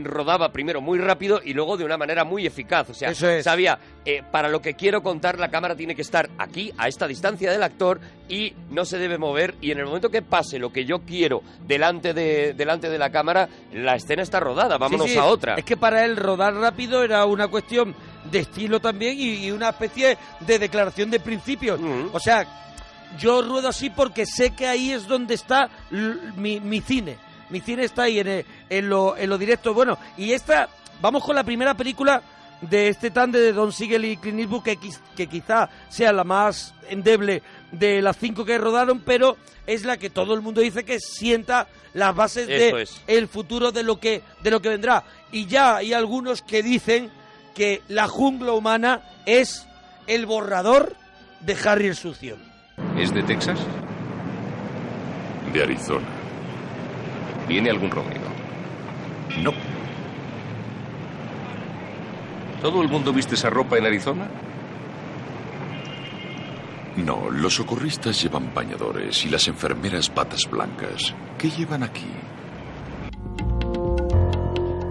rodaba 0.04 0.52
primero 0.52 0.82
muy 0.82 1.00
rápido 1.00 1.40
y 1.44 1.54
luego 1.54 1.78
de 1.78 1.86
una 1.86 1.98
manera 1.98 2.26
muy 2.26 2.46
eficaz. 2.46 2.90
O 2.90 2.94
sea, 2.94 3.12
es. 3.12 3.44
sabía, 3.46 3.80
eh, 4.04 4.22
para 4.32 4.50
lo 4.50 4.62
que 4.62 4.74
quiero 4.74 5.02
contar, 5.02 5.40
la 5.40 5.50
cámara 5.50 5.76
tiene 5.76 5.96
que 5.96 6.02
estar 6.02 6.30
aquí, 6.38 6.55
a 6.77 6.88
esta 6.88 7.07
distancia 7.07 7.52
del 7.52 7.64
actor, 7.64 7.99
y 8.30 8.53
no 8.72 8.86
se 8.86 8.98
debe 8.98 9.18
mover. 9.18 9.56
Y 9.61 9.72
en 9.72 9.80
el 9.80 9.86
momento 9.86 10.10
que 10.10 10.22
pase 10.22 10.57
lo 10.60 10.72
que 10.72 10.86
yo 10.86 10.99
quiero 11.02 11.41
delante 11.68 12.14
de, 12.14 12.53
delante 12.53 12.90
de 12.90 12.98
la 12.98 13.10
cámara, 13.11 13.48
la 13.73 13.95
escena 13.95 14.23
está 14.23 14.40
rodada. 14.40 14.77
Vámonos 14.77 15.07
Sí, 15.07 15.14
sí, 15.14 15.19
a 15.19 15.26
otra. 15.26 15.56
Es 15.56 15.65
que 15.65 15.77
para 15.77 16.03
él 16.06 16.18
rodar 16.18 16.53
rápido 16.56 17.03
era 17.03 17.26
una 17.26 17.48
cuestión 17.48 17.94
de 18.32 18.40
estilo 18.40 18.80
también 18.80 19.18
y, 19.19 19.45
y 19.45 19.52
una 19.52 19.69
especie 19.69 20.18
de 20.40 20.60
declaración 20.60 21.11
de 21.11 21.19
principios. 21.19 21.80
O 22.14 22.19
sea, 22.19 22.48
yo 23.19 23.41
ruedo 23.41 23.69
así 23.69 23.90
porque 23.90 24.26
sé 24.26 24.52
que 24.52 24.68
ahí 24.68 24.91
es 24.91 25.07
donde 25.07 25.36
está 25.36 25.69
mi, 26.36 26.60
mi 26.60 26.82
cine. 26.82 27.18
Mi 27.49 27.61
cine 27.61 27.84
está 27.84 28.03
ahí 28.03 28.19
en, 28.19 28.27
el- 28.27 28.45
en 28.69 28.90
lo, 28.90 29.15
en 29.15 29.30
lo 29.30 29.38
directo. 29.38 29.73
Bueno, 29.73 29.98
y 30.18 30.32
esta, 30.32 30.68
vamos 30.99 31.23
con 31.23 31.36
la 31.36 31.44
primera 31.44 31.76
película 31.76 32.22
de 32.70 32.90
este 32.90 33.12
tande 33.12 33.40
de 33.40 33.54
Don 33.54 33.72
Siegel 33.72 34.06
y 34.06 34.18
Clint 34.18 34.40
Eastwood, 34.40 34.64
que, 34.64 34.78
quiz- 34.80 35.00
que 35.16 35.28
quizá 35.28 35.70
sea 35.90 36.12
la 36.14 36.24
más 36.24 36.74
endeble 36.90 37.42
de 37.72 38.02
las 38.02 38.18
cinco 38.18 38.46
que 38.46 38.58
rodaron, 38.58 39.00
pero 39.00 39.38
es 39.68 39.84
la 39.86 39.98
que 39.98 40.10
todo 40.10 40.34
el 40.34 40.42
mundo 40.42 40.62
dice 40.62 40.84
que 40.86 41.00
sienta 41.00 41.68
las 41.94 42.16
bases 42.16 42.48
Eso 42.50 42.76
de 42.76 42.82
es. 42.84 43.02
el 43.08 43.28
futuro 43.28 43.72
de 43.72 43.84
lo 43.84 44.00
que 44.00 44.22
de 44.44 44.52
lo 44.52 44.62
que 44.62 44.70
vendrá. 44.70 45.04
Y 45.32 45.46
ya 45.48 45.78
hay 45.78 45.94
algunos 45.94 46.42
que 46.42 46.62
dicen 46.64 47.10
que 47.56 47.82
la 47.88 48.08
jungla 48.08 48.52
humana 48.54 49.02
es 49.26 49.66
el 50.08 50.26
borrador 50.26 50.96
de 51.42 51.58
Harry 51.66 51.88
el 51.88 51.96
sucio. 51.96 52.38
¿Es 52.98 53.14
de 53.14 53.24
Texas? 53.24 53.60
De 55.54 55.64
Arizona. 55.64 56.06
¿Tiene 57.48 57.70
algún 57.70 57.90
Romeo? 57.92 58.22
No. 59.42 59.52
¿Todo 62.66 62.82
el 62.82 62.88
mundo 62.90 63.14
viste 63.14 63.36
esa 63.36 63.52
ropa 63.52 63.78
en 63.78 63.86
Arizona? 63.86 64.28
No, 66.98 67.30
los 67.30 67.54
socorristas 67.54 68.20
llevan 68.24 68.52
bañadores 68.56 69.24
y 69.24 69.30
las 69.30 69.48
enfermeras 69.48 70.12
batas 70.12 70.50
blancas. 70.50 71.14
¿Qué 71.38 71.52
llevan 71.52 71.84
aquí? 71.84 72.08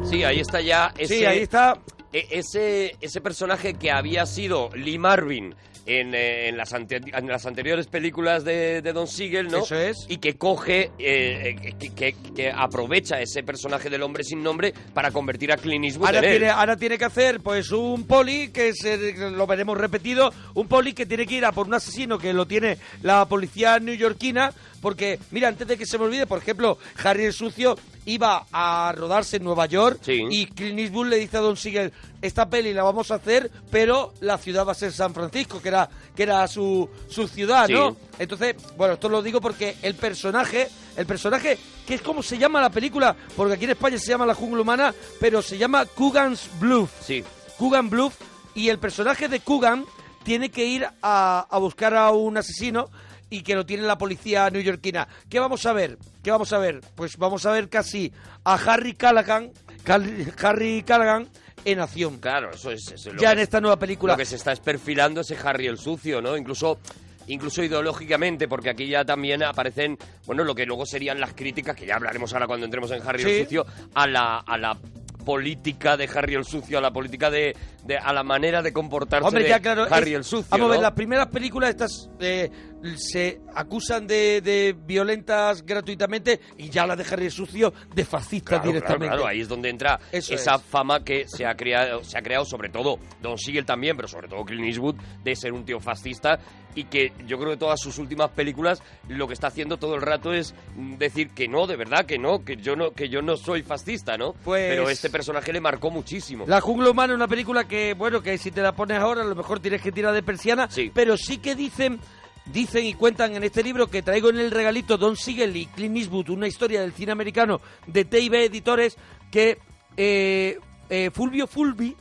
Sí, 0.08 0.22
ahí 0.22 0.38
está 0.38 0.60
ya 0.60 0.94
ese, 0.96 1.18
Sí, 1.18 1.24
ahí 1.24 1.38
está. 1.40 1.76
e- 2.12 2.28
ese, 2.30 2.94
ese 3.00 3.20
personaje 3.20 3.74
que 3.74 3.90
había 3.90 4.24
sido 4.24 4.70
Lee 4.76 4.98
Marvin 5.00 5.56
en, 5.86 6.14
eh, 6.14 6.48
en 6.48 6.56
las, 6.56 6.72
ante- 6.72 7.00
en 7.12 7.26
las 7.28 7.44
anteriores 7.46 7.86
películas 7.86 8.44
de, 8.44 8.80
de 8.82 8.92
Don 8.92 9.06
Siegel, 9.06 9.48
¿no? 9.48 9.58
Eso 9.64 9.76
es. 9.78 10.06
Y 10.08 10.16
que 10.18 10.36
coge, 10.36 10.90
eh, 10.98 11.56
eh, 11.62 11.74
que, 11.78 11.90
que- 11.94 12.14
que 12.34 12.50
aprovecha 12.50 13.20
ese 13.20 13.42
personaje 13.42 13.90
del 13.90 14.02
hombre 14.02 14.24
sin 14.24 14.42
nombre 14.42 14.72
para 14.94 15.10
convertir 15.10 15.52
a 15.52 15.56
Clint 15.56 15.84
Eastwood 15.84 16.06
Ahora 16.06 16.18
en 16.18 16.24
él. 16.24 16.30
tiene, 16.38 16.50
ahora 16.50 16.76
tiene 16.76 16.98
que 16.98 17.04
hacer 17.04 17.40
pues 17.40 17.70
un 17.70 18.06
poli, 18.06 18.48
que 18.48 18.72
se, 18.72 19.12
lo 19.30 19.46
veremos 19.46 19.76
repetido, 19.78 20.32
un 20.54 20.68
poli 20.68 20.92
que 20.94 21.06
tiene 21.06 21.26
que 21.26 21.34
ir 21.34 21.44
a 21.44 21.52
por 21.52 21.66
un 21.66 21.74
asesino 21.74 22.18
que 22.18 22.32
lo 22.32 22.46
tiene 22.46 22.78
la 23.02 23.26
policía 23.26 23.78
neoyorquina, 23.78 24.52
porque, 24.80 25.18
mira, 25.30 25.48
antes 25.48 25.66
de 25.66 25.76
que 25.76 25.86
se 25.86 25.98
me 25.98 26.04
olvide, 26.04 26.26
por 26.26 26.38
ejemplo, 26.38 26.78
Harry 27.02 27.24
el 27.24 27.32
Sucio 27.32 27.76
iba 28.06 28.46
a 28.52 28.92
rodarse 28.96 29.36
en 29.36 29.44
Nueva 29.44 29.66
York 29.66 30.00
y 30.06 30.46
Clint 30.46 30.78
Eastwood 30.78 31.08
le 31.08 31.16
dice 31.16 31.36
a 31.36 31.40
Don 31.40 31.56
Siegel, 31.56 31.92
esta 32.22 32.48
peli 32.48 32.72
la 32.72 32.82
vamos 32.82 33.10
a 33.10 33.16
hacer, 33.16 33.50
pero 33.70 34.12
la 34.20 34.38
ciudad 34.38 34.66
va 34.66 34.72
a 34.72 34.76
ser 34.76 34.92
San 34.92 35.14
Francisco, 35.14 35.60
que 35.60 35.68
era, 35.68 35.88
que 36.14 36.22
era 36.22 36.46
su, 36.48 36.88
su 37.08 37.28
ciudad, 37.28 37.68
¿no? 37.68 37.96
Entonces, 38.18 38.56
bueno, 38.76 38.94
esto 38.94 39.08
lo 39.08 39.22
digo 39.22 39.40
porque 39.40 39.76
el 39.82 39.94
personaje, 39.94 40.68
el 40.96 41.06
personaje, 41.06 41.58
que 41.86 41.94
es 41.94 42.02
como 42.02 42.22
se 42.22 42.38
llama 42.38 42.60
la 42.60 42.70
película, 42.70 43.16
porque 43.36 43.54
aquí 43.54 43.64
en 43.64 43.70
España 43.70 43.98
se 43.98 44.10
llama 44.10 44.26
La 44.26 44.34
Jungla 44.34 44.62
Humana, 44.62 44.94
pero 45.20 45.42
se 45.42 45.58
llama 45.58 45.84
Coogan's 45.86 46.48
Bluff. 46.60 46.90
Sí. 47.00 47.24
Coogan 47.58 47.90
Bluff, 47.90 48.14
y 48.54 48.68
el 48.68 48.78
personaje 48.78 49.28
de 49.28 49.40
Coogan 49.40 49.84
tiene 50.22 50.50
que 50.50 50.64
ir 50.64 50.86
a, 51.02 51.46
a 51.50 51.58
buscar 51.58 51.94
a 51.94 52.10
un 52.10 52.36
asesino 52.36 52.88
y 53.36 53.42
que 53.42 53.54
lo 53.54 53.66
tiene 53.66 53.82
la 53.84 53.98
policía 53.98 54.48
neoyorquina. 54.50 55.08
¿Qué 55.28 55.38
vamos 55.40 55.64
a 55.66 55.72
ver? 55.72 55.98
¿Qué 56.22 56.30
vamos 56.30 56.52
a 56.52 56.58
ver? 56.58 56.80
Pues 56.94 57.16
vamos 57.16 57.44
a 57.46 57.52
ver 57.52 57.68
casi 57.68 58.12
a 58.44 58.54
Harry 58.54 58.94
Callaghan, 58.94 59.50
Cal- 59.82 60.32
Harry 60.42 60.82
Callaghan 60.82 61.28
en 61.64 61.80
acción. 61.80 62.18
Claro, 62.18 62.50
eso 62.52 62.70
es, 62.70 62.90
eso 62.92 63.08
es 63.10 63.14
lo 63.16 63.20
Ya 63.20 63.28
que- 63.28 63.32
en 63.34 63.38
esta 63.40 63.60
nueva 63.60 63.78
película. 63.78 64.12
Lo 64.14 64.18
que 64.18 64.24
se 64.24 64.36
está 64.36 64.52
es 64.52 64.60
perfilando 64.60 65.20
ese 65.22 65.36
Harry 65.42 65.66
el 65.66 65.78
sucio, 65.78 66.20
¿no? 66.20 66.36
Incluso 66.36 66.78
incluso 67.26 67.62
ideológicamente, 67.62 68.46
porque 68.48 68.68
aquí 68.68 68.86
ya 68.86 69.02
también 69.02 69.42
aparecen, 69.42 69.96
bueno, 70.26 70.44
lo 70.44 70.54
que 70.54 70.66
luego 70.66 70.84
serían 70.84 71.18
las 71.20 71.32
críticas, 71.32 71.74
que 71.74 71.86
ya 71.86 71.96
hablaremos 71.96 72.30
ahora 72.34 72.46
cuando 72.46 72.66
entremos 72.66 72.90
en 72.90 73.00
Harry 73.00 73.22
Sí. 73.22 73.30
el 73.30 73.42
sucio, 73.44 73.66
a 73.94 74.06
la, 74.06 74.40
a 74.40 74.58
la 74.58 74.76
política 75.24 75.96
de 75.96 76.04
Harry 76.14 76.34
el 76.34 76.44
Sucio, 76.44 76.76
a 76.76 76.80
la 76.82 76.90
política 76.92 77.30
de, 77.30 77.56
de- 77.84 77.96
a 77.96 78.12
la 78.12 78.22
manera 78.22 78.60
de 78.60 78.74
comportarse 78.74 79.26
Hombre, 79.26 79.44
de 79.44 79.48
ya 79.48 79.60
claro. 79.60 79.86
Harry 79.90 80.10
es- 80.10 80.16
el 80.18 80.24
Sucio. 80.24 80.46
Vamos 80.50 80.66
a 80.68 80.70
ver, 80.72 80.80
las 80.82 80.92
primeras 80.92 81.28
películas 81.28 81.70
estas 81.70 82.10
eh, 82.20 82.50
se 82.96 83.40
acusan 83.54 84.06
de, 84.06 84.40
de 84.40 84.74
violentas 84.86 85.64
gratuitamente 85.64 86.40
y 86.58 86.68
ya 86.70 86.86
las 86.86 86.98
de 86.98 87.04
Harry 87.10 87.30
Sucio 87.30 87.72
de 87.94 88.04
fascistas 88.04 88.50
Claro, 88.60 88.66
directamente. 88.66 89.06
Claro, 89.06 89.22
claro, 89.22 89.30
ahí 89.30 89.40
es 89.40 89.48
donde 89.48 89.70
entra 89.70 89.98
Eso 90.12 90.34
esa 90.34 90.56
es. 90.56 90.62
fama 90.62 91.02
que 91.02 91.26
se 91.28 91.46
ha 91.46 91.54
creado, 91.54 92.04
se 92.04 92.18
ha 92.18 92.22
creado 92.22 92.44
sobre 92.44 92.68
todo 92.68 92.98
Don 93.22 93.38
Siegel 93.38 93.64
también, 93.64 93.96
pero 93.96 94.08
sobre 94.08 94.28
todo 94.28 94.44
Clint 94.44 94.66
Eastwood 94.66 94.96
de 95.22 95.36
ser 95.36 95.52
un 95.52 95.64
tío 95.64 95.80
fascista 95.80 96.38
y 96.76 96.84
que 96.84 97.12
yo 97.26 97.38
creo 97.38 97.50
que 97.52 97.56
todas 97.56 97.80
sus 97.80 97.98
últimas 97.98 98.30
películas 98.30 98.82
lo 99.08 99.28
que 99.28 99.34
está 99.34 99.46
haciendo 99.46 99.76
todo 99.76 99.94
el 99.94 100.02
rato 100.02 100.32
es 100.34 100.54
decir 100.98 101.30
que 101.30 101.46
no, 101.48 101.66
de 101.68 101.76
verdad 101.76 102.04
que 102.04 102.18
no, 102.18 102.44
que 102.44 102.56
yo 102.56 102.74
no 102.76 102.90
que 102.90 103.08
yo 103.08 103.22
no 103.22 103.36
soy 103.36 103.62
fascista, 103.62 104.16
¿no? 104.18 104.32
Pues- 104.44 104.68
Pero 104.68 104.90
este 104.90 105.08
personaje 105.10 105.52
le 105.52 105.60
marcó 105.60 105.90
muchísimo. 105.90 106.44
La 106.48 106.60
jungla 106.60 106.90
humana 106.90 107.12
es 107.12 107.16
una 107.16 107.28
película 107.28 107.64
que, 107.68 107.94
bueno, 107.94 108.20
que 108.22 108.36
si 108.38 108.50
te 108.50 108.60
la 108.60 108.72
pones 108.72 108.98
ahora 108.98 109.22
a 109.22 109.24
lo 109.24 109.34
mejor 109.36 109.60
tienes 109.60 109.80
que 109.80 109.92
tirar 109.92 110.12
de 110.12 110.22
persiana, 110.22 110.68
pero 110.92 111.16
sí 111.16 111.38
que 111.38 111.54
dicen 111.54 112.00
dicen 112.46 112.84
y 112.84 112.94
cuentan 112.94 113.34
en 113.34 113.44
este 113.44 113.62
libro 113.62 113.88
que 113.88 114.02
traigo 114.02 114.30
en 114.30 114.38
el 114.38 114.50
regalito 114.50 114.96
Don 114.96 115.16
Siegel 115.16 115.56
y 115.56 115.66
Clint 115.66 115.96
Eastwood, 115.96 116.30
una 116.30 116.46
historia 116.46 116.80
del 116.80 116.92
cine 116.92 117.12
americano 117.12 117.60
de 117.86 118.04
TIB 118.04 118.34
Editores 118.34 118.96
que 119.30 119.58
eh, 119.96 120.58
eh, 120.90 121.10
Fulvio 121.12 121.46
Fulvi, 121.46 121.96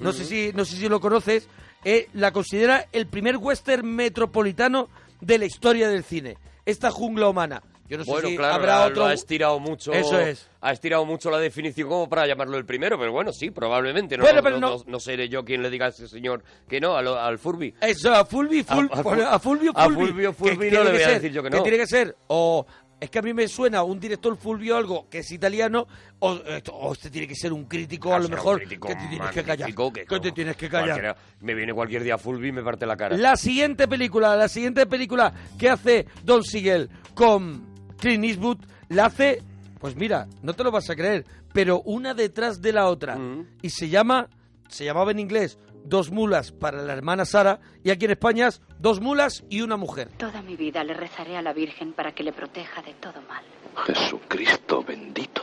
no 0.00 0.12
sé 0.12 0.24
si 0.24 0.52
no 0.54 0.64
sé 0.64 0.76
si 0.76 0.88
lo 0.88 1.00
conoces, 1.00 1.48
eh, 1.84 2.08
la 2.12 2.32
considera 2.32 2.86
el 2.92 3.06
primer 3.06 3.36
western 3.36 3.86
metropolitano 3.86 4.88
de 5.20 5.38
la 5.38 5.46
historia 5.46 5.88
del 5.88 6.04
cine. 6.04 6.36
Esta 6.64 6.90
jungla 6.90 7.28
humana. 7.28 7.62
Yo 7.88 7.98
no 7.98 8.04
sé 8.04 8.10
bueno, 8.10 8.28
si 8.28 8.36
claro, 8.36 8.54
habrá 8.54 8.84
otro 8.86 8.96
lo 8.96 9.06
ha 9.06 9.12
estirado 9.12 9.58
mucho. 9.60 9.92
Eso 9.92 10.18
es. 10.18 10.48
Ha 10.60 10.72
estirado 10.72 11.04
mucho 11.04 11.30
la 11.30 11.38
definición 11.38 11.88
como 11.88 12.08
para 12.08 12.26
llamarlo 12.26 12.56
el 12.58 12.64
primero, 12.64 12.98
pero 12.98 13.12
bueno, 13.12 13.32
sí, 13.32 13.50
probablemente. 13.50 14.16
No, 14.16 14.24
Bueno, 14.24 14.42
pero 14.42 14.58
no, 14.58 14.76
no- 14.78 14.84
no- 14.86 15.00
seré 15.00 15.28
yo 15.28 15.44
quien 15.44 15.62
le 15.62 15.70
diga 15.70 15.86
a 15.86 15.88
ese 15.90 16.08
señor 16.08 16.42
que 16.68 16.80
no, 16.80 16.96
a 16.96 17.02
lo- 17.02 17.20
al 17.20 17.38
Furby. 17.38 17.74
Eso, 17.80 18.12
a 18.12 18.24
Fulvi, 18.24 18.64
Ful- 18.64 18.88
A- 18.92 19.00
a- 19.00 19.02
pone 19.02 19.22
a 19.22 19.38
Fulvio 19.38 19.72
a. 19.74 19.84
Fulvio 19.88 20.32
Fulvi 20.32 20.70
no 20.70 20.84
le 20.84 20.92
voy 20.92 21.02
a 21.02 21.08
decir 21.10 21.30
yo 21.32 21.42
que 21.42 21.50
no. 21.50 21.62
tiene 21.62 21.78
que 21.78 21.86
ser, 21.86 22.16
o 22.28 22.66
es 22.98 23.10
que 23.10 23.18
a 23.18 23.22
mí 23.22 23.34
me 23.34 23.46
suena 23.46 23.82
un 23.82 24.00
director 24.00 24.36
Fulvio 24.36 24.76
algo 24.76 25.06
que 25.10 25.18
es 25.18 25.30
italiano, 25.30 25.86
o, 26.18 26.30
o 26.72 26.92
este 26.94 27.10
tiene 27.10 27.28
que 27.28 27.34
ser 27.36 27.52
un 27.52 27.66
crítico, 27.66 28.12
a 28.12 28.16
Ah, 28.16 28.20
lo 28.20 28.28
mejor, 28.30 28.58
crítico 28.58 28.88
que 28.88 28.94
te 28.96 29.06
tienes 29.08 29.30
que 29.30 29.44
callar. 29.44 29.74
que 29.74 30.06
Que 30.06 30.20
te 30.20 30.32
tienes 30.32 30.56
que 30.56 30.68
callar. 30.70 31.16
Me 31.40 31.54
viene 31.54 31.72
cualquier 31.74 32.02
día 32.02 32.16
Fulby 32.18 32.48
y 32.48 32.52
me 32.52 32.62
parte 32.62 32.86
la 32.86 32.96
cara. 32.96 33.16
La 33.16 33.36
siguiente 33.36 33.86
película, 33.86 34.34
la 34.34 34.48
siguiente 34.48 34.86
película 34.86 35.32
que 35.58 35.68
hace 35.70 36.06
Don 36.24 36.42
Siegel 36.42 36.88
con 37.14 37.75
Clint 37.98 38.24
Eastwood, 38.24 38.58
la 38.88 39.06
hace, 39.06 39.42
pues 39.80 39.96
mira, 39.96 40.26
no 40.42 40.54
te 40.54 40.64
lo 40.64 40.70
vas 40.70 40.88
a 40.90 40.96
creer, 40.96 41.24
pero 41.52 41.80
una 41.84 42.14
detrás 42.14 42.60
de 42.60 42.72
la 42.72 42.88
otra. 42.88 43.16
Mm. 43.16 43.46
Y 43.62 43.70
se 43.70 43.88
llama, 43.88 44.28
se 44.68 44.84
llamaba 44.84 45.10
en 45.10 45.18
inglés, 45.18 45.58
Dos 45.88 46.10
mulas 46.10 46.50
para 46.50 46.82
la 46.82 46.92
hermana 46.94 47.24
Sara, 47.24 47.60
y 47.84 47.90
aquí 47.90 48.06
en 48.06 48.10
España 48.10 48.48
es 48.48 48.60
Dos 48.80 49.00
mulas 49.00 49.44
y 49.48 49.60
una 49.60 49.76
mujer. 49.76 50.08
Toda 50.18 50.42
mi 50.42 50.56
vida 50.56 50.82
le 50.82 50.94
rezaré 50.94 51.36
a 51.36 51.42
la 51.42 51.52
Virgen 51.52 51.92
para 51.92 52.12
que 52.12 52.24
le 52.24 52.32
proteja 52.32 52.82
de 52.82 52.94
todo 52.94 53.22
mal. 53.28 53.44
Jesucristo 53.86 54.82
bendito. 54.82 55.42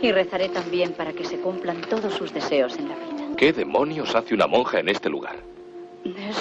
Y 0.00 0.10
rezaré 0.10 0.48
también 0.48 0.92
para 0.94 1.12
que 1.12 1.24
se 1.24 1.38
cumplan 1.38 1.82
todos 1.82 2.14
sus 2.14 2.32
deseos 2.32 2.76
en 2.78 2.88
la 2.88 2.96
vida. 2.96 3.36
¿Qué 3.36 3.52
demonios 3.52 4.14
hace 4.14 4.34
una 4.34 4.46
monja 4.46 4.80
en 4.80 4.88
este 4.88 5.08
lugar? 5.08 5.36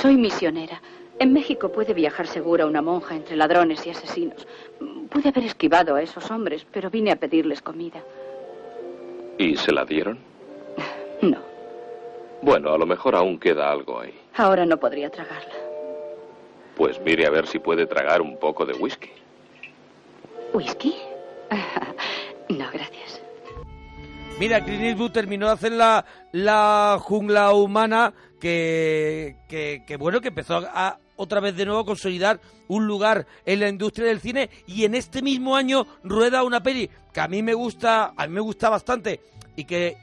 Soy 0.01 0.17
misionera. 0.17 0.81
En 1.19 1.31
México 1.31 1.71
puede 1.71 1.93
viajar 1.93 2.27
segura 2.27 2.65
una 2.65 2.81
monja 2.81 3.15
entre 3.15 3.35
ladrones 3.35 3.85
y 3.85 3.91
asesinos. 3.91 4.47
Pude 5.13 5.29
haber 5.29 5.43
esquivado 5.43 5.95
a 5.95 6.01
esos 6.01 6.31
hombres, 6.31 6.65
pero 6.71 6.89
vine 6.89 7.11
a 7.11 7.15
pedirles 7.15 7.61
comida. 7.61 8.01
¿Y 9.37 9.55
se 9.55 9.71
la 9.71 9.85
dieron? 9.85 10.19
No. 11.21 11.37
Bueno, 12.41 12.73
a 12.73 12.77
lo 12.77 12.85
mejor 12.85 13.15
aún 13.15 13.39
queda 13.39 13.71
algo 13.71 14.01
ahí. 14.01 14.13
Ahora 14.35 14.65
no 14.65 14.75
podría 14.75 15.09
tragarla. 15.09 15.53
Pues 16.75 16.99
mire 16.99 17.25
a 17.25 17.29
ver 17.29 17.47
si 17.47 17.59
puede 17.59 17.85
tragar 17.85 18.21
un 18.21 18.37
poco 18.37 18.65
de 18.65 18.73
whisky. 18.73 19.09
¿Whisky? 20.51 20.95
no, 22.49 22.65
gracias. 22.73 23.21
Mira, 24.37 24.61
Clint 24.65 24.83
Eastwood 24.83 25.11
terminó 25.11 25.45
de 25.45 25.53
hacer 25.53 25.71
la, 25.71 26.03
la 26.33 26.97
jungla 26.99 27.53
humana 27.53 28.13
que, 28.41 29.37
que, 29.47 29.85
que, 29.87 29.95
bueno, 29.95 30.19
que 30.19 30.27
empezó 30.27 30.61
a 30.67 30.99
otra 31.15 31.39
vez 31.39 31.55
de 31.55 31.65
nuevo 31.65 31.85
consolidar 31.85 32.39
un 32.67 32.87
lugar 32.87 33.25
en 33.45 33.59
la 33.59 33.69
industria 33.69 34.07
del 34.07 34.19
cine 34.19 34.49
y 34.67 34.85
en 34.85 34.95
este 34.95 35.21
mismo 35.21 35.55
año 35.55 35.85
rueda 36.03 36.43
una 36.43 36.63
peli 36.63 36.89
que 37.11 37.21
a 37.21 37.27
mí 37.27 37.43
me 37.43 37.53
gusta, 37.53 38.13
a 38.15 38.27
mí 38.27 38.33
me 38.33 38.41
gusta 38.41 38.69
bastante 38.69 39.21
y 39.55 39.65
que 39.65 39.97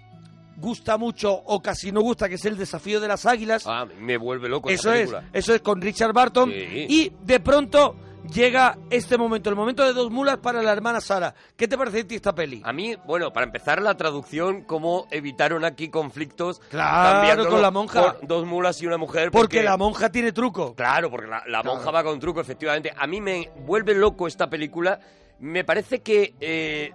gusta 0.57 0.99
mucho 0.99 1.33
o 1.33 1.61
casi 1.61 1.91
no 1.91 2.03
gusta, 2.03 2.29
que 2.29 2.35
es 2.35 2.45
el 2.45 2.57
desafío 2.57 3.01
de 3.01 3.09
las 3.09 3.27
águilas. 3.27 3.65
Ah, 3.67 3.87
me 3.99 4.17
vuelve 4.17 4.49
loco 4.49 4.69
Eso 4.69 4.93
esa 4.93 5.19
es, 5.19 5.25
eso 5.33 5.55
es 5.55 5.61
con 5.63 5.81
Richard 5.81 6.13
Barton. 6.13 6.51
Sí. 6.51 6.87
Y 6.89 7.13
de 7.25 7.41
pronto 7.41 7.97
llega 8.33 8.79
este 8.91 9.19
momento, 9.19 9.51
el 9.51 9.57
momento 9.57 9.85
de 9.85 9.93
dos 9.93 10.11
mulas 10.11 10.39
para 10.39 10.63
la 10.63 10.73
hermana 10.73 11.01
Sara. 11.01 11.35
¿Qué 11.57 11.69
te 11.69 11.77
parece 11.77 12.01
a 12.01 12.07
ti 12.07 12.15
esta 12.17 12.35
peli? 12.35 12.63
A 12.65 12.73
mí, 12.73 12.95
bueno, 13.07 13.33
para 13.33 13.47
empezar 13.47 13.81
la 13.83 13.97
traducción, 13.97 14.63
cómo 14.63 15.07
evitaron 15.11 15.65
aquí 15.65 15.89
conflictos. 15.89 16.61
Claro, 16.71 17.49
con 17.49 17.63
la 17.63 17.71
monja. 17.71 18.15
por 18.19 18.27
dos 18.27 18.47
mulas 18.47 18.81
y 18.83 18.87
una 18.87 18.97
mujer. 18.99 19.31
Porque 19.31 19.63
la 19.63 19.77
monja 19.77 20.11
tiene 20.11 20.33
truco. 20.33 20.75
Claro, 20.75 21.11
porque 21.11 21.27
la, 21.27 21.39
la 21.47 21.61
Claro. 21.63 21.75
monja 21.77 21.91
va 21.91 22.03
con 22.05 22.19
truco, 22.21 22.41
efectivamente. 22.41 22.93
A 22.97 23.07
mí 23.07 23.21
me 23.21 23.51
vuelve 23.67 23.95
loco 23.95 24.27
esta 24.27 24.49
película. 24.49 24.99
Me 25.41 25.65
parece 25.65 26.01
que... 26.01 26.35
eh, 26.41 26.93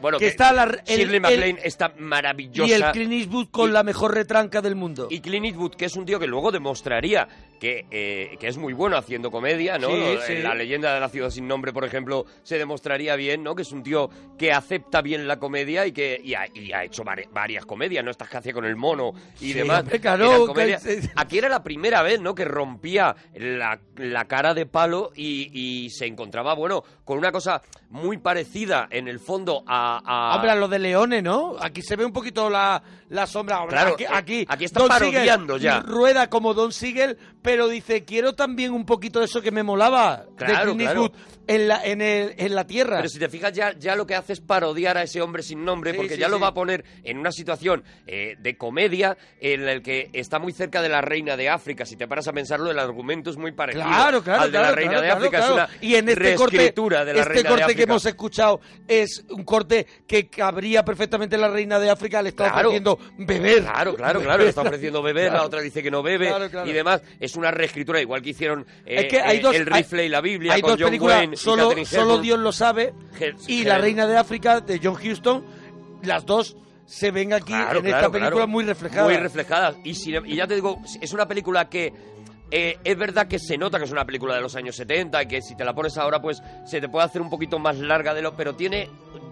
bueno, 0.00 0.18
Que 0.18 0.28
está 0.28 0.52
la- 0.52 0.82
Shirley 0.86 1.20
MacLaine 1.20 1.58
está 1.62 1.92
maravillosa. 1.98 2.68
Y 2.68 2.72
el 2.72 2.84
Clint 2.92 3.12
Eastwood 3.12 3.48
con 3.50 3.70
Y- 3.70 3.72
la 3.72 3.82
mejor 3.82 4.14
retranca 4.14 4.60
del 4.62 4.74
mundo. 4.76 5.08
Y 5.10 5.20
Clint 5.20 5.46
Eastwood, 5.46 5.74
que 5.74 5.84
es 5.86 5.96
un 5.96 6.04
tío 6.06 6.18
que 6.18 6.26
luego 6.26 6.50
demostraría 6.52 7.28
que, 7.60 7.86
eh, 7.90 8.36
que 8.38 8.48
es 8.48 8.58
muy 8.58 8.74
bueno 8.74 8.96
haciendo 8.98 9.30
comedia, 9.30 9.78
¿no? 9.78 9.88
Sí, 9.88 9.94
En 9.94 10.20
sí. 10.20 10.42
La 10.42 10.54
leyenda 10.54 10.92
de 10.94 11.00
la 11.00 11.08
ciudad 11.08 11.30
sin 11.30 11.48
nombre, 11.48 11.72
por 11.72 11.84
ejemplo, 11.84 12.26
se 12.42 12.58
demostraría 12.58 13.16
bien, 13.16 13.42
¿no? 13.42 13.54
Que 13.54 13.62
es 13.62 13.72
un 13.72 13.82
tío 13.82 14.10
que 14.38 14.52
acepta 14.52 15.00
bien 15.00 15.26
la 15.26 15.38
comedia 15.38 15.86
y 15.86 15.92
que 15.92 16.20
y 16.22 16.34
ha, 16.34 16.46
y 16.54 16.72
ha 16.72 16.84
hecho 16.84 17.02
vari- 17.02 17.28
varias 17.32 17.64
comedias, 17.64 18.04
¿no? 18.04 18.10
Estas 18.10 18.28
que 18.28 18.36
hacía 18.36 18.52
con 18.52 18.66
el 18.66 18.76
mono 18.76 19.12
y 19.40 19.46
Sí, 19.46 19.52
demás. 19.54 19.84
claro, 20.02 20.52
que-. 20.52 20.76
Aquí 21.16 21.38
era 21.38 21.48
la 21.48 21.62
primera 21.62 22.02
vez, 22.02 22.20
¿no? 22.20 22.34
Que 22.34 22.44
rompía 22.44 23.16
la, 23.34 23.80
la 23.96 24.24
cara 24.26 24.52
de 24.52 24.66
palo 24.66 25.12
y, 25.16 25.50
y 25.58 25.88
se 25.90 26.04
encontraba, 26.04 26.52
bueno, 26.54 26.82
con 27.04 27.16
una 27.16 27.32
cosa 27.32 27.62
muy 27.88 28.18
parecida 28.18 28.86
en 28.90 29.08
el 29.08 29.18
fondo 29.18 29.64
a... 29.66 29.85
a- 30.04 30.34
Hombre, 30.36 30.50
a 30.50 30.54
lo 30.54 30.68
de 30.68 30.78
Leone, 30.78 31.22
¿no? 31.22 31.56
Aquí 31.60 31.82
se 31.82 31.96
ve 31.96 32.04
un 32.04 32.12
poquito 32.12 32.50
la, 32.50 32.82
la 33.10 33.26
sombra. 33.26 33.60
Hombre, 33.60 33.74
Claro, 33.76 33.94
aquí, 33.94 34.04
eh, 34.04 34.08
aquí, 34.12 34.46
aquí 34.48 34.64
está 34.64 34.86
parodiando 34.86 35.56
ya. 35.56 35.80
Rueda 35.80 36.28
como 36.28 36.54
Don 36.54 36.72
Siegel, 36.72 37.16
pero 37.46 37.68
dice, 37.68 38.04
quiero 38.04 38.34
también 38.34 38.72
un 38.72 38.84
poquito 38.84 39.20
de 39.20 39.26
eso 39.26 39.40
que 39.40 39.52
me 39.52 39.62
molaba 39.62 40.24
Claro, 40.36 40.74
de 40.74 40.82
claro. 40.82 41.12
En 41.46 41.68
la, 41.68 41.80
en, 41.84 42.02
el, 42.02 42.34
en 42.38 42.56
la 42.56 42.66
tierra. 42.66 42.96
Pero 42.96 43.08
si 43.08 43.20
te 43.20 43.28
fijas, 43.28 43.52
ya, 43.52 43.72
ya 43.78 43.94
lo 43.94 44.04
que 44.04 44.16
hace 44.16 44.32
es 44.32 44.40
parodiar 44.40 44.98
a 44.98 45.04
ese 45.04 45.22
hombre 45.22 45.44
sin 45.44 45.64
nombre, 45.64 45.92
Sí, 45.92 45.96
porque 45.96 46.14
sí, 46.14 46.20
ya 46.20 46.28
lo 46.28 46.40
va 46.40 46.48
a 46.48 46.54
poner 46.54 46.84
en 47.04 47.18
una 47.18 47.30
situación 47.30 47.84
eh, 48.08 48.34
de 48.40 48.56
comedia 48.56 49.16
en 49.40 49.62
el 49.68 49.80
que 49.80 50.10
está 50.12 50.40
muy 50.40 50.52
cerca 50.52 50.82
de 50.82 50.88
la 50.88 51.02
reina 51.02 51.36
de 51.36 51.48
África. 51.48 51.86
Si 51.86 51.94
te 51.94 52.08
paras 52.08 52.26
a 52.26 52.32
pensarlo, 52.32 52.68
el 52.68 52.78
argumento 52.80 53.30
es 53.30 53.36
muy 53.36 53.52
parecido 53.52 53.84
Claro, 53.86 54.24
claro, 54.24 54.42
al 54.42 54.50
de 54.50 54.58
la 54.58 54.72
reina 54.72 55.00
de 55.00 55.08
África. 55.08 55.38
claro. 55.38 55.46
Es 55.46 55.52
una 55.52 55.68
y 55.80 55.94
en 55.94 56.08
este 56.08 56.34
corte, 56.34 56.56
de 56.56 56.90
la 57.14 57.20
este 57.20 57.22
reina 57.28 57.48
corte 57.48 57.66
de 57.68 57.74
que 57.76 57.82
hemos 57.84 58.06
escuchado 58.06 58.60
es 58.88 59.24
un 59.30 59.44
corte 59.44 59.86
que 60.08 60.28
cabría 60.28 60.84
perfectamente 60.84 61.38
la 61.38 61.48
reina 61.48 61.78
de 61.78 61.90
África, 61.90 62.22
le 62.22 62.30
está 62.30 62.52
ofreciendo 62.52 62.98
beber. 63.18 63.62
Claro, 63.62 63.94
claro, 63.94 64.20
claro, 64.20 64.42
le 64.42 64.48
está 64.48 64.62
ofreciendo 64.62 65.00
beber, 65.00 65.32
la 65.32 65.44
otra 65.44 65.60
dice 65.60 65.80
que 65.80 65.92
no 65.92 66.02
bebe 66.02 66.28
y 66.64 66.72
demás. 66.72 67.02
Es 67.20 67.35
una 67.36 67.50
reescritura, 67.50 68.00
igual 68.00 68.22
que 68.22 68.30
hicieron 68.30 68.66
eh, 68.84 68.96
es 69.00 69.04
que 69.06 69.20
hay 69.20 69.38
eh, 69.38 69.40
dos, 69.40 69.54
El 69.54 69.66
rifle 69.66 70.06
y 70.06 70.08
la 70.08 70.20
Biblia 70.20 70.54
hay 70.54 70.60
con 70.62 70.70
dos 70.72 70.80
John 70.80 70.88
películas, 70.88 71.18
Wayne 71.18 71.36
solo, 71.36 71.70
solo. 71.84 72.18
Dios 72.18 72.38
lo 72.38 72.52
sabe, 72.52 72.92
y 73.46 73.64
La 73.64 73.78
Reina 73.78 74.06
de 74.06 74.16
África 74.16 74.60
de 74.60 74.80
John 74.82 74.96
Huston, 75.02 75.44
las 76.02 76.24
dos 76.26 76.56
se 76.86 77.10
ven 77.10 77.32
aquí 77.32 77.46
Claro, 77.52 77.78
en 77.80 77.84
claro, 77.86 77.96
esta 77.98 78.10
película 78.12 78.30
claro. 78.36 78.48
muy 78.48 78.64
reflejadas. 78.64 79.08
Muy 79.08 79.16
reflejadas. 79.16 79.76
Y, 79.84 79.94
sin- 79.94 80.24
y 80.26 80.36
ya 80.36 80.46
te 80.46 80.54
digo, 80.54 80.80
es 81.00 81.12
una 81.12 81.26
película 81.26 81.68
que 81.68 81.92
eh, 82.52 82.78
es 82.84 82.96
verdad 82.96 83.26
que 83.26 83.40
se 83.40 83.58
nota 83.58 83.78
que 83.78 83.86
es 83.86 83.90
una 83.90 84.04
película 84.04 84.36
de 84.36 84.40
los 84.40 84.54
años 84.54 84.76
70 84.76 85.20
y 85.24 85.26
que 85.26 85.42
si 85.42 85.56
te 85.56 85.64
la 85.64 85.74
pones 85.74 85.98
ahora 85.98 86.22
pues 86.22 86.40
se 86.64 86.80
te 86.80 86.88
puede 86.88 87.04
hacer 87.06 87.20
un 87.20 87.28
poquito 87.28 87.58
más 87.58 87.76
larga 87.76 88.14
de 88.14 88.22
lo... 88.22 88.36
Pero 88.36 88.54
tiene 88.54 88.88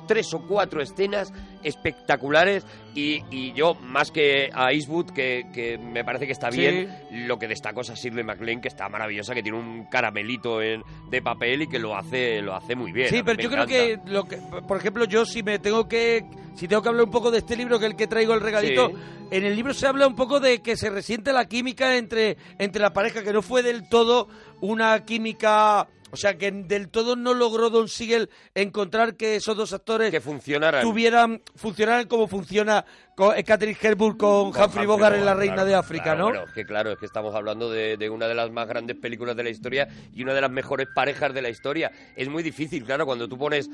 tres 0.07 0.33
o 0.35 0.41
cuatro 0.47 0.81
escenas 0.83 1.33
espectaculares 1.63 2.65
y, 2.95 3.23
y 3.31 3.53
yo, 3.53 3.75
más 3.75 4.11
que 4.11 4.51
a 4.53 4.73
Eastwood, 4.73 5.11
que, 5.11 5.47
que 5.53 5.79
me 5.79 6.05
parece 6.05 6.27
que 6.27 6.33
está 6.33 6.51
Sí. 6.51 6.59
bien, 6.61 6.97
lo 7.27 7.39
que 7.39 7.49
destaco 7.49 7.81
es 7.81 7.91
a 7.91 7.95
Shirley 7.95 8.23
MacLaine, 8.25 8.61
que 8.61 8.69
está 8.69 8.89
maravillosa, 8.89 9.35
que 9.35 9.43
tiene 9.43 9.59
un 9.59 9.85
caramelito 9.87 10.63
en- 10.63 10.83
de 11.11 11.21
papel 11.23 11.63
y 11.63 11.67
que 11.69 11.79
lo 11.79 11.97
hace, 11.97 12.41
lo 12.43 12.55
hace 12.55 12.75
muy 12.77 12.93
bien. 12.93 13.09
Sí, 13.09 13.23
pero 13.25 13.41
yo 13.43 13.51
creo 13.51 13.67
que, 13.67 13.99
lo 14.07 14.25
que, 14.25 14.37
por 14.69 14.77
ejemplo, 14.79 15.05
yo 15.05 15.25
si 15.27 15.43
me 15.43 15.59
tengo 15.59 15.89
que, 15.89 16.25
si 16.55 16.69
tengo 16.69 16.83
que 16.83 16.89
hablar 16.89 17.05
un 17.05 17.11
poco 17.11 17.31
de 17.31 17.39
este 17.39 17.57
libro 17.57 17.79
que 17.79 17.87
es 17.87 17.91
el 17.93 17.97
que 17.97 18.07
traigo 18.07 18.35
el 18.35 18.41
regalito, 18.41 18.89
Sí. 18.91 18.95
en 19.33 19.45
el 19.45 19.57
libro 19.57 19.75
se 19.75 19.87
habla 19.87 20.07
un 20.07 20.15
poco 20.15 20.39
de 20.39 20.63
que 20.63 20.77
se 20.77 20.91
resiente 20.91 21.33
la 21.33 21.47
química 21.47 21.97
entre, 21.97 22.37
entre 22.59 22.81
la 22.83 22.93
pareja, 22.93 23.23
que 23.25 23.33
no 23.33 23.43
fue 23.43 23.63
del 23.63 23.89
todo 23.89 24.29
una 24.61 25.05
química, 25.05 25.89
O 26.15 26.17
sea, 26.17 26.39
que 26.39 26.51
del 26.51 26.89
todo 26.89 27.17
no 27.17 27.35
logró 27.35 27.71
Don 27.71 27.89
Siegel 27.89 28.31
encontrar 28.55 29.17
que 29.17 29.37
esos 29.37 29.57
dos 29.57 29.73
actores 29.73 30.11
que 30.11 30.21
funcionaran. 30.21 30.83
tuvieran, 30.83 31.43
funcionaran 31.55 32.07
como 32.07 32.27
funciona 32.27 32.85
con, 33.15 33.37
eh, 33.37 33.45
Catherine 33.45 33.79
Hepburn 33.81 34.17
con, 34.17 34.53
Con 34.53 34.63
Humphrey 34.63 34.87
Bogart 34.87 35.17
en 35.17 35.25
La 35.25 35.35
Reina 35.35 35.55
claro, 35.55 35.69
de 35.69 35.75
África, 35.75 36.05
claro, 36.05 36.19
¿no? 36.19 36.25
Bueno, 36.27 36.45
es 36.47 36.53
que 36.53 36.65
claro, 36.65 36.93
es 36.93 36.99
que 36.99 37.07
estamos 37.07 37.35
hablando 37.35 37.71
de, 37.71 37.97
de 37.97 38.11
una 38.11 38.27
de 38.27 38.35
las 38.35 38.51
más 38.51 38.67
grandes 38.69 38.97
películas 38.97 39.37
de 39.37 39.45
la 39.45 39.51
historia 39.51 39.89
y 40.13 40.23
una 40.23 40.35
de 40.35 40.41
las 40.41 40.51
mejores 40.51 40.89
parejas 40.95 41.35
de 41.35 41.43
la 41.43 41.51
historia. 41.51 41.91
Es 42.17 42.29
muy 42.29 42.43
difícil, 42.43 42.85
claro, 42.85 43.07
cuando 43.07 43.29
tú 43.29 43.37
pones 43.37 43.69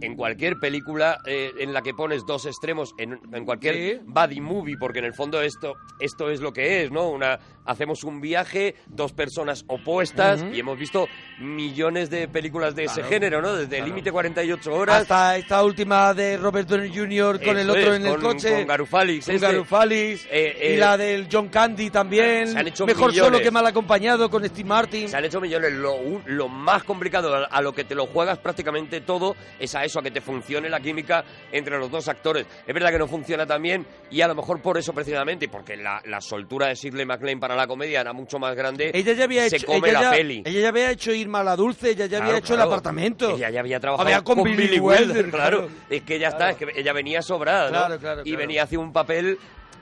en 0.00 0.14
cualquier 0.16 0.58
película 0.58 1.18
eh, 1.26 1.50
en 1.58 1.72
la 1.72 1.82
que 1.82 1.94
pones 1.94 2.24
dos 2.26 2.46
extremos, 2.46 2.94
en, 2.98 3.18
en 3.32 3.44
cualquier 3.44 3.74
Sí. 3.74 4.00
buddy 4.04 4.40
movie, 4.40 4.76
porque 4.78 4.98
en 5.00 5.06
el 5.06 5.14
fondo 5.14 5.40
esto, 5.40 5.74
esto 5.98 6.30
es 6.30 6.40
lo 6.40 6.52
que 6.52 6.82
es, 6.84 6.90
¿no? 6.90 7.08
Una, 7.08 7.38
hacemos 7.64 8.04
un 8.04 8.20
viaje, 8.20 8.74
dos 8.86 9.12
personas 9.12 9.64
opuestas 9.66 10.44
y 10.52 10.60
hemos 10.60 10.78
visto 10.78 11.06
millones 11.40 12.10
de 12.10 12.28
películas 12.28 12.74
de 12.74 12.84
ese 12.84 12.96
Claro, 13.00 13.08
género, 13.08 13.42
¿no? 13.42 13.54
Desde 13.56 13.82
Límite 13.82 14.12
48 14.12 14.74
horas. 14.74 15.02
Hasta 15.02 15.36
esta 15.36 15.62
última 15.64 16.12
de 16.14 16.36
Robert 16.36 16.68
Downey 16.68 16.94
Jr. 16.94 17.42
con 17.42 17.58
el 17.58 17.70
otro 17.70 17.92
es, 17.94 18.00
en 18.00 18.06
el 18.06 18.12
con- 18.14 18.22
coche. 18.34 18.50
con 18.56 18.66
Garufalix, 18.66 19.26
Con 19.26 19.34
este. 19.34 19.46
Garufalis. 19.46 20.26
Eh, 20.30 20.58
y 20.60 20.74
eh, 20.74 20.76
la 20.78 20.96
del 20.96 21.28
John 21.30 21.48
Candy 21.48 21.90
también. 21.90 22.48
Se 22.48 22.58
han 22.58 22.68
hecho 22.68 22.86
Mejor 22.86 23.14
solo 23.14 23.38
que 23.40 23.50
mal 23.50 23.66
acompañado 23.66 24.28
con 24.30 24.44
Steve 24.44 24.68
Martin. 24.68 25.08
Se 25.08 25.16
han 25.16 25.24
hecho 25.24 25.40
millones. 25.40 25.72
Lo, 25.72 25.96
lo 26.26 26.48
más 26.48 26.84
complicado, 26.84 27.34
a, 27.34 27.44
a 27.44 27.62
lo 27.62 27.72
que 27.72 27.84
te 27.84 27.94
lo 27.94 28.06
juegas 28.06 28.38
prácticamente 28.38 29.00
todo, 29.00 29.34
es 29.58 29.67
a 29.74 29.84
eso, 29.84 30.00
a 30.00 30.02
que 30.02 30.10
te 30.10 30.20
funcione 30.20 30.68
la 30.68 30.80
química 30.80 31.24
entre 31.52 31.78
los 31.78 31.90
dos 31.90 32.08
actores. 32.08 32.46
Es 32.66 32.74
verdad 32.74 32.90
que 32.90 32.98
no 32.98 33.06
funciona 33.08 33.46
tan 33.46 33.62
bien 33.62 33.86
y 34.10 34.20
a 34.20 34.28
lo 34.28 34.34
mejor 34.34 34.60
por 34.60 34.78
eso 34.78 34.92
precisamente, 34.92 35.48
porque 35.48 35.76
la, 35.76 36.00
la 36.06 36.20
soltura 36.20 36.68
de 36.68 36.74
Shirley 36.74 37.04
MacLaine 37.06 37.40
para 37.40 37.54
la 37.56 37.66
comedia 37.66 38.00
era 38.00 38.12
mucho 38.12 38.38
más 38.38 38.54
grande, 38.54 38.90
Ella 38.94 39.12
ya 39.12 39.24
había 39.24 39.48
se 39.48 39.56
hecho, 39.56 39.66
come 39.66 39.88
ella 39.88 40.00
la 40.00 40.10
ya, 40.10 40.10
peli. 40.16 40.42
ella 40.44 40.60
ya 40.60 40.68
había 40.68 40.90
hecho 40.90 41.12
Irma 41.12 41.42
la 41.42 41.56
Dulce, 41.56 41.90
ella 41.90 42.06
ya 42.06 42.18
Claro, 42.18 42.24
había 42.26 42.38
hecho 42.38 42.54
claro. 42.54 42.62
el 42.62 42.68
apartamento. 42.68 43.36
Ella 43.36 43.50
ya 43.50 43.60
había 43.60 43.80
trabajado 43.80 44.08
Había 44.08 44.22
con 44.22 44.42
Billy 44.42 44.78
Wilder, 44.80 45.30
claro. 45.30 45.58
claro. 45.66 45.68
Es 45.90 46.02
que 46.02 46.18
ya 46.18 46.28
está, 46.28 46.50
es 46.50 46.56
que 46.56 46.66
ella 46.74 46.92
venía 46.92 47.22
sobrada, 47.22 47.66
¿no? 47.70 47.78
Claro, 47.78 47.98
claro, 47.98 48.22
Y 48.24 48.34
venía 48.36 48.62
hacia 48.64 48.78
un 48.78 48.92
papel, 48.92 49.38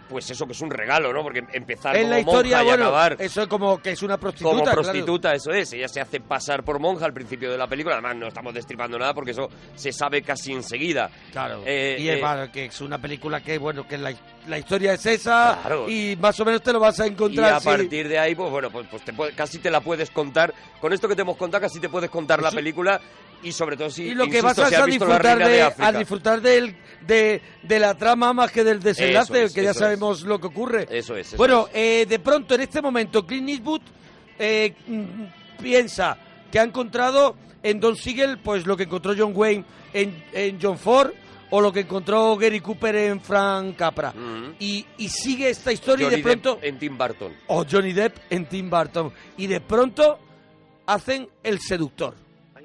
pues 0.08 0.30
eso 0.30 0.46
que 0.46 0.52
es 0.52 0.60
un 0.60 0.70
regalo, 0.70 1.12
¿no? 1.12 1.22
Porque 1.22 1.44
empezar 1.52 1.96
En 1.96 2.02
como 2.02 2.14
la 2.14 2.20
historia, 2.20 2.56
monja 2.58 2.62
y 2.62 2.66
bueno, 2.66 2.84
acabar 2.84 3.16
eso 3.18 3.42
es 3.42 3.48
como 3.48 3.78
que 3.78 3.90
es 3.90 4.02
una 4.02 4.18
prostituta. 4.18 4.50
como 4.50 4.62
claro. 4.62 4.82
prostituta, 4.82 5.32
eso 5.34 5.50
es. 5.52 5.72
Ella 5.72 5.88
se 5.88 6.00
hace 6.00 6.20
pasar 6.20 6.62
por 6.64 6.78
monja 6.78 7.04
al 7.06 7.12
principio 7.12 7.50
de 7.50 7.58
la 7.58 7.66
película. 7.66 7.96
Además, 7.96 8.16
no 8.16 8.28
estamos 8.28 8.54
destripando 8.54 8.98
nada 8.98 9.14
porque 9.14 9.32
eso 9.32 9.48
se 9.74 9.92
sabe 9.92 10.22
casi 10.22 10.52
enseguida. 10.52 11.10
Claro. 11.32 11.62
Eh, 11.66 11.96
y 11.98 12.08
eh, 12.08 12.14
es 12.14 12.20
bueno, 12.20 12.50
que 12.52 12.66
es 12.66 12.80
una 12.80 12.98
película 12.98 13.40
que, 13.40 13.58
bueno, 13.58 13.86
que 13.86 13.98
la, 13.98 14.12
la 14.48 14.58
historia 14.58 14.94
es 14.94 15.04
esa 15.06 15.58
Claro. 15.62 15.88
y 15.88 16.16
más 16.20 16.38
o 16.40 16.44
menos 16.44 16.62
te 16.62 16.72
lo 16.72 16.80
vas 16.80 16.98
a 17.00 17.06
y 17.06 17.10
encontrar. 17.10 17.54
a 17.54 17.60
sí. 17.60 17.66
partir 17.66 18.08
de 18.08 18.18
ahí, 18.18 18.34
pues 18.34 18.50
bueno, 18.50 18.70
pues, 18.70 18.86
pues 18.90 19.02
te 19.04 19.12
puede- 19.12 19.32
casi 19.34 19.58
te 19.58 19.70
la 19.70 19.80
puedes 19.80 20.10
contar. 20.10 20.52
Con 20.80 20.92
esto 20.92 21.08
que 21.08 21.14
te 21.16 21.22
hemos 21.22 21.36
contado, 21.36 21.62
casi 21.62 21.80
te 21.80 21.88
puedes 21.88 22.10
contar 22.10 22.42
la 22.42 22.50
película 22.50 23.00
y 23.42 23.52
sobre 23.52 23.76
todo 23.76 23.90
si, 23.90 24.04
y 24.04 24.14
lo 24.14 24.26
que 24.28 24.40
vas 24.40 24.58
a, 24.58 24.68
si 24.68 24.74
a 24.74 24.86
disfrutar, 24.86 25.38
de, 25.38 25.44
de 25.48 25.62
a 25.78 25.92
disfrutar 25.92 26.40
del, 26.40 26.74
de, 27.06 27.42
de 27.62 27.78
la 27.78 27.94
trama 27.94 28.32
más 28.32 28.50
que 28.50 28.64
del 28.64 28.80
desenlace, 28.80 29.44
es, 29.44 29.52
que 29.52 29.62
ya 29.62 29.74
sabemos 29.74 30.22
lo 30.22 30.40
que 30.40 30.46
ocurre. 30.46 30.86
Eso 30.90 31.16
es. 31.16 31.28
eso 31.28 31.36
bueno, 31.36 31.68
eh, 31.74 32.06
de 32.08 32.18
pronto 32.18 32.54
en 32.54 32.62
este 32.62 32.80
momento 32.80 33.26
Clint 33.26 33.48
Eastwood 33.50 33.82
eh, 34.38 34.74
piensa 35.62 36.16
que 36.50 36.58
ha 36.58 36.62
encontrado 36.62 37.36
en 37.62 37.80
Don 37.80 37.96
Siegel 37.96 38.38
pues 38.38 38.66
lo 38.66 38.76
que 38.76 38.84
encontró 38.84 39.14
John 39.16 39.32
Wayne 39.34 39.64
en, 39.92 40.24
en 40.32 40.58
John 40.60 40.78
Ford 40.78 41.10
o 41.50 41.60
lo 41.60 41.72
que 41.72 41.80
encontró 41.80 42.36
Gary 42.36 42.60
Cooper 42.60 42.94
en 42.96 43.20
Frank 43.20 43.76
Capra. 43.76 44.12
y, 44.58 44.84
y 44.98 45.08
sigue 45.08 45.50
esta 45.50 45.72
historia. 45.72 46.06
Johnny 46.06 46.20
y 46.20 46.22
de 46.22 46.22
pronto... 46.22 46.54
Depp 46.56 46.64
en 46.64 46.78
Tim 46.78 46.98
Burton. 46.98 47.32
O 47.48 47.64
Johnny 47.70 47.92
Depp 47.92 48.16
en 48.30 48.46
Tim 48.46 48.70
Burton. 48.70 49.12
Y 49.36 49.46
de 49.46 49.60
pronto 49.60 50.18
hacen 50.86 51.28
El 51.42 51.60
Seductor. 51.60 52.14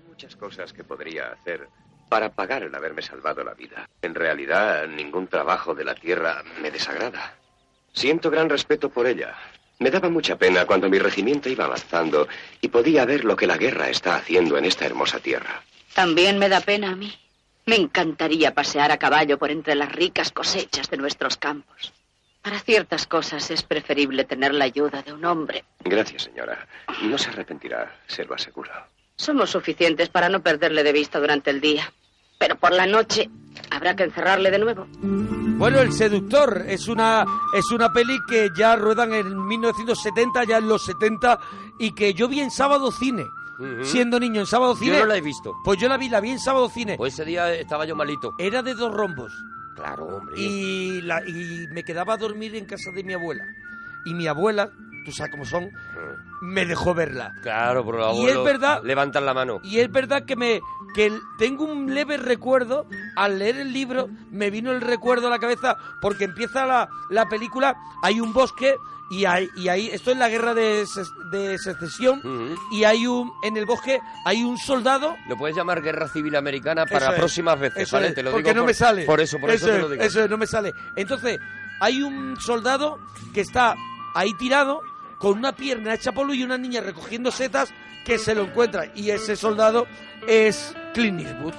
muchas 0.07 0.35
cosas 0.35 0.73
que 0.73 0.83
podría 0.83 1.31
hacer 1.31 1.67
para 2.09 2.29
pagar 2.29 2.63
el 2.63 2.75
haberme 2.75 3.01
salvado 3.01 3.43
la 3.43 3.53
vida. 3.53 3.87
En 4.01 4.13
realidad, 4.13 4.85
ningún 4.87 5.27
trabajo 5.27 5.73
de 5.73 5.85
la 5.85 5.95
tierra 5.95 6.43
me 6.61 6.69
desagrada. 6.69 7.35
Siento 7.93 8.29
gran 8.29 8.49
respeto 8.49 8.89
por 8.89 9.07
ella. 9.07 9.35
Me 9.79 9.89
daba 9.89 10.09
mucha 10.09 10.35
pena 10.37 10.65
cuando 10.65 10.89
mi 10.89 10.99
regimiento 10.99 11.49
iba 11.49 11.65
avanzando 11.65 12.27
y 12.59 12.67
podía 12.67 13.05
ver 13.05 13.23
lo 13.25 13.35
que 13.35 13.47
la 13.47 13.57
guerra 13.57 13.89
está 13.89 14.17
haciendo 14.17 14.57
en 14.57 14.65
esta 14.65 14.85
hermosa 14.85 15.19
tierra. 15.19 15.63
También 15.95 16.37
me 16.37 16.49
da 16.49 16.59
pena 16.61 16.91
a 16.91 16.95
mí. 16.95 17.13
Me 17.65 17.75
encantaría 17.75 18.53
pasear 18.53 18.91
a 18.91 18.97
caballo 18.97 19.37
por 19.37 19.51
entre 19.51 19.75
las 19.75 19.91
ricas 19.91 20.31
cosechas 20.31 20.89
de 20.89 20.97
nuestros 20.97 21.37
campos. 21.37 21.93
Para 22.41 22.59
ciertas 22.59 23.05
cosas 23.05 23.51
es 23.51 23.61
preferible 23.61 24.23
tener 24.23 24.53
la 24.53 24.65
ayuda 24.65 25.03
de 25.03 25.13
un 25.13 25.23
hombre. 25.25 25.63
Gracias, 25.83 26.23
señora. 26.23 26.67
No 27.03 27.17
se 27.17 27.29
arrepentirá, 27.29 27.99
se 28.07 28.25
lo 28.25 28.33
aseguro. 28.33 28.71
Somos 29.15 29.51
suficientes 29.51 30.09
para 30.09 30.29
no 30.29 30.41
perderle 30.41 30.83
de 30.83 30.91
vista 30.91 31.19
durante 31.19 31.51
el 31.51 31.61
día. 31.61 31.93
Pero 32.39 32.55
por 32.55 32.71
la 32.71 32.87
noche 32.87 33.29
habrá 33.69 33.95
que 33.95 34.03
encerrarle 34.03 34.49
de 34.49 34.57
nuevo. 34.57 34.87
Bueno, 35.01 35.79
El 35.79 35.93
Seductor 35.93 36.65
es 36.67 36.87
una, 36.87 37.23
es 37.53 37.69
una 37.69 37.93
peli 37.93 38.17
que 38.27 38.49
ya 38.57 38.75
ruedan 38.75 39.13
en 39.13 39.45
1970, 39.45 40.45
ya 40.45 40.57
en 40.57 40.67
los 40.67 40.83
70, 40.83 41.39
y 41.77 41.93
que 41.93 42.15
yo 42.15 42.27
vi 42.27 42.39
en 42.39 42.49
sábado 42.49 42.91
cine. 42.91 43.23
Siendo 43.83 44.19
niño 44.19 44.41
en 44.41 44.47
sábado 44.47 44.75
cine. 44.75 44.93
Yo 44.93 44.99
no 44.99 45.05
la 45.05 45.17
he 45.17 45.21
visto. 45.21 45.55
Pues 45.63 45.79
yo 45.79 45.87
la 45.87 45.97
vi, 45.97 46.09
la 46.09 46.19
vi 46.19 46.31
en 46.31 46.39
sábado 46.39 46.69
cine. 46.69 46.97
Pues 46.97 47.13
ese 47.13 47.25
día 47.25 47.53
estaba 47.53 47.85
yo 47.85 47.95
malito. 47.95 48.33
Era 48.37 48.61
de 48.61 48.73
dos 48.73 48.93
rombos. 48.93 49.33
Claro, 49.75 50.05
hombre. 50.05 50.35
Y, 50.39 51.01
la, 51.01 51.27
y 51.27 51.67
me 51.71 51.83
quedaba 51.83 52.13
a 52.13 52.17
dormir 52.17 52.55
en 52.55 52.65
casa 52.65 52.91
de 52.91 53.03
mi 53.03 53.13
abuela. 53.13 53.45
Y 54.05 54.13
mi 54.13 54.27
abuela, 54.27 54.71
tú 55.05 55.11
sabes 55.11 55.31
cómo 55.31 55.45
son, 55.45 55.71
me 56.41 56.65
dejó 56.65 56.93
verla. 56.93 57.33
Claro, 57.43 57.83
por 57.85 57.95
los 57.95 58.15
Y 58.17 58.27
es 58.27 58.43
verdad- 58.43 58.81
levantan 58.83 59.25
la 59.25 59.33
mano. 59.33 59.59
Y 59.63 59.79
es 59.79 59.91
verdad 59.91 60.25
que 60.25 60.35
me 60.35 60.61
que 60.93 61.11
tengo 61.37 61.63
un 61.65 61.93
leve 61.93 62.17
recuerdo, 62.17 62.85
al 63.15 63.39
leer 63.39 63.57
el 63.57 63.71
libro, 63.71 64.09
me 64.31 64.49
vino 64.49 64.71
el 64.71 64.81
recuerdo 64.81 65.27
a 65.27 65.29
la 65.29 65.39
cabeza, 65.39 65.77
porque 66.01 66.25
empieza 66.25 66.65
la, 66.65 66.89
la 67.09 67.29
película, 67.29 67.77
hay 68.03 68.19
un 68.19 68.33
bosque 68.33 68.75
y 69.09 69.23
hay, 69.25 69.49
y 69.55 69.67
ahí, 69.69 69.87
esto 69.87 70.11
es 70.11 70.17
la 70.17 70.27
guerra 70.29 70.53
de, 70.53 70.85
de 71.31 71.57
secesión, 71.57 72.21
y 72.71 72.83
hay 72.85 73.07
un, 73.07 73.31
en 73.43 73.55
el 73.57 73.65
bosque 73.65 73.99
hay 74.25 74.43
un 74.43 74.57
soldado 74.57 75.15
Lo 75.27 75.37
puedes 75.37 75.55
llamar 75.55 75.81
Guerra 75.81 76.07
Civil 76.09 76.35
Americana 76.35 76.85
para 76.85 77.05
Eso 77.05 77.11
es, 77.13 77.19
próximas 77.19 77.59
veces, 77.59 77.83
eso 77.83 77.95
¿vale? 77.97 78.07
es, 78.09 78.15
te 78.15 78.23
lo 78.23 78.31
porque 78.31 78.49
digo 78.49 78.55
no 78.55 78.61
por- 78.61 78.67
me 78.67 78.73
sale. 78.73 79.05
Por 79.05 79.21
eso, 79.21 79.37
por 79.39 79.49
eso, 79.49 79.67
te 79.67 79.75
es, 79.75 79.81
lo 79.81 79.89
digo. 79.89 80.03
Eso 80.03 80.23
es, 80.23 80.29
no 80.29 80.37
me 80.37 80.47
sale. 80.47 80.73
Entonces, 80.97 81.39
hay 81.79 82.01
un 82.01 82.37
soldado 82.39 82.99
que 83.33 83.41
está 83.41 83.75
ahí 84.13 84.33
tirado 84.37 84.81
con 85.21 85.37
una 85.37 85.51
pierna 85.55 85.93
hecha 85.93 86.11
polvo 86.11 86.33
y 86.33 86.43
una 86.43 86.57
niña 86.57 86.81
recogiendo 86.81 87.29
setas 87.31 87.71
que 88.03 88.17
se 88.17 88.33
lo 88.33 88.41
encuentra. 88.41 88.87
Y 88.95 89.11
ese 89.11 89.35
soldado 89.35 89.85
es 90.27 90.75
Clint 90.95 91.21
Eastwood. 91.21 91.53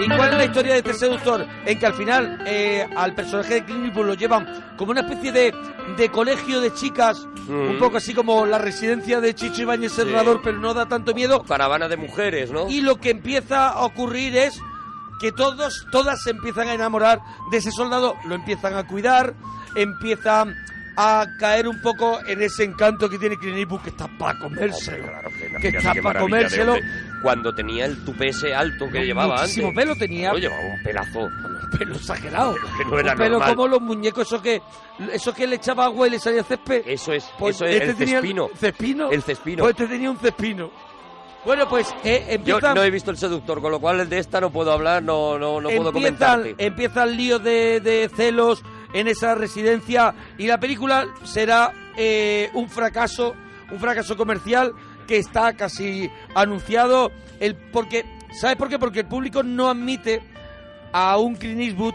¿Y 0.00 0.06
cuál 0.08 0.30
es 0.32 0.38
la 0.38 0.44
historia 0.44 0.72
de 0.72 0.78
este 0.78 0.94
seductor? 0.94 1.46
En 1.66 1.78
que 1.78 1.86
al 1.86 1.94
final 1.94 2.42
eh, 2.46 2.86
al 2.96 3.14
personaje 3.14 3.54
de 3.54 3.64
Clint 3.64 3.84
Eastwood 3.86 4.06
lo 4.06 4.14
llevan 4.14 4.72
como 4.76 4.90
una 4.90 5.02
especie 5.02 5.30
de, 5.32 5.54
de 5.96 6.08
colegio 6.10 6.60
de 6.60 6.72
chicas, 6.74 7.26
un 7.48 7.76
Mm. 7.76 7.78
poco 7.78 7.96
así 7.96 8.12
como 8.12 8.44
la 8.44 8.58
residencia 8.58 9.20
de 9.22 9.34
Chicho 9.34 9.62
Ibáñez 9.62 9.92
Serrador, 9.92 10.40
pero 10.44 10.58
no 10.58 10.74
da 10.74 10.86
tanto 10.86 11.14
miedo. 11.14 11.42
Caravana 11.44 11.88
de 11.88 11.96
mujeres, 11.96 12.50
¿no? 12.50 12.68
Y 12.68 12.80
lo 12.82 12.96
que 12.96 13.08
empieza 13.10 13.68
a 13.68 13.84
ocurrir 13.84 14.36
es 14.36 14.60
que 15.20 15.32
todos, 15.32 15.86
todas 15.90 16.22
se 16.22 16.30
empiezan 16.30 16.68
a 16.68 16.74
enamorar 16.74 17.20
de 17.50 17.58
ese 17.58 17.70
soldado, 17.70 18.16
lo 18.26 18.34
empiezan 18.34 18.74
a 18.74 18.86
cuidar, 18.86 19.34
empiezan 19.74 20.54
a 21.00 21.26
caer 21.38 21.68
un 21.68 21.80
poco 21.80 22.18
en 22.26 22.42
ese 22.42 22.64
encanto 22.64 23.08
que 23.08 23.18
tiene 23.18 23.36
Clint 23.36 23.58
Eastwood, 23.58 23.82
que 23.82 23.90
está 23.90 24.08
para 24.18 24.36
comérselo. 24.38 25.06
que 25.60 25.70
Fíjate 25.70 25.78
está 25.78 25.94
para 26.02 26.20
comérselo. 26.20 26.74
Cuando 27.22 27.54
tenía 27.54 27.84
el 27.86 28.04
tupé 28.04 28.28
ese 28.28 28.52
alto 28.52 28.88
que 28.90 29.04
llevaba 29.04 29.36
Muchísimo 29.42 29.68
antes. 29.68 29.84
pelo 29.84 29.94
tenía. 29.96 30.30
Claro, 30.30 30.38
llevaba 30.38 30.74
un 30.74 30.82
pelazo. 30.82 31.18
Un 31.20 31.78
pelo 31.78 31.94
exagerado. 31.94 32.54
que 32.76 32.84
no 32.84 32.98
era 32.98 33.12
un 33.12 33.18
pelo 33.18 33.30
normal. 33.38 33.54
como 33.54 33.68
los 33.68 33.80
muñecos, 33.80 34.26
eso 34.26 34.42
que, 34.42 34.60
eso 35.12 35.32
que 35.32 35.46
le 35.46 35.56
echaba 35.56 35.84
agua 35.84 36.08
y 36.08 36.10
le 36.10 36.18
salía 36.18 36.42
césped. 36.42 36.82
Eso 36.84 37.12
es, 37.12 37.30
Pues 37.38 37.54
eso 37.54 37.64
es, 37.64 37.74
este 37.76 37.90
el 37.90 37.96
tenía 37.96 38.14
cespino. 38.20 38.50
¿Cespino? 38.58 39.10
El 39.12 39.22
cespino. 39.22 39.62
Pues 39.62 39.70
este 39.78 39.86
tenía 39.86 40.10
un 40.10 40.18
cespino. 40.18 40.70
Bueno, 41.44 41.68
pues 41.68 41.94
eh, 42.04 42.24
Yo 42.28 42.34
empiezan... 42.34 42.74
no 42.74 42.82
he 42.82 42.90
visto 42.90 43.10
el 43.10 43.16
seductor, 43.16 43.60
con 43.60 43.70
lo 43.70 43.80
cual 43.80 44.08
de 44.08 44.18
esta 44.18 44.40
no 44.40 44.50
puedo 44.50 44.72
hablar, 44.72 45.02
no, 45.02 45.38
no, 45.38 45.60
no 45.60 45.68
puedo 45.68 45.92
comentarte. 45.92 46.54
empieza 46.58 47.04
el 47.04 47.16
lío 47.16 47.38
de, 47.38 47.80
de 47.80 48.10
celos 48.14 48.62
en 48.92 49.08
esa 49.08 49.34
residencia 49.34 50.14
y 50.36 50.46
la 50.46 50.58
película 50.58 51.06
será 51.24 51.72
eh, 51.96 52.50
un 52.54 52.68
fracaso, 52.68 53.34
un 53.70 53.78
fracaso 53.78 54.16
comercial 54.16 54.72
que 55.06 55.18
está 55.18 55.54
casi 55.54 56.10
anunciado. 56.34 57.10
El, 57.40 57.54
porque, 57.56 58.04
¿Sabes 58.32 58.56
por 58.56 58.68
qué? 58.68 58.78
Porque 58.78 59.00
el 59.00 59.06
público 59.06 59.42
no 59.42 59.68
admite 59.70 60.22
a 60.92 61.16
un 61.18 61.34
Clint 61.36 61.60
Eastwood 61.60 61.94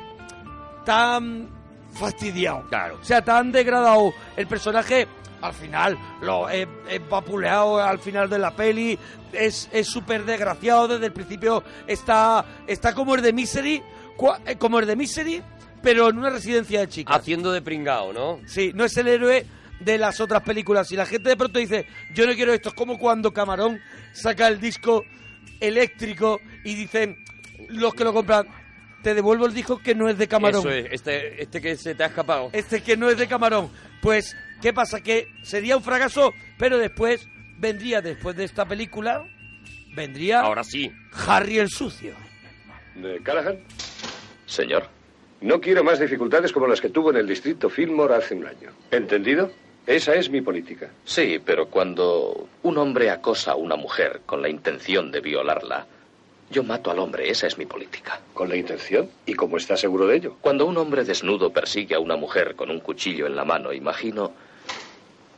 tan 0.85 1.49
fastidiado. 1.93 2.63
Claro. 2.69 2.97
O 3.01 3.05
sea, 3.05 3.23
tan 3.23 3.51
degradado. 3.51 4.13
El 4.35 4.47
personaje, 4.47 5.07
al 5.43 5.53
final, 5.53 5.97
lo 6.21 6.49
es, 6.49 6.67
es 6.89 7.09
vapuleado 7.09 7.79
al 7.83 7.99
final 7.99 8.29
de 8.29 8.39
la 8.39 8.55
peli. 8.55 8.97
Es 9.31 9.69
es 9.71 9.87
súper 9.87 10.23
desgraciado 10.25 10.87
desde 10.87 11.07
el 11.07 11.11
principio. 11.13 11.63
Está, 11.85 12.45
está 12.65 12.93
como 12.93 13.15
el 13.15 13.21
de 13.21 13.33
Misery. 13.33 13.83
eh, 14.45 14.55
Como 14.57 14.79
el 14.79 14.87
de 14.87 14.95
Misery, 14.95 15.41
pero 15.81 16.09
en 16.09 16.17
una 16.17 16.29
residencia 16.29 16.79
de 16.79 16.87
chicas. 16.87 17.17
Haciendo 17.17 17.51
de 17.51 17.61
pringao, 17.61 18.13
¿no? 18.13 18.39
Sí, 18.45 18.71
no 18.73 18.85
es 18.85 18.95
el 18.97 19.07
héroe 19.07 19.45
de 19.79 19.97
las 19.97 20.21
otras 20.21 20.43
películas. 20.43 20.91
Y 20.91 20.95
la 20.95 21.05
gente 21.05 21.29
de 21.29 21.35
pronto 21.35 21.59
dice, 21.59 21.85
yo 22.13 22.25
no 22.25 22.33
quiero 22.33 22.53
esto, 22.53 22.69
es 22.69 22.75
como 22.75 22.97
cuando 22.97 23.33
Camarón 23.33 23.81
saca 24.13 24.47
el 24.47 24.61
disco 24.61 25.03
eléctrico 25.59 26.39
y 26.63 26.75
dicen, 26.75 27.17
los 27.69 27.93
que 27.93 28.03
lo 28.03 28.13
compran, 28.13 28.47
te 29.03 29.13
devuelvo 29.13 29.45
el 29.45 29.53
disco 29.53 29.77
que 29.77 29.93
no 29.93 30.09
es 30.09 30.17
de 30.17 30.27
Camarón. 30.27 30.61
Eso 30.61 30.71
es, 30.71 30.87
este, 30.91 31.43
este 31.43 31.61
que 31.61 31.75
se 31.75 31.93
te 31.93 32.03
ha 32.03 32.07
escapado. 32.07 32.49
Este 32.53 32.81
que 32.81 32.97
no 32.97 33.09
es 33.09 33.17
de 33.17 33.27
Camarón. 33.27 33.69
Pues, 34.01 34.35
¿qué 34.61 34.73
pasa? 34.73 35.01
Que 35.01 35.27
sería 35.43 35.77
un 35.77 35.83
fracaso, 35.83 36.33
pero 36.57 36.77
después 36.77 37.27
vendría, 37.59 38.01
después 38.01 38.35
de 38.35 38.45
esta 38.45 38.65
película, 38.65 39.23
vendría... 39.95 40.41
Ahora 40.41 40.63
sí. 40.63 40.91
Harry 41.27 41.59
el 41.59 41.69
Sucio. 41.69 42.15
¿De 42.95 43.19
Callahan? 43.21 43.59
Señor. 44.45 44.87
No 45.41 45.59
quiero 45.59 45.83
más 45.83 45.99
dificultades 45.99 46.53
como 46.53 46.67
las 46.67 46.79
que 46.79 46.89
tuvo 46.89 47.11
en 47.11 47.17
el 47.17 47.27
distrito 47.27 47.69
Fillmore 47.69 48.15
hace 48.15 48.33
un 48.33 48.47
año. 48.47 48.71
¿Entendido? 48.91 49.51
Esa 49.85 50.15
es 50.15 50.29
mi 50.29 50.39
política. 50.39 50.89
Sí, 51.03 51.41
pero 51.43 51.67
cuando 51.67 52.47
un 52.61 52.77
hombre 52.77 53.09
acosa 53.09 53.51
a 53.51 53.55
una 53.55 53.75
mujer 53.75 54.21
con 54.25 54.41
la 54.41 54.47
intención 54.47 55.11
de 55.11 55.19
violarla, 55.19 55.85
yo 56.53 56.63
mato 56.63 56.91
al 56.91 56.99
hombre, 56.99 57.29
esa 57.29 57.47
es 57.47 57.57
mi 57.57 57.65
política. 57.65 58.21
¿Con 58.33 58.47
la 58.47 58.55
intención? 58.55 59.09
¿Y 59.25 59.33
cómo 59.33 59.57
está 59.57 59.75
seguro 59.75 60.07
de 60.07 60.17
ello? 60.17 60.37
Cuando 60.39 60.65
un 60.65 60.77
hombre 60.77 61.03
desnudo 61.03 61.51
persigue 61.51 61.95
a 61.95 61.99
una 61.99 62.15
mujer 62.15 62.55
con 62.55 62.69
un 62.69 62.79
cuchillo 62.79 63.25
en 63.25 63.35
la 63.35 63.43
mano, 63.43 63.73
imagino 63.73 64.31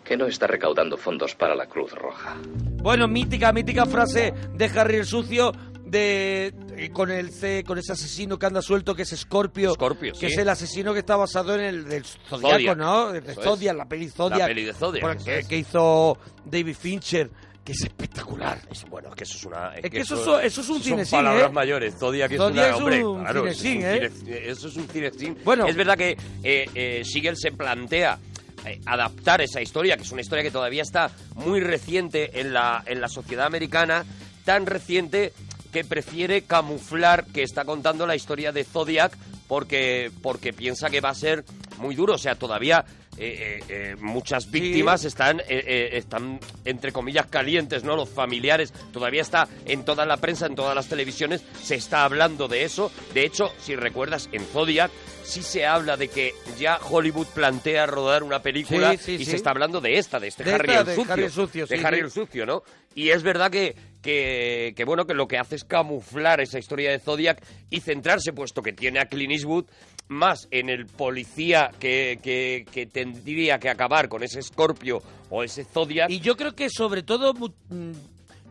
que 0.03 0.17
no 0.17 0.27
está 0.27 0.45
recaudando 0.45 0.97
fondos 0.97 1.33
para 1.33 1.55
la 1.55 1.65
Cruz 1.65 1.93
Roja. 1.93 2.35
Bueno, 2.83 3.07
mítica, 3.07 3.51
mítica 3.51 3.85
frase 3.85 4.33
de 4.53 4.65
Harry 4.65 4.97
el 4.97 5.05
Sucio 5.05 5.51
de 5.85 6.53
eh, 6.75 6.89
con 6.91 7.09
el 7.09 7.31
C, 7.31 7.63
con 7.63 7.77
ese 7.77 7.93
asesino 7.93 8.37
que 8.37 8.45
anda 8.45 8.61
suelto 8.61 8.93
que 8.93 9.03
es 9.03 9.15
Scorpio, 9.15 9.73
Scorpio, 9.73 10.13
que 10.13 10.19
sí. 10.19 10.25
es 10.27 10.37
el 10.37 10.49
asesino 10.49 10.93
que 10.93 10.99
está 10.99 11.15
basado 11.15 11.55
en 11.55 11.61
el 11.61 11.85
del 11.87 12.03
Zodiaco, 12.03 12.51
Zodiac. 12.51 12.77
¿no? 12.77 13.11
De 13.11 13.19
Eso 13.19 13.39
es. 13.39 13.43
Zodiac, 13.43 13.75
la 13.77 13.85
peli 13.85 14.09
Zodiac. 14.09 14.39
La 14.39 14.47
peli 14.47 14.65
de 14.65 14.73
Zodiac, 14.73 15.23
que, 15.23 15.39
es. 15.39 15.47
que 15.47 15.57
hizo 15.57 16.17
David 16.43 16.75
Fincher, 16.75 17.29
que 17.65 17.71
es 17.71 17.81
espectacular. 17.81 18.59
bueno, 18.89 19.09
es 19.09 19.15
que 19.15 19.23
eso 19.23 19.37
es 19.37 19.43
una... 19.45 19.75
Es 19.75 19.89
que 19.89 19.99
eso 19.99 20.23
so- 20.23 20.39
eso 20.39 20.61
es 20.61 20.69
un 20.69 20.75
son 20.75 20.83
cinesín, 20.83 21.17
palabras 21.17 21.49
¿eh? 21.49 21.53
mayores. 21.53 21.95
Zodiac 21.95 22.31
es 22.31 22.37
Zodiac 22.37 22.53
una... 22.53 22.69
es 22.69 22.75
hombre, 22.75 23.03
un 23.05 23.19
claro, 23.21 23.47
eso 23.47 23.59
es 23.67 23.75
un 23.75 23.81
¿eh? 23.83 24.09
cine- 24.11 24.37
Eso 24.51 24.67
es 24.67 24.75
un 24.75 24.87
cinesín. 24.87 25.37
Bueno. 25.43 25.65
Es 25.65 25.75
verdad 25.75 25.97
que 25.97 26.15
eh, 26.43 26.69
eh, 26.75 27.01
Siegel 27.03 27.35
se 27.35 27.51
plantea 27.51 28.19
eh, 28.65 28.79
adaptar 28.85 29.41
esa 29.41 29.61
historia, 29.61 29.97
que 29.97 30.03
es 30.03 30.11
una 30.11 30.21
historia 30.21 30.43
que 30.43 30.51
todavía 30.51 30.83
está 30.83 31.09
muy 31.33 31.59
reciente 31.59 32.39
en 32.39 32.53
la, 32.53 32.83
en 32.85 33.01
la 33.01 33.09
sociedad 33.09 33.47
americana, 33.47 34.05
tan 34.45 34.67
reciente 34.67 35.33
que 35.73 35.83
prefiere 35.83 36.43
camuflar 36.43 37.25
que 37.25 37.41
está 37.43 37.65
contando 37.65 38.05
la 38.05 38.15
historia 38.15 38.51
de 38.51 38.63
Zodiac 38.63 39.17
porque, 39.47 40.11
porque 40.21 40.53
piensa 40.53 40.89
que 40.89 41.01
va 41.01 41.09
a 41.09 41.15
ser 41.15 41.43
muy 41.79 41.95
duro. 41.95 42.13
O 42.13 42.17
sea, 42.19 42.35
todavía 42.35 42.85
eh, 43.17 43.59
eh, 43.59 43.63
eh, 43.69 43.95
muchas 43.99 44.51
víctimas 44.51 45.05
están, 45.05 45.41
eh, 45.47 45.89
están, 45.93 46.39
entre 46.65 46.91
comillas, 46.91 47.27
calientes, 47.27 47.83
¿no? 47.83 47.95
Los 47.95 48.09
familiares. 48.09 48.73
Todavía 48.91 49.21
está 49.21 49.47
en 49.65 49.85
toda 49.85 50.05
la 50.05 50.17
prensa, 50.17 50.47
en 50.47 50.55
todas 50.55 50.75
las 50.75 50.87
televisiones, 50.87 51.41
se 51.61 51.75
está 51.75 52.03
hablando 52.03 52.47
de 52.47 52.63
eso. 52.63 52.91
De 53.13 53.25
hecho, 53.25 53.51
si 53.59 53.75
recuerdas, 53.75 54.29
en 54.31 54.43
Zodiac 54.45 54.91
sí 55.23 55.41
se 55.41 55.65
habla 55.65 55.97
de 55.97 56.07
que 56.07 56.33
ya 56.59 56.77
Hollywood 56.77 57.27
plantea 57.33 57.85
rodar 57.87 58.23
una 58.23 58.41
película 58.41 58.91
Sí, 58.91 59.17
sí, 59.17 59.23
y 59.23 59.25
se 59.25 59.37
está 59.37 59.49
hablando 59.49 59.81
de 59.81 59.97
esta, 59.97 60.19
de 60.19 60.27
este 60.27 60.43
De 60.43 60.53
Harry, 60.53 60.69
esta, 60.69 60.81
el 60.81 60.85
de 60.85 60.95
sucio, 60.95 61.13
Harry 61.13 61.23
el 61.23 61.31
Sucio, 61.31 61.65
de 61.65 61.77
sí, 61.77 61.83
Harry 61.83 61.99
el 61.99 62.11
sucio, 62.11 62.45
¿no? 62.45 62.63
Y 62.93 63.09
es 63.09 63.23
verdad 63.23 63.51
que, 63.51 63.75
que, 64.01 64.73
que, 64.75 64.85
bueno, 64.85 65.05
que 65.05 65.13
lo 65.13 65.27
que 65.27 65.37
hace 65.37 65.55
es 65.55 65.63
camuflar 65.63 66.39
esa 66.41 66.59
historia 66.59 66.91
de 66.91 66.99
Zodiac 66.99 67.43
y 67.69 67.81
centrarse, 67.81 68.33
puesto 68.33 68.61
que 68.61 68.71
tiene 68.71 68.99
a 68.99 69.05
Clint 69.07 69.33
Eastwood, 69.33 69.65
más 70.07 70.47
en 70.51 70.69
el 70.69 70.85
policía 70.85 71.71
que, 71.79 72.19
que, 72.21 72.65
que 72.71 72.85
tendría 72.85 73.59
que 73.59 73.69
acabar 73.69 74.07
con 74.09 74.23
ese 74.23 74.41
Scorpio 74.41 75.01
o 75.29 75.43
ese 75.43 75.63
Zodiac. 75.63 76.09
Y 76.09 76.19
yo 76.19 76.35
creo 76.37 76.53
que 76.55 76.69
sobre 76.69 77.03
todo, 77.03 77.33
mm, 77.33 77.91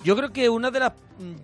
yo 0.02 0.16
creo 0.16 0.32
que 0.32 0.48
una 0.48 0.70
de 0.70 0.80
las... 0.80 0.92
mm, 1.18 1.34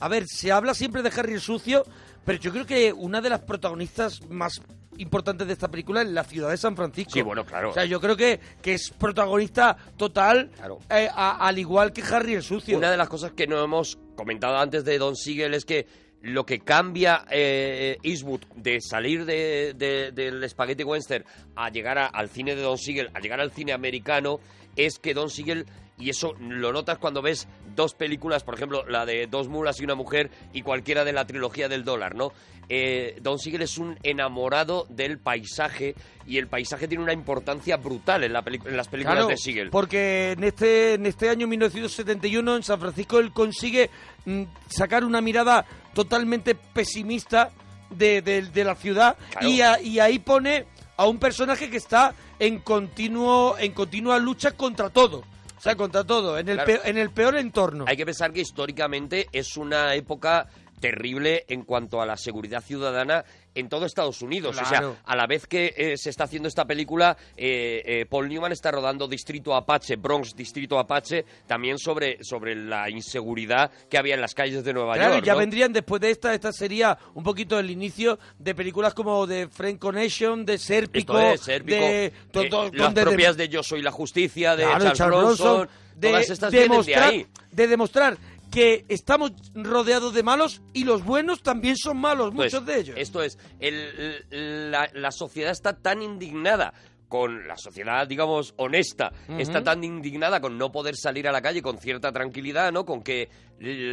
A 0.00 0.08
ver, 0.08 0.24
se 0.26 0.52
habla 0.52 0.74
siempre 0.74 1.02
de 1.02 1.10
Harry 1.16 1.34
el 1.34 1.40
Sucio, 1.40 1.84
pero 2.24 2.38
yo 2.38 2.52
creo 2.52 2.66
que 2.66 2.92
una 2.92 3.20
de 3.20 3.30
las 3.30 3.40
protagonistas 3.40 4.20
más 4.28 4.60
importantes 4.98 5.46
de 5.46 5.54
esta 5.54 5.68
película 5.68 6.02
es 6.02 6.08
la 6.08 6.24
ciudad 6.24 6.50
de 6.50 6.58
San 6.58 6.76
Francisco. 6.76 7.12
Sí, 7.14 7.22
bueno, 7.22 7.46
claro. 7.46 7.70
O 7.70 7.72
sea, 7.72 7.86
yo 7.86 7.98
creo 8.00 8.16
que, 8.16 8.38
que 8.60 8.74
es 8.74 8.90
protagonista 8.90 9.74
total, 9.96 10.50
eh, 10.90 11.08
a- 11.14 11.46
al 11.46 11.58
igual 11.58 11.92
que 11.94 12.02
Harry 12.02 12.34
el 12.34 12.42
Sucio. 12.42 12.76
Una 12.76 12.90
de 12.90 12.98
las 12.98 13.08
cosas 13.08 13.32
que 13.32 13.46
no 13.46 13.62
hemos 13.64 13.98
comentado 14.16 14.58
antes 14.58 14.84
de 14.84 14.98
Don 14.98 15.16
Siegel 15.16 15.54
es 15.54 15.64
que 15.64 15.86
lo 16.22 16.44
que 16.44 16.60
cambia 16.60 17.24
eh, 17.30 17.96
Eastwood 18.02 18.42
de 18.56 18.80
salir 18.80 19.24
de, 19.24 19.74
de- 19.74 20.12
del 20.12 20.48
Spaghetti 20.48 20.84
Western 20.84 21.24
a 21.56 21.70
llegar 21.70 21.98
al 22.12 22.28
cine 22.28 22.54
de 22.54 22.62
Don 22.62 22.76
Siegel, 22.76 23.10
a 23.14 23.20
llegar 23.20 23.40
al 23.40 23.52
cine 23.52 23.72
americano, 23.72 24.38
es 24.76 24.98
que 24.98 25.14
Don 25.14 25.30
Siegel, 25.30 25.66
y 25.98 26.10
eso 26.10 26.34
lo 26.40 26.72
notas 26.72 26.98
cuando 26.98 27.20
ves 27.22 27.46
dos 27.76 27.94
películas, 27.94 28.42
por 28.44 28.54
ejemplo, 28.54 28.84
la 28.88 29.04
de 29.06 29.26
Dos 29.26 29.48
mulas 29.48 29.80
y 29.80 29.84
una 29.84 29.94
mujer 29.94 30.30
y 30.52 30.62
cualquiera 30.62 31.04
de 31.04 31.12
la 31.12 31.26
trilogía 31.26 31.68
del 31.68 31.84
dólar, 31.84 32.14
¿no? 32.14 32.32
Eh, 32.72 33.16
Don 33.20 33.38
Siegel 33.38 33.62
es 33.62 33.78
un 33.78 33.98
enamorado 34.04 34.86
del 34.88 35.18
paisaje 35.18 35.94
y 36.26 36.38
el 36.38 36.46
paisaje 36.46 36.86
tiene 36.86 37.02
una 37.02 37.12
importancia 37.12 37.76
brutal 37.76 38.22
en, 38.22 38.32
la 38.32 38.44
en 38.46 38.76
las 38.76 38.86
películas 38.88 39.16
Claro, 39.16 39.28
de 39.28 39.36
Siegel. 39.36 39.70
Porque 39.70 40.32
en 40.32 40.44
este, 40.44 40.94
en 40.94 41.04
este 41.06 41.28
año 41.30 41.48
1971 41.48 42.56
en 42.56 42.62
San 42.62 42.78
Francisco 42.80 43.18
él 43.18 43.32
consigue 43.32 43.90
mm, 44.24 44.44
sacar 44.68 45.04
una 45.04 45.20
mirada 45.20 45.66
totalmente 45.94 46.54
pesimista 46.54 47.50
de, 47.90 48.22
de- 48.22 48.42
de 48.42 48.64
la 48.64 48.76
ciudad 48.76 49.16
Claro. 49.32 49.48
y, 49.48 49.60
a- 49.62 49.80
y 49.82 49.98
ahí 49.98 50.20
pone 50.20 50.66
a 50.96 51.06
un 51.06 51.18
personaje 51.18 51.68
que 51.70 51.76
está 51.78 52.14
en 52.40 52.58
continuo 52.60 53.56
en 53.58 53.72
continua 53.72 54.18
lucha 54.18 54.52
contra 54.52 54.90
todo. 54.90 55.18
O 55.56 55.62
sea, 55.62 55.76
contra 55.76 56.04
todo, 56.04 56.38
en 56.38 56.48
el, 56.48 56.54
Claro. 56.56 56.66
peor, 56.72 56.80
en 56.86 56.96
el 56.96 57.10
peor 57.10 57.36
entorno. 57.36 57.84
Hay 57.86 57.94
que 57.94 58.06
pensar 58.06 58.32
que 58.32 58.40
históricamente 58.40 59.28
es 59.30 59.58
una 59.58 59.94
época 59.94 60.48
terrible 60.80 61.44
en 61.48 61.62
cuanto 61.62 62.00
a 62.00 62.06
la 62.06 62.16
seguridad 62.16 62.62
ciudadana 62.62 63.24
en 63.54 63.68
todo 63.68 63.84
Estados 63.84 64.22
Unidos. 64.22 64.56
O 64.56 64.60
Claro. 64.62 64.94
sea, 64.94 65.02
a 65.04 65.16
la 65.16 65.26
vez 65.26 65.46
que 65.46 65.74
eh, 65.76 65.96
se 65.96 66.10
está 66.10 66.24
haciendo 66.24 66.48
esta 66.48 66.64
película, 66.64 67.16
eh, 67.36 67.82
eh, 67.84 68.06
Paul 68.06 68.28
Newman 68.28 68.52
está 68.52 68.70
rodando 68.70 69.06
Distrito 69.08 69.54
Apache, 69.54 69.96
Bronx 69.96 70.34
Distrito 70.36 70.78
Apache, 70.78 71.24
también 71.46 71.78
sobre, 71.78 72.22
sobre 72.22 72.54
la 72.54 72.88
inseguridad 72.88 73.70
que 73.90 73.98
había 73.98 74.14
en 74.14 74.20
las 74.20 74.34
calles 74.34 74.64
de 74.64 74.72
Nueva 74.72 74.94
Claro, 74.94 75.14
York. 75.14 75.24
ya 75.26 75.32
¿no? 75.34 75.38
vendrían 75.40 75.72
después 75.72 76.00
de 76.00 76.10
esta, 76.10 76.32
esta 76.32 76.52
sería 76.52 76.96
un 77.14 77.24
poquito 77.24 77.58
el 77.58 77.70
inicio 77.70 78.18
de 78.38 78.54
películas 78.54 78.94
como 78.94 79.26
de 79.26 79.48
Friend 79.48 79.78
Connection, 79.78 80.44
de 80.46 80.56
Sérpico, 80.58 81.18
Esto 81.18 81.32
es, 81.34 81.40
Sérpico, 81.40 81.76
de 81.80 82.06
eh, 82.06 82.12
to- 82.30 82.48
to- 82.48 82.64
las 82.64 82.72
donde 82.72 83.02
propias 83.02 83.36
de 83.36 83.48
Yo 83.48 83.62
Soy 83.62 83.82
la 83.82 83.90
Justicia, 83.90 84.54
de 84.56 84.64
Claro, 84.64 84.92
Charles, 84.92 85.18
Bronson, 85.18 85.68
de 85.96 86.08
todas 86.08 86.30
estas 86.30 86.52
de 86.52 86.60
demostrar, 86.60 87.08
ahí. 87.10 87.26
de 87.50 87.66
demostrar 87.66 88.16
que 88.50 88.84
estamos 88.88 89.32
rodeados 89.54 90.12
de 90.14 90.22
malos 90.22 90.60
y 90.72 90.84
los 90.84 91.04
buenos 91.04 91.42
también 91.42 91.76
son 91.76 91.98
malos, 91.98 92.28
Esto 92.30 92.42
es, 92.44 92.52
muchos 92.52 92.66
de 92.66 92.80
ellos. 92.80 92.96
Esto 92.98 93.22
es, 93.22 93.38
el- 93.60 94.70
la, 94.70 94.90
la 94.94 95.10
sociedad 95.12 95.52
está 95.52 95.74
tan 95.76 96.02
indignada 96.02 96.72
con 97.08 97.48
la 97.48 97.56
sociedad, 97.56 98.06
digamos, 98.06 98.54
honesta, 98.56 99.12
está 99.36 99.64
tan 99.64 99.82
indignada 99.82 100.40
con 100.40 100.56
no 100.56 100.70
poder 100.70 100.94
salir 100.96 101.26
a 101.26 101.32
la 101.32 101.42
calle 101.42 101.60
con 101.60 101.76
cierta 101.78 102.12
tranquilidad, 102.12 102.70
¿no? 102.70 102.84
Con 102.84 103.02
que 103.02 103.28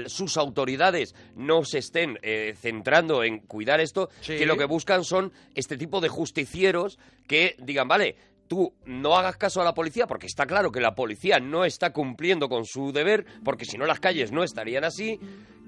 sus 0.06 0.38
autoridades 0.38 1.16
no 1.36 1.66
se 1.66 1.80
estén 1.80 2.20
eh, 2.22 2.54
centrando 2.62 3.24
en 3.24 3.40
cuidar 3.40 3.82
esto, 3.82 4.10
Sí. 4.22 4.38
que 4.38 4.46
lo 4.46 4.56
que 4.56 4.66
buscan 4.66 5.04
son 5.04 5.34
este 5.56 5.78
tipo 5.78 6.00
de 6.00 6.10
justicieros 6.10 7.00
que 7.28 7.56
digan, 7.58 7.88
vale, 7.88 8.16
tú 8.48 8.74
no 8.86 9.16
hagas 9.18 9.38
caso 9.38 9.62
a 9.62 9.64
la 9.64 9.74
policía, 9.74 10.08
porque 10.08 10.28
está 10.28 10.46
claro 10.46 10.72
que 10.72 10.80
la 10.82 10.96
policía 10.96 11.40
no 11.40 11.66
está 11.66 11.92
cumpliendo 11.92 12.50
con 12.50 12.66
su 12.66 12.92
deber, 12.92 13.26
porque 13.44 13.66
si 13.66 13.78
no 13.78 13.86
las 13.86 14.00
calles 14.00 14.32
no 14.32 14.44
estarían 14.44 14.84
así. 14.84 15.20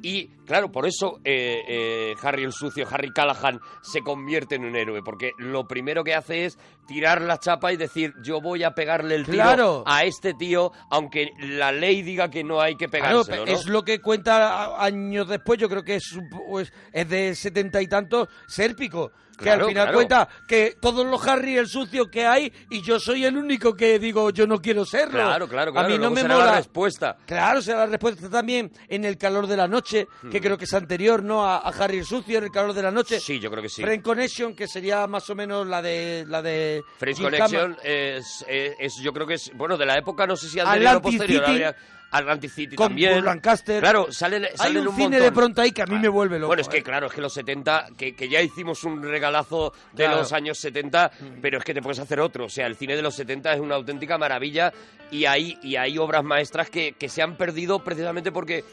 Y 0.02 0.28
claro, 0.46 0.72
por 0.72 0.88
eso 0.88 1.20
eh, 1.26 1.60
eh, 1.68 2.14
Harry 2.24 2.44
el 2.44 2.54
sucio, 2.54 2.88
Harry 2.90 3.12
Callahan, 3.12 3.60
se 3.82 4.00
convierte 4.00 4.56
en 4.56 4.64
un 4.64 4.78
héroe, 4.78 5.02
porque 5.04 5.32
lo 5.40 5.68
primero 5.68 6.06
que 6.06 6.16
hace 6.16 6.46
es 6.46 6.58
tirar 6.88 7.22
la 7.22 7.38
chapa 7.38 7.74
y 7.74 7.76
decir, 7.78 8.14
yo 8.24 8.40
voy 8.40 8.64
a 8.64 8.72
pegarle 8.72 9.16
el 9.16 9.26
tiro 9.26 9.44
Claro. 9.44 9.84
a 9.86 10.06
este 10.06 10.34
tío, 10.36 10.72
aunque 10.90 11.32
la 11.40 11.74
ley 11.74 12.02
diga 12.02 12.30
que 12.30 12.46
no 12.46 12.62
hay 12.62 12.76
que 12.78 12.88
Claro, 12.88 13.26
pegárselo, 13.26 13.46
¿no? 13.46 13.52
es 13.52 13.66
lo 13.66 13.84
que 13.84 14.00
cuenta 14.00 14.82
años 14.82 15.28
después, 15.28 15.60
yo 15.60 15.68
creo 15.68 15.84
que 15.84 15.96
es, 15.96 16.14
un 16.14 16.30
po- 16.30 16.62
es, 16.62 16.72
es 16.94 17.10
de 17.10 17.36
setenta 17.36 17.82
y 17.82 17.88
tantos, 17.88 18.30
Sérpico. 18.48 19.12
Que 19.44 19.50
al 19.52 19.60
final 19.62 19.74
claro. 19.74 19.94
cuenta 19.94 20.30
que 20.48 20.78
todos 20.82 21.06
los 21.06 21.26
Harry 21.28 21.58
el 21.58 21.68
sucio 21.68 22.10
que 22.10 22.26
hay 22.26 22.52
y 22.70 22.82
yo 22.82 23.00
soy 23.00 23.26
el 23.26 23.38
único 23.38 23.74
que 23.76 24.00
digo 24.00 24.30
yo 24.32 24.46
no 24.48 24.62
quiero 24.62 24.86
serlo. 24.86 25.12
Claro, 25.20 25.48
claro, 25.48 25.72
claro. 25.72 25.88
A 25.88 25.90
mí 25.90 25.98
no 25.98 26.10
me 26.12 26.22
será 26.22 26.34
mola. 26.36 26.46
la 26.48 26.56
respuesta. 26.58 27.18
Claro, 27.26 27.62
será 27.62 27.80
la 27.80 27.86
respuesta 27.88 28.30
también 28.30 28.72
en 28.88 29.06
El 29.06 29.18
calor 29.18 29.48
de 29.48 29.58
la 29.58 29.68
noche, 29.68 30.08
que 30.32 30.40
Hmm. 30.40 30.44
creo 30.44 30.58
que 30.58 30.66
es 30.66 30.74
anterior, 30.74 31.24
¿no? 31.24 31.46
A, 31.46 31.58
a 31.58 31.70
Harry 31.70 32.00
el 32.00 32.06
sucio, 32.06 32.38
en 32.38 32.44
El 32.46 32.52
calor 32.52 32.74
de 32.74 32.84
la 32.84 32.92
noche. 32.92 33.20
Sí, 33.20 33.40
yo 33.40 33.50
creo 33.50 33.64
que 33.64 33.70
sí. 33.70 33.82
Friend 33.82 34.04
Connection, 34.04 34.56
que 34.56 34.68
sería 34.68 35.08
más 35.08 35.30
o 35.30 35.36
menos 35.36 35.66
la 35.68 35.82
de 35.82 36.26
la 36.28 36.42
de 36.42 36.82
Jim 37.00 37.24
Connection 37.24 37.78
es, 37.84 38.44
es- 38.48 38.74
es- 38.80 38.96
yo 39.02 39.14
creo 39.14 39.26
que 39.28 39.36
es, 39.36 39.52
bueno, 39.56 39.78
de 39.78 39.86
la 39.86 39.98
época, 39.98 40.28
no 40.28 40.36
sé 40.36 40.50
si 40.50 40.60
anterior 40.60 40.86
o 40.96 40.98
Atlantic 40.98 41.20
posterior. 41.20 41.46
City, 41.46 41.52
habría- 41.64 41.76
Atlantic 42.12 42.52
City 42.52 42.76
con 42.76 42.88
también. 42.90 43.14
Paul 43.14 43.26
Lancaster. 43.26 43.80
Claro, 43.82 44.12
salen, 44.12 44.46
Hay 44.46 44.52
salen 44.58 44.82
un, 44.82 44.88
un, 44.90 44.96
cine 44.96 45.10
montón. 45.10 45.22
de 45.24 45.32
pronto 45.32 45.62
ahí 45.62 45.72
que 45.72 45.82
a 45.82 45.86
mí 45.86 45.96
me 46.00 46.08
vuelve 46.10 46.38
loco. 46.40 46.48
Bueno, 46.48 46.62
es 46.62 46.68
que 46.70 46.78
¿eh? 46.78 46.84
claro, 46.84 47.08
es 47.08 47.14
que 47.14 47.22
los 47.22 47.34
70, 47.34 47.90
que, 47.98 48.16
que 48.16 48.28
ya 48.30 48.42
hicimos 48.42 48.84
un 48.84 49.00
musicalazo 49.00 49.74
de 49.94 50.06
Claro. 50.06 50.20
los 50.20 50.34
años 50.34 50.58
70, 50.58 51.12
pero 51.42 51.60
es 51.60 51.64
que 51.64 51.74
te 51.74 51.82
puedes 51.82 52.00
hacer 52.00 52.20
otro. 52.20 52.46
O 52.46 52.50
sea, 52.50 52.66
el 52.68 52.76
cine 52.76 52.96
de 52.96 53.02
los 53.02 53.16
70 53.16 53.54
es 53.54 53.60
una 53.60 53.76
auténtica 53.76 54.18
maravilla 54.18 54.72
y 55.12 55.26
hay, 55.26 55.58
y 55.62 55.76
hay 55.76 55.98
obras 55.98 56.24
maestras 56.24 56.70
que, 56.70 56.94
que 56.94 57.10
se 57.10 57.22
han 57.22 57.36
perdido 57.38 57.84
precisamente 57.84 58.32
porque... 58.32 58.64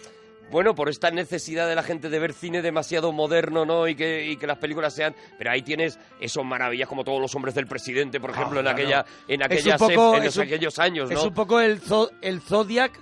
Bueno, 0.48 0.76
por 0.76 0.88
esta 0.88 1.10
necesidad 1.10 1.66
de 1.68 1.74
la 1.74 1.82
gente 1.82 2.08
de 2.08 2.20
ver 2.20 2.32
cine 2.32 2.62
demasiado 2.62 3.10
moderno, 3.10 3.64
¿no? 3.64 3.88
Y 3.88 3.96
que, 3.96 4.26
y 4.26 4.36
que 4.36 4.46
las 4.46 4.58
películas 4.58 4.94
sean... 4.94 5.12
Pero 5.36 5.50
ahí 5.50 5.62
tienes 5.62 5.98
esos 6.20 6.44
maravillas 6.44 6.88
como 6.88 7.02
todos 7.02 7.20
los 7.20 7.34
hombres 7.34 7.52
del 7.56 7.66
presidente, 7.66 8.20
por 8.20 8.30
ejemplo, 8.30 8.60
en 8.60 8.68
Ah, 8.68 8.74
claro. 8.76 9.00
aquella 9.00 9.06
en 9.26 9.72
un 9.72 9.76
poco- 9.76 10.16
en 10.18 10.22
un- 10.32 10.40
aquellos 10.40 10.78
años, 10.78 11.10
¿no? 11.10 11.18
Es 11.18 11.24
un 11.24 11.34
poco 11.34 11.60
el, 11.60 11.82
zo- 11.82 12.12
el 12.22 12.40
Zodiac. 12.40 12.92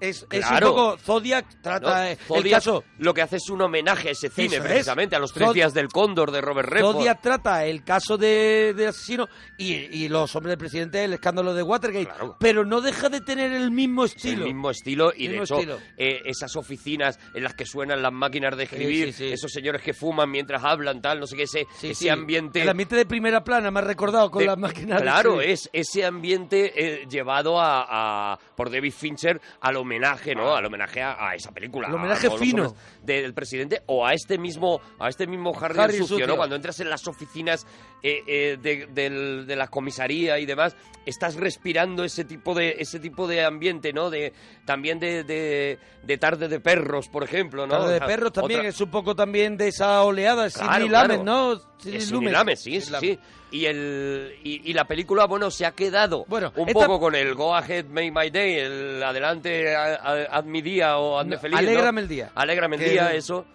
Es, 0.00 0.26
es 0.30 0.42
un 0.44 0.48
Claro. 0.48 0.68
poco 0.74 0.96
Zodiac 0.98 1.46
trata 1.62 1.98
¿no? 2.00 2.02
eh, 2.04 2.12
el 2.12 2.18
Zodiac 2.18 2.56
caso. 2.58 2.84
lo 2.98 3.14
que 3.14 3.22
hace 3.22 3.36
es 3.36 3.48
un 3.48 3.62
homenaje 3.62 4.08
a 4.08 4.12
ese 4.12 4.28
cine, 4.28 4.56
es. 4.56 4.62
precisamente, 4.62 5.16
a 5.16 5.18
los 5.18 5.32
tres 5.32 5.48
Zod- 5.48 5.52
días 5.54 5.72
del 5.74 5.88
cóndor 5.88 6.30
de 6.32 6.40
Robert 6.42 6.68
Redford. 6.68 6.96
Zodiac 6.96 7.22
trata 7.22 7.64
el 7.64 7.82
caso 7.82 8.18
de, 8.18 8.74
de 8.76 8.88
asesino 8.88 9.26
y, 9.56 9.72
y 9.74 10.08
los 10.08 10.34
hombres 10.36 10.50
del 10.52 10.58
presidente, 10.58 11.02
el 11.04 11.14
escándalo 11.14 11.54
de 11.54 11.62
Watergate. 11.62 12.10
Pero 12.38 12.64
no 12.64 12.80
deja 12.80 13.08
de 13.08 13.20
tener 13.22 13.52
el 13.52 13.70
mismo 13.70 14.04
estilo. 14.04 14.42
El 14.44 14.52
mismo 14.52 14.70
estilo 14.70 15.12
y 15.16 15.28
de 15.28 15.40
Mismo 15.40 15.44
hecho 15.44 15.54
estilo. 15.56 15.78
eh, 15.96 16.20
esas 16.26 16.54
oficinas 16.56 17.18
en 17.34 17.42
las 17.44 17.54
que 17.54 17.64
suenan 17.64 18.02
las 18.02 18.12
máquinas 18.12 18.56
de 18.56 18.64
escribir, 18.64 19.12
sí, 19.14 19.28
sí. 19.28 19.32
esos 19.32 19.50
señores 19.50 19.80
que 19.82 19.94
fuman 19.94 20.30
mientras 20.30 20.62
hablan, 20.62 21.00
tal, 21.00 21.20
no 21.20 21.26
sé 21.26 21.36
qué, 21.36 21.44
ese, 21.44 21.66
ese 21.82 22.10
ambiente... 22.10 22.60
El 22.62 22.68
ambiente 22.68 22.96
de 22.96 23.06
primera 23.06 23.42
plana 23.42 23.70
me 23.70 23.78
ha 23.78 23.82
recordado 23.82 24.30
con 24.30 24.40
de- 24.40 24.46
las 24.46 24.58
máquinas. 24.58 24.98
de 24.98 25.02
Claro, 25.04 25.40
es 25.40 25.70
ese 25.72 26.04
ambiente 26.04 26.72
eh, 27.02 27.06
llevado 27.08 27.58
a, 27.60 28.32
a- 28.34 28.38
por 28.56 28.70
David 28.70 28.92
Fincher 28.92 29.40
al 29.60 29.76
homenaje, 29.86 30.34
¿no? 30.34 30.54
Al 30.54 30.64
homenaje 30.66 31.00
a, 31.02 31.28
a 31.30 31.34
esa 31.34 31.52
película. 31.52 31.86
El 31.88 31.94
a 31.94 31.96
homenaje 31.96 32.28
los 32.28 32.38
fino. 32.40 32.74
del 33.02 33.32
presidente 33.32 33.82
o 33.86 34.04
a 34.06 34.12
este 34.12 34.36
mismo 34.38 34.80
a 34.98 35.08
este 35.08 35.26
mismo 35.26 35.52
Harry, 35.58 35.78
Harry 35.78 35.92
el 35.94 35.98
sucio, 36.00 36.16
sucio. 36.16 36.26
¿no? 36.26 36.36
Cuando 36.36 36.56
entras 36.56 36.78
en 36.80 36.90
las 36.90 37.06
oficinas 37.06 37.66
eh, 38.02 38.22
eh, 38.26 38.58
de, 38.60 38.86
del- 38.92 39.46
de 39.46 39.56
la 39.56 39.68
comisaría 39.68 40.38
y 40.38 40.46
demás, 40.46 40.76
estás 41.06 41.36
respirando 41.36 42.04
ese 42.04 42.24
tipo 42.24 42.54
de 42.54 42.76
ese 42.78 43.00
tipo 43.00 43.26
de 43.26 43.44
ambiente, 43.44 43.92
¿no? 43.92 44.10
De 44.10 44.32
también 44.64 44.98
de, 44.98 45.24
de, 45.24 45.78
de 46.02 46.18
tarde 46.18 46.48
de 46.48 46.60
perros, 46.60 47.08
por 47.08 47.22
ejemplo, 47.24 47.66
¿no? 47.66 47.78
Tarde 47.78 47.94
de 47.94 48.00
perros 48.00 48.32
también 48.32 48.60
otra- 48.60 48.68
es 48.70 48.80
un 48.80 48.90
poco 48.90 49.14
también 49.14 49.56
de 49.56 49.68
esa 49.68 50.02
oleada, 50.02 50.50
Claro, 50.50 50.72
Sidney 50.74 50.88
claro. 50.88 51.08
Lamet, 51.08 51.24
¿no? 51.24 51.56
Sidney 51.78 51.98
Es 51.98 52.10
Lumet. 52.10 52.28
Sidney 52.28 52.32
Lamet, 52.32 52.56
sí, 52.58 52.80
sí, 52.80 52.92
sí. 53.00 53.18
Y, 53.56 53.66
el, 53.66 54.34
y, 54.44 54.70
y 54.70 54.72
la 54.74 54.84
película, 54.86 55.26
bueno, 55.26 55.50
se 55.50 55.64
ha 55.64 55.72
quedado 55.72 56.24
un 56.28 56.68
esta- 56.68 56.86
poco 56.86 57.00
con 57.00 57.14
el 57.14 57.34
Go 57.34 57.54
Ahead, 57.54 57.86
Make 57.86 58.10
My 58.10 58.30
Day, 58.30 58.56
el 58.58 59.02
adelante, 59.02 59.74
haz 59.74 60.44
mi 60.44 60.60
día 60.62 60.98
o 60.98 61.18
hazme 61.18 61.36
No, 61.36 61.40
feliz. 61.40 61.52
¿no? 61.54 61.58
alégrame 61.58 62.00
el 62.02 62.08
día. 62.08 62.30
Alégrame 62.34 62.76
el 62.76 62.82
Que- 62.82 62.90
día, 62.90 63.14
eso. 63.14 63.46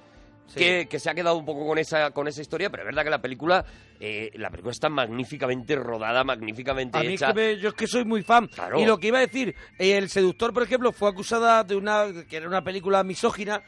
Sí. 0.48 0.60
Que, 0.60 0.88
que 0.90 1.00
se 1.00 1.10
ha 1.10 1.14
quedado 1.14 1.38
un 1.38 1.46
poco 1.46 1.66
con 1.66 1.78
esa, 1.78 2.12
con 2.12 2.28
esa 2.28 2.42
historia, 2.42 2.70
pero 2.70 2.84
es 2.84 2.88
verdad 2.88 3.04
que 3.06 3.10
la 3.10 3.22
película, 3.22 3.64
eh, 4.02 4.32
la 4.36 4.50
película 4.50 4.72
está 4.74 4.90
magníficamente 4.90 5.78
rodada, 5.78 6.26
magníficamente 6.26 6.98
A 6.98 7.02
mí 7.02 7.08
es 7.08 7.14
hecha. 7.22 7.28
que 7.28 7.34
me- 7.34 7.58
yo 7.58 7.70
es 7.70 7.76
que 7.76 7.88
soy 7.88 8.04
muy 8.04 8.22
fan. 8.22 8.48
Claro. 8.48 8.78
Y 8.80 8.86
lo 8.86 8.98
que 8.98 9.08
iba 9.08 9.20
a 9.20 9.22
decir, 9.22 9.56
eh, 9.80 9.98
El 9.98 10.10
Seductor, 10.10 10.54
por 10.54 10.64
ejemplo, 10.64 10.92
fue 10.92 11.10
acusada 11.10 11.64
de 11.64 11.76
una 11.78 12.08
que 12.30 12.36
era 12.36 12.48
una 12.50 12.64
película 12.64 13.02
misógina. 13.04 13.62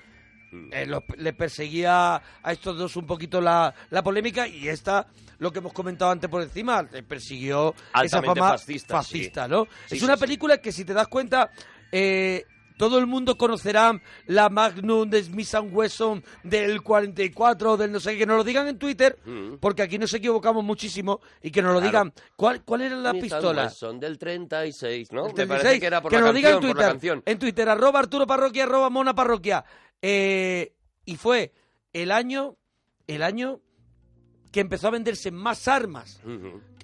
Eh, 0.72 0.86
los- 0.86 1.04
le 1.18 1.34
perseguía 1.34 2.16
a 2.16 2.52
estos 2.52 2.78
dos 2.78 2.96
un 2.96 3.06
poquito 3.06 3.42
la, 3.42 3.74
la 3.90 4.04
polémica 4.04 4.48
y 4.48 4.68
esta, 4.68 5.08
lo 5.40 5.52
que 5.52 5.60
hemos 5.60 5.74
comentado 5.74 6.12
antes 6.12 6.30
por 6.30 6.42
encima, 6.42 6.84
le 6.84 7.04
persiguió 7.04 7.74
esa 7.74 8.18
Altamente 8.18 8.40
fama 8.40 8.52
fascista, 8.52 8.96
fascista, 8.98 9.46
sí. 9.46 9.52
¿no? 9.52 9.66
Sí, 9.88 9.96
es 9.96 10.00
sí, 10.00 10.06
una 10.06 10.18
película 10.18 10.58
que 10.60 10.72
si 10.72 10.86
te 10.86 10.94
das 10.94 11.08
cuenta... 11.08 11.50
eh, 11.92 12.46
todo 12.76 12.98
el 12.98 13.06
mundo 13.06 13.38
conocerá 13.38 13.94
la 14.26 14.50
Magnum 14.50 15.08
de 15.08 15.24
Smith 15.24 15.48
Wesson 15.72 16.24
del 16.44 16.82
44, 16.82 17.78
del 17.78 17.92
no 17.92 18.00
sé 18.00 18.14
qué, 18.14 18.18
que 18.18 18.26
nos 18.26 18.36
lo 18.38 18.44
digan 18.44 18.68
en 18.68 18.80
Twitter, 18.80 19.16
Mm. 19.24 19.58
porque 19.60 19.84
aquí 19.84 20.00
nos 20.00 20.12
equivocamos 20.16 20.64
muchísimo, 20.64 21.22
y 21.44 21.52
que 21.52 21.62
nos 21.62 21.72
lo 21.72 21.80
digan. 21.80 22.12
¿Cuál, 22.36 22.64
cuál 22.64 22.82
era 22.82 22.96
la 22.96 23.12
Smith 23.12 23.22
pistola? 23.24 23.66
Wesson 23.66 24.00
del 24.00 24.18
36, 24.18 25.12
¿no? 25.12 25.28
El 25.28 25.34
Me 25.36 25.46
parece 25.48 25.68
36, 25.68 25.80
que 25.82 25.86
era 25.86 26.02
por 26.02 26.10
que 26.10 26.16
la 26.16 26.22
nos 26.22 26.30
lo 26.30 26.34
diga 26.34 26.50
en 26.50 26.60
Twitter, 26.60 27.22
en 27.26 27.40
Twitter, 27.40 27.70
arroba 27.70 28.00
Arturo 28.00 28.26
Parroquia, 28.26 28.64
arroba 28.64 28.90
Mona 28.90 29.14
Parroquia. 29.14 29.64
Eh, 30.04 30.76
y 31.06 31.16
fue 31.16 31.54
el 31.94 32.12
año, 32.12 32.58
el 33.08 33.24
año 33.24 33.62
que 34.52 34.60
empezó 34.60 34.90
a 34.90 34.92
venderse 34.92 35.32
más 35.32 35.68
armas. 35.68 36.22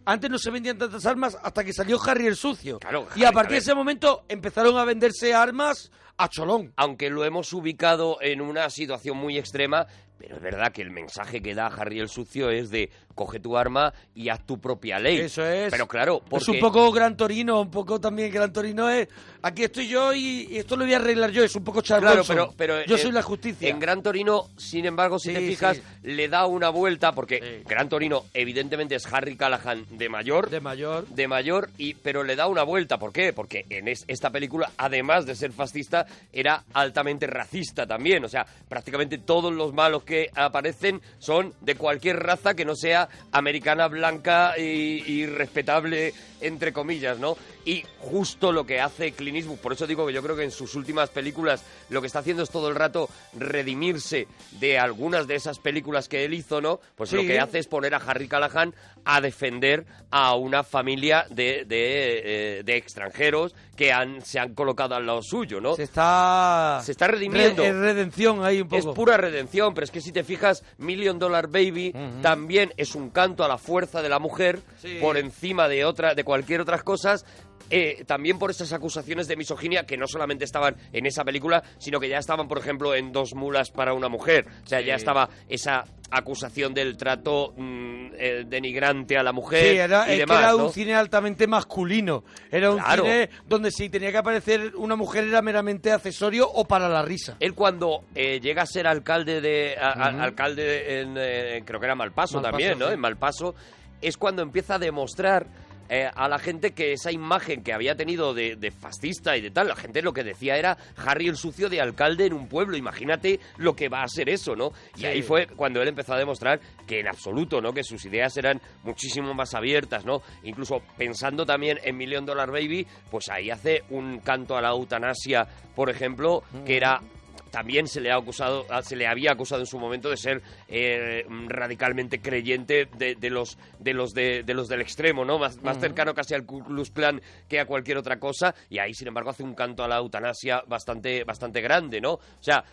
Antes 0.05 0.29
no 0.31 0.39
se 0.39 0.49
vendían 0.49 0.77
tantas 0.77 1.05
armas 1.05 1.37
hasta 1.43 1.63
que 1.63 1.73
salió 1.73 1.99
Harry 2.01 2.27
el 2.27 2.37
Sucio. 2.37 2.79
Claro, 2.79 3.07
y 3.15 3.25
a 3.25 3.31
partir 3.31 3.51
a 3.51 3.53
de 3.55 3.59
ese 3.59 3.75
momento 3.75 4.25
empezaron 4.29 4.77
a 4.77 4.85
venderse 4.85 5.35
armas 5.35 5.91
a 6.17 6.29
cholón. 6.29 6.73
aunque 6.77 7.09
lo 7.09 7.25
hemos 7.25 7.51
ubicado 7.53 8.17
en 8.21 8.41
una 8.41 8.69
situación 8.69 9.17
muy 9.17 9.37
extrema, 9.37 9.85
pero 10.19 10.35
es 10.35 10.41
verdad 10.41 10.71
que 10.71 10.81
el 10.81 10.91
mensaje 10.91 11.41
que 11.41 11.55
da 11.55 11.67
Harry 11.67 11.99
el 11.99 12.09
Sucio 12.09 12.49
es 12.51 12.69
de 12.69 12.89
coge 13.15 13.39
tu 13.39 13.57
arma 13.57 13.93
y 14.15 14.29
haz 14.29 14.45
tu 14.45 14.59
propia 14.59 14.99
ley. 14.99 15.17
Eso 15.17 15.45
es. 15.45 15.71
Pero 15.71 15.87
claro, 15.87 16.21
porque... 16.29 16.43
Es 16.43 16.49
un 16.49 16.59
poco 16.59 16.91
Gran 16.91 17.17
Torino, 17.17 17.61
un 17.61 17.71
poco 17.71 17.99
también 17.99 18.31
Gran 18.31 18.53
Torino 18.53 18.89
es... 18.89 19.07
Aquí 19.41 19.63
estoy 19.63 19.87
yo 19.87 20.13
y, 20.13 20.57
esto 20.57 20.75
lo 20.75 20.83
voy 20.85 20.93
a 20.93 20.97
arreglar 20.97 21.31
yo, 21.31 21.43
es 21.43 21.55
un 21.55 21.63
poco 21.63 21.81
Charles 21.81 22.09
Claro, 22.11 22.23
pero, 22.27 22.53
pero 22.57 22.85
Yo 22.85 22.95
eh, 22.95 22.99
soy 22.99 23.11
la 23.11 23.21
justicia. 23.21 23.69
En 23.69 23.79
Gran 23.79 24.03
Torino, 24.03 24.47
sin 24.57 24.85
embargo, 24.85 25.17
si 25.19 25.33
te 25.33 25.39
Sí, 25.39 25.47
fijas, 25.47 25.77
sí. 25.77 25.83
le 26.03 26.27
da 26.27 26.45
una 26.45 26.69
vuelta 26.69 27.13
porque 27.13 27.63
Gran 27.65 27.87
Torino 27.89 28.25
evidentemente 28.33 28.95
es 28.95 29.05
Harry 29.11 29.35
Callahan 29.37 29.85
de 29.91 30.09
mayor, 30.09 30.49
De 30.49 30.59
mayor. 30.59 31.07
de 31.07 31.27
mayor 31.27 31.69
y 31.77 31.93
pero 31.93 32.23
le 32.23 32.35
da 32.35 32.47
una 32.47 32.63
vuelta, 32.63 32.97
¿por 32.99 33.13
qué? 33.13 33.31
Porque 33.33 33.65
en 33.69 33.87
es- 33.87 34.03
esta 34.07 34.29
película, 34.29 34.71
además 34.77 35.25
de 35.25 35.35
ser 35.35 35.51
fascista, 35.53 36.05
era 36.33 36.63
altamente 36.73 37.25
racista 37.27 37.85
también, 37.87 38.23
o 38.25 38.29
sea, 38.29 38.45
prácticamente 38.67 39.17
todos 39.19 39.53
los 39.53 39.73
malos 39.73 40.03
que 40.09 40.31
aparecen 40.33 41.01
son 41.19 41.53
de 41.61 41.75
cualquier 41.75 42.17
raza 42.17 42.55
que 42.55 42.65
no 42.65 42.75
sea 42.75 43.07
americana 43.31 43.87
blanca 43.87 44.55
y, 44.57 45.03
y 45.05 45.27
respetable 45.27 46.15
entre 46.41 46.73
comillas, 46.73 47.19
¿no? 47.19 47.37
Y 47.65 47.83
justo 47.99 48.51
lo 48.51 48.65
que 48.65 48.79
hace 48.79 49.11
Clint 49.11 49.37
Eastwood, 49.37 49.57
por 49.59 49.73
eso 49.73 49.85
digo 49.85 50.07
que 50.07 50.13
yo 50.13 50.23
creo 50.23 50.35
que 50.35 50.43
en 50.43 50.51
sus 50.51 50.75
últimas 50.75 51.09
películas 51.09 51.63
lo 51.89 51.99
que 52.01 52.07
está 52.07 52.19
haciendo 52.19 52.41
es 52.43 52.49
todo 52.49 52.69
el 52.69 52.75
rato 52.75 53.09
redimirse 53.33 54.27
de 54.59 54.79
algunas 54.79 55.27
de 55.27 55.35
esas 55.35 55.59
películas 55.59 56.07
que 56.07 56.23
él 56.25 56.33
hizo, 56.33 56.61
¿no? 56.61 56.79
Pues 56.95 57.11
lo 57.11 57.21
que 57.21 57.39
hace 57.39 57.59
es 57.59 57.67
poner 57.67 57.93
a 57.93 57.97
Harry 57.97 58.27
Callahan 58.27 58.73
a 59.05 59.21
defender 59.21 59.85
a 60.11 60.35
una 60.35 60.63
familia 60.63 61.25
de, 61.29 61.65
de, 61.65 62.59
eh, 62.59 62.63
de 62.63 62.75
extranjeros 62.77 63.53
que 63.75 63.91
han, 63.91 64.21
se 64.25 64.39
han 64.39 64.53
colocado 64.53 64.95
al 64.95 65.05
lado 65.05 65.21
suyo, 65.21 65.59
¿no? 65.61 65.75
Se 65.75 65.83
está... 65.83 66.81
Se 66.83 66.91
está 66.91 67.07
redimiendo. 67.07 67.61
Re- 67.63 67.69
es 67.69 67.75
redención 67.75 68.43
ahí 68.43 68.61
un 68.61 68.67
poco. 68.69 68.89
Es 68.89 68.95
pura 68.95 69.17
redención, 69.17 69.73
pero 69.73 69.85
es 69.85 69.91
que 69.91 70.01
si 70.01 70.11
te 70.11 70.23
fijas, 70.23 70.63
Million 70.77 71.17
Dollar 71.19 71.47
Baby 71.47 71.93
también 72.21 72.73
es 72.77 72.95
un 72.95 73.09
canto 73.09 73.43
a 73.43 73.47
la 73.47 73.57
fuerza 73.57 74.01
de 74.01 74.09
la 74.09 74.19
mujer 74.19 74.59
Sí. 74.81 74.97
por 75.01 75.17
encima 75.17 75.67
de 75.67 75.85
otra, 75.85 76.13
de 76.15 76.23
cualquier 76.23 76.61
otras 76.61 76.83
cosas. 76.83 77.25
Eh, 77.69 78.03
también 78.05 78.39
por 78.39 78.51
esas 78.51 78.73
acusaciones 78.73 79.27
de 79.27 79.35
misoginia 79.35 79.85
que 79.85 79.97
no 79.97 80.07
solamente 80.07 80.45
estaban 80.45 80.75
en 80.91 81.05
esa 81.05 81.23
película, 81.23 81.63
sino 81.77 81.99
que 81.99 82.09
ya 82.09 82.17
estaban, 82.17 82.47
por 82.47 82.57
ejemplo, 82.57 82.95
en 82.95 83.11
Dos 83.11 83.33
mulas 83.35 83.71
para 83.71 83.93
una 83.93 84.09
mujer. 84.09 84.45
O 84.63 84.67
sea, 84.67 84.81
ya 84.81 84.95
estaba 84.95 85.29
esa 85.47 85.83
acusación 86.11 86.73
del 86.73 86.97
trato 86.97 87.53
mm, 87.55 88.07
eh, 88.17 88.43
denigrante 88.47 89.17
a 89.17 89.21
la 89.23 89.31
mujer 89.31 89.61
Sí, 89.73 89.77
era, 89.77 90.11
y 90.13 90.17
demás, 90.17 90.37
que 90.37 90.43
era 90.43 90.51
¿no? 90.53 90.65
un 90.65 90.73
cine 90.73 90.95
altamente 90.95 91.45
masculino. 91.47 92.23
Era 92.51 92.71
un 92.71 92.79
Claro. 92.79 93.03
cine 93.03 93.29
donde 93.47 93.69
si 93.71 93.89
tenía 93.89 94.11
que 94.11 94.17
aparecer 94.17 94.75
una 94.75 94.95
mujer 94.95 95.25
era 95.25 95.41
meramente 95.43 95.91
accesorio 95.91 96.49
o 96.51 96.65
para 96.65 96.89
la 96.89 97.03
risa. 97.03 97.35
Él 97.39 97.53
cuando 97.53 98.03
eh, 98.15 98.39
llega 98.41 98.63
a 98.63 98.65
ser 98.65 98.87
alcalde 98.87 99.39
de 99.41 99.75
a- 99.79 100.23
alcalde 100.23 101.01
en 101.01 101.15
eh, 101.17 101.61
creo 101.65 101.79
que 101.79 101.85
era 101.85 101.95
Malpaso, 101.95 102.35
Malpaso, 102.41 102.51
también, 102.51 102.79
¿no? 102.79 102.87
sí. 102.87 102.93
En 102.93 102.99
Malpaso 102.99 103.53
es 104.01 104.17
cuando 104.17 104.41
empieza 104.41 104.75
a 104.75 104.79
demostrar 104.79 105.45
eh, 105.89 106.09
a 106.13 106.27
la 106.29 106.39
gente 106.39 106.71
que 106.71 106.93
esa 106.93 107.11
imagen 107.11 107.63
que 107.63 107.73
había 107.73 107.95
tenido 107.95 108.33
de, 108.33 108.55
de 108.55 108.71
fascista 108.71 109.35
y 109.35 109.41
de 109.41 109.51
tal, 109.51 109.67
la 109.67 109.75
gente 109.75 110.01
lo 110.01 110.13
que 110.13 110.23
decía 110.23 110.55
era 110.57 110.77
Harry 110.97 111.27
el 111.27 111.35
sucio 111.35 111.67
de 111.69 111.81
alcalde 111.81 112.25
en 112.27 112.33
un 112.33 112.47
pueblo. 112.47 112.77
Imagínate 112.77 113.39
lo 113.57 113.75
que 113.75 113.89
va 113.89 114.03
a 114.03 114.07
ser 114.07 114.29
eso, 114.29 114.55
¿no? 114.55 114.71
Y 114.95 114.99
Sí. 115.01 115.05
ahí 115.07 115.21
fue 115.21 115.47
cuando 115.47 115.81
él 115.81 115.87
empezó 115.87 116.13
a 116.13 116.17
demostrar 116.17 116.59
que 116.87 116.99
en 116.99 117.07
absoluto, 117.07 117.59
¿no? 117.61 117.73
Que 117.73 117.83
sus 117.83 118.05
ideas 118.05 118.35
eran 118.37 118.61
muchísimo 118.83 119.33
más 119.33 119.53
abiertas, 119.53 120.05
¿no? 120.05 120.21
Incluso 120.43 120.81
pensando 120.97 121.45
también 121.45 121.79
en 121.83 121.97
Million 121.97 122.25
Dollar 122.25 122.51
Baby, 122.51 122.85
pues 123.09 123.29
ahí 123.29 123.49
hace 123.49 123.83
un 123.89 124.19
canto 124.19 124.55
a 124.55 124.61
la 124.61 124.69
eutanasia, 124.69 125.47
por 125.75 125.89
ejemplo, 125.89 126.43
que 126.65 126.77
era 126.77 127.01
también 127.49 127.87
se 127.87 127.99
le 128.01 128.11
ha 128.11 128.15
acusado 128.15 128.65
ah, 128.69 128.81
se 128.81 128.95
le 128.95 129.07
había 129.07 129.31
acusado 129.31 129.61
en 129.61 129.67
su 129.67 129.77
momento 129.79 130.09
de 130.09 130.17
ser 130.17 130.41
eh, 130.67 131.25
radicalmente 131.47 132.21
creyente 132.21 132.87
de, 132.97 133.15
de 133.15 133.29
los 133.29 133.57
de 133.79 133.93
los 133.93 134.13
de, 134.13 134.43
de 134.43 134.53
los 134.53 134.67
del 134.67 134.81
extremo 134.81 135.25
no 135.25 135.39
más, 135.39 135.57
cercano 135.79 136.13
casi 136.13 136.33
al 136.35 136.45
Ku 136.45 136.63
Klux 136.63 136.91
Klan 136.91 137.21
que 137.47 137.59
a 137.59 137.65
cualquier 137.65 137.97
otra 137.97 138.19
cosa. 138.19 138.53
Y 138.69 138.79
ahí 138.79 138.93
sin 138.93 139.07
embargo 139.07 139.29
hace 139.31 139.43
un 139.43 139.53
canto 139.55 139.83
a 139.83 139.87
la 139.87 139.97
eutanasia 139.97 140.63
bastante 140.67 141.23
bastante 141.23 141.61
grande 141.61 141.99
no 142.01 142.13
o 142.13 142.19
sea 142.41 142.63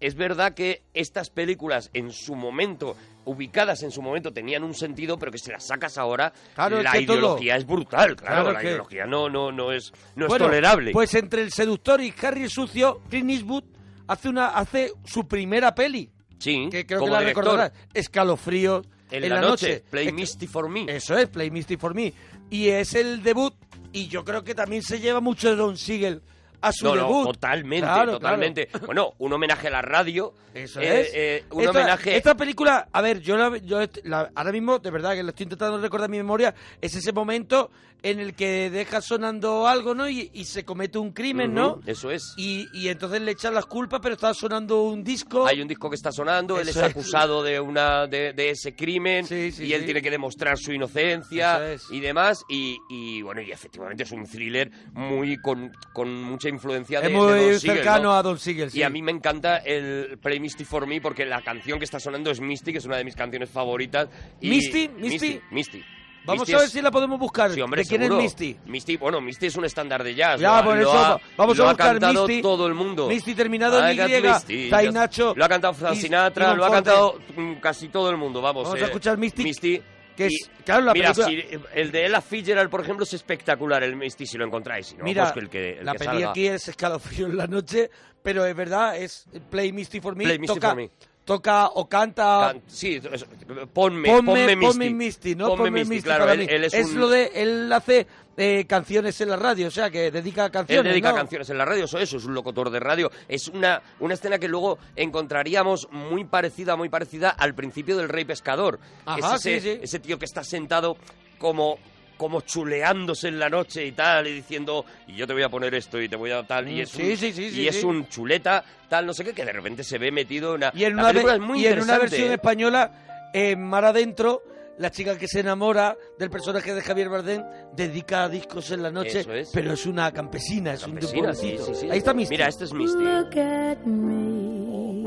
es 0.00 0.16
verdad 0.16 0.52
que 0.54 0.82
estas 0.94 1.30
películas 1.30 1.88
en 1.94 2.10
su 2.10 2.34
momento, 2.34 2.96
ubicadas 3.24 3.84
en 3.84 3.92
su 3.92 4.02
momento, 4.02 4.32
tenían 4.32 4.64
un 4.64 4.74
sentido, 4.74 5.16
pero 5.16 5.30
que 5.30 5.38
si 5.38 5.52
las 5.52 5.64
sacas 5.64 5.96
ahora, 5.96 6.32
Claro, 6.56 6.82
la 6.82 6.90
todo- 6.90 7.00
ideología 7.02 7.54
es 7.56 7.64
brutal, 7.64 8.16
claro, 8.16 8.42
Claro 8.42 8.52
la 8.52 8.58
que- 8.58 8.66
ideología 8.66 9.06
no, 9.06 9.28
no, 9.28 9.52
no 9.52 9.70
es, 9.70 9.92
no 10.16 10.26
Bueno, 10.26 10.46
es 10.46 10.50
tolerable. 10.50 10.90
Pues 10.90 11.14
entre 11.14 11.42
el 11.42 11.52
seductor 11.52 12.00
y 12.00 12.12
Harry 12.20 12.42
el 12.42 12.50
sucio, 12.50 13.00
Clint 13.08 13.30
Eastwood 13.30 13.62
hace 14.06 14.28
una 14.28 14.48
hace 14.48 14.92
su 15.04 15.26
primera 15.26 15.74
peli. 15.74 16.10
sí, 16.38 16.68
Que 16.70 16.86
creo 16.86 17.00
como 17.00 17.10
que 17.10 17.14
la 17.14 17.20
director. 17.20 17.44
recordarás. 17.44 17.72
Escalofríos. 17.94 18.86
En 19.10 19.28
la 19.28 19.40
noche, 19.42 19.84
Play 19.90 20.10
Misty 20.10 20.46
for 20.46 20.68
Me. 20.70 20.86
Eso 20.88 21.16
es, 21.18 21.28
Play 21.28 21.50
Misty 21.50 21.76
for 21.76 21.94
Me. 21.94 22.12
Y 22.50 22.68
es 22.68 22.94
el 22.94 23.22
debut, 23.22 23.54
y 23.92 24.08
yo 24.08 24.24
creo 24.24 24.42
que 24.42 24.54
también 24.54 24.82
se 24.82 25.00
lleva 25.00 25.20
mucho 25.20 25.50
de 25.50 25.56
Don 25.56 25.76
Siegel 25.76 26.22
a 26.62 26.72
su 26.72 26.94
no, 26.94 27.24
totalmente, 27.24 27.86
Claro, 27.86 28.12
totalmente. 28.12 28.68
Bueno, 28.86 29.14
un 29.18 29.32
homenaje 29.32 29.68
a 29.68 29.70
la 29.70 29.82
radio. 29.82 30.32
Eso 30.54 30.80
eh, 30.80 31.00
es. 31.00 31.10
eh, 31.14 31.44
un 31.50 31.60
esta, 31.64 31.70
homenaje. 31.70 32.16
Esta 32.16 32.34
película, 32.36 32.88
a 32.92 33.00
ver, 33.02 33.20
yo, 33.20 33.36
la, 33.36 33.56
yo 33.58 33.80
la- 34.04 34.30
ahora 34.34 34.52
mismo, 34.52 34.78
de 34.78 34.90
verdad 34.90 35.14
que 35.14 35.22
lo 35.22 35.30
estoy 35.30 35.44
intentando 35.44 35.78
recordar 35.78 36.06
en 36.06 36.12
mi 36.12 36.16
memoria, 36.18 36.54
es 36.80 36.94
ese 36.94 37.12
momento 37.12 37.70
en 38.04 38.18
el 38.18 38.34
que 38.34 38.68
deja 38.68 39.00
sonando 39.00 39.68
algo, 39.68 39.94
¿no? 39.94 40.08
Y, 40.08 40.28
y 40.34 40.44
se 40.44 40.64
comete 40.64 40.98
un 40.98 41.12
crimen, 41.12 41.54
¿no? 41.54 41.78
Eso 41.86 42.10
es. 42.10 42.34
Y, 42.36 42.66
y 42.74 42.88
entonces 42.88 43.20
le 43.22 43.30
echan 43.30 43.54
las 43.54 43.64
culpas, 43.66 44.00
pero 44.02 44.14
está 44.16 44.34
sonando 44.34 44.82
un 44.82 45.04
disco. 45.04 45.46
Hay 45.46 45.60
un 45.62 45.68
disco 45.68 45.88
que 45.88 45.94
está 45.94 46.10
sonando, 46.10 46.58
él 46.60 46.68
es 46.68 46.76
acusado 46.78 47.44
de 47.44 47.60
una 47.60 48.08
de, 48.08 48.32
de 48.32 48.50
ese 48.50 48.74
crimen 48.74 49.24
y 49.30 49.34
él 49.34 49.52
sí. 49.52 49.84
tiene 49.84 50.02
que 50.02 50.10
demostrar 50.10 50.58
su 50.58 50.72
inocencia 50.72 51.72
es. 51.72 51.84
y 51.90 52.00
demás 52.00 52.44
y, 52.48 52.76
y, 52.90 53.22
bueno 53.22 53.40
y 53.40 53.52
efectivamente 53.52 54.02
es 54.02 54.10
un 54.12 54.24
thriller 54.26 54.70
muy 54.92 55.36
con, 55.40 55.70
con 55.92 56.12
mucha 56.22 56.48
influencia 56.52 57.00
de, 57.00 57.06
Es 57.06 57.12
de 57.12 57.18
muy 57.18 57.26
Don 57.26 57.38
Siegel, 57.38 57.60
cercano 57.60 58.02
¿no? 58.04 58.14
a 58.14 58.22
Don 58.22 58.38
Siegel, 58.38 58.70
sí. 58.70 58.78
y 58.78 58.82
a 58.82 58.90
mí 58.90 59.02
me 59.02 59.12
encanta 59.12 59.58
el 59.58 60.18
Play 60.22 60.40
Misty 60.40 60.64
for 60.64 60.86
Me 60.86 61.00
porque 61.00 61.24
la 61.26 61.42
canción 61.42 61.78
que 61.78 61.84
está 61.84 61.98
sonando 61.98 62.30
es 62.30 62.40
Misty 62.40 62.72
que 62.72 62.78
es 62.78 62.84
una 62.84 62.96
de 62.96 63.04
mis 63.04 63.16
canciones 63.16 63.50
favoritas 63.50 64.08
y- 64.40 64.48
¿Misty? 64.50 64.88
¿Misty? 64.88 65.00
Misty, 65.10 65.40
Misty. 65.50 65.84
Vamos 66.24 66.42
Misty 66.42 66.52
a 66.54 66.58
ver 66.58 66.66
es- 66.66 66.72
si 66.72 66.80
la 66.80 66.92
podemos 66.92 67.18
buscar. 67.18 67.50
Sí, 67.50 67.60
hombre, 67.60 67.82
¿De 67.82 67.88
quién 67.88 68.00
seguro. 68.02 68.18
es 68.20 68.24
Misty? 68.24 68.56
Misty, 68.66 68.96
bueno, 68.96 69.20
Misty 69.20 69.46
es 69.46 69.56
un 69.56 69.64
estándar 69.64 70.04
de 70.04 70.14
jazz. 70.14 70.40
Ya, 70.40 70.62
por 70.62 70.76
lo 70.76 70.82
eso, 70.82 70.92
ha- 70.96 71.20
vamos 71.36 71.56
lo 71.58 71.64
a 71.64 71.68
buscar 71.70 71.98
cantado 71.98 72.28
Misty. 72.28 72.42
todo 72.42 72.66
el 72.68 72.74
mundo. 72.74 73.08
Misty 73.08 73.34
terminado 73.34 73.84
en 73.84 73.98
Y, 73.98 74.22
Misty, 74.22 74.70
Tai 74.70 74.86
just- 74.86 74.94
Nacho 74.96 75.34
Lo 75.36 75.44
ha 75.44 75.48
cantado 75.48 75.74
Frank 75.74 75.96
Sinatra, 75.96 76.54
lo 76.54 76.64
ha 76.64 76.70
cantado 76.70 77.18
casi 77.60 77.88
todo 77.88 78.08
el 78.10 78.16
mundo, 78.18 78.40
vamos. 78.40 78.64
Vamos 78.64 78.78
eh, 78.78 78.82
a 78.84 78.86
escuchar 78.86 79.18
Misty, 79.18 79.42
Misty. 79.42 79.82
Que 80.28 80.32
y- 80.32 80.36
es- 80.36 80.50
claro, 80.64 80.82
la 80.84 80.92
mira, 80.92 81.12
película- 81.12 81.28
si- 81.28 81.78
el 81.80 81.92
de 81.92 82.06
Ella 82.06 82.20
Fitzgerald, 82.20 82.70
por 82.70 82.80
ejemplo, 82.82 83.04
es 83.04 83.12
espectacular, 83.14 83.82
el 83.82 83.96
Misty, 83.96 84.26
si 84.26 84.38
lo 84.38 84.44
encontráis. 84.44 84.86
Si 84.86 84.96
no, 84.96 85.04
Mira, 85.04 85.22
pues 85.24 85.32
que 85.34 85.40
el 85.40 85.48
que, 85.50 85.78
el 85.80 85.84
la 85.86 85.92
que 85.92 85.98
peli 85.98 86.10
salga. 86.10 86.30
aquí 86.30 86.46
es 86.46 86.68
escalofrío 86.68 87.26
en 87.26 87.36
la 87.36 87.46
noche, 87.46 87.90
pero 88.22 88.44
es 88.46 88.54
verdad, 88.56 88.96
es 88.96 89.26
Play 89.50 89.72
Misty 89.72 90.00
for 90.00 90.16
Me. 90.16 90.24
Play 90.24 90.38
Misty 90.38 90.54
toca, 90.54 90.68
for 90.70 90.76
Me. 90.76 90.90
toca 91.24 91.66
o 91.68 91.88
canta... 91.88 92.52
Can- 92.52 92.62
sí, 92.66 93.00
es- 93.02 93.24
ponme, 93.72 94.08
ponme, 94.08 94.22
ponme 94.22 94.56
Misty. 94.56 94.66
ponme 94.66 94.90
Misty, 94.90 95.34
¿no? 95.34 95.48
Ponme 95.48 95.56
Ponme 95.64 95.70
Misty, 95.80 95.94
Misty 95.94 96.04
claro, 96.06 96.30
él, 96.32 96.40
él 96.48 96.64
es, 96.64 96.74
es 96.74 96.86
un- 96.88 97.00
lo 97.00 97.08
de... 97.08 97.30
Él 97.34 97.72
hace 97.72 98.06
eh, 98.36 98.64
canciones 98.66 99.20
en 99.20 99.28
la 99.28 99.36
radio, 99.36 99.68
o 99.68 99.70
sea, 99.70 99.90
que 99.90 100.10
dedica 100.10 100.50
canciones, 100.50 100.86
Él 100.86 100.90
dedica 100.92 101.10
¿no? 101.10 101.16
canciones 101.16 101.50
en 101.50 101.58
la 101.58 101.64
radio, 101.64 101.84
eso, 101.84 101.98
eso 101.98 102.16
es 102.16 102.24
un 102.24 102.34
locutor 102.34 102.70
de 102.70 102.80
radio. 102.80 103.10
Es 103.28 103.48
una, 103.48 103.82
una 104.00 104.14
escena 104.14 104.38
que 104.38 104.48
luego 104.48 104.78
encontraríamos 104.96 105.88
muy 105.90 106.24
parecida, 106.24 106.74
muy 106.76 106.88
parecida 106.88 107.30
al 107.30 107.54
principio 107.54 107.96
del 107.96 108.08
Rey 108.08 108.24
Pescador. 108.24 108.78
Ajá, 109.04 109.36
es 109.36 109.46
ese, 109.46 109.60
sí, 109.60 109.72
sí. 109.74 109.78
ese 109.82 109.98
tío 110.00 110.18
que 110.18 110.24
está 110.24 110.42
sentado 110.44 110.96
como 111.38 111.78
como 112.18 112.42
chuleándose 112.42 113.26
en 113.26 113.38
la 113.40 113.48
noche 113.48 113.84
y 113.84 113.90
tal, 113.92 114.28
y 114.28 114.32
diciendo, 114.32 114.84
y 115.08 115.16
yo 115.16 115.26
te 115.26 115.32
voy 115.32 115.42
a 115.42 115.48
poner 115.48 115.74
esto 115.74 116.00
y 116.00 116.08
te 116.08 116.14
voy 116.14 116.30
a 116.30 116.46
tal, 116.46 116.68
y 116.68 116.76
Mm, 116.76 116.80
es, 116.82 116.90
sí, 116.90 117.02
un, 117.10 117.16
sí, 117.16 117.32
sí, 117.32 117.60
y 117.62 117.66
es 117.66 117.82
un 117.82 118.06
chuleta, 118.08 118.64
tal, 118.88 119.06
no 119.06 119.12
sé 119.12 119.24
qué, 119.24 119.32
que 119.32 119.44
de 119.44 119.52
repente 119.52 119.82
se 119.82 119.98
ve 119.98 120.12
metido 120.12 120.50
en 120.50 120.56
una... 120.58 120.72
Y 120.72 120.84
en 120.84 120.94
la 120.94 121.02
una, 121.02 121.08
película 121.10 121.32
ve- 121.32 121.38
es 121.40 121.44
muy 121.44 121.60
y 121.60 121.66
en 121.66 121.80
una 121.82 121.98
versión 121.98 122.30
¿eh? 122.30 122.34
española, 122.34 123.30
en 123.34 123.60
Mar 123.64 123.86
Adentro, 123.86 124.40
la 124.78 124.90
chica 124.90 125.16
que 125.18 125.28
se 125.28 125.40
enamora 125.40 125.96
del 126.18 126.30
personaje 126.30 126.74
de 126.74 126.80
Javier 126.82 127.08
Bardem 127.08 127.42
dedica 127.74 128.28
discos 128.28 128.70
en 128.70 128.82
la 128.82 128.90
noche, 128.90 129.20
Eso 129.20 129.32
es. 129.32 129.50
pero 129.52 129.72
es 129.74 129.86
una 129.86 130.10
campesina, 130.12 130.72
es 130.74 130.80
Campesina, 130.84 131.28
un 131.30 131.36
sí, 131.36 131.56
sí, 131.64 131.74
sí. 131.74 131.90
Ahí 131.90 131.98
está 131.98 132.14
Misty. 132.14 132.34
Mira, 132.34 132.48
este 132.48 132.64
es 132.64 132.72
Misty. 132.72 133.02
Look 133.02 133.38
at 133.38 133.78
me. 133.84 135.02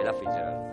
Ella 0.00 0.12
Fitzgerald. 0.14 0.66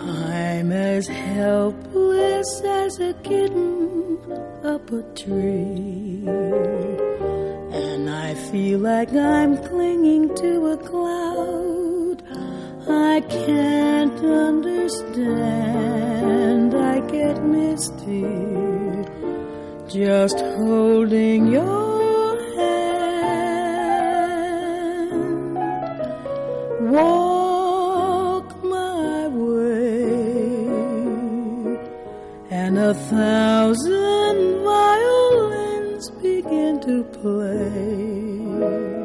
I'm 0.00 0.72
as 0.72 1.06
helpless 1.08 2.62
as 2.64 2.98
a 3.00 3.12
kitten 3.22 4.18
up 4.64 4.90
a 4.90 5.02
tree. 5.14 6.24
And 7.72 8.08
I 8.10 8.34
feel 8.50 8.78
like 8.80 9.12
I'm 9.14 9.56
clinging 9.68 10.34
to 10.36 10.72
a 10.72 10.76
cloud. 10.78 11.89
I 12.88 13.20
can't 13.28 14.20
understand. 14.24 15.20
I 16.74 17.00
get 17.10 17.42
misty 17.44 18.24
just 19.88 20.38
holding 20.38 21.48
your 21.48 22.38
hand. 22.54 22.80
Walk 26.90 28.64
my 28.64 29.28
way, 29.28 30.14
and 32.50 32.78
a 32.78 32.94
thousand 32.94 34.62
violins 34.62 36.10
begin 36.22 36.80
to 36.82 37.02
play. 37.04 38.99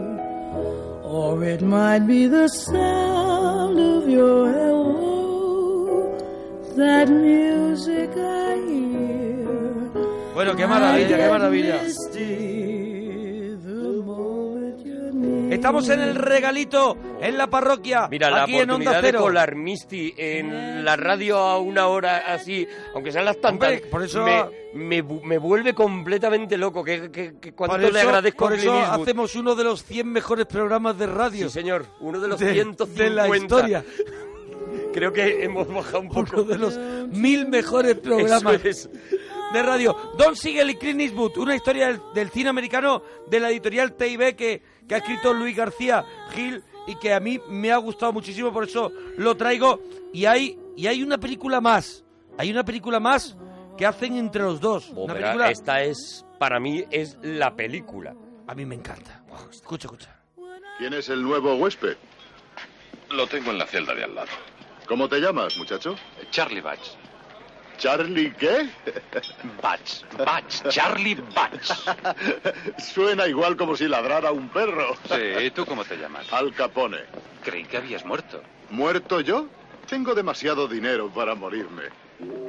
Or 1.07 1.43
it 1.43 1.61
might 1.61 2.07
be 2.07 2.27
the 2.27 2.47
sound 2.47 3.79
of 3.79 4.09
your 4.09 4.51
hello, 4.51 6.17
that 6.75 7.09
music 7.09 8.09
I 8.17 8.55
hear. 8.67 9.91
Bueno, 10.33 10.55
qué 10.55 10.65
maravilla, 10.65 11.17
qué 11.17 11.29
maravilla. 11.29 11.81
Estamos 15.55 15.89
en 15.89 16.01
el 16.01 16.15
regalito, 16.15 16.97
en 17.21 17.37
la 17.37 17.47
parroquia, 17.47 18.07
Mira, 18.09 18.29
la 18.29 18.43
aquí 18.43 18.55
en 18.55 18.61
Onda 18.69 18.73
oportunidad 18.75 19.01
de 19.01 19.07
Cero. 19.07 19.19
colar 19.21 19.55
Misty 19.55 20.13
en 20.17 20.83
la 20.85 20.95
radio 20.95 21.37
a 21.37 21.59
una 21.59 21.87
hora 21.87 22.17
así, 22.33 22.67
aunque 22.93 23.11
sean 23.11 23.25
las 23.25 23.39
tantas, 23.39 23.69
Hombre, 23.71 23.87
por 23.89 24.03
eso- 24.03 24.23
me, 24.25 25.01
me, 25.01 25.01
me 25.23 25.37
vuelve 25.37 25.73
completamente 25.73 26.57
loco. 26.57 26.83
Que, 26.83 27.09
que, 27.11 27.35
que 27.39 27.53
cuánto 27.53 27.73
Por 27.77 27.81
le 27.93 27.99
eso- 27.99 28.07
agradezco 28.07 28.45
por 28.45 28.53
a 28.53 28.55
eso 28.57 28.73
hacemos 28.77 29.35
uno 29.35 29.55
de 29.55 29.63
los 29.63 29.83
100 29.83 30.07
mejores 30.11 30.45
programas 30.45 30.97
de 30.97 31.07
radio. 31.07 31.47
Sí, 31.47 31.53
señor, 31.53 31.85
uno 31.99 32.19
de 32.19 32.27
los 32.27 32.39
de, 32.39 32.53
150. 32.53 33.03
de 33.03 33.09
la 33.29 33.35
historia. 33.37 33.85
Creo 34.93 35.11
que 35.11 35.43
hemos 35.43 35.67
bajado 35.67 35.99
un 36.01 36.09
poco. 36.09 36.21
Uno 36.33 36.43
de 36.43 36.57
los 36.57 36.77
mil 37.09 37.47
mejores 37.47 37.95
programas 37.95 38.55
Eso 38.65 38.89
es. 38.89 38.89
de 39.53 39.63
radio. 39.63 39.95
Don 40.17 40.35
Siegel 40.35 40.69
y 40.69 40.75
Clint 40.75 41.01
Eastwood, 41.01 41.37
una 41.37 41.55
historia 41.55 41.87
del, 41.87 41.99
del 42.13 42.29
cine 42.29 42.49
americano 42.49 43.01
de 43.27 43.39
la 43.39 43.49
editorial 43.49 43.93
TIB 43.93 44.35
que, 44.35 44.61
que 44.87 44.95
ha 44.95 44.97
escrito 44.99 45.33
Luis 45.33 45.55
García 45.55 46.05
Gil 46.31 46.63
y 46.87 46.95
que 46.95 47.13
a 47.13 47.19
mí 47.19 47.39
me 47.49 47.71
ha 47.71 47.77
gustado 47.77 48.13
muchísimo, 48.13 48.51
por 48.51 48.65
eso 48.65 48.91
lo 49.17 49.35
traigo. 49.35 49.81
Y 50.13 50.25
hay, 50.25 50.59
y 50.75 50.87
hay 50.87 51.03
una 51.03 51.17
película 51.17 51.61
más, 51.61 52.03
hay 52.37 52.51
una 52.51 52.63
película 52.63 52.99
más 52.99 53.35
que 53.77 53.85
hacen 53.85 54.17
entre 54.17 54.43
los 54.43 54.59
dos. 54.59 54.91
Oh, 54.95 55.03
una 55.03 55.13
pero 55.13 55.25
película... 55.25 55.51
Esta 55.51 55.81
es, 55.81 56.25
para 56.39 56.59
mí, 56.59 56.83
es 56.91 57.17
la 57.21 57.55
película. 57.55 58.15
A 58.47 58.55
mí 58.55 58.65
me 58.65 58.75
encanta. 58.75 59.23
Escucha, 59.51 59.87
escucha. 59.87 60.15
¿Quién 60.77 60.93
es 60.93 61.09
el 61.09 61.21
nuevo 61.23 61.55
huésped? 61.55 61.97
Lo 63.11 63.27
tengo 63.27 63.51
en 63.51 63.57
la 63.57 63.65
celda 63.65 63.93
de 63.93 64.03
al 64.03 64.15
lado. 64.15 64.29
¿Cómo 64.87 65.07
te 65.09 65.19
llamas, 65.19 65.57
muchacho? 65.57 65.95
Charlie 66.31 66.61
Batch. 66.61 66.91
¿Charlie 67.77 68.31
qué? 68.33 68.69
Batch. 69.61 70.03
Batch. 70.17 70.67
Charlie 70.69 71.15
Batch. 71.33 71.71
Suena 72.79 73.27
igual 73.27 73.55
como 73.57 73.75
si 73.75 73.87
ladrara 73.87 74.31
un 74.31 74.49
perro. 74.49 74.95
Sí, 75.07 75.45
¿y 75.45 75.51
tú 75.51 75.65
cómo 75.65 75.83
te 75.83 75.97
llamas? 75.97 76.31
Al 76.31 76.53
Capone. 76.53 76.99
Creí 77.43 77.65
que 77.65 77.77
habías 77.77 78.05
muerto. 78.05 78.41
¿Muerto 78.69 79.21
yo? 79.21 79.47
Tengo 79.87 80.15
demasiado 80.15 80.67
dinero 80.67 81.09
para 81.09 81.35
morirme. 81.35 81.83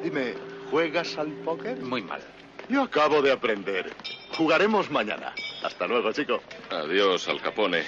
Dime, 0.02 0.34
¿juegas 0.70 1.16
al 1.18 1.28
póker? 1.28 1.76
Muy 1.78 2.02
mal. 2.02 2.20
Yo 2.68 2.82
acabo 2.82 3.22
de 3.22 3.32
aprender. 3.32 3.92
Jugaremos 4.36 4.90
mañana. 4.90 5.34
Hasta 5.62 5.86
luego, 5.86 6.12
chico. 6.12 6.40
Adiós, 6.70 7.28
Al 7.28 7.40
Capone. 7.40 7.82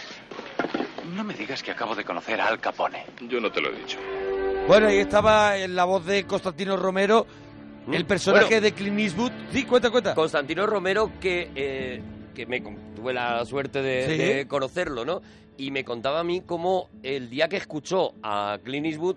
No 1.15 1.24
me 1.24 1.35
digas 1.35 1.62
que 1.62 1.70
acabo 1.70 1.94
de 1.94 2.05
conocer 2.05 2.40
a 2.40 2.47
Al 2.48 2.60
Capone. 2.60 3.06
Yo 3.23 3.40
no 3.40 3.51
te 3.51 3.60
lo 3.60 3.70
he 3.70 3.73
dicho. 3.73 3.98
Bueno, 4.69 4.86
ahí 4.89 4.99
estaba 4.99 5.57
en 5.57 5.74
la 5.74 5.85
voz 5.85 6.05
de 6.05 6.24
Constantino 6.24 6.77
Romero, 6.77 7.27
el 7.90 8.05
personaje 8.05 8.45
Mm. 8.45 8.49
Bueno. 8.49 8.62
de 8.62 8.73
Clint 8.73 8.99
Eastwood. 9.01 9.32
Sí, 9.51 9.65
cuenta, 9.65 9.90
cuenta. 9.90 10.15
Constantino 10.15 10.66
Romero, 10.66 11.11
que, 11.20 11.51
eh, 11.55 12.03
que 12.35 12.45
me 12.47 12.61
tuve 12.95 13.15
la 13.15 13.45
suerte 13.47 13.81
de, 13.82 14.07
Sí. 14.07 14.16
de 14.19 14.47
conocerlo, 14.47 15.05
¿no? 15.07 15.23
Y 15.57 15.70
me 15.70 15.85
contaba 15.85 16.20
a 16.20 16.24
mí 16.24 16.43
cómo 16.45 16.90
el 17.03 17.31
día 17.31 17.49
que 17.49 17.57
escuchó 17.57 18.12
a 18.23 18.59
Clint 18.62 18.86
Eastwood, 18.86 19.16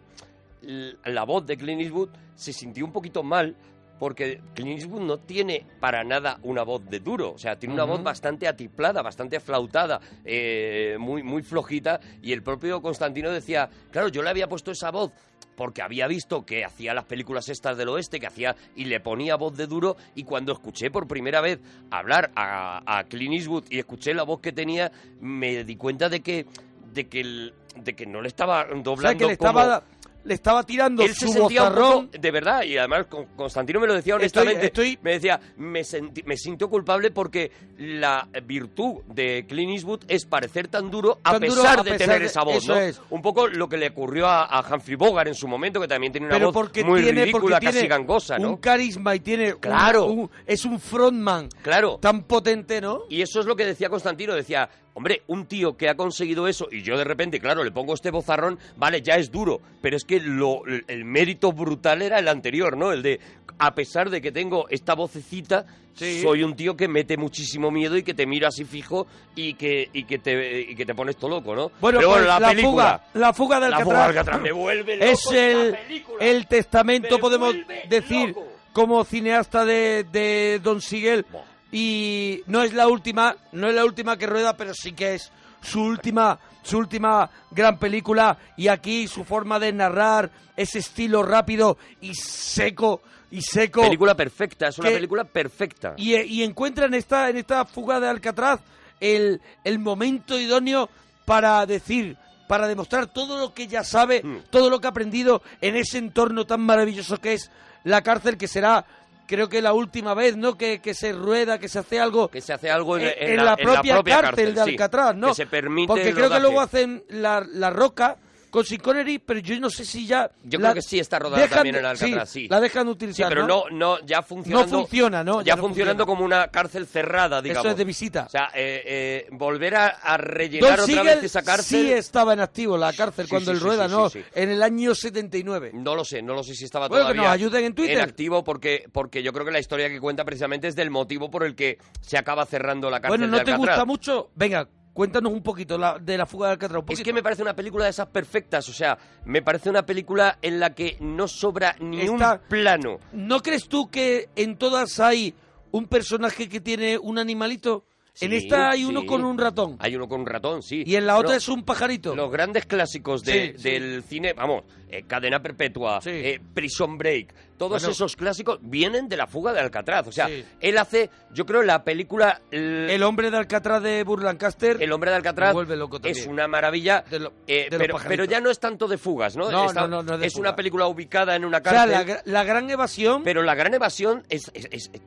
la 1.06 1.23
voz 1.26 1.45
de 1.45 1.57
Clint 1.57 1.82
Eastwood 1.82 2.10
se 2.36 2.53
sintió 2.53 2.86
un 2.86 2.91
poquito 2.94 3.22
mal 3.22 3.56
porque 4.02 4.41
Clint 4.56 4.80
Eastwood 4.80 5.02
no 5.03 5.19
tiene 5.19 5.64
para 5.80 6.03
nada 6.03 6.40
una 6.41 6.64
voz 6.64 6.84
de 6.90 6.99
duro, 7.02 7.34
o 7.34 7.38
sea, 7.38 7.60
tiene 7.60 7.76
una 7.76 7.84
voz 7.84 8.02
bastante 8.02 8.48
atiplada, 8.48 9.03
bastante 9.03 9.40
flautada, 9.40 10.02
eh, 10.26 10.98
muy, 10.99 11.22
muy 11.22 11.44
flojita, 11.44 11.99
y 12.19 12.34
el 12.34 12.41
propio 12.41 12.82
Constantino 12.82 13.30
decía, 13.30 13.69
claro, 13.91 14.07
yo 14.07 14.23
le 14.23 14.32
había 14.32 14.49
puesto 14.49 14.72
esa 14.72 14.90
voz 14.90 15.11
porque 15.56 15.84
había 15.84 16.07
visto 16.07 16.44
que 16.48 16.65
hacía 16.65 16.95
las 16.95 17.06
películas 17.06 17.48
estas 17.49 17.78
del 17.78 17.90
oeste, 17.90 18.19
que 18.19 18.26
hacía 18.26 18.56
y 18.76 18.86
le 18.86 18.99
ponía 19.02 19.36
voz 19.36 19.56
de 19.56 19.68
duro, 19.68 19.95
y 20.15 20.23
cuando 20.23 20.52
escuché 20.52 20.90
por 20.90 21.07
primera 21.07 21.40
vez 21.40 21.60
hablar 21.91 22.32
a, 22.36 22.82
a 22.98 23.03
Clint 23.03 23.36
Eastwood 23.36 23.65
y 23.69 23.78
escuché 23.78 24.15
la 24.15 24.23
voz 24.23 24.40
que 24.40 24.52
tenía, 24.52 24.91
me 25.19 25.64
di 25.64 25.76
cuenta 25.76 26.10
de 26.10 26.22
que 26.22 26.48
de 26.91 27.07
que 27.07 27.22
el- 27.22 27.53
de 27.76 27.94
que 27.94 28.06
no 28.07 28.19
le 28.22 28.28
estaba 28.28 28.65
doblando 28.65 28.91
O 28.94 28.98
sea, 28.98 29.14
que 29.15 29.26
le 29.28 29.38
como- 29.38 29.49
estaba 29.61 29.84
le 30.23 30.34
estaba 30.34 30.64
tirando 30.64 31.03
Él 31.03 31.14
se 31.15 31.27
sentía 31.27 31.64
un 31.64 31.69
bozarrón. 31.69 32.06
poco, 32.07 32.18
de 32.19 32.31
verdad, 32.31 32.64
y 32.64 32.77
además 32.77 33.06
con- 33.07 33.26
Constantino 33.35 33.80
me 33.80 33.88
lo 33.88 33.93
decía 33.95 34.15
honestamente, 34.15 34.68
estoy- 34.68 34.99
me 35.02 35.14
decía, 35.14 35.39
me, 35.57 35.84
senti- 35.84 36.23
me 36.23 36.38
sintió 36.38 36.69
culpable 36.69 37.11
porque 37.11 37.52
la 37.77 38.27
virtud 38.45 39.02
de 39.07 39.45
Clint 39.48 39.72
Eastwood 39.73 40.02
es 40.07 40.26
parecer 40.26 40.68
tan 40.68 40.91
duro 40.91 41.18
a 41.23 41.31
Tan 41.31 41.41
duro 41.41 41.61
pesar 41.61 41.80
a 41.80 41.84
de 41.84 41.91
pesar 41.91 42.07
tener 42.07 42.19
de- 42.22 42.26
esa 42.27 42.43
voz, 42.43 42.57
eso 42.57 42.73
¿no? 42.76 42.80
es. 42.81 43.02
Un 43.10 43.22
poco 43.22 43.48
lo 43.48 43.68
que 43.68 43.77
le 43.77 43.88
ocurrió 43.89 44.27
a, 44.27 44.45
a 44.45 44.61
Humphrey 44.61 44.95
Bogart 44.95 45.27
en 45.27 45.35
su 45.35 45.48
momento, 45.48 45.80
que 45.81 45.88
también 45.88 46.11
tiene 46.11 46.27
una 46.27 46.35
pero 46.35 46.52
voz 46.52 46.69
muy 46.85 47.02
tiene, 47.02 47.22
ridícula, 47.26 47.60
casi 47.60 47.73
tiene 47.73 47.88
gangosa, 47.88 48.38
¿no? 48.38 48.49
un 48.52 48.57
carisma 48.57 49.15
y 49.15 49.19
tiene 49.22 49.53
un- 49.53 49.60
Claro. 49.60 50.06
un- 50.06 50.30
es 50.45 50.65
un 50.65 50.80
frontman 50.80 51.49
Claro. 51.64 51.98
tan 52.02 52.23
potente, 52.23 52.80
¿no? 52.81 53.03
Y 53.10 53.22
eso 53.22 53.39
es 53.39 53.45
lo 53.45 53.56
que 53.56 53.65
decía 53.65 53.89
Constantino, 53.89 54.34
decía, 54.35 54.69
hombre, 54.94 55.24
un 55.28 55.46
tío 55.46 55.78
que 55.78 55.90
ha 55.90 55.96
conseguido 55.96 56.48
eso 56.48 56.68
y 56.72 56.82
yo 56.84 56.98
de 56.98 57.04
repente, 57.04 57.40
claro, 57.40 57.64
le 57.64 57.72
pongo 57.72 57.94
este 57.94 58.12
bozarrón, 58.12 58.60
vale, 58.78 59.02
ya 59.02 59.16
es 59.16 59.32
duro, 59.32 59.62
pero 59.82 59.96
es 59.98 60.04
que 60.04 60.20
lo, 60.20 60.62
el 60.66 61.06
mérito 61.06 61.52
brutal 61.54 62.02
era 62.02 62.20
el 62.20 62.28
anterior, 62.28 62.76
¿no? 62.78 62.92
El 62.92 63.02
de, 63.02 63.20
a 63.58 63.74
pesar 63.74 64.10
de 64.10 64.22
que 64.22 64.32
tengo 64.32 64.68
esta 64.70 64.94
vocecita, 64.96 65.66
Sí. 65.94 66.22
soy 66.22 66.42
un 66.44 66.56
tío 66.56 66.78
que 66.78 66.88
mete 66.88 67.18
muchísimo 67.18 67.70
miedo 67.70 67.98
y 67.98 68.04
que 68.04 68.14
te 68.14 68.26
mira 68.26 68.48
así 68.48 68.64
fijo 68.64 69.08
y 69.36 69.56
que, 69.56 69.90
y 69.92 70.06
que, 70.06 70.20
te, 70.20 70.62
y 70.62 70.74
que 70.74 70.86
te 70.86 70.96
pones 70.96 71.18
todo 71.18 71.32
loco, 71.32 71.54
¿no? 71.54 71.70
Bueno, 71.82 72.00
pero 72.00 72.12
pues 72.12 72.22
bueno, 72.22 72.28
la, 72.28 72.40
la, 72.40 72.48
película... 72.48 73.00
fuga, 73.00 73.20
la 73.20 73.34
fuga 73.34 73.60
de 73.60 73.70
La 73.70 73.80
fuga 73.82 73.98
de 73.98 74.04
Alcatraz 74.06 74.42
me 74.42 74.52
vuelve 74.54 74.96
loco 74.96 75.12
es 75.12 75.26
el, 75.34 75.78
el 76.22 76.48
testamento, 76.48 77.16
Me 77.16 77.22
podemos 77.22 77.54
decir, 77.90 78.30
loco. 78.30 78.48
como 78.72 79.04
cineasta 79.04 79.66
de, 79.66 80.06
de 80.10 80.62
Don 80.64 80.80
Sigel. 80.82 81.26
Y 81.72 82.41
no 82.48 82.61
es 82.64 82.73
la 82.73 82.88
última, 82.88 83.35
no 83.53 83.68
es 83.69 83.76
la 83.76 83.85
última 83.85 84.18
que 84.18 84.27
rueda, 84.27 84.56
pero 84.57 84.73
sí 84.73 84.91
que 84.93 85.15
es 85.15 85.31
su 85.61 85.81
última, 85.81 86.38
su 86.64 86.77
última 86.77 87.30
gran 87.52 87.77
película. 87.77 88.38
Y 88.57 88.68
aquí 88.68 89.07
su 89.07 89.23
forma 89.23 89.60
de 89.60 89.72
narrar, 89.72 90.30
ese 90.57 90.80
estilo 90.80 91.23
rápido 91.23 91.77
y 92.02 92.14
seco 92.14 93.02
y 93.31 93.41
seco. 93.41 93.81
Película 93.84 94.15
perfecta, 94.15 94.68
es 94.68 94.77
una 94.80 94.89
que- 94.89 94.95
película 94.95 95.23
perfecta. 95.23 95.93
Y, 95.98 96.15
y 96.15 96.43
encuentra 96.43 96.85
en 96.88 96.93
esta, 96.93 97.30
en 97.30 97.38
esta 97.38 97.64
fuga 97.65 97.99
de 97.99 98.10
Alcatraz 98.10 98.60
el, 98.99 99.41
el 99.64 99.80
momento 99.80 100.38
idóneo 100.38 100.89
para 101.26 101.65
decir, 101.65 102.18
para 102.48 102.68
demostrar 102.68 103.07
todo 103.07 103.39
lo 103.39 103.53
que 103.53 103.68
ya 103.68 103.84
sabe, 103.85 104.22
Mm. 104.23 104.39
todo 104.49 104.69
lo 104.69 104.80
que 104.81 104.88
ha 104.88 104.89
aprendido 104.89 105.41
en 105.61 105.77
ese 105.77 105.98
entorno 105.99 106.45
tan 106.45 106.60
maravilloso 106.61 107.18
que 107.18 107.34
es 107.34 107.49
la 107.85 108.02
cárcel, 108.03 108.38
que 108.38 108.48
será, 108.48 108.85
creo 109.32 109.48
que 109.48 109.62
la 109.62 109.72
última 109.72 110.14
vez, 110.14 110.36
¿no? 110.36 110.58
Que, 110.58 110.80
que 110.80 110.94
se 110.94 111.14
rueda, 111.14 111.58
que 111.58 111.70
se 111.70 111.80
hace 111.80 112.02
algo. 112.02 112.28
Que 112.28 112.41
se 112.41 112.52
hace 112.52 112.70
algo 112.70 112.98
en, 112.98 113.03
en, 113.03 113.14
en 113.18 113.30
en 113.30 113.38
la, 113.38 113.44
la, 113.44 113.56
en 113.58 113.68
la 113.68 113.74
propia, 113.94 114.22
cárcel, 114.22 114.53
de 114.53 114.64
sí, 114.66 114.70
Alcatraz, 114.72 115.16
¿no? 115.16 115.30
Que 115.30 115.36
se 115.36 115.45
permite 115.48 115.88
Porque 115.88 116.14
creo 116.14 116.30
que 116.30 116.40
luego 116.41 116.60
hacen 116.60 117.03
la, 117.08 117.41
la 117.49 117.70
roca 117.70 118.18
con 118.52 118.64
Sean 118.65 118.82
Connery, 118.82 119.18
pero 119.19 119.40
yo 119.40 119.60
no 119.60 119.69
sé 119.69 119.86
si 119.86 120.06
ya... 120.06 120.30
Yo 120.44 120.60
la 120.60 120.69
creo 120.72 120.76
que 120.76 120.82
sí 120.88 120.99
está 120.99 121.18
rodada 121.18 121.41
dejan 121.41 121.56
también 121.57 121.76
en 121.78 121.86
Alcatraz, 121.86 122.30
sí. 122.30 122.48
La 122.49 122.60
dejan 122.60 122.86
Sí, 122.86 122.91
utilizar, 122.91 123.30
pero 123.30 123.48
no, 123.48 123.64
no, 123.72 123.99
ya 124.06 124.22
funcionando. 124.22 124.72
No 124.72 124.80
funciona, 124.82 125.23
¿no? 125.23 125.41
Ya, 125.41 125.45
Ya 125.48 125.56
no 125.56 125.61
funcionando 125.64 126.06
funciona. 126.06 126.18
como 126.18 126.26
una 126.26 126.48
cárcel 126.49 126.86
cerrada, 126.86 127.41
digamos. 127.41 127.64
Eso 127.65 127.72
es 127.72 127.78
de 127.78 127.86
visita. 127.86 128.26
O 128.26 128.30
sea, 128.30 128.49
eh, 128.53 128.84
eh, 128.86 129.28
volver 129.32 129.76
a, 129.76 129.88
a 129.88 130.18
rellenar 130.18 130.61
Don 130.72 130.73
otra 130.73 130.86
Siegel 130.86 131.06
vez 131.15 131.23
esa 131.23 131.41
cárcel. 131.44 131.82
sí 131.88 131.91
estaba 131.94 132.34
en 132.34 132.41
activo 132.41 132.78
la 132.78 132.94
cárcel 132.94 133.26
Sí, 133.26 133.30
cuando 133.32 133.52
él 133.52 133.60
rueda, 133.60 133.88
¿no? 133.88 134.10
sí, 134.10 134.19
sí. 134.22 134.26
En 134.36 134.49
el 134.49 134.61
año 134.61 134.94
79. 134.94 135.72
No 135.73 135.95
lo 135.95 136.03
sé, 136.03 136.22
no 136.22 136.34
lo 136.34 136.44
sé 136.44 136.53
si 136.53 136.65
estaba 136.65 136.88
Bueno, 136.88 137.06
que 137.07 137.14
todavía 137.14 137.22
nos 137.30 137.34
ayuden 137.34 137.65
en 137.65 137.73
Twitter. 137.73 138.02
activo 138.02 138.44
porque, 138.44 138.84
porque 138.91 139.23
yo 139.23 139.32
creo 139.34 139.45
que 139.45 139.52
la 139.52 139.60
historia 139.60 139.88
que 139.90 139.99
cuenta 139.99 140.26
precisamente 140.26 140.68
es 140.68 140.76
del 140.76 140.90
motivo 140.91 141.32
por 141.32 141.45
el 141.45 141.56
que 141.56 141.78
se 142.02 142.18
acaba 142.18 142.45
cerrando 142.45 142.90
la 142.90 142.99
cárcel 142.99 143.19
Bueno, 143.19 143.32
¿no 143.32 143.38
de 143.40 143.45
te 143.45 143.56
gusta 143.56 143.86
mucho? 143.86 144.30
Venga, 144.36 144.68
cuéntanos 144.94 145.32
un 145.32 145.42
poquito 145.42 145.78
la- 145.78 145.98
de 146.00 146.18
la 146.18 146.26
fuga 146.26 146.48
de 146.48 146.54
Alcatraz. 146.54 146.84
Es 146.90 147.02
que 147.02 147.14
me 147.14 147.24
parece 147.24 147.42
una 147.42 147.56
película 147.56 147.86
de 147.86 147.92
esas 147.92 148.08
perfectas, 148.08 148.68
o 148.70 148.74
sea, 148.74 148.98
me 149.26 149.42
parece 149.42 149.70
una 149.70 149.86
película 149.86 150.38
en 150.42 150.60
la 150.60 150.74
que 150.74 150.98
no 151.00 151.28
sobra 151.28 151.76
ni 151.80 152.02
Está- 152.02 152.34
un 152.42 152.48
plano. 152.50 153.00
¿No 153.14 153.42
crees 153.42 153.68
tú 153.68 153.90
que 153.90 154.30
en 154.36 154.58
todas 154.58 155.00
hay 155.00 155.34
un 155.72 155.88
personaje 155.88 156.50
que 156.50 156.60
tiene 156.62 156.98
un 156.98 157.18
animalito? 157.18 157.86
en 158.20 158.34
esta 158.34 158.70
hay 158.72 158.84
uno 158.84 159.06
con 159.06 159.24
un 159.24 159.38
ratón. 159.38 159.78
Hay 159.80 159.96
uno 159.96 160.06
con 160.08 160.20
un 160.22 160.28
ratón, 160.28 160.62
sí. 160.62 160.84
Y 160.86 160.98
en 160.98 161.08
la 161.08 161.18
otra 161.18 161.38
es 161.38 161.48
un 161.48 161.64
pajarito. 161.64 162.14
Los 162.14 162.30
grandes 162.30 162.66
clásicos 162.66 163.24
de- 163.24 163.56
sí. 163.58 163.64
del 163.64 164.04
cine, 164.04 164.34
vamos, 164.34 164.64
eh, 164.92 165.04
Cadena 165.08 165.42
Perpetua, 165.42 166.00
eh, 166.06 166.40
Prison 166.54 166.98
Break, 166.98 167.34
todos 167.58 167.82
Bueno. 167.82 167.90
esos 167.92 168.16
clásicos 168.16 168.60
vienen 168.62 169.08
de 169.08 169.16
la 169.18 169.28
fuga 169.28 169.54
de 169.54 169.60
Alcatraz. 169.60 170.08
O 170.08 170.12
sea, 170.12 170.28
él 170.60 170.78
hace, 170.80 171.10
yo 171.32 171.46
creo, 171.46 171.62
la 171.62 171.84
película... 171.84 172.42
El 172.52 173.02
hombre 173.04 173.30
de 173.30 173.38
Alcatraz 173.38 173.84
de 173.84 174.04
Burlancaster. 174.04 174.82
El 174.82 174.92
hombre 174.92 175.12
de 175.12 175.18
Alcatraz 175.18 175.54
loco 175.54 176.00
es 176.04 176.26
una 176.26 176.48
maravilla, 176.48 177.04
eh, 177.48 177.68
de 177.70 177.78
pero, 177.78 177.98
pero 178.08 178.26
ya 178.26 178.42
no 178.42 178.50
es 178.50 178.60
tanto 178.60 178.88
de 178.88 178.98
fugas, 178.98 179.36
¿no? 179.38 179.52
No, 179.52 179.72
no, 179.72 179.88
no, 179.88 180.02
no 180.04 180.14
es 180.16 180.20
de 180.22 180.28
es 180.28 180.34
fuga. 180.34 180.50
una 180.50 180.56
película 180.56 180.88
ubicada 180.88 181.36
en 181.36 181.46
una 181.46 181.60
O 181.60 181.62
sea, 181.62 181.72
cárcel. 181.72 181.92
la, 181.92 182.04
gra- 182.06 182.22
la 182.26 182.44
gran 182.44 182.70
evasión... 182.70 183.24
Pero 183.24 183.44
la 183.44 183.54
gran 183.56 183.74
evasión 183.76 184.24
es, 184.30 184.52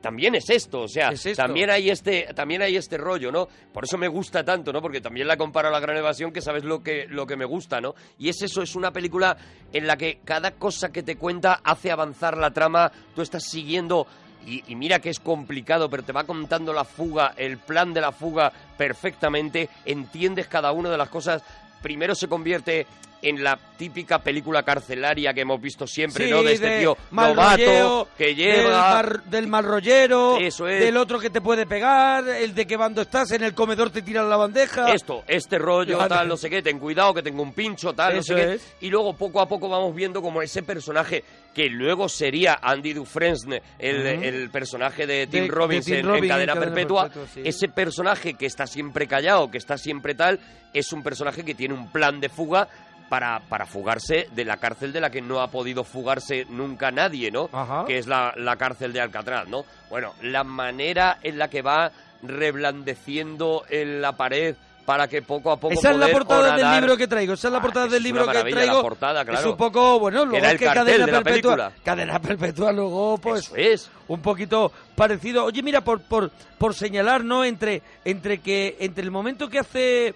también 0.01 0.35
es 0.35 0.49
esto, 0.49 0.81
o 0.83 0.87
sea, 0.87 1.09
esto. 1.09 1.33
también 1.35 1.69
hay 1.69 1.89
este 1.89 2.27
también 2.33 2.61
hay 2.61 2.77
este 2.77 2.97
rollo, 2.97 3.31
¿no? 3.31 3.47
Por 3.73 3.83
eso 3.83 3.97
me 3.97 4.07
gusta 4.07 4.43
tanto, 4.45 4.71
¿no? 4.71 4.81
Porque 4.81 5.01
también 5.01 5.27
la 5.27 5.35
comparo 5.37 5.67
a 5.67 5.71
la 5.71 5.79
gran 5.81 5.97
evasión, 5.97 6.31
que 6.31 6.39
sabes 6.41 6.63
lo 6.63 6.81
que 6.81 7.05
lo 7.09 7.27
que 7.27 7.35
me 7.35 7.45
gusta, 7.45 7.81
¿no? 7.81 7.95
Y 8.17 8.29
es 8.29 8.41
eso, 8.41 8.61
es 8.61 8.75
una 8.75 8.91
película 8.91 9.35
en 9.75 9.87
la 9.87 9.97
que 9.97 10.19
cada 10.23 10.51
cosa 10.51 10.89
que 10.89 11.03
te 11.03 11.17
cuenta 11.17 11.59
hace 11.61 11.91
avanzar 11.91 12.37
la 12.37 12.51
trama, 12.51 12.93
tú 13.13 13.21
estás 13.21 13.43
siguiendo 13.43 14.07
y, 14.45 14.73
mira 14.73 14.99
que 14.99 15.09
es 15.09 15.19
complicado, 15.19 15.89
pero 15.89 16.03
te 16.03 16.13
va 16.13 16.23
contando 16.23 16.71
la 16.71 16.85
fuga, 16.85 17.33
el 17.35 17.57
plan 17.57 17.93
de 17.93 17.99
la 17.99 18.13
fuga 18.13 18.53
perfectamente, 18.77 19.67
entiendes 19.83 20.47
cada 20.47 20.71
una 20.71 20.89
de 20.89 20.97
las 20.97 21.09
cosas. 21.09 21.43
Primero 21.81 22.15
se 22.15 22.29
convierte 22.29 22.87
en 23.21 23.43
la 23.43 23.57
típica 23.77 24.19
película 24.19 24.63
carcelaria 24.63 25.33
que 25.33 25.41
hemos 25.41 25.59
visto 25.59 25.85
siempre, 25.87 26.25
Sí, 26.25 26.31
¿no? 26.31 26.43
De 26.43 26.53
este 26.53 26.67
de 26.69 26.79
tío 26.79 26.97
novato 27.11 27.51
rolleo, 27.57 28.07
que 28.17 28.25
Del, 28.27 28.35
lleva... 28.35 28.79
mar- 28.93 29.23
del 29.23 29.47
mal 29.47 29.63
rollero, 29.65 30.37
Eso 30.37 30.67
es. 30.67 30.79
del 30.79 30.95
otro 30.95 31.19
que 31.19 31.29
te 31.29 31.41
puede 31.41 31.65
pegar, 31.65 32.27
el 32.29 32.53
de 32.53 32.65
que 32.67 32.77
cuando 32.77 33.01
estás 33.01 33.31
en 33.31 33.43
el 33.43 33.53
comedor 33.53 33.89
te 33.89 34.01
tiran 34.01 34.29
la 34.29 34.37
bandeja. 34.37 34.93
Esto, 34.93 35.23
este 35.27 35.57
rollo, 35.57 35.97
tal, 36.07 36.27
no 36.27 36.37
sé 36.37 36.49
qué, 36.49 36.61
ten 36.61 36.79
cuidado 36.79 37.13
que 37.13 37.23
tengo 37.23 37.41
un 37.41 37.53
pincho, 37.53 37.93
tal, 37.93 38.15
no 38.17 38.23
sé 38.23 38.35
qué. 38.35 38.59
Y 38.81 38.89
luego 38.89 39.13
poco 39.13 39.41
a 39.41 39.47
poco 39.47 39.67
vamos 39.69 39.93
viendo 39.95 40.21
como 40.21 40.41
ese 40.41 40.63
personaje 40.63 41.23
que 41.53 41.67
luego 41.69 42.07
sería 42.09 42.59
Andy 42.61 42.93
Dufresne, 42.93 43.61
el, 43.79 44.49
personaje 44.51 45.07
de 45.07 45.27
Tim 45.27 45.41
De- 45.43 45.47
de 45.47 45.55
Robbins 45.55 45.85
Tim 45.85 45.93
en, 45.95 45.99
en 46.01 46.05
Robbins 46.05 46.23
en 46.23 46.29
Cadena, 46.29 46.53
Cadena 46.53 46.65
Perpetua. 46.65 47.03
Perpetua, 47.09 47.27
sí. 47.33 47.41
Ese 47.43 47.67
personaje 47.69 48.33
que 48.35 48.45
está 48.45 48.67
siempre 48.67 49.07
callado, 49.07 49.49
que 49.49 49.57
está 49.57 49.77
siempre 49.77 50.15
tal, 50.15 50.39
es 50.73 50.91
un 50.93 51.01
personaje 51.03 51.43
que 51.45 51.55
tiene 51.55 51.73
un 51.73 51.89
plan 51.91 52.19
de 52.19 52.27
fuga 52.29 52.67
para, 53.09 53.39
para 53.41 53.65
fugarse 53.65 54.27
de 54.31 54.45
la 54.45 54.57
cárcel 54.57 54.91
de 54.93 55.01
la 55.01 55.09
que 55.09 55.21
no 55.21 55.39
ha 55.41 55.47
podido 55.49 55.83
fugarse 55.83 56.45
nunca 56.49 56.91
nadie, 56.91 57.31
¿no? 57.31 57.49
Ajá. 57.53 57.85
Que 57.85 57.97
es 57.97 58.07
la, 58.07 58.33
la 58.37 58.55
cárcel 58.55 58.93
de 58.93 59.01
Alcatraz, 59.01 59.47
¿no? 59.47 59.63
Bueno, 59.89 60.13
la 60.21 60.43
manera 60.43 61.19
en 61.21 61.37
la 61.37 61.49
que 61.49 61.61
va 61.61 61.91
reblandeciendo 62.23 63.63
en 63.69 64.01
la 64.01 64.13
pared 64.13 64.55
para 64.85 65.07
que 65.07 65.23
poco 65.23 65.51
a 65.51 65.57
poco 65.59 65.73
Esa 65.73 65.91
es 65.91 65.97
la 65.97 66.09
portada 66.09 66.55
del 66.55 66.71
libro 66.79 66.95
que 66.95 67.07
traigo. 67.07 67.33
Esa 67.33 67.47
es 67.47 67.51
la 67.51 67.57
Ah, 67.57 67.61
portada 67.61 67.85
es 67.87 67.91
del 67.91 68.03
libro 68.03 68.27
que 68.27 68.51
traigo. 68.51 68.75
la 68.75 68.81
portada, 68.83 69.21
Es 69.21 69.27
claro. 69.27 69.51
un 69.51 69.57
poco, 69.57 69.99
bueno, 69.99 70.25
luego 70.25 70.45
es 70.45 70.59
que 70.59 70.65
cadena 70.65 71.05
perpetua. 71.23 71.71
Cadena 71.83 72.19
perpetua, 72.19 72.71
luego, 72.71 73.17
pues. 73.17 73.45
Eso 73.47 73.55
es. 73.55 73.89
Un 74.07 74.21
poquito 74.21 74.71
parecido. 74.95 75.45
Oye, 75.45 75.63
mira, 75.63 75.81
por, 75.81 76.01
por, 76.01 76.29
por 76.59 76.75
señalar, 76.75 77.23
¿no? 77.23 77.43
Entre, 77.43 77.81
entre 78.03 78.37
que, 78.39 78.77
entre 78.79 79.03
el 79.03 79.09
momento 79.09 79.49
que 79.49 79.57
hace, 79.57 80.13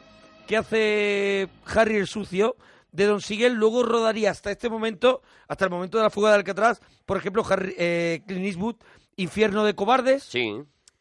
que 0.48 0.58
hace 0.58 1.48
Harry 1.74 1.96
el 1.98 2.06
sucio, 2.08 2.56
de 2.92 3.06
Don 3.06 3.22
Sigel, 3.22 3.54
luego 3.54 3.84
rodaría 3.84 4.32
hasta 4.32 4.52
este 4.52 4.70
momento, 4.70 5.22
hasta 5.48 5.66
el 5.66 5.72
momento 5.72 5.98
de 5.98 6.04
la 6.04 6.10
fuga 6.10 6.30
de 6.30 6.36
Alcatraz, 6.36 6.80
por 7.06 7.18
ejemplo, 7.18 7.44
Harry, 7.50 7.74
eh, 7.78 8.22
Clint 8.28 8.46
Eastwood, 8.46 8.76
Infierno 9.18 9.64
de 9.66 9.76
Cobardes. 9.76 10.24
Sí. 10.24 10.54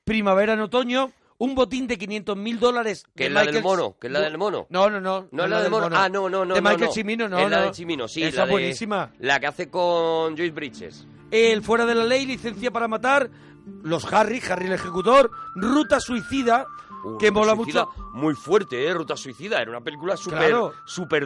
Primavera 0.05 0.55
en 0.55 0.61
Otoño. 0.61 1.13
Un 1.41 1.55
botín 1.55 1.87
de 1.87 1.97
500 1.99 2.37
mil 2.37 2.59
dólares. 2.59 3.05
Que 3.15 3.27
es 3.27 3.31
la 3.33 3.41
del 3.43 3.51
Michael- 3.51 3.63
mono, 3.63 3.97
que 4.01 4.09
es 4.09 4.13
la 4.13 4.21
del 4.23 4.37
mono. 4.39 4.67
No, 4.71 4.91
no, 4.91 5.01
no. 5.01 5.29
No 5.31 5.45
es 5.45 5.51
la 5.51 5.63
del 5.63 5.71
mono. 5.71 5.89
Ah, 5.93 6.09
no, 6.09 6.29
no, 6.29 6.45
no. 6.45 6.53
De 6.55 6.61
Michael 6.61 6.91
no. 7.17 7.29
No. 7.29 7.39
Es 7.39 7.51
la 7.51 7.63
de 7.63 7.75
Cimino, 7.75 8.09
sí. 8.09 8.25
Esa 8.25 8.39
la 8.41 8.47
de- 8.47 8.51
buenísima. 8.53 9.13
La 9.21 9.39
que 9.39 9.47
hace 9.47 9.71
con 9.71 10.37
Joyce 10.37 10.51
Bridges. 10.51 11.07
El 11.31 11.63
Fuera 11.63 11.87
de 11.87 11.95
la 11.95 12.05
Ley, 12.05 12.27
Licencia 12.27 12.73
para 12.73 12.89
Matar, 12.89 13.31
Los 13.85 14.13
Harry, 14.13 14.43
Harry 14.51 14.67
el 14.67 14.73
Ejecutor, 14.73 15.31
Ruta 15.55 16.01
Suicida, 16.01 16.67
que 17.19 17.31
mola 17.31 17.55
Suicida, 17.55 17.87
mucho. 17.87 18.11
Muy 18.13 18.35
fuerte, 18.35 18.87
¿eh? 18.87 18.95
Ruta 18.95 19.17
Suicida. 19.17 19.61
Era 19.61 19.71
una 19.71 19.81
película 19.83 20.17
súper 20.17 20.39
Claro. 20.39 20.73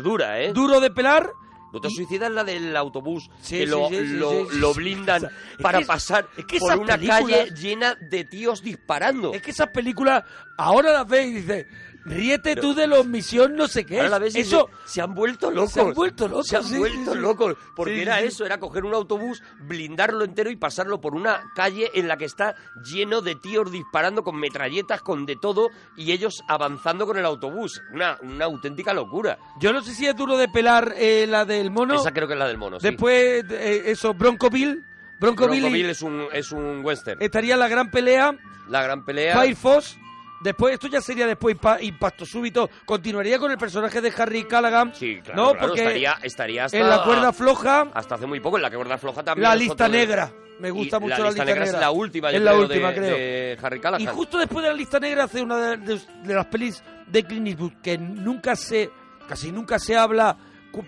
dura, 0.03 0.41
¿eh? 0.41 0.53
Duro 0.53 0.81
de 0.81 0.91
pelar. 0.91 1.33
Ruta 1.73 1.89
Suicida 1.89 2.27
es 2.27 2.33
la 2.33 2.45
del 2.45 2.77
autobús 2.77 3.31
Sí, 3.41 3.57
que 3.61 3.65
sí, 3.65 3.71
lo, 3.71 3.89
sí, 3.89 4.05
lo, 4.09 4.51
lo 4.51 4.75
blindan 4.75 5.25
Es 5.25 5.31
para 5.63 5.79
que- 5.79 5.87
pasar 5.87 6.29
es 6.37 6.45
que 6.45 6.59
por 6.59 6.79
una 6.79 6.99
calle 6.99 7.51
llena 7.57 7.95
de 7.95 8.25
tíos 8.25 8.63
disparando. 8.63 9.33
Es 9.33 9.41
que 9.41 9.53
esas 9.53 9.69
películas 9.69 10.23
ahora 10.59 10.93
las 10.93 11.07
ves 11.09 11.29
y 11.29 11.33
dices, 11.33 11.67
ríete 12.05 12.57
tú 12.57 12.75
de 12.75 12.87
los 12.87 13.07
misión 13.07 13.57
no 13.57 13.69
sé 13.69 13.85
qué. 13.85 13.99
Ahora 13.99 14.11
la 14.11 14.19
ves 14.19 14.35
y 14.35 14.41
eso 14.41 14.69
se 14.85 15.01
han 15.01 15.15
vuelto 15.15 15.51
locos. 15.51 15.73
Se 15.73 15.81
han 15.81 15.93
vuelto 15.93 16.29
locos. 16.29 16.47
Se 16.47 16.57
han 16.57 16.65
sí, 16.65 16.79
vuelto 16.79 17.13
sí, 17.13 17.19
locos. 17.19 17.57
Porque 17.77 17.97
Sí, 17.97 18.03
era 18.03 18.21
eso, 18.21 18.45
era 18.47 18.59
coger 18.59 18.85
un 18.85 18.95
autobús, 18.95 19.43
blindarlo 19.61 20.25
entero 20.25 20.51
y 20.51 20.57
pasarlo 20.57 21.01
por 21.01 21.15
una 21.15 21.53
calle 21.55 21.91
en 21.95 22.09
la 22.09 22.17
que 22.17 22.25
está 22.25 22.55
lleno 22.85 23.21
de 23.21 23.35
tíos 23.35 23.71
disparando 23.71 24.23
con 24.23 24.37
metralletas, 24.39 25.03
con 25.03 25.27
de 25.27 25.37
todo, 25.37 25.69
y 25.97 26.13
ellos 26.13 26.43
avanzando 26.49 27.07
con 27.07 27.19
el 27.19 27.25
autobús. 27.25 27.83
Una, 27.93 28.19
una 28.23 28.47
auténtica 28.47 28.93
locura. 28.95 29.39
Yo 29.61 29.73
no 29.73 29.83
sé 29.83 29.95
si 29.95 30.07
es 30.07 30.17
duro 30.17 30.37
de 30.37 30.49
pelar 30.49 30.95
eh, 30.97 31.27
la 31.29 31.45
del 31.45 31.71
mono. 31.71 31.95
Esa 31.95 32.13
creo 32.13 32.27
que 32.27 32.35
es 32.35 32.39
la 32.39 32.49
del 32.49 32.59
mono. 32.59 32.79
Después, 32.79 33.45
eh, 33.51 33.83
eso, 33.87 34.15
Bronco 34.15 34.51
Bill. 34.51 34.85
Bronco 35.21 35.47
Bill 35.49 35.87
es 35.87 36.03
un, 36.03 36.27
es 36.33 36.51
un 36.51 36.85
western. 36.85 37.23
estaría 37.23 37.57
la 37.57 37.69
gran 37.69 37.91
pelea. 37.91 38.35
La 38.69 38.83
gran 38.83 39.05
pelea. 39.05 39.39
Firefox. 39.41 39.99
Después, 40.43 40.75
esto 40.75 40.89
ya 40.89 41.01
sería 41.01 41.27
después 41.27 41.57
impa- 41.57 41.79
Impacto 41.83 42.27
Súbito. 42.27 42.69
Continuaría 42.85 43.39
con 43.39 43.51
el 43.51 43.59
personaje 43.59 44.01
de 44.01 44.13
Harry 44.17 44.45
Callaghan. 44.45 44.93
Sí, 44.95 45.21
claro, 45.23 45.43
¿no? 45.43 45.51
claro, 45.53 45.67
Porque 45.69 45.83
estaría, 45.83 46.17
estaría 46.23 46.65
hasta... 46.65 46.79
en 46.79 46.89
la 46.89 47.05
cuerda 47.05 47.33
floja. 47.33 47.87
Hasta 47.95 48.17
hace 48.17 48.27
muy 48.27 48.41
poco, 48.41 48.57
en 48.57 48.63
la 48.63 48.71
cuerda 48.71 48.99
floja 48.99 49.23
también. 49.23 49.49
La 49.49 49.55
lista 49.55 49.89
de- 49.89 49.99
negra. 49.99 50.33
Me 50.59 50.71
gusta 50.71 50.99
Y 50.99 51.01
mucho 51.01 51.15
la, 51.17 51.25
la, 51.25 51.29
lista 51.31 51.45
negra. 51.45 51.65
es 51.65 51.73
la 51.73 51.91
última, 51.91 52.31
yo 52.31 52.37
Es 52.37 52.43
la 52.45 52.55
última, 52.55 52.89
de, 52.91 52.95
creo. 52.95 53.17
de 53.17 53.59
Harry 53.63 53.81
Callahan. 53.81 54.01
Y 54.03 54.07
justo 54.07 54.39
después 54.39 54.63
de 54.63 54.71
la 54.71 54.77
lista 54.77 55.01
negra 55.01 55.25
hace 55.25 55.43
una 55.43 55.77
de, 55.77 56.01
las 56.27 56.47
pelis 56.47 56.83
de 57.09 57.25
Clint 57.25 57.49
Eastwood 57.49 57.73
que 57.83 57.99
nunca 57.99 58.55
se, 58.55 58.91
casi 59.29 59.51
nunca 59.51 59.79
se 59.81 59.97
habla, 59.97 60.37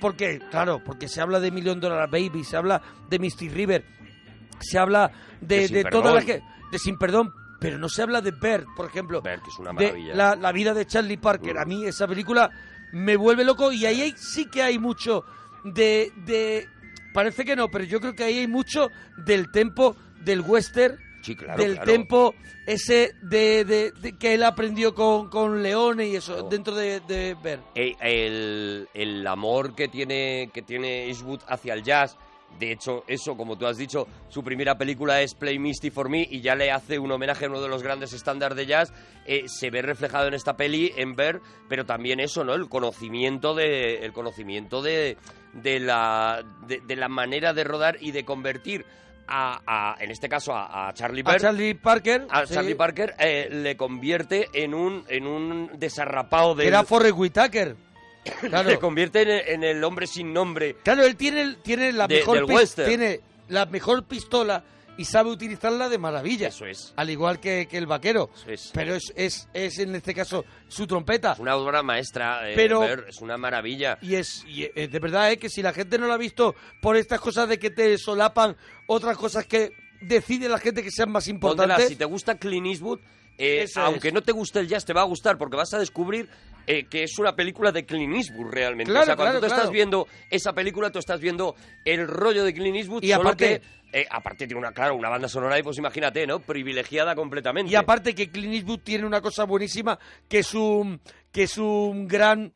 porque, 0.00 0.38
claro, 0.50 0.80
porque 0.84 1.08
se 1.08 1.20
habla 1.20 1.40
de 1.40 1.50
Million 1.50 1.80
Dollar 1.80 2.08
Baby, 2.08 2.44
se 2.44 2.56
habla 2.56 2.80
de 3.08 3.18
Misty 3.18 3.48
River, 3.48 3.84
se 4.60 4.78
habla 4.78 5.10
de, 5.40 5.66
De 5.66 5.82
de 5.82 5.84
todas 5.90 6.14
las 6.14 6.24
que, 6.24 6.40
de 6.70 6.78
Sin 6.78 6.96
Perdón, 6.96 7.32
pero 7.60 7.78
no 7.78 7.88
se 7.88 8.02
habla 8.02 8.20
de 8.20 8.30
Bert, 8.30 8.66
por 8.76 8.86
ejemplo. 8.86 9.20
Bert, 9.22 9.42
que 9.42 9.50
es 9.50 9.58
una 9.58 9.70
de 9.70 9.74
maravilla. 9.86 10.14
la, 10.14 10.36
la 10.36 10.52
vida 10.52 10.74
de 10.74 10.86
Charlie 10.86 11.16
Parker. 11.16 11.58
A 11.58 11.64
mí 11.64 11.84
esa 11.86 12.06
película 12.06 12.50
me 12.92 13.16
vuelve 13.16 13.44
loco 13.44 13.72
y 13.72 13.86
ahí 13.86 14.00
hay- 14.02 14.14
sí 14.16 14.46
que 14.46 14.62
hay 14.62 14.78
mucho 14.78 15.24
de, 15.64 16.12
de... 16.24 16.68
Parece 17.12 17.44
que 17.44 17.54
no, 17.56 17.68
pero 17.70 17.84
yo 17.84 18.00
creo 18.00 18.14
que 18.14 18.24
ahí 18.24 18.38
hay 18.38 18.46
mucho 18.48 18.88
del 19.16 19.50
tempo 19.50 19.96
del 20.24 20.40
western, 20.40 20.98
Sí, 21.22 21.34
claro, 21.36 21.62
del 21.62 21.74
claro. 21.76 21.90
tempo 21.90 22.34
ese 22.66 23.14
de, 23.22 23.64
de- 23.64 23.92
de 23.92 24.12
que 24.18 24.34
él 24.34 24.42
aprendió 24.42 24.94
con, 24.94 25.28
con 25.30 25.62
Leone 25.62 26.06
y 26.08 26.16
eso, 26.16 26.48
dentro 26.50 26.74
de, 26.74 27.00
de 27.00 27.34
Bert. 27.42 27.62
Eh, 27.74 27.94
el, 28.00 28.88
el 28.92 29.26
amor 29.26 29.74
que 29.74 29.88
tiene, 29.88 30.50
que 30.52 30.60
tiene 30.62 31.06
Eastwood 31.08 31.40
hacia 31.48 31.72
el 31.74 31.82
jazz. 31.82 32.16
De 32.58 32.72
hecho, 32.72 33.04
eso, 33.08 33.36
como 33.36 33.56
tú 33.58 33.66
has 33.66 33.76
dicho, 33.76 34.06
su 34.28 34.42
primera 34.44 34.78
película 34.78 35.20
es 35.20 35.34
Play 35.34 35.58
Misty 35.58 35.90
for 35.90 36.08
Me 36.08 36.26
y 36.30 36.40
ya 36.40 36.54
le 36.54 36.70
hace 36.70 36.98
un 36.98 37.10
homenaje 37.10 37.46
a 37.46 37.48
uno 37.48 37.60
de 37.60 37.68
los 37.68 37.82
grandes 37.82 38.12
estándares 38.12 38.56
de 38.56 38.66
jazz. 38.66 38.92
Eh, 39.26 39.44
se 39.46 39.70
ve 39.70 39.82
reflejado 39.82 40.28
en 40.28 40.34
esta 40.34 40.56
peli, 40.56 40.92
en 40.96 41.16
ver, 41.16 41.40
pero 41.68 41.84
también 41.84 42.20
eso, 42.20 42.44
¿no? 42.44 42.54
El 42.54 42.68
conocimiento 42.68 43.54
de, 43.54 44.04
el 44.04 44.12
conocimiento 44.12 44.82
de, 44.82 45.16
de, 45.52 45.80
la, 45.80 46.44
de, 46.66 46.80
de 46.80 46.96
la 46.96 47.08
manera 47.08 47.52
de 47.52 47.64
rodar 47.64 47.96
y 48.00 48.12
de 48.12 48.24
convertir 48.24 48.84
a, 49.26 49.60
a- 49.66 49.96
en 50.02 50.10
este 50.10 50.28
caso, 50.28 50.52
a, 50.54 50.88
a 50.88 50.92
Charlie 50.94 51.22
A 51.24 51.30
Bird, 51.32 51.40
Charlie 51.42 51.74
Parker, 51.74 52.26
a 52.30 52.46
sí, 52.46 52.54
Charlie 52.54 52.74
Parker 52.74 53.14
eh, 53.18 53.48
le 53.50 53.76
convierte 53.76 54.48
en 54.52 54.74
un, 54.74 55.04
en 55.08 55.26
un 55.26 55.70
desarrapado 55.78 56.54
de 56.54 56.66
era 56.66 56.84
Forrest 56.84 57.14
Whitaker. 57.16 57.74
Claro. 58.40 58.68
le 58.70 58.78
convierte 58.78 59.22
en 59.22 59.28
el, 59.30 59.48
en 59.48 59.64
el 59.64 59.84
hombre 59.84 60.06
sin 60.06 60.32
nombre. 60.32 60.76
Claro, 60.82 61.04
él 61.04 61.16
tiene, 61.16 61.56
tiene 61.62 61.92
la 61.92 62.06
De- 62.06 62.16
mejor 62.16 62.46
tiene 62.74 63.20
la 63.48 63.66
mejor 63.66 64.04
pistola 64.04 64.64
y 64.96 65.04
sabe 65.06 65.30
utilizarla 65.30 65.88
de 65.88 65.98
maravilla. 65.98 66.48
Eso 66.48 66.66
es. 66.66 66.92
Al 66.96 67.10
igual 67.10 67.40
que, 67.40 67.66
que 67.68 67.76
el 67.78 67.86
vaquero. 67.86 68.30
es. 68.46 68.70
Pero 68.72 68.94
es, 68.94 69.12
es, 69.16 69.48
es 69.52 69.78
en 69.80 69.94
este 69.96 70.14
caso 70.14 70.44
su 70.68 70.86
trompeta. 70.86 71.34
Una 71.40 71.56
obra 71.56 71.82
maestra, 71.82 72.48
eh, 72.48 72.54
Pero- 72.54 72.80
Ver, 72.80 73.06
es 73.08 73.20
una 73.20 73.36
maravilla. 73.36 73.98
Y 74.00 74.14
es 74.14 74.44
y, 74.46 74.64
eh, 74.64 74.88
de 74.88 74.98
verdad 75.00 75.32
es 75.32 75.38
que 75.38 75.48
si 75.50 75.62
la 75.62 75.72
gente 75.72 75.98
no 75.98 76.06
lo 76.06 76.12
ha 76.12 76.16
visto 76.18 76.54
por 76.80 76.96
estas 76.96 77.20
cosas 77.20 77.48
de 77.48 77.58
que 77.58 77.70
te 77.70 77.98
solapan 77.98 78.56
otras 78.86 79.16
cosas 79.16 79.46
que 79.46 79.72
decide 80.00 80.48
la 80.48 80.58
gente 80.58 80.82
que 80.82 80.90
sean 80.90 81.10
más 81.10 81.26
importantes. 81.28 81.88
si 81.88 81.96
te 81.96 82.04
gusta 82.04 82.36
Clint 82.38 82.66
Eastwood, 82.68 83.00
eh, 83.38 83.66
aunque 83.76 84.08
es. 84.08 84.14
no 84.14 84.22
te 84.22 84.32
guste 84.32 84.60
el 84.60 84.68
jazz, 84.68 84.84
te 84.84 84.92
va 84.92 85.00
a 85.02 85.04
gustar 85.04 85.36
porque 85.38 85.56
vas 85.56 85.72
a 85.74 85.78
descubrir 85.78 86.28
eh, 86.66 86.86
que 86.86 87.02
es 87.02 87.18
una 87.18 87.34
película 87.36 87.72
de 87.72 87.84
Clint 87.84 88.14
Eastwood 88.16 88.50
realmente. 88.50 88.90
Claro, 88.90 89.02
o 89.02 89.06
sea, 89.06 89.16
cuando 89.16 89.32
claro, 89.32 89.40
tú 89.40 89.46
claro. 89.48 89.62
estás 89.62 89.72
viendo 89.72 90.06
esa 90.30 90.52
película, 90.54 90.90
tú 90.90 90.98
estás 90.98 91.20
viendo 91.20 91.54
el 91.84 92.06
rollo 92.08 92.42
de 92.44 92.54
Clint 92.54 92.76
Eastwood. 92.76 93.02
Y 93.02 93.08
solo 93.10 93.22
aparte- 93.22 93.60
que, 93.92 94.00
eh, 94.00 94.06
aparte 94.10 94.46
tiene 94.46 94.58
una, 94.60 94.72
claro, 94.72 94.96
una 94.96 95.08
banda 95.10 95.28
sonora 95.28 95.58
y 95.58 95.62
pues 95.62 95.76
imagínate, 95.78 96.26
¿no? 96.26 96.40
Privilegiada 96.40 97.14
completamente. 97.14 97.70
Y 97.70 97.74
aparte 97.74 98.14
que 98.14 98.30
Clint 98.30 98.54
Eastwood 98.54 98.80
tiene 98.80 99.04
una 99.06 99.20
cosa 99.20 99.44
buenísima, 99.44 99.98
que 100.28 100.38
es 100.38 100.54
un, 100.54 101.00
que 101.30 101.42
es 101.44 101.58
un 101.58 102.08
gran 102.08 102.52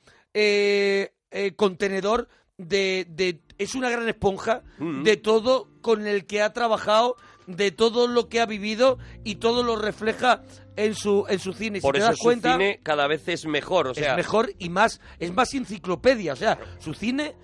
contenedor 1.57 2.29
de, 2.57 3.07
de- 3.09 3.41
Es 3.59 3.75
una 3.75 3.91
gran 3.91 4.09
esponja 4.09 4.63
Mm. 4.79 5.03
de 5.03 5.17
todo 5.17 5.69
con 5.81 6.07
el 6.07 6.27
que 6.27 6.43
ha 6.43 6.53
trabajado, 6.53 7.17
de 7.49 7.73
todo 7.73 8.07
lo 8.07 8.29
que 8.29 8.41
ha 8.41 8.47
vivido 8.47 8.99
y 9.25 9.37
todo 9.37 9.63
lo 9.65 9.75
refleja 9.77 10.43
en 10.79 10.95
su, 10.95 11.25
en 11.29 11.39
su 11.39 11.53
cine. 11.53 11.79
Si 11.79 11.83
Por 11.83 11.95
te 11.95 11.99
eso 11.99 12.09
das 12.09 12.17
su 12.19 12.23
cuenta, 12.25 12.53
cine 12.53 12.81
cada 12.83 13.07
vez 13.07 13.27
es 13.29 13.45
mejor, 13.47 13.89
o 13.89 13.95
sea... 13.95 14.11
es 14.13 14.17
mejor 14.17 14.53
y 14.59 14.69
más, 14.69 15.01
es 15.19 15.33
más 15.35 15.53
enciclopedia. 15.53 16.33
O 16.33 16.37
sea, 16.37 16.59
su 16.79 16.95
cine, 16.95 17.35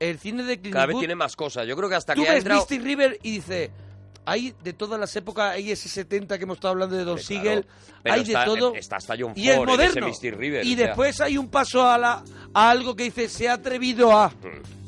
el 0.00 0.18
cine 0.18 0.42
de 0.42 0.58
Clint 0.60 0.74
Cada 0.74 0.86
vez 0.86 0.98
tiene 0.98 1.14
más 1.14 1.36
cosas. 1.36 1.66
Yo 1.66 1.76
creo 1.76 1.88
que 1.88 1.94
hasta 1.94 2.14
Tú 2.14 2.22
que 2.22 2.28
ha 2.28 2.32
ves 2.32 2.38
entrado... 2.40 2.60
Misty 2.60 2.78
River 2.80 3.18
y 3.22 3.30
dice, 3.32 3.70
hay 4.24 4.54
de 4.62 4.72
todas 4.72 4.98
las 4.98 5.14
épocas, 5.16 5.54
hay 5.54 5.70
ese 5.70 5.88
70 5.88 6.36
que 6.36 6.44
hemos 6.44 6.56
estado 6.56 6.72
hablando 6.72 6.96
de 6.96 7.04
Don 7.04 7.16
claro. 7.18 7.26
Siegel, 7.26 7.66
hay 8.04 8.20
está- 8.22 8.40
de 8.40 8.44
todo. 8.46 8.74
está 8.74 8.96
hasta 8.96 9.14
John 9.18 9.32
y 9.36 9.48
es 9.48 9.56
Ford 9.56 9.68
ese 9.70 9.76
moderno. 9.78 10.06
Misty 10.08 10.30
River, 10.32 10.66
y 10.66 10.74
o 10.74 10.76
sea. 10.76 10.86
después 10.88 11.20
hay 11.20 11.38
un 11.38 11.48
paso 11.48 11.86
a, 11.88 11.96
la, 11.96 12.24
a 12.52 12.70
algo 12.70 12.96
que 12.96 13.04
dice, 13.04 13.28
se 13.28 13.48
ha 13.48 13.54
atrevido 13.54 14.10
a. 14.16 14.32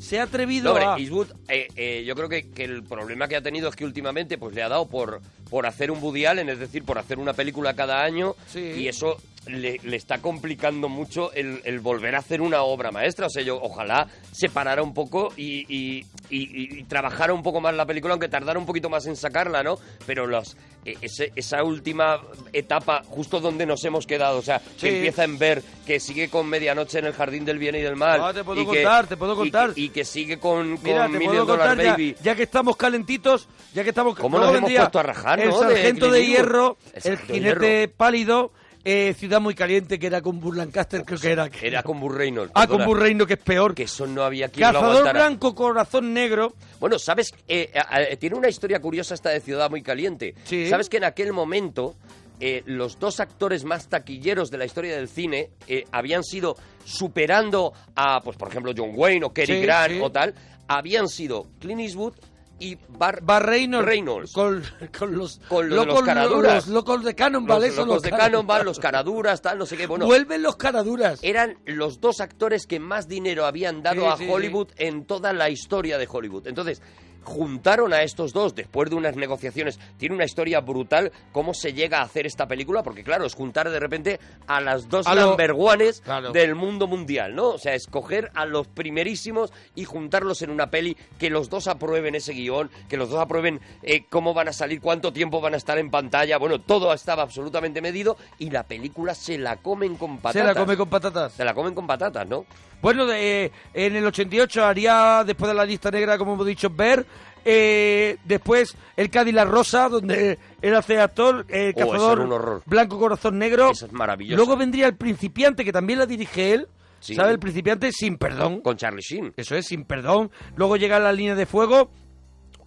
Se 0.03 0.19
ha 0.19 0.23
atrevido 0.23 0.77
No, 0.77 0.93
a. 0.93 0.99
Eastwood, 0.99 1.27
eh, 1.47 1.67
eh, 1.75 2.03
yo 2.05 2.13
creo 2.15 2.27
que, 2.27 2.49
que 2.51 2.65
el 2.65 2.83
problema 2.83 3.27
que 3.27 3.37
ha 3.37 3.41
tenido 3.41 3.69
es 3.69 3.75
que 3.75 3.85
últimamente 3.85 4.37
pues 4.37 4.53
le 4.53 4.61
ha 4.61 4.67
dado 4.69 4.85
por, 4.87 5.21
por 5.49 5.65
hacer 5.65 5.91
un 5.91 6.03
Woody 6.03 6.25
Allen, 6.25 6.49
es 6.49 6.59
decir, 6.59 6.83
por 6.83 6.97
hacer 6.97 7.19
una 7.19 7.33
película 7.33 7.73
cada 7.73 8.03
año, 8.03 8.35
Sí. 8.47 8.59
y 8.59 8.87
eso 8.89 9.17
le, 9.47 9.77
le 9.83 9.95
está 9.97 10.19
complicando 10.19 10.87
mucho 10.89 11.31
el, 11.33 11.61
el 11.65 11.79
volver 11.79 12.15
a 12.15 12.19
hacer 12.19 12.41
una 12.41 12.63
obra 12.63 12.91
maestra. 12.91 13.27
O 13.27 13.29
sea, 13.29 13.43
yo 13.43 13.59
ojalá 13.61 14.07
se 14.31 14.49
parara 14.49 14.83
un 14.83 14.93
poco 14.93 15.33
y, 15.37 15.65
y, 15.73 16.05
y- 16.29 16.79
y 16.79 16.83
trabajara 16.83 17.33
un 17.33 17.43
poco 17.43 17.59
más 17.61 17.73
la 17.73 17.85
película, 17.85 18.13
aunque 18.13 18.29
tardara 18.29 18.57
un 18.59 18.65
poquito 18.65 18.89
más 18.89 19.05
en 19.05 19.15
sacarla, 19.17 19.61
¿no? 19.63 19.77
Pero 20.05 20.27
los, 20.27 20.55
eh, 20.85 20.95
ese- 21.01 21.31
esa 21.35 21.61
última 21.63 22.21
etapa, 22.53 23.03
justo 23.05 23.41
donde 23.41 23.65
nos 23.65 23.83
hemos 23.83 24.07
quedado, 24.07 24.39
o 24.39 24.41
sea, 24.41 24.59
Sí. 24.59 24.87
que 24.87 24.95
empieza 24.95 25.23
en 25.25 25.37
ver, 25.37 25.61
que 25.85 25.99
sigue 25.99 26.29
con 26.29 26.47
Medianoche 26.47 26.99
en 26.99 27.05
el 27.05 27.13
Jardín 27.13 27.43
del 27.43 27.57
Bien 27.59 27.75
y 27.75 27.81
del 27.81 27.97
Mal. 27.97 28.21
Ah, 28.23 28.33
te 28.33 28.45
puedo 28.45 28.61
y 28.61 28.65
que- 28.65 28.81
contar, 28.81 29.07
te 29.07 29.17
puedo 29.17 29.35
contar. 29.35 29.73
que- 29.73 29.81
Y, 29.81 29.89
que 29.93 30.03
sigue 30.03 30.39
con, 30.39 30.75
con 30.77 30.83
Mira, 30.83 31.03
te 31.05 31.11
Million 31.13 31.27
puedo 31.31 31.45
Dollar 31.45 31.67
contar 31.69 31.85
ya, 31.85 31.91
Baby. 31.91 32.15
ya 32.21 32.35
que 32.35 32.43
estamos 32.43 32.75
calentitos, 32.75 33.47
ya 33.73 33.83
que 33.83 33.89
estamos... 33.89 34.17
¿Cómo 34.17 34.37
nos 34.37 34.47
hemos 34.49 34.61
vendría 34.61 34.79
puesto 34.81 34.99
a 34.99 35.03
rajar, 35.03 35.39
El 35.39 35.49
no? 35.49 35.61
de 35.61 35.67
sargento 35.75 36.11
de, 36.11 36.19
Clint 36.19 36.35
Eastwood. 36.37 36.45
hierro, 36.47 36.77
El 36.87 36.95
el 36.95 37.01
Sargento 37.03 37.33
de 37.33 37.39
jinete 37.39 37.87
pálido, 37.87 38.51
eh, 38.85 39.15
Ciudad 39.17 39.39
muy 39.39 39.55
caliente, 39.55 39.97
que 39.97 40.07
era 40.07 40.21
con 40.21 40.41
Burr 40.41 40.57
Lancaster, 40.57 41.03
creo 41.05 41.17
que 41.17 41.31
era. 41.31 41.49
Era 41.61 41.83
con 41.83 42.01
Burt 42.01 42.17
Reynolds. 42.17 42.51
Ah, 42.53 42.67
con 42.67 42.79
perdona. 42.79 42.99
Reynolds, 42.99 43.27
que 43.27 43.33
es 43.35 43.39
peor. 43.39 43.73
Que 43.73 43.83
eso 43.83 44.05
no 44.07 44.23
había 44.23 44.49
quien 44.49 44.67
lo 44.67 44.73
Cazador 44.73 44.97
aguantara. 44.97 45.25
blanco, 45.27 45.55
corazón 45.55 46.13
negro. 46.13 46.53
Bueno, 46.81 46.99
¿sabes? 46.99 47.33
Eh, 47.47 47.71
a- 47.75 47.95
a- 47.95 48.15
tiene 48.17 48.35
una 48.35 48.49
historia 48.49 48.81
curiosa 48.81 49.13
esta 49.13 49.29
de 49.29 49.39
Ciudad 49.39 49.69
Muy 49.69 49.81
Caliente. 49.81 50.35
Sí. 50.43 50.67
¿Sabes 50.69 50.89
que 50.89 50.97
en 50.97 51.05
aquel 51.05 51.31
momento 51.31 51.95
eh, 52.39 52.63
los 52.65 52.99
dos 52.99 53.19
actores 53.19 53.63
más 53.63 53.87
taquilleros 53.87 54.49
de 54.51 54.57
la 54.57 54.65
historia 54.65 54.95
del 54.95 55.07
cine 55.07 55.51
eh, 55.67 55.85
habían 55.91 56.23
sido 56.23 56.55
superando 56.85 57.73
a, 57.95 58.21
pues 58.21 58.37
por 58.37 58.49
ejemplo, 58.49 58.73
John 58.75 58.91
Wayne 58.95 59.25
o 59.25 59.33
Cary 59.33 59.47
Sí, 59.47 59.61
Grant 59.61 59.93
sí. 59.93 59.99
o 60.01 60.11
tal, 60.11 60.33
habían 60.67 61.07
sido 61.07 61.47
Clint 61.59 61.81
Eastwood 61.81 62.13
y 62.59 62.77
Bar, 62.89 63.21
Bar 63.23 63.45
Reynolds, 63.45 63.85
Reynolds. 63.85 64.31
Con, 64.31 64.63
con 64.97 65.17
los, 65.17 65.39
Con 65.49 65.69
lo 65.69 65.75
de 65.81 65.85
los 65.85 65.87
locos, 65.87 66.03
caraduras. 66.05 66.53
los 66.67 66.67
locos 66.73 67.03
de 67.03 67.15
Cannonball, 67.15 67.61
los, 67.61 67.75
locos 67.75 68.01
de 68.03 68.09
caraduras. 68.09 68.31
Cannonball, 68.31 68.65
los 68.65 68.79
caraduras, 68.79 69.41
tal, 69.41 69.57
no 69.57 69.65
sé 69.65 69.75
qué. 69.75 69.87
Bueno, 69.87 70.05
Vuelven 70.05 70.41
los 70.43 70.55
caraduras. 70.55 71.19
eran 71.23 71.57
los 71.65 71.99
dos 71.99 72.21
actores 72.21 72.65
que 72.67 72.79
más 72.79 73.07
dinero 73.07 73.45
habían 73.45 73.81
dado 73.83 74.15
Sí, 74.17 74.23
a 74.25 74.31
Hollywood 74.31 74.69
en 74.77 75.05
toda 75.05 75.33
la 75.33 75.49
historia 75.49 75.97
de 75.97 76.07
Hollywood. 76.09 76.47
Entonces, 76.47 76.81
juntaron 77.23 77.93
a 77.93 78.01
estos 78.03 78.33
dos 78.33 78.55
después 78.55 78.89
de 78.89 78.95
unas 78.95 79.15
negociaciones. 79.15 79.79
Tiene 79.97 80.15
una 80.15 80.25
historia 80.25 80.59
brutal 80.61 81.11
cómo 81.31 81.53
se 81.53 81.73
llega 81.73 81.99
a 81.99 82.03
hacer 82.03 82.25
esta 82.25 82.47
película, 82.47 82.83
porque 82.83 83.03
claro, 83.03 83.25
es 83.25 83.33
juntar 83.35 83.69
de 83.69 83.79
repente 83.79 84.19
a 84.47 84.61
las 84.61 84.87
dos 84.89 85.07
A 85.07 85.15
number 85.15 85.51
ones 85.57 86.01
Claro. 86.01 86.31
del 86.31 86.55
mundo 86.55 86.87
mundial, 86.87 87.35
¿no? 87.35 87.49
O 87.49 87.57
sea, 87.57 87.73
escoger 87.73 88.31
a 88.35 88.45
los 88.45 88.67
primerísimos 88.67 89.51
y 89.75 89.85
juntarlos 89.85 90.41
en 90.41 90.49
una 90.49 90.69
peli, 90.69 90.95
que 91.17 91.29
los 91.29 91.49
dos 91.49 91.67
aprueben 91.67 92.15
ese 92.15 92.33
guion, 92.33 92.69
que 92.89 92.97
los 92.97 93.09
dos 93.09 93.19
aprueben 93.19 93.59
eh, 93.81 94.05
cómo 94.09 94.33
van 94.33 94.47
a 94.49 94.53
salir, 94.53 94.81
cuánto 94.81 95.13
tiempo 95.13 95.41
van 95.41 95.53
a 95.53 95.57
estar 95.57 95.77
en 95.77 95.89
pantalla. 95.89 96.37
Bueno, 96.37 96.59
todo 96.61 96.93
estaba 96.93 97.23
absolutamente 97.23 97.81
medido 97.81 98.17
y 98.39 98.49
la 98.49 98.63
película 98.63 99.15
se 99.15 99.37
la 99.37 99.57
comen 99.57 99.95
con 99.95 100.17
patatas. 100.17 100.41
Se 100.41 100.47
la 100.47 100.55
come 100.55 100.77
con 100.77 100.89
patatas. 100.89 101.33
Se 101.33 101.45
la 101.45 101.53
comen 101.53 101.73
con 101.73 101.87
patatas, 101.87 102.27
¿no? 102.27 102.45
Bueno, 102.83 103.07
de- 103.07 103.51
en 103.73 103.95
el 103.95 104.05
88 104.05 104.63
haría, 104.63 105.23
después 105.25 105.47
de 105.49 105.55
la 105.55 105.65
lista 105.65 105.89
negra, 105.89 106.19
como 106.19 106.33
hemos 106.33 106.45
dicho, 106.45 106.69
Ver, 106.69 107.03
Eh, 107.45 108.15
después 108.23 108.73
el 108.95 109.09
Cadillac 109.09 109.49
Rosa, 109.49 109.89
donde 109.89 110.39
él 110.61 110.75
hace 110.75 110.97
actor, 111.01 111.45
eh, 111.49 111.73
Oh, 111.75 111.79
cazador. 111.91 112.61
Blanco 112.65 112.97
Corazón 112.97 113.37
Negro. 113.37 113.71
Eso 113.71 113.85
es 113.85 113.91
maravilloso. 113.91 114.37
Luego 114.37 114.55
vendría 114.55 114.87
El 114.87 114.95
Principiante, 114.95 115.65
que 115.65 115.73
también 115.73 115.99
la 115.99 116.05
dirige 116.05 116.53
él. 116.53 116.67
Sí. 117.01 117.15
¿Sabe? 117.15 117.31
El 117.33 117.39
Principiante 117.39 117.91
sin 117.91 118.17
perdón. 118.17 118.61
Con 118.61 118.77
Charlie 118.77 119.01
Sheen. 119.01 119.33
Eso 119.35 119.55
es, 119.57 119.65
sin 119.67 119.83
perdón. 119.83 120.31
Luego 120.55 120.77
llega 120.77 120.99
La 120.99 121.11
Línea 121.11 121.35
de 121.35 121.45
Fuego. 121.45 121.89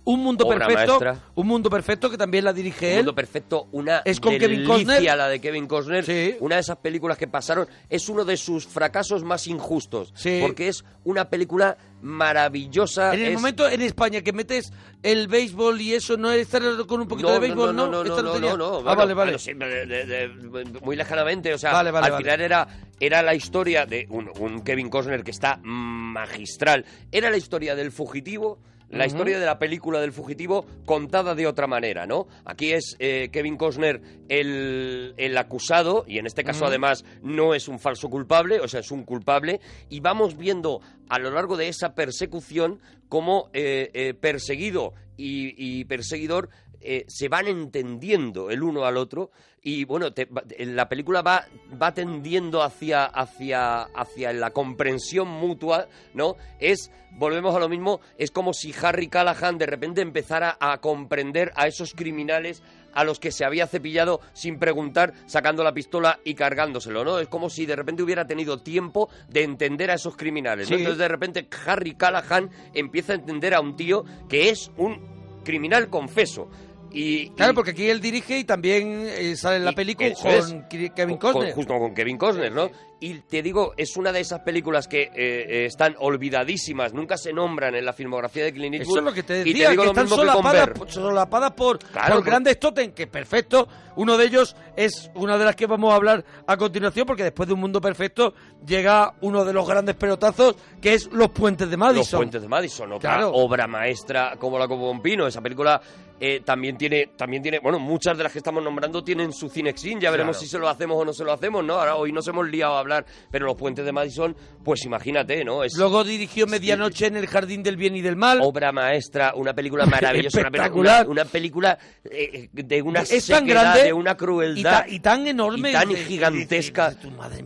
Un 0.06 0.20
mundo 0.22 0.46
Obra 0.46 0.66
perfecto. 0.66 1.00
maestra. 1.00 1.30
Un 1.34 1.46
mundo 1.48 1.68
perfecto 1.68 2.08
que 2.08 2.16
también 2.16 2.44
la 2.44 2.52
dirige 2.52 2.86
Un 2.86 2.92
él. 2.92 2.96
Mundo 2.98 3.14
Perfecto, 3.14 3.66
una 3.72 3.98
Es 4.04 4.20
con 4.20 4.38
Kevin 4.38 4.64
Costner. 4.64 5.02
la 5.02 5.28
de 5.28 5.40
Kevin 5.40 5.66
Costner. 5.66 6.36
Una 6.40 6.54
de 6.54 6.60
esas 6.60 6.76
películas 6.78 7.18
que 7.18 7.26
pasaron. 7.26 7.66
Es 7.90 8.08
uno 8.08 8.24
de 8.24 8.36
sus 8.36 8.66
fracasos 8.66 9.24
más 9.24 9.46
injustos. 9.48 10.12
Sí. 10.14 10.38
Porque 10.40 10.68
es 10.68 10.84
una 11.04 11.28
película 11.28 11.76
maravillosa. 12.02 13.14
En 13.14 13.20
el 13.20 13.26
es- 13.32 13.34
momento 13.34 13.68
en 13.68 13.82
España 13.82 14.20
que 14.22 14.32
metes 14.32 14.72
el 15.02 15.28
béisbol 15.28 15.80
y 15.80 15.94
eso, 15.94 16.16
no 16.16 16.30
es 16.30 16.42
estar 16.42 16.62
con 16.86 17.00
un 17.00 17.08
poquito 17.08 17.28
no, 17.28 17.34
de 17.34 17.40
béisbol, 17.40 17.74
no, 17.74 17.86
no, 17.88 18.04
no, 18.04 18.04
no, 18.04 18.32
tenía. 18.32 18.50
no, 18.50 18.56
no, 18.56 18.66
Ah, 18.66 18.70
bueno, 18.70 18.84
vale, 18.96 19.14
vale. 19.14 19.14
bueno, 19.32 19.38
sí, 19.38 19.52
de- 19.54 19.86
de- 19.86 20.04
de- 20.06 20.80
muy 20.82 20.96
lejanamente, 20.96 21.52
o 21.52 21.58
sea, 21.58 21.72
Vale, 21.72 21.90
vale, 21.90 22.06
al 22.08 22.16
final 22.18 22.40
era, 22.40 22.68
era 23.00 23.22
la 23.22 23.34
historia 23.34 23.86
de 23.86 24.06
un, 24.10 24.30
un 24.38 24.62
Kevin 24.62 24.88
Costner 24.88 25.24
que 25.24 25.30
está 25.30 25.58
magistral, 25.62 26.84
era 27.10 27.30
la 27.30 27.36
historia 27.36 27.74
del 27.74 27.92
fugitivo, 27.92 28.58
la 28.88 29.06
historia 29.06 29.38
de 29.38 29.46
la 29.46 29.58
película 29.58 30.00
del 30.00 30.12
fugitivo 30.12 30.66
contada 30.84 31.34
de 31.34 31.46
otra 31.46 31.66
manera, 31.66 32.06
¿no? 32.06 32.26
Aquí 32.44 32.72
es 32.72 32.96
eh, 32.98 33.28
Kevin 33.32 33.56
Costner 33.56 34.00
el, 34.28 35.14
el 35.16 35.38
acusado, 35.38 36.04
y 36.06 36.18
en 36.18 36.26
este 36.26 36.44
caso 36.44 36.66
además 36.66 37.04
no 37.22 37.54
es 37.54 37.68
un 37.68 37.78
falso 37.78 38.08
culpable, 38.08 38.60
o 38.60 38.68
sea, 38.68 38.80
es 38.80 38.90
un 38.90 39.04
culpable, 39.04 39.60
y 39.88 40.00
vamos 40.00 40.36
viendo 40.36 40.80
a 41.08 41.18
lo 41.18 41.30
largo 41.30 41.56
de 41.56 41.68
esa 41.68 41.94
persecución 41.94 42.80
cómo 43.08 43.50
eh, 43.52 43.90
eh, 43.94 44.14
perseguido 44.14 44.94
y, 45.16 45.54
y 45.56 45.84
perseguidor 45.84 46.50
eh, 46.88 47.04
se 47.08 47.28
van 47.28 47.48
entendiendo 47.48 48.48
el 48.50 48.62
uno 48.62 48.84
al 48.84 48.96
otro 48.96 49.32
y 49.68 49.84
bueno, 49.84 50.12
te- 50.12 50.28
la 50.60 50.88
película 50.88 51.22
va, 51.22 51.44
va 51.82 51.92
tendiendo 51.92 52.62
hacia, 52.62 53.04
hacia, 53.04 53.82
hacia 53.82 54.32
la 54.32 54.52
comprensión 54.52 55.26
mutua, 55.26 55.88
¿no? 56.14 56.36
Es, 56.60 56.92
volvemos 57.10 57.52
a 57.56 57.58
lo 57.58 57.68
mismo, 57.68 58.00
es 58.16 58.30
como 58.30 58.52
si 58.52 58.72
Harry 58.80 59.08
Callahan 59.08 59.58
de 59.58 59.66
repente 59.66 60.02
empezara 60.02 60.56
a 60.60 60.78
comprender 60.78 61.50
a 61.56 61.66
esos 61.66 61.94
criminales 61.94 62.62
a 62.94 63.02
los 63.02 63.18
que 63.18 63.32
se 63.32 63.44
había 63.44 63.66
cepillado 63.66 64.20
sin 64.34 64.60
preguntar, 64.60 65.12
sacando 65.26 65.64
la 65.64 65.74
pistola 65.74 66.20
y 66.22 66.34
cargándoselo, 66.34 67.04
¿no? 67.04 67.18
Es 67.18 67.26
como 67.26 67.50
si 67.50 67.66
de 67.66 67.74
repente 67.74 68.04
hubiera 68.04 68.24
tenido 68.24 68.62
tiempo 68.62 69.08
de 69.28 69.42
entender 69.42 69.90
a 69.90 69.94
esos 69.94 70.16
criminales, 70.16 70.70
¿no? 70.70 70.76
Sí. 70.76 70.82
Entonces 70.82 71.00
de 71.00 71.08
repente 71.08 71.48
Harry 71.66 71.96
Callahan 71.96 72.50
empieza 72.72 73.14
a 73.14 73.16
entender 73.16 73.52
a 73.52 73.60
un 73.60 73.74
tío 73.74 74.04
que 74.28 74.48
es 74.48 74.70
un 74.76 75.16
criminal 75.42 75.88
confeso. 75.90 76.48
Y, 76.92 77.30
Claro, 77.30 77.52
y- 77.52 77.54
porque 77.54 77.72
aquí 77.72 77.88
él 77.90 78.00
dirige 78.00 78.38
y 78.38 78.44
también 78.44 79.06
eh, 79.06 79.36
sale 79.36 79.56
en 79.56 79.64
la 79.64 79.72
película 79.72 80.10
con 80.14 80.32
es. 80.32 80.54
Kevin 80.70 81.16
con- 81.18 81.32
Costner. 81.32 81.54
justo 81.54 81.74
con 81.78 81.94
Kevin 81.94 82.16
Costner, 82.18 82.52
¿no? 82.52 82.70
Y 82.98 83.18
te 83.20 83.42
digo, 83.42 83.74
es 83.76 83.94
una 83.98 84.10
de 84.10 84.20
esas 84.20 84.40
películas 84.40 84.88
que 84.88 85.02
eh, 85.02 85.10
eh, 85.14 85.66
están 85.66 85.94
olvidadísimas, 85.98 86.94
nunca 86.94 87.18
se 87.18 87.30
nombran 87.32 87.74
en 87.74 87.84
la 87.84 87.92
filmografía 87.92 88.44
de 88.44 88.52
Clint 88.54 88.76
Eastwood. 88.76 88.96
Eso 88.96 88.98
es 89.00 89.04
lo 89.04 89.12
que 89.12 89.22
te 89.22 89.40
y 89.42 89.52
decía, 89.52 89.68
digo 89.70 89.82
que 89.82 89.88
están 89.90 90.04
que 90.04 90.10
con 90.10 90.88
solapadas, 90.88 91.50
por- 91.52 91.78
Claro, 91.78 92.14
por 92.16 92.24
grandes 92.24 92.58
totem, 92.58 92.92
que 92.92 93.06
perfecto. 93.06 93.68
Uno 93.96 94.16
de 94.16 94.24
ellos 94.26 94.56
es 94.76 95.10
una 95.14 95.36
de 95.36 95.44
las 95.44 95.56
que 95.56 95.66
vamos 95.66 95.92
a 95.92 95.96
hablar 95.96 96.24
a 96.46 96.56
continuación, 96.56 97.06
porque 97.06 97.22
después 97.24 97.46
de 97.48 97.54
Un 97.54 97.60
Mundo 97.60 97.80
Perfecto 97.82 98.32
llega 98.66 99.12
uno 99.20 99.44
de 99.44 99.52
los 99.52 99.66
grandes 99.68 99.94
pelotazos, 99.96 100.56
que 100.80 100.94
es 100.94 101.06
Los 101.12 101.30
Puentes 101.30 101.68
de 101.68 101.76
Madison. 101.76 102.00
Los 102.00 102.10
Puentes 102.12 102.42
de 102.42 102.48
Madison, 102.48 102.92
otra 102.92 103.14
Claro. 103.14 103.32
obra 103.32 103.66
maestra 103.66 104.36
como 104.38 104.58
la 104.58 104.68
como 104.68 104.86
Pompino. 104.86 105.26
Esa 105.26 105.40
película 105.42 105.80
eh, 106.20 106.40
también 106.44 106.76
tiene, 106.78 107.08
también 107.16 107.42
tiene, 107.42 107.58
bueno, 107.58 107.78
muchas 107.78 108.16
de 108.16 108.22
las 108.24 108.32
que 108.32 108.38
estamos 108.38 108.62
nombrando 108.62 109.02
tienen 109.04 109.32
su 109.32 109.48
cinexin. 109.48 110.00
Ya 110.00 110.10
veremos 110.10 110.36
Claro. 110.36 110.44
si 110.46 110.50
se 110.50 110.58
lo 110.58 110.68
hacemos 110.68 110.96
o 111.00 111.04
no 111.04 111.12
se 111.12 111.24
lo 111.24 111.32
hacemos, 111.32 111.64
¿no? 111.64 111.74
Ahora 111.74 111.96
hoy 111.96 112.12
nos 112.12 112.26
hemos 112.28 112.48
liado 112.48 112.74
a 112.74 112.80
hablar, 112.80 113.04
pero 113.30 113.46
Los 113.46 113.56
Puentes 113.56 113.84
de 113.84 113.92
Madison, 113.92 114.34
pues 114.64 114.84
imagínate, 114.84 115.44
¿no? 115.44 115.62
Es 115.64 115.74
Luego 115.76 116.04
dirigió 116.04 116.46
Medianoche 116.46 117.06
en 117.06 117.16
el 117.16 117.26
Jardín 117.26 117.62
del 117.62 117.76
Bien 117.76 117.94
y 117.96 118.00
del 118.00 118.16
Mal. 118.16 118.40
obra 118.42 118.72
maestra, 118.72 119.32
una 119.34 119.52
película 119.54 119.84
maravillosa, 119.86 120.38
una, 120.40 120.48
Espectacular. 120.48 121.04
una- 121.06 121.22
una 121.22 121.24
película 121.30 121.78
eh, 122.10 122.48
de 122.52 122.82
una 122.82 123.00
Es 123.02 123.26
tan 123.26 123.46
grande 123.46 123.82
de 123.84 123.92
una 123.92 124.12
y, 124.12 124.16
crueldad 124.16 124.84
ta- 124.84 124.88
y 124.88 125.00
tan 125.00 125.26
enorme. 125.26 125.70
y 125.70 125.72
tan 125.72 125.88
de- 125.90 125.96
gigantesca, 125.96 126.94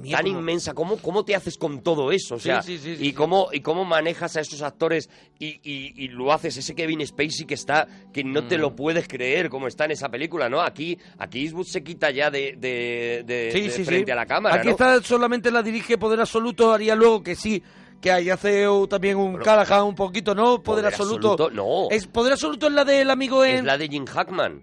mía, 0.01 0.17
tan 0.19 0.27
inmensa. 0.27 0.75
¿Cómo, 0.75 0.97
¿Cómo 0.99 1.25
te 1.25 1.35
haces 1.35 1.57
con 1.57 1.83
todo 1.83 2.13
eso? 2.13 2.37
O 2.37 2.39
sea, 2.39 2.63
sí, 2.63 2.79
sí, 2.79 2.97
sí, 2.97 3.07
y, 3.09 3.13
cómo, 3.13 3.49
y 3.53 3.61
cómo 3.61 3.85
manejas 3.85 4.37
a 4.37 4.41
esos 4.41 4.63
actores 4.63 5.09
y, 5.39 6.09
lo 6.09 6.33
haces, 6.33 6.57
ese 6.57 6.75
Kevin 6.75 7.07
Spacey 7.07 7.47
que 7.47 7.55
está, 7.55 7.87
que 8.13 8.23
no 8.25 8.47
te 8.47 8.59
Mm. 8.59 8.60
Lo 8.61 8.77
puedes 8.77 9.09
creer 9.09 9.49
cómo 9.49 9.67
está 9.67 9.87
en 9.87 9.93
esa 9.93 10.09
película, 10.09 10.49
¿no? 10.49 10.61
Aquí, 10.61 10.99
aquí 11.19 11.43
Eastwood 11.45 11.67
se 11.67 11.83
quita 11.83 12.11
ya 12.11 12.31
de, 12.31 12.55
de- 12.59 13.23
de- 13.27 13.51
Sí, 13.53 13.63
de 13.63 13.71
sí, 13.71 13.85
frente 13.85 14.07
sí. 14.07 14.13
a 14.13 14.17
la 14.17 14.27
cámara, 14.27 14.57
Aquí 14.57 14.67
¿no? 14.67 14.73
está 14.73 15.03
solamente 15.03 15.51
la 15.51 15.63
dirige 15.63 15.99
Poder 15.99 16.21
Absoluto, 16.21 16.73
haría 16.73 16.95
luego 16.95 17.23
que 17.23 17.35
sí, 17.35 17.63
que 18.01 18.11
ahí 18.13 18.31
hace 18.31 18.67
también 18.89 19.17
un 19.17 19.37
Callahan 19.39 19.85
un 19.85 19.95
poquito, 19.95 20.35
¿no? 20.35 20.63
Poder, 20.63 20.63
Poder 20.63 20.87
Absoluto. 20.87 21.33
Absoluto, 21.33 21.51
no. 21.55 21.89
Es 21.95 22.07
Poder 22.07 22.33
Absoluto 22.35 22.67
es 22.69 22.73
la 22.73 22.85
del 22.85 23.11
amigo 23.11 23.45
en... 23.45 23.57
Es 23.57 23.65
la 23.65 23.77
de 23.79 23.89
Jim 23.89 24.07
Hackman. 24.07 24.63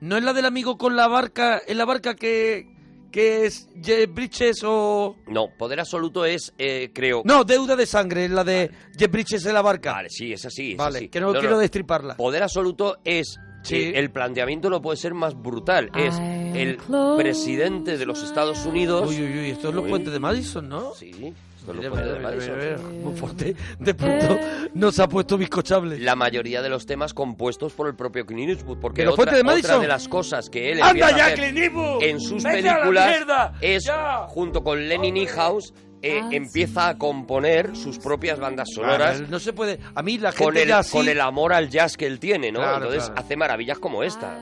No 0.00 0.16
es 0.16 0.22
la 0.24 0.32
del 0.32 0.46
amigo 0.46 0.78
con 0.78 0.94
la 0.96 1.08
barca, 1.08 1.60
en 1.66 1.76
la 1.78 1.84
barca 1.84 2.14
que, 2.14 2.66
que 3.10 3.46
es 3.46 3.68
Jeff 3.82 4.12
Bridges 4.12 4.62
o... 4.64 5.16
No, 5.26 5.48
Poder 5.56 5.80
Absoluto 5.80 6.24
es, 6.24 6.52
eh, 6.58 6.90
creo... 6.92 7.22
No, 7.24 7.44
Deuda 7.44 7.76
de 7.76 7.86
Sangre, 7.86 8.26
es 8.26 8.30
la 8.30 8.44
de 8.44 8.70
Jeff 8.96 9.10
Bridges 9.10 9.44
en 9.46 9.54
la 9.54 9.62
barca. 9.62 9.92
Vale, 9.92 10.08
sí, 10.10 10.32
es 10.32 10.44
así. 10.44 10.72
es 10.72 10.76
Vale, 10.76 10.98
así. 10.98 11.08
que 11.08 11.20
no, 11.20 11.32
quiero 11.32 11.58
destriparla. 11.58 12.16
Poder 12.16 12.42
absoluto 12.42 12.98
es. 13.04 13.38
Sí. 13.62 13.76
eh, 13.76 13.92
el 13.98 14.10
planteamiento 14.10 14.70
no 14.70 14.80
puede 14.80 14.96
ser 14.96 15.14
más 15.14 15.34
brutal. 15.34 15.90
Es 15.94 16.16
el 16.18 16.78
presidente 17.16 17.98
de 17.98 18.06
los 18.06 18.22
Estados 18.22 18.64
Unidos. 18.64 19.08
Uy, 19.08 19.20
uy, 19.22 19.38
uy, 19.38 19.50
esto 19.50 19.70
es 19.70 19.74
los 19.74 19.88
puentes 19.88 20.12
de 20.12 20.20
Madison, 20.20 20.68
¿no? 20.68 20.94
Sí, 20.94 21.34
Muy 21.74 23.14
fuerte. 23.16 23.54
De 23.78 23.94
pronto 23.94 24.38
nos 24.74 24.98
ha 24.98 25.08
puesto 25.08 25.36
bizcochable. 25.38 25.98
La 25.98 26.16
mayoría 26.16 26.62
de 26.62 26.68
los 26.68 26.86
temas 26.86 27.14
compuestos 27.14 27.72
por 27.72 27.88
el 27.88 27.94
propio 27.94 28.26
Clint 28.26 28.50
Eastwood. 28.50 28.78
Porque 28.78 29.02
¿De 29.02 29.06
los 29.06 29.18
otra, 29.18 29.36
de 29.36 29.44
Madison? 29.44 29.70
otra 29.72 29.82
de 29.82 29.88
las 29.88 30.08
cosas 30.08 30.48
que 30.50 30.72
él 30.72 30.82
¡Anda 30.82 31.08
empieza 31.10 31.24
a 31.24 31.26
hacer 31.28 31.72
en 32.02 32.20
sus 32.20 32.42
¡Vete 32.42 32.58
a 32.68 32.72
la 32.72 32.74
películas 32.78 33.08
mierda! 33.10 33.54
es, 33.60 33.84
¡Ya! 33.84 34.26
junto 34.28 34.62
con 34.62 34.88
Lenny 34.88 35.12
Niehaus, 35.12 35.72
eh, 36.02 36.20
empieza 36.30 36.88
a 36.88 36.98
componer 36.98 37.74
sus 37.76 37.98
propias 37.98 38.38
bandas 38.38 38.68
sonoras. 38.72 39.16
Claro, 39.16 39.30
no 39.30 39.38
se 39.40 39.52
puede. 39.52 39.80
A 39.94 40.02
mí 40.02 40.16
la 40.18 40.30
gente 40.30 40.44
Con 40.44 40.56
el, 40.56 40.68
ya 40.68 40.78
así- 40.78 40.92
con 40.96 41.08
el 41.08 41.20
amor 41.20 41.52
al 41.52 41.68
jazz 41.68 41.96
que 41.96 42.06
él 42.06 42.20
tiene, 42.20 42.52
¿no? 42.52 42.60
Claro, 42.60 42.76
Entonces 42.76 43.04
claro. 43.06 43.20
hace 43.20 43.36
maravillas 43.36 43.78
como 43.78 44.02
esta. 44.04 44.38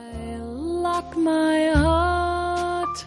Lock 0.53 1.15
my 1.17 1.71
heart 1.73 2.97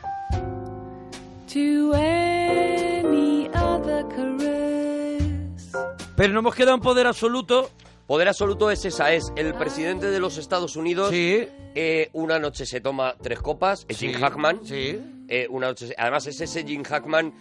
to 1.53 1.93
any 1.95 3.49
other 3.55 4.07
caress. 4.09 5.73
Pero 6.17 6.33
no 6.33 6.41
hemos 6.41 6.55
quedado 6.55 6.75
en 6.75 6.81
poder 6.83 7.07
absoluto. 7.07 7.71
Poder 8.07 8.29
absoluto 8.29 8.71
es 8.71 8.85
esa, 8.85 9.13
es 9.13 9.33
el 9.37 9.55
presidente 9.55 10.11
de 10.11 10.19
los 10.19 10.37
Estados 10.39 10.75
Unidos. 10.77 11.11
eh, 11.13 12.11
una 12.13 12.39
noche 12.41 12.67
se 12.67 12.81
toma 12.81 13.15
tres 13.23 13.39
copas, 13.41 13.85
es 13.89 13.99
Jim 13.99 14.13
Sí, 14.13 14.19
Hackman. 14.21 14.61
sí. 14.65 15.01
Eh, 15.29 15.47
una 15.49 15.69
noche, 15.69 15.87
se- 15.87 15.95
además 15.97 16.27
es 16.27 16.41
ese 16.41 16.65
Jim 16.65 16.83
Hackman 16.83 17.33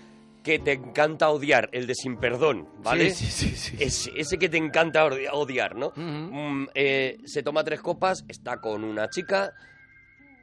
que 0.44 0.60
te 0.60 0.74
encanta 0.74 1.30
odiar, 1.32 1.70
el 1.74 1.88
de 1.88 1.96
sin 1.96 2.18
perdón, 2.18 2.70
¿vale? 2.84 3.10
Sí, 3.10 3.26
sí, 3.26 3.50
sí, 3.50 3.56
sí. 3.56 3.78
Es- 3.84 4.12
ese 4.16 4.38
que 4.38 4.48
te 4.48 4.58
encanta 4.58 5.04
odi- 5.08 5.28
odiar, 5.32 5.76
¿no? 5.76 5.92
Mm, 5.96 6.68
eh, 6.76 7.18
se 7.26 7.42
toma 7.42 7.64
tres 7.64 7.82
copas, 7.82 8.24
está 8.28 8.62
con 8.62 8.84
una 8.84 9.10
chica 9.10 9.52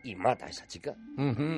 y 0.06 0.14
mata 0.14 0.46
a 0.46 0.48
esa 0.48 0.66
chica. 0.66 0.94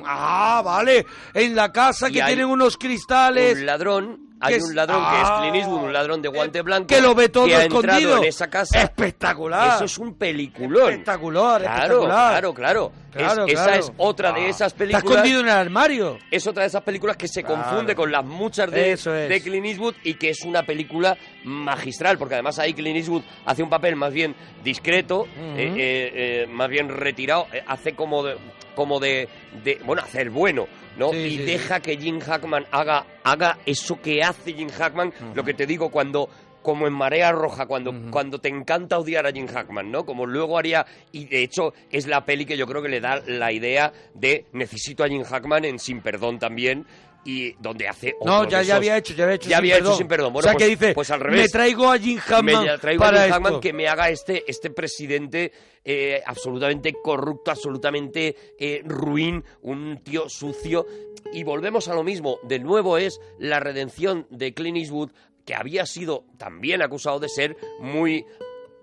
Ah, 0.04 0.62
vale. 0.64 1.04
En 1.34 1.54
la 1.54 1.70
casa 1.70 2.08
Y 2.08 2.12
que 2.12 2.22
tienen 2.22 2.46
unos 2.46 2.76
cristales. 2.76 3.58
Un 3.58 3.66
ladrón, 3.66 4.27
hay 4.40 4.54
es- 4.54 4.64
un 4.64 4.74
ladrón 4.76 5.00
que 5.00 5.16
Ah. 5.16 5.22
es 5.22 5.40
Clint 5.40 5.56
Eastwood, 5.56 5.82
un 5.84 5.92
ladrón 5.92 6.22
de 6.22 6.28
guante 6.28 6.62
blanco. 6.62 6.86
que 6.86 7.00
lo 7.00 7.14
ve 7.14 7.28
todo 7.28 7.46
que 7.46 7.54
ha 7.56 7.62
escondido. 7.64 8.18
en 8.18 8.24
esa 8.24 8.48
casa. 8.48 8.80
Espectacular. 8.82 9.74
Eso 9.76 9.84
es 9.84 9.98
un 9.98 10.14
peliculón. 10.14 10.90
Espectacular, 10.90 11.60
Claro, 11.60 11.76
espectacular. 11.76 12.30
claro, 12.30 12.54
claro. 12.54 12.92
Claro, 13.10 13.46
Es- 13.46 13.54
Esa 13.54 13.74
es 13.76 13.92
otra 13.96 14.32
de 14.32 14.42
Ah, 14.42 14.48
esas 14.48 14.66
Está 14.72 14.78
películas. 14.78 15.04
escondido 15.04 15.40
en 15.40 15.46
el 15.46 15.52
armario. 15.52 16.18
Es 16.30 16.46
otra 16.46 16.62
de 16.62 16.68
esas 16.68 16.82
películas 16.82 17.16
que 17.16 17.26
se 17.26 17.42
Claro. 17.42 17.62
confunde 17.64 17.94
con 17.96 18.12
las 18.12 18.24
muchas 18.24 18.70
de, 18.70 18.92
Eso 18.92 19.12
es. 19.14 19.28
de 19.28 19.40
Clint 19.40 19.66
Eastwood 19.66 19.94
y 20.04 20.14
que 20.14 20.28
es 20.30 20.42
una 20.44 20.62
película 20.62 21.16
magistral, 21.42 22.18
porque 22.18 22.34
además 22.34 22.58
ahí 22.58 22.74
Clint 22.74 22.98
Eastwood 22.98 23.22
hace 23.46 23.62
un 23.62 23.70
papel 23.70 23.96
más 23.96 24.12
bien 24.12 24.36
discreto, 24.62 25.26
eh, 25.36 25.72
eh, 25.76 26.12
eh, 26.14 26.46
más 26.48 26.68
bien 26.68 26.88
retirado, 26.90 27.46
eh, 27.52 27.64
hace 27.66 27.94
como 27.94 28.22
de, 28.22 28.36
como 28.76 29.00
de, 29.00 29.28
de- 29.64 29.80
bueno, 29.84 30.02
hace 30.02 30.20
el 30.20 30.30
bueno, 30.30 30.66
¿no? 30.98 31.10
Sí, 31.10 31.16
y 31.16 31.36
sí, 31.38 31.42
deja 31.44 31.80
que 31.80 31.96
Jim 31.96 32.20
Hackman 32.20 32.66
haga, 32.70 33.06
haga 33.24 33.58
eso 33.64 34.00
que 34.00 34.22
hace 34.22 34.52
Jim 34.52 34.68
Hackman, 34.68 35.12
lo 35.34 35.44
que 35.44 35.54
te 35.54 35.66
digo, 35.66 35.90
cuando 35.90 36.28
como 36.62 36.86
en 36.86 36.92
Marea 36.92 37.32
Roja, 37.32 37.66
cuando, 37.66 37.94
cuando 38.10 38.40
te 38.40 38.48
encanta 38.48 38.98
odiar 38.98 39.26
a 39.26 39.32
Jim 39.32 39.46
Hackman, 39.46 39.90
¿no? 39.90 40.04
Como 40.04 40.26
luego 40.26 40.58
haría, 40.58 40.84
y 41.12 41.24
de 41.26 41.42
hecho 41.42 41.72
es 41.90 42.06
la 42.06 42.24
peli 42.24 42.44
que 42.44 42.58
yo 42.58 42.66
creo 42.66 42.82
que 42.82 42.88
le 42.88 43.00
da 43.00 43.22
la 43.26 43.52
idea 43.52 43.92
de 44.12 44.46
necesito 44.52 45.04
a 45.04 45.08
Jim 45.08 45.22
Hackman 45.22 45.64
en 45.64 45.78
Sin 45.78 46.02
Perdón 46.02 46.38
también, 46.38 46.84
y 47.30 47.52
donde 47.60 47.86
hace 47.86 48.14
No, 48.24 48.38
otro 48.38 48.50
ya, 48.50 48.58
de 48.60 48.64
ya 48.64 48.72
esos- 48.72 48.76
había 48.78 48.96
hecho, 48.96 49.12
ya 49.14 49.24
había 49.24 49.34
hecho 49.36 49.48
ya 49.50 49.56
sin 49.56 49.58
había 49.58 49.74
perdón. 49.74 49.90
hecho 49.92 49.98
sin 49.98 50.08
perdón. 50.08 50.26
O 50.28 50.30
Bueno, 50.32 50.42
sea, 50.44 50.52
pues, 50.54 50.64
que 50.64 50.70
dice, 50.70 50.94
pues 50.94 51.10
al 51.10 51.20
revés. 51.20 51.40
me 51.42 51.48
traigo 51.48 51.90
a 51.92 51.98
Jim 51.98 52.18
Hackman 52.18 52.64
me 52.64 52.78
traigo 52.78 53.04
a 53.04 53.06
para 53.06 53.22
Jim 53.24 53.32
Hackman 53.32 53.52
esto. 53.52 53.60
que 53.60 53.72
me 53.74 53.88
haga 53.88 54.08
este, 54.08 54.44
este 54.50 54.70
presidente 54.70 55.52
eh, 55.84 56.22
absolutamente 56.24 56.94
corrupto, 57.02 57.50
absolutamente 57.50 58.34
eh, 58.58 58.82
ruin, 58.84 59.44
un 59.62 60.00
tío 60.02 60.28
sucio. 60.28 60.86
Y 61.32 61.44
volvemos 61.44 61.88
a 61.88 61.94
lo 61.94 62.02
mismo. 62.02 62.38
De 62.44 62.58
nuevo 62.58 62.96
es 62.98 63.20
la 63.38 63.60
redención 63.60 64.26
de 64.30 64.54
Clint 64.54 64.78
Eastwood, 64.78 65.10
que 65.44 65.54
había 65.54 65.84
sido 65.86 66.24
también 66.38 66.80
acusado 66.82 67.20
de 67.20 67.28
ser 67.28 67.56
muy 67.80 68.24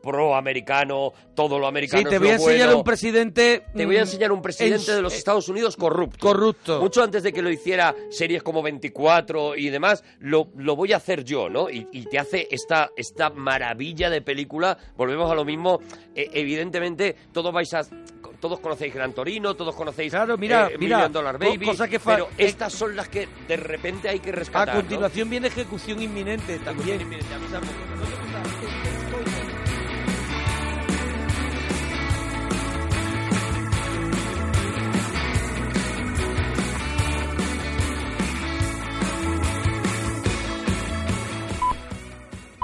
pro-americano, 0.06 1.11
todo 1.34 1.60
lo 1.60 1.68
americano 1.68 2.03
Sí, 2.03 2.10
te 2.10 2.15
es 2.15 2.22
voy 2.22 2.30
a 2.30 2.34
enseñar 2.36 2.68
bueno. 2.68 2.77
un 2.77 2.84
presidente... 2.84 3.64
Te 3.76 3.86
voy 3.86 3.95
a 3.98 3.99
mm, 3.99 4.02
enseñar 4.03 4.32
un 4.32 4.41
presidente 4.41 4.91
en- 4.91 4.98
de 4.98 5.02
los 5.02 5.14
Estados 5.14 5.49
Unidos 5.49 5.76
corrupto. 5.76 6.19
Corrupto. 6.27 6.80
Mucho 6.80 7.03
antes 7.03 7.23
de 7.23 7.34
que 7.34 7.41
lo 7.41 7.49
hiciera 7.49 7.95
series 8.10 8.44
como 8.44 8.61
24 8.61 9.56
y 9.56 9.69
demás, 9.69 10.03
lo, 10.19 10.49
lo 10.56 10.76
voy 10.76 10.94
a 10.94 10.98
hacer 10.98 11.23
yo, 11.23 11.49
¿no? 11.49 11.69
Y, 11.69 11.88
y 11.91 12.06
te 12.06 12.19
hace 12.19 12.48
esta, 12.52 12.90
esta 12.95 13.30
maravilla 13.32 14.10
de 14.10 14.22
película. 14.22 14.77
Volvemos 14.95 15.30
a 15.32 15.36
lo 15.36 15.44
mismo. 15.44 15.80
Eh, 16.15 16.30
evidentemente, 16.34 17.15
todos 17.34 17.52
vais 17.53 17.73
a... 17.73 17.82
Todos 18.40 18.60
conocéis 18.60 18.94
Gran 18.94 19.14
Torino, 19.14 19.56
todos 19.56 19.73
conocéis 19.73 20.11
Claro, 20.11 20.38
mira, 20.38 20.68
eh, 20.68 20.77
mira, 20.77 21.07
Dollar 21.07 21.40
Baby, 21.40 21.65
cosa 21.65 21.88
que 21.88 21.99
pero 21.99 22.26
eh, 22.38 22.45
estas 22.45 22.73
son 22.73 22.95
las 22.95 23.07
que 23.10 23.27
de 23.48 23.57
repente 23.57 24.10
hay 24.10 24.19
que 24.19 24.32
rescatar. 24.32 24.69
A 24.69 24.73
¿no? 24.73 24.80
continuación 24.82 25.30
viene 25.30 25.48
ejecución 25.48 25.99
inminente 26.02 26.60
también. 26.60 27.02
Ejecución 27.02 27.02
inminente. 27.02 28.24